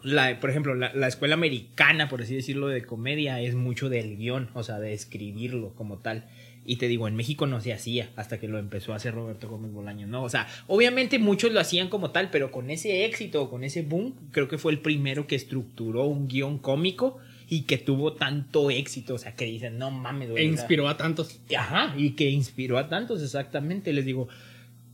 la, 0.04 0.40
por 0.40 0.50
ejemplo, 0.50 0.76
la, 0.76 0.94
la 0.94 1.08
escuela 1.08 1.36
americana, 1.36 2.10
por 2.10 2.22
así 2.22 2.36
decirlo, 2.36 2.68
de 2.68 2.84
comedia 2.84 3.40
es 3.42 3.56
mucho 3.56 3.90
del 3.90 4.18
guion, 4.18 4.50
o 4.54 4.64
sea, 4.64 4.80
de 4.80 4.94
escribirlo 4.94 5.74
como 5.76 6.00
tal. 6.00 6.26
Y 6.64 6.76
te 6.76 6.88
digo, 6.88 7.08
en 7.08 7.16
México 7.16 7.48
no 7.48 7.60
se 7.60 7.74
hacía 7.74 8.12
hasta 8.16 8.40
que 8.40 8.48
lo 8.48 8.60
empezó 8.60 8.94
a 8.94 8.98
hacer 8.98 9.16
Roberto 9.16 9.50
Gómez 9.50 9.72
Bolaños, 9.72 10.10
¿no? 10.10 10.24
O 10.24 10.30
sea, 10.30 10.48
obviamente 10.68 11.18
muchos 11.18 11.52
lo 11.52 11.60
hacían 11.60 11.90
como 11.90 12.12
tal, 12.12 12.30
pero 12.30 12.52
con 12.52 12.70
ese 12.70 13.06
éxito, 13.06 13.50
con 13.50 13.64
ese 13.64 13.82
boom, 13.82 14.14
creo 14.32 14.48
que 14.48 14.60
fue 14.60 14.72
el 14.72 14.80
primero 14.80 15.26
que 15.26 15.36
estructuró 15.36 16.06
un 16.06 16.28
guion 16.28 16.60
cómico 16.60 17.18
y 17.50 17.64
que 17.64 17.80
tuvo 17.80 18.14
tanto 18.14 18.70
éxito. 18.70 19.16
O 19.16 19.18
sea, 19.18 19.36
que 19.36 19.46
dicen, 19.46 19.80
no 19.80 19.90
mames, 19.90 20.30
güey. 20.30 20.44
E 20.44 20.46
inspiró 20.46 20.88
a 20.88 20.98
tantos. 20.98 21.42
Ajá, 21.58 21.96
y 21.98 22.12
que 22.12 22.30
inspiró 22.30 22.78
a 22.78 22.90
tantos, 22.90 23.24
exactamente. 23.24 23.92
Les 23.92 24.06
digo, 24.06 24.28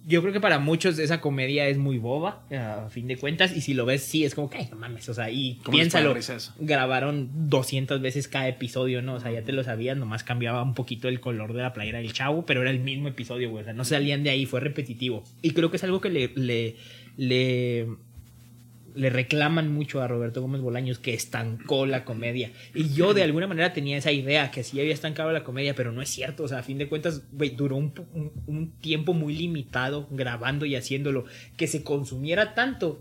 yo 0.08 0.22
creo 0.22 0.32
que 0.32 0.39
para 0.39 0.58
muchos 0.58 0.97
esa 0.99 1.20
comedia 1.20 1.68
es 1.68 1.78
muy 1.78 1.97
boba, 1.97 2.41
a 2.49 2.89
fin 2.89 3.08
de 3.08 3.18
cuentas, 3.18 3.55
y 3.55 3.60
si 3.60 3.74
lo 3.74 3.86
ves, 3.86 4.03
sí, 4.03 4.24
es 4.24 4.36
como 4.36 4.49
que, 4.49 4.60
"Ay, 4.60 4.70
no 4.72 4.78
mames, 4.78 5.10
o 5.10 5.14
sea, 5.14 5.30
y 5.30 5.60
¿Cómo 5.66 5.78
les 5.78 5.89
piénsalo, 5.89 6.16
grabaron 6.60 7.30
200 7.49 8.01
veces 8.01 8.30
cada 8.30 8.47
episodio, 8.47 9.01
¿no? 9.01 9.16
O 9.16 9.20
sea, 9.20 9.32
ya 9.32 9.43
te 9.43 9.51
lo 9.51 9.66
sabías, 9.66 9.97
nomás 9.97 10.24
cambiaba 10.24 10.64
un 10.64 10.76
poquito 10.76 11.10
el 11.10 11.20
color 11.20 11.51
de 11.51 11.62
la 11.62 11.74
playera 11.74 11.99
del 11.99 12.14
chavo, 12.14 12.45
pero 12.45 12.62
era 12.62 12.72
el 12.72 12.80
mismo 12.80 13.10
episodio, 13.10 13.49
güey, 13.49 13.64
o 13.64 13.66
sea, 13.66 13.74
no 13.74 13.84
salían 13.84 14.24
de 14.24 14.30
ahí, 14.30 14.45
fue 14.45 14.62
repetitivo. 14.62 15.26
Y 15.41 15.51
creo 15.51 15.70
que 15.70 15.76
es 15.76 15.84
algo 15.84 15.99
que 15.99 16.10
le, 16.10 16.32
le, 16.36 16.76
le, 17.18 17.88
le 18.98 19.10
reclaman 19.10 19.72
mucho 19.72 20.02
a 20.02 20.08
Roberto 20.08 20.41
Gómez 20.41 20.62
Bolaños 20.62 21.00
que 21.00 21.14
estancó 21.14 21.86
la 21.86 22.04
comedia. 22.04 22.52
Y 22.74 22.89
yo 22.93 23.14
de 23.14 23.24
alguna 23.24 23.48
manera 23.48 23.72
tenía 23.72 23.95
esa 23.98 24.12
idea 24.12 24.52
que 24.52 24.64
sí 24.64 24.80
había 24.80 24.93
estancado 24.93 25.32
la 25.32 25.43
comedia, 25.43 25.76
pero 25.76 25.91
no 25.91 26.02
es 26.02 26.10
cierto. 26.10 26.43
O 26.43 26.48
sea, 26.48 26.60
a 26.60 26.64
fin 26.64 26.78
de 26.78 26.88
cuentas, 26.89 27.22
güey, 27.32 27.52
duró 27.52 27.76
un 27.78 28.74
tiempo 28.82 29.14
muy 29.14 29.36
limitado 29.36 30.08
grabando 30.12 30.66
y 30.66 30.76
haciéndolo. 30.76 31.26
Que 31.56 31.68
se 31.68 31.84
consumiera 31.84 32.54
tanto, 32.56 33.00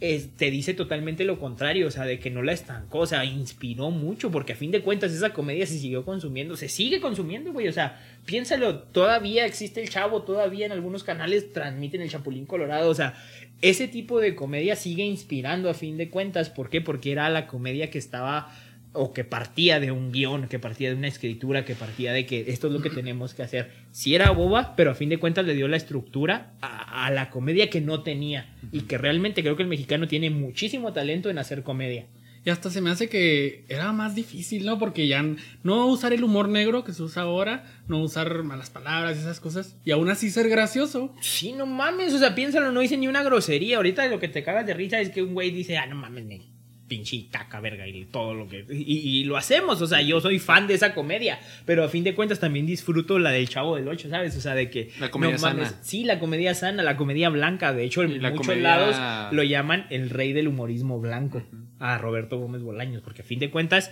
es- 0.00 0.30
te 0.36 0.50
dice 0.50 0.74
totalmente 0.74 1.24
lo 1.24 1.38
contrario. 1.38 1.86
O 1.86 1.90
sea, 1.90 2.04
de 2.04 2.18
que 2.18 2.30
no 2.30 2.42
la 2.42 2.52
estancó, 2.52 2.98
o 3.00 3.06
sea, 3.06 3.24
inspiró 3.24 3.90
mucho, 3.90 4.30
porque 4.30 4.52
a 4.52 4.56
fin 4.56 4.70
de 4.70 4.82
cuentas 4.82 5.12
esa 5.12 5.32
comedia 5.32 5.66
se 5.66 5.78
siguió 5.78 6.04
consumiendo, 6.04 6.56
se 6.56 6.68
sigue 6.68 7.00
consumiendo, 7.00 7.52
güey. 7.52 7.68
O 7.68 7.72
sea, 7.72 8.00
piénsalo, 8.26 8.80
todavía 8.80 9.46
existe 9.46 9.80
el 9.80 9.88
chavo, 9.88 10.22
todavía 10.22 10.66
en 10.66 10.72
algunos 10.72 11.04
canales 11.04 11.52
transmiten 11.52 12.00
el 12.02 12.10
Chapulín 12.10 12.46
Colorado. 12.46 12.90
O 12.90 12.94
sea, 12.94 13.14
ese 13.62 13.88
tipo 13.88 14.20
de 14.20 14.34
comedia 14.34 14.76
sigue 14.76 15.04
inspirando 15.04 15.70
a 15.70 15.74
fin 15.74 15.96
de 15.96 16.10
cuentas. 16.10 16.50
¿Por 16.50 16.68
qué? 16.68 16.80
Porque 16.80 17.12
era 17.12 17.30
la 17.30 17.46
comedia 17.46 17.90
que 17.90 17.98
estaba 17.98 18.52
o 18.92 19.14
que 19.14 19.24
partía 19.24 19.80
de 19.80 19.90
un 19.90 20.12
guion, 20.12 20.48
que 20.48 20.58
partía 20.58 20.90
de 20.90 20.96
una 20.96 21.08
escritura, 21.08 21.64
que 21.64 21.74
partía 21.74 22.12
de 22.12 22.26
que 22.26 22.44
esto 22.48 22.66
es 22.66 22.72
lo 22.74 22.82
que 22.82 22.90
tenemos 22.90 23.32
que 23.32 23.42
hacer. 23.42 23.70
Si 23.90 24.14
era 24.14 24.30
boba, 24.32 24.76
pero 24.76 24.90
a 24.90 24.94
fin 24.94 25.08
de 25.08 25.18
cuentas 25.18 25.46
le 25.46 25.54
dio 25.54 25.66
la 25.68 25.78
estructura 25.78 26.52
a, 26.60 27.06
a 27.06 27.10
la 27.10 27.30
comedia 27.30 27.70
que 27.70 27.80
no 27.80 28.02
tenía 28.02 28.52
y 28.70 28.82
que 28.82 28.98
realmente 28.98 29.42
creo 29.42 29.56
que 29.56 29.62
el 29.62 29.68
mexicano 29.68 30.08
tiene 30.08 30.28
muchísimo 30.28 30.92
talento 30.92 31.30
en 31.30 31.38
hacer 31.38 31.62
comedia. 31.62 32.06
Y 32.44 32.50
hasta 32.50 32.70
se 32.70 32.80
me 32.80 32.90
hace 32.90 33.08
que 33.08 33.64
era 33.68 33.92
más 33.92 34.14
difícil, 34.16 34.66
¿no? 34.66 34.78
Porque 34.78 35.06
ya 35.06 35.24
no 35.62 35.86
usar 35.86 36.12
el 36.12 36.24
humor 36.24 36.48
negro 36.48 36.82
que 36.82 36.92
se 36.92 37.02
usa 37.04 37.22
ahora, 37.22 37.64
no 37.86 38.00
usar 38.02 38.42
malas 38.42 38.68
palabras 38.70 39.16
y 39.16 39.20
esas 39.20 39.38
cosas, 39.38 39.76
y 39.84 39.92
aún 39.92 40.10
así 40.10 40.28
ser 40.30 40.48
gracioso. 40.48 41.14
Sí, 41.20 41.52
no 41.52 41.66
mames, 41.66 42.12
o 42.14 42.18
sea, 42.18 42.34
piénsalo, 42.34 42.72
no 42.72 42.80
dice 42.80 42.96
ni 42.96 43.06
una 43.06 43.22
grosería. 43.22 43.76
Ahorita 43.76 44.06
lo 44.08 44.18
que 44.18 44.26
te 44.28 44.42
cagas 44.42 44.66
de 44.66 44.74
risa 44.74 45.00
es 45.00 45.10
que 45.10 45.22
un 45.22 45.34
güey 45.34 45.50
dice, 45.52 45.78
ah, 45.78 45.86
no 45.86 45.94
mames, 45.94 46.24
men. 46.24 46.42
pinche 46.88 47.28
caca, 47.30 47.58
verga, 47.60 47.86
y 47.88 48.04
todo 48.06 48.34
lo 48.34 48.46
que... 48.48 48.66
Y, 48.70 48.98
y 49.20 49.24
lo 49.24 49.38
hacemos, 49.38 49.80
o 49.80 49.86
sea, 49.86 50.02
yo 50.02 50.20
soy 50.20 50.38
fan 50.38 50.66
de 50.66 50.74
esa 50.74 50.92
comedia, 50.94 51.38
pero 51.64 51.84
a 51.84 51.88
fin 51.88 52.04
de 52.04 52.14
cuentas 52.14 52.38
también 52.38 52.66
disfruto 52.66 53.18
la 53.18 53.30
del 53.30 53.48
Chavo 53.48 53.76
del 53.76 53.88
Ocho, 53.88 54.10
¿sabes? 54.10 54.36
O 54.36 54.40
sea, 54.42 54.54
de 54.54 54.68
que... 54.68 54.90
La 55.00 55.10
comedia 55.10 55.38
sana. 55.38 55.72
Sí, 55.80 56.04
la 56.04 56.18
comedia 56.18 56.54
sana, 56.54 56.82
la 56.82 56.98
comedia 56.98 57.30
blanca, 57.30 57.72
de 57.72 57.84
hecho, 57.84 58.02
en 58.02 58.20
la 58.20 58.30
muchos 58.30 58.46
comedia- 58.48 58.62
lados 58.76 59.32
lo 59.32 59.42
llaman 59.42 59.86
el 59.88 60.10
rey 60.10 60.34
del 60.34 60.48
humorismo 60.48 61.00
blanco, 61.00 61.42
a 61.82 61.98
Roberto 61.98 62.38
Gómez 62.38 62.62
Bolaños, 62.62 63.02
porque 63.02 63.22
a 63.22 63.24
fin 63.24 63.38
de 63.38 63.50
cuentas, 63.50 63.90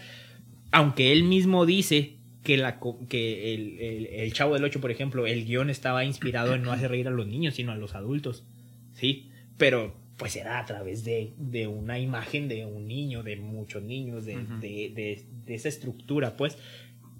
aunque 0.71 1.13
él 1.13 1.25
mismo 1.25 1.67
dice 1.67 2.17
que, 2.45 2.57
la, 2.57 2.81
que 3.09 3.55
el, 3.55 3.79
el- 3.81 4.07
el 4.07 4.33
Chavo 4.33 4.55
del 4.55 4.65
Ocho, 4.65 4.81
por 4.81 4.91
ejemplo, 4.91 5.27
el 5.27 5.45
guion 5.45 5.69
estaba 5.71 6.05
inspirado 6.05 6.55
en 6.55 6.63
no 6.63 6.73
hacer 6.73 6.91
reír 6.91 7.09
a 7.09 7.11
los 7.11 7.27
niños, 7.27 7.55
sino 7.55 7.73
a 7.73 7.77
los 7.77 7.95
adultos, 7.95 8.45
¿sí? 8.95 9.29
Pero 9.59 9.95
pues 10.17 10.37
era 10.37 10.59
a 10.59 10.67
través 10.67 11.03
de, 11.05 11.33
de 11.39 11.67
una 11.67 11.99
imagen 11.99 12.47
de 12.49 12.67
un 12.67 12.87
niño, 12.87 13.23
de 13.23 13.37
muchos 13.37 13.83
niños, 13.83 14.25
de, 14.27 14.37
de- 14.61 14.91
de- 14.95 15.25
de 15.47 15.55
esa 15.55 15.69
estructura, 15.69 16.37
pues. 16.37 16.57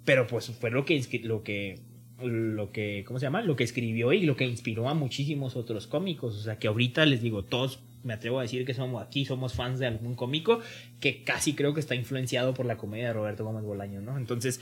Pero 0.05 0.25
pues 0.27 0.47
fue 0.51 0.71
lo 0.71 0.85
que, 0.85 1.01
lo 1.23 1.43
que, 1.43 1.79
lo 2.23 2.71
que, 2.71 3.03
¿cómo 3.05 3.19
se 3.19 3.25
llama? 3.25 3.41
Lo 3.41 3.55
que 3.55 3.63
escribió 3.63 4.13
y 4.13 4.21
lo 4.25 4.35
que 4.35 4.45
inspiró 4.45 4.87
a 4.89 4.93
muchísimos 4.93 5.55
otros 5.55 5.87
cómicos. 5.87 6.35
O 6.35 6.41
sea, 6.41 6.57
que 6.59 6.67
ahorita 6.67 7.05
les 7.05 7.21
digo, 7.21 7.43
todos, 7.43 7.79
me 8.03 8.13
atrevo 8.13 8.39
a 8.39 8.43
decir 8.43 8.65
que 8.65 8.73
somos 8.73 9.01
aquí, 9.03 9.25
somos 9.25 9.53
fans 9.53 9.79
de 9.79 9.87
algún 9.87 10.15
cómico 10.15 10.59
que 10.99 11.23
casi 11.23 11.53
creo 11.53 11.73
que 11.73 11.79
está 11.79 11.95
influenciado 11.95 12.53
por 12.53 12.65
la 12.65 12.77
comedia 12.77 13.07
de 13.07 13.13
Roberto 13.13 13.43
Gómez 13.43 13.63
Bolaño, 13.63 14.01
¿no? 14.01 14.17
Entonces, 14.17 14.59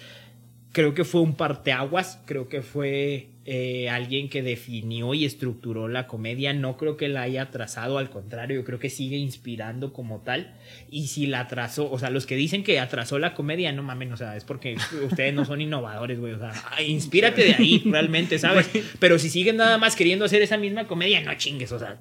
creo 0.72 0.94
que 0.94 1.04
fue 1.04 1.22
un 1.22 1.36
parteaguas, 1.36 2.22
creo 2.26 2.48
que 2.48 2.62
fue 2.62 3.30
eh, 3.46 3.90
alguien 3.90 4.30
que 4.30 4.44
definió 4.44 5.14
y 5.16 5.26
estructuró 5.26 5.88
la 5.88 6.06
comedia, 6.06 6.54
no 6.54 6.78
creo 6.78 6.96
que 6.96 7.08
la 7.08 7.24
haya 7.24 7.50
trazado, 7.50 7.98
al 7.98 8.10
contrario, 8.10 8.58
yo 8.58 8.66
creo 8.66 8.80
que 8.80 8.90
sigue 8.90 9.18
inspirando 9.18 9.94
como 9.94 10.22
tal, 10.22 10.54
y 10.92 11.08
si 11.08 11.26
la 11.26 11.48
trazó, 11.48 11.90
o 11.90 11.98
sea, 11.98 12.12
los 12.12 12.28
que 12.28 12.36
dicen 12.36 12.64
que 12.64 12.80
atrasó 12.80 13.18
la 13.18 13.34
comedia, 13.34 13.72
no 13.72 13.82
mamen, 13.82 14.14
o 14.14 14.18
sea, 14.18 14.38
es 14.38 14.44
porque 14.44 14.78
ustedes 15.04 15.34
no 15.34 15.46
son 15.46 15.62
innovadores, 15.62 16.20
güey, 16.20 16.34
o 16.34 16.40
sea, 16.40 16.54
inspírate 16.86 17.44
de 17.44 17.54
ahí, 17.56 17.82
realmente, 17.86 18.38
¿sabes? 18.38 18.70
Pero 19.00 19.18
si 19.18 19.30
siguen 19.30 19.58
nada 19.58 19.78
más 19.80 19.96
queriendo 19.96 20.26
hacer 20.26 20.42
esa 20.42 20.58
misma 20.58 20.86
comedia, 20.86 21.22
no 21.22 21.34
chingues, 21.34 21.72
o 21.72 21.80
sea, 21.80 22.00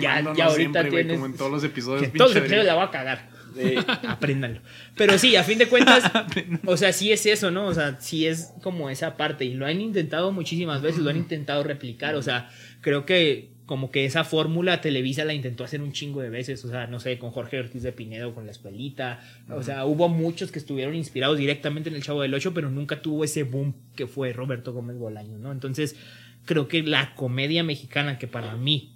Quemándonos 0.00 0.38
ya 0.38 0.44
ahorita 0.46 0.80
siempre, 0.82 0.90
tienes- 1.02 1.14
como 1.16 1.26
en 1.26 1.36
todos 1.36 1.50
los 1.50 1.64
episodios. 1.64 2.02
que 2.10 2.18
todos 2.18 2.30
los 2.34 2.38
episodios 2.38 2.66
la 2.66 2.74
voy 2.74 2.84
a 2.84 2.90
cagar. 2.90 3.28
Eh, 3.56 3.76
apréndanlo. 4.08 4.60
Pero 4.96 5.16
sí, 5.18 5.36
a 5.36 5.44
fin 5.44 5.58
de 5.58 5.66
cuentas, 5.68 6.10
o 6.66 6.76
sea, 6.76 6.92
sí 6.92 7.12
es 7.12 7.24
eso, 7.26 7.50
¿no? 7.50 7.66
O 7.66 7.74
sea, 7.74 8.00
sí 8.00 8.26
es 8.26 8.52
como 8.62 8.90
esa 8.90 9.16
parte. 9.16 9.44
Y 9.44 9.54
lo 9.54 9.66
han 9.66 9.80
intentado 9.80 10.32
muchísimas 10.32 10.82
veces, 10.82 11.00
lo 11.02 11.10
han 11.10 11.16
intentado 11.16 11.62
replicar. 11.62 12.14
O 12.16 12.22
sea, 12.22 12.50
creo 12.80 13.06
que 13.06 13.52
como 13.66 13.90
que 13.90 14.04
esa 14.04 14.24
fórmula 14.24 14.82
Televisa 14.82 15.24
la 15.24 15.32
intentó 15.32 15.64
hacer 15.64 15.80
un 15.80 15.92
chingo 15.92 16.20
de 16.20 16.30
veces. 16.30 16.64
O 16.64 16.68
sea, 16.68 16.86
no 16.86 16.98
sé, 17.00 17.18
con 17.18 17.30
Jorge 17.30 17.60
Ortiz 17.60 17.82
de 17.82 17.92
Pinedo, 17.92 18.34
con 18.34 18.44
la 18.44 18.50
escuelita. 18.52 19.20
O 19.48 19.62
sea, 19.62 19.84
hubo 19.86 20.08
muchos 20.08 20.50
que 20.50 20.58
estuvieron 20.58 20.94
inspirados 20.94 21.38
directamente 21.38 21.88
en 21.90 21.94
el 21.96 22.02
Chavo 22.02 22.22
del 22.22 22.34
Ocho, 22.34 22.52
pero 22.54 22.70
nunca 22.70 23.00
tuvo 23.02 23.24
ese 23.24 23.44
boom 23.44 23.74
que 23.94 24.06
fue 24.06 24.32
Roberto 24.32 24.72
Gómez 24.72 24.98
Bolaño, 24.98 25.38
¿no? 25.38 25.52
Entonces, 25.52 25.96
creo 26.44 26.68
que 26.68 26.82
la 26.82 27.14
comedia 27.14 27.62
mexicana, 27.64 28.18
que 28.18 28.26
para 28.26 28.54
mí 28.56 28.93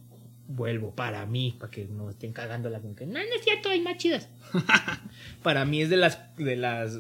vuelvo 0.48 0.94
para 0.94 1.24
mí, 1.26 1.54
para 1.58 1.70
que 1.70 1.84
no 1.84 2.08
estén 2.10 2.32
cagándola 2.32 2.80
con 2.80 2.96
que 2.96 3.06
no, 3.06 3.12
no 3.12 3.18
es 3.18 3.44
cierto, 3.44 3.68
hay 3.68 3.80
más 3.80 3.98
chidas. 3.98 4.28
para 5.42 5.64
mí 5.64 5.82
es 5.82 5.90
de 5.90 5.98
las, 5.98 6.34
de 6.36 6.56
las 6.56 6.98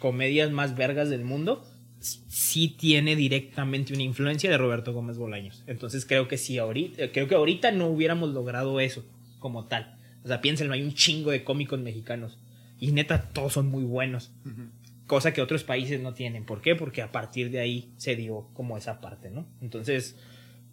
comedias 0.00 0.50
más 0.50 0.76
vergas 0.76 1.08
del 1.08 1.24
mundo. 1.24 1.64
Sí 2.00 2.68
tiene 2.68 3.16
directamente 3.16 3.94
una 3.94 4.02
influencia 4.02 4.50
de 4.50 4.58
Roberto 4.58 4.92
Gómez 4.92 5.16
Bolaños. 5.16 5.64
Entonces 5.66 6.04
creo 6.04 6.28
que 6.28 6.36
sí, 6.36 6.58
ahorita, 6.58 7.10
creo 7.12 7.28
que 7.28 7.36
ahorita 7.36 7.70
no 7.72 7.86
hubiéramos 7.86 8.30
logrado 8.30 8.80
eso 8.80 9.04
como 9.38 9.66
tal. 9.66 9.96
O 10.24 10.28
sea, 10.28 10.40
piénsenlo, 10.40 10.74
hay 10.74 10.82
un 10.82 10.94
chingo 10.94 11.30
de 11.30 11.44
cómicos 11.44 11.80
mexicanos. 11.80 12.38
Y 12.80 12.92
neta, 12.92 13.30
todos 13.30 13.52
son 13.52 13.68
muy 13.68 13.84
buenos. 13.84 14.32
Cosa 15.06 15.32
que 15.32 15.40
otros 15.40 15.64
países 15.64 16.00
no 16.00 16.14
tienen. 16.14 16.44
¿Por 16.44 16.60
qué? 16.60 16.74
Porque 16.74 17.02
a 17.02 17.12
partir 17.12 17.50
de 17.50 17.60
ahí 17.60 17.92
se 17.96 18.14
dio 18.14 18.48
como 18.54 18.76
esa 18.76 19.00
parte, 19.00 19.30
¿no? 19.30 19.46
Entonces, 19.60 20.16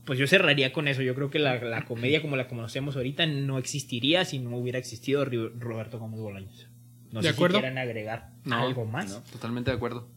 pues 0.05 0.17
yo 0.19 0.27
cerraría 0.27 0.71
con 0.71 0.87
eso. 0.87 1.01
Yo 1.01 1.15
creo 1.15 1.29
que 1.29 1.39
la, 1.39 1.55
la 1.61 1.83
comedia 1.85 2.21
como 2.21 2.35
la 2.35 2.47
conocemos 2.47 2.95
ahorita 2.95 3.25
no 3.25 3.57
existiría 3.57 4.23
si 4.25 4.39
no 4.39 4.55
hubiera 4.57 4.79
existido 4.79 5.25
Roberto 5.25 5.99
Gómez 5.99 6.19
Bolaños. 6.19 6.67
No 7.11 7.21
¿De 7.21 7.29
sé 7.29 7.33
acuerdo? 7.33 7.57
si 7.57 7.61
quieran 7.61 7.77
agregar 7.77 8.29
No, 8.43 8.57
algo 8.61 8.85
más. 8.85 9.09
no. 9.09 9.21
Totalmente 9.31 9.71
de 9.71 9.77
acuerdo. 9.77 10.07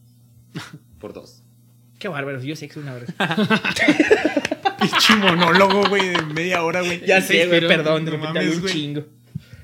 Por 0.99 1.13
dos. 1.13 1.43
Qué 1.97 2.07
bárbaro, 2.07 2.41
yo 2.41 2.55
sé 2.55 2.67
que 2.67 2.75
soy 2.75 2.83
una 2.83 2.93
verga. 2.93 3.13
Pinche 4.79 5.15
monólogo, 5.17 5.83
güey, 5.89 6.09
de 6.09 6.21
media 6.33 6.63
hora, 6.63 6.81
güey. 6.81 7.05
ya 7.05 7.21
sé, 7.21 7.47
güey, 7.47 7.61
perdón, 7.67 8.05
de 8.05 8.11
repente 8.11 8.39
mames, 8.39 8.55
un 8.55 8.61
güey. 8.61 8.73
chingo. 8.73 8.99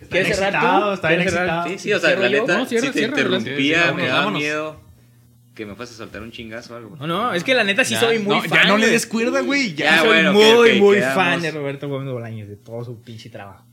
Está 0.01 0.07
¿Quieres 0.09 0.37
cerrar 0.37 0.81
tú? 0.83 0.91
está 0.93 1.07
bien 1.07 1.19
¿Quieres 1.21 1.33
cerrar? 1.33 1.67
excitado. 1.67 1.69
Sí, 1.69 1.79
sí, 1.79 1.93
o 1.93 1.99
sea, 1.99 2.15
la 2.19 2.29
neta, 2.29 2.57
No, 2.57 2.65
cierra, 2.65 2.87
si 2.87 2.91
te 2.93 2.99
cierra, 2.99 3.17
interrumpía, 3.21 3.91
me 3.93 4.03
daba 4.07 4.17
vámonos. 4.19 4.39
miedo 4.39 4.81
que 5.55 5.65
me 5.65 5.73
fuese 5.75 5.93
a 5.93 5.97
soltar 5.97 6.21
un 6.21 6.31
chingazo 6.31 6.73
o 6.73 6.77
algo. 6.77 6.95
No, 6.97 7.07
no, 7.07 7.33
es 7.33 7.43
que 7.43 7.55
la 7.55 7.63
neta 7.63 7.83
sí 7.83 7.93
Ya, 7.95 8.01
soy 8.01 8.19
muy 8.19 8.35
no, 8.35 8.41
fan. 8.43 8.49
Ya 8.51 8.65
no 8.67 8.75
le 8.77 8.83
güey. 8.83 8.91
des 8.91 9.05
cuerda, 9.07 9.41
güey. 9.41 9.73
Ya. 9.73 9.85
Ya, 9.85 9.99
soy 9.99 10.07
bueno, 10.09 10.33
muy, 10.33 10.79
muy 10.79 10.95
quedamos. 10.97 11.15
fan 11.15 11.41
de 11.41 11.51
Roberto 11.51 11.87
Gómez 11.89 12.11
Bolaños, 12.13 12.47
de 12.49 12.57
todo 12.57 12.83
su 12.83 13.01
pinche 13.01 13.29
trabajo. 13.29 13.65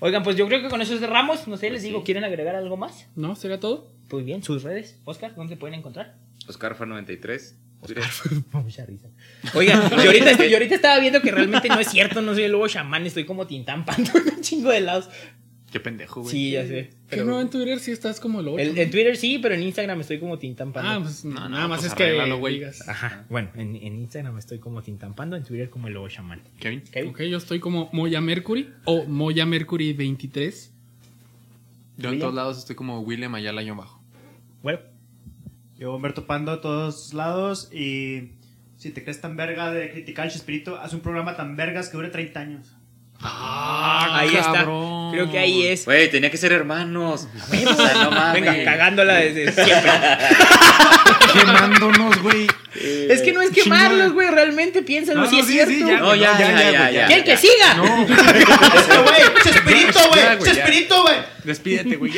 Oigan, 0.00 0.24
pues 0.24 0.36
yo 0.36 0.48
creo 0.48 0.60
que 0.62 0.68
con 0.68 0.82
eso 0.82 0.98
cerramos. 0.98 1.46
No 1.46 1.56
sé, 1.56 1.70
les 1.70 1.82
digo, 1.82 2.02
¿quieren 2.02 2.24
agregar 2.24 2.56
algo 2.56 2.76
más? 2.76 3.06
¿No? 3.14 3.36
¿Será 3.36 3.60
todo? 3.60 3.92
Muy 4.10 4.24
bien, 4.24 4.42
sus 4.42 4.62
redes. 4.64 4.98
Oscar, 5.04 5.34
¿dónde 5.36 5.56
pueden 5.56 5.78
encontrar? 5.78 6.16
Oscarfa93. 6.48 7.54
Mucha 8.52 8.86
risa. 8.86 9.08
Oigan, 9.54 9.90
yo 9.90 9.96
ahorita, 10.06 10.46
yo 10.46 10.56
ahorita 10.56 10.74
estaba 10.76 10.98
viendo 11.00 11.20
que 11.20 11.30
realmente 11.30 11.68
no 11.68 11.78
es 11.80 11.88
cierto, 11.88 12.22
no 12.22 12.32
soy 12.34 12.44
el 12.44 12.52
lobo 12.52 12.68
chamán, 12.68 13.04
estoy 13.06 13.24
como 13.24 13.46
tintampando 13.46 14.10
en 14.18 14.34
un 14.36 14.40
chingo 14.40 14.70
de 14.70 14.80
lados. 14.80 15.08
Qué 15.72 15.80
pendejo, 15.80 16.20
güey. 16.20 16.30
Sí, 16.30 16.50
ya 16.50 16.66
sé. 16.66 16.90
Que 17.08 17.16
pero- 17.16 17.24
no, 17.24 17.40
en 17.40 17.48
Twitter 17.48 17.80
sí 17.80 17.90
estás 17.92 18.20
como 18.20 18.42
lo 18.42 18.58
el- 18.58 18.76
en 18.76 18.90
Twitter 18.90 19.16
sí, 19.16 19.38
pero 19.38 19.54
en 19.54 19.62
Instagram 19.62 20.00
estoy 20.00 20.20
como 20.20 20.38
tintampando. 20.38 20.90
Ah, 20.90 21.00
pues 21.02 21.24
No, 21.24 21.40
no, 21.40 21.48
nada 21.48 21.66
más 21.68 21.80
pues 21.80 21.92
es 21.92 21.94
que 21.96 22.12
güey. 22.38 22.54
digas. 22.54 22.86
Ajá, 22.88 23.24
bueno, 23.30 23.48
en, 23.54 23.76
en 23.76 23.96
Instagram 24.00 24.36
estoy 24.38 24.58
como 24.58 24.82
tintampando, 24.82 25.34
en 25.34 25.44
Twitter 25.44 25.70
como 25.70 25.88
el 25.88 25.94
lobo 25.94 26.08
chamán. 26.08 26.42
Kevin. 26.60 26.82
Kevin. 26.82 27.10
Ok, 27.10 27.22
yo 27.22 27.38
estoy 27.38 27.58
como 27.58 27.88
Moya 27.92 28.20
Mercury 28.20 28.68
o 28.84 29.04
Moya 29.06 29.46
Mercury 29.46 29.94
23. 29.94 30.72
Yo 31.96 32.10
en 32.10 32.18
todos 32.18 32.34
lados 32.34 32.58
estoy 32.58 32.76
como 32.76 33.00
William 33.00 33.34
Ayala 33.34 33.60
año 33.60 33.74
bajo. 33.76 34.02
Bueno, 34.62 34.80
Yo, 35.78 35.96
Humberto 35.96 36.26
Pando, 36.26 36.52
a 36.52 36.60
todos 36.60 37.12
lados. 37.12 37.72
Y 37.72 38.32
si 38.76 38.90
te 38.90 39.02
crees 39.02 39.20
tan 39.20 39.36
verga 39.36 39.72
de 39.72 39.90
criticar 39.90 40.26
el 40.26 40.32
Chespirito, 40.32 40.76
haz 40.76 40.92
un 40.94 41.00
programa 41.00 41.34
tan 41.36 41.56
vergas 41.56 41.88
que 41.88 41.96
dure 41.96 42.08
30 42.10 42.40
años. 42.40 42.76
Ah, 43.24 44.18
ahí 44.18 44.30
cabrón. 44.34 44.56
está. 44.56 45.12
Creo 45.12 45.30
que 45.30 45.38
ahí 45.38 45.66
es. 45.68 45.84
Güey, 45.84 46.10
tenía 46.10 46.30
que 46.30 46.36
ser 46.36 46.52
hermanos. 46.52 47.28
O 47.52 47.74
sea, 47.74 47.94
no 48.04 48.10
mames. 48.10 48.42
Venga, 48.42 48.64
cagándola 48.64 49.14
desde 49.16 49.52
siempre. 49.64 49.90
Quemándonos, 51.32 52.20
güey. 52.22 52.46
es 52.74 53.22
que 53.22 53.32
no 53.32 53.40
es 53.42 53.50
quemarlos, 53.50 54.12
güey, 54.12 54.28
realmente 54.30 54.82
piénsalo, 54.82 55.20
No, 55.22 55.26
si 55.28 55.36
no, 55.36 55.40
es 55.42 55.46
sí, 55.46 55.52
cierto. 55.54 55.72
sí, 55.72 55.80
ya, 55.80 55.98
No, 56.00 56.14
ya, 56.14 56.38
ya, 56.38 56.70
ya, 56.72 56.90
ya. 56.90 57.06
¿Quieren 57.06 57.24
que 57.24 57.36
siga? 57.36 57.74
No, 57.76 58.02
Es 58.06 58.84
que, 58.84 58.98
güey, 58.98 59.22
Chespirito, 59.42 59.98
güey. 60.08 60.38
Chespirito, 60.44 61.02
güey. 61.02 61.14
despídete, 61.44 61.96
güey. 61.96 62.12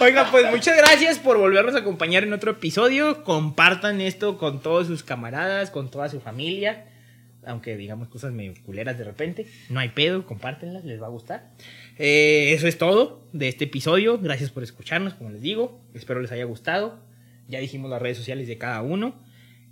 Oiga, 0.00 0.28
pues 0.30 0.50
muchas 0.50 0.76
gracias 0.76 1.18
por 1.18 1.38
volvernos 1.38 1.74
a 1.74 1.78
acompañar 1.78 2.22
en 2.24 2.32
otro 2.32 2.52
episodio. 2.52 3.22
Compartan 3.24 4.00
esto 4.00 4.38
con 4.38 4.60
todos 4.62 4.86
sus 4.86 5.02
camaradas, 5.02 5.70
con 5.70 5.90
toda 5.90 6.08
su 6.08 6.20
familia. 6.20 6.84
Aunque 7.44 7.76
digamos 7.76 8.08
cosas 8.08 8.32
medio 8.32 8.54
culeras 8.64 8.98
de 8.98 9.04
repente. 9.04 9.46
No 9.68 9.80
hay 9.80 9.90
pedo, 9.90 10.26
compártenlas, 10.26 10.84
les 10.84 11.00
va 11.00 11.06
a 11.06 11.10
gustar. 11.10 11.50
Eh, 11.98 12.52
eso 12.52 12.66
es 12.66 12.78
todo 12.78 13.26
de 13.32 13.48
este 13.48 13.64
episodio. 13.64 14.18
Gracias 14.18 14.50
por 14.50 14.62
escucharnos, 14.62 15.14
como 15.14 15.30
les 15.30 15.42
digo. 15.42 15.80
Espero 15.94 16.20
les 16.20 16.32
haya 16.32 16.44
gustado. 16.44 17.00
Ya 17.48 17.58
dijimos 17.58 17.90
las 17.90 18.00
redes 18.00 18.16
sociales 18.16 18.46
de 18.48 18.58
cada 18.58 18.82
uno. 18.82 19.14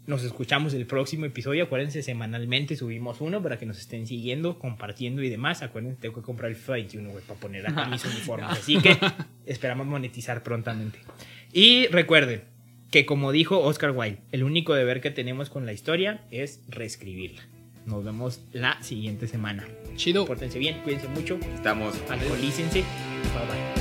Nos 0.06 0.24
escuchamos 0.24 0.74
el 0.74 0.86
próximo 0.86 1.26
episodio. 1.26 1.64
Acuérdense, 1.64 2.02
semanalmente 2.02 2.74
subimos 2.74 3.20
uno 3.20 3.42
para 3.42 3.58
que 3.58 3.66
nos 3.66 3.78
estén 3.78 4.06
siguiendo, 4.06 4.58
compartiendo 4.58 5.22
y 5.22 5.28
demás. 5.28 5.62
Acuérdense, 5.62 6.00
tengo 6.00 6.16
que 6.16 6.22
comprar 6.22 6.50
el 6.50 6.56
FIFA 6.56 6.72
21, 6.72 7.10
güey, 7.10 7.24
para 7.24 7.38
poner 7.38 7.66
acá 7.68 7.86
mis 7.86 8.04
uniformes. 8.06 8.50
Así 8.50 8.78
que 8.78 8.96
esperamos 9.46 9.86
monetizar 9.86 10.42
prontamente. 10.42 10.98
Y 11.52 11.86
recuerden 11.88 12.42
que, 12.90 13.06
como 13.06 13.30
dijo 13.30 13.60
Oscar 13.60 13.92
Wilde, 13.92 14.18
el 14.32 14.42
único 14.42 14.74
deber 14.74 15.00
que 15.00 15.10
tenemos 15.10 15.48
con 15.48 15.64
la 15.64 15.72
historia 15.72 16.22
es 16.30 16.60
reescribirla. 16.68 17.42
Nos 17.90 18.04
vemos 18.04 18.40
la 18.52 18.80
siguiente 18.82 19.26
semana. 19.26 19.66
Chido. 19.96 20.24
Pórtense 20.24 20.58
bien, 20.58 20.80
cuídense 20.82 21.08
mucho. 21.08 21.38
Estamos. 21.54 21.94
Alcoholícense. 22.08 22.80
Bye 22.80 23.74
bye. 23.74 23.79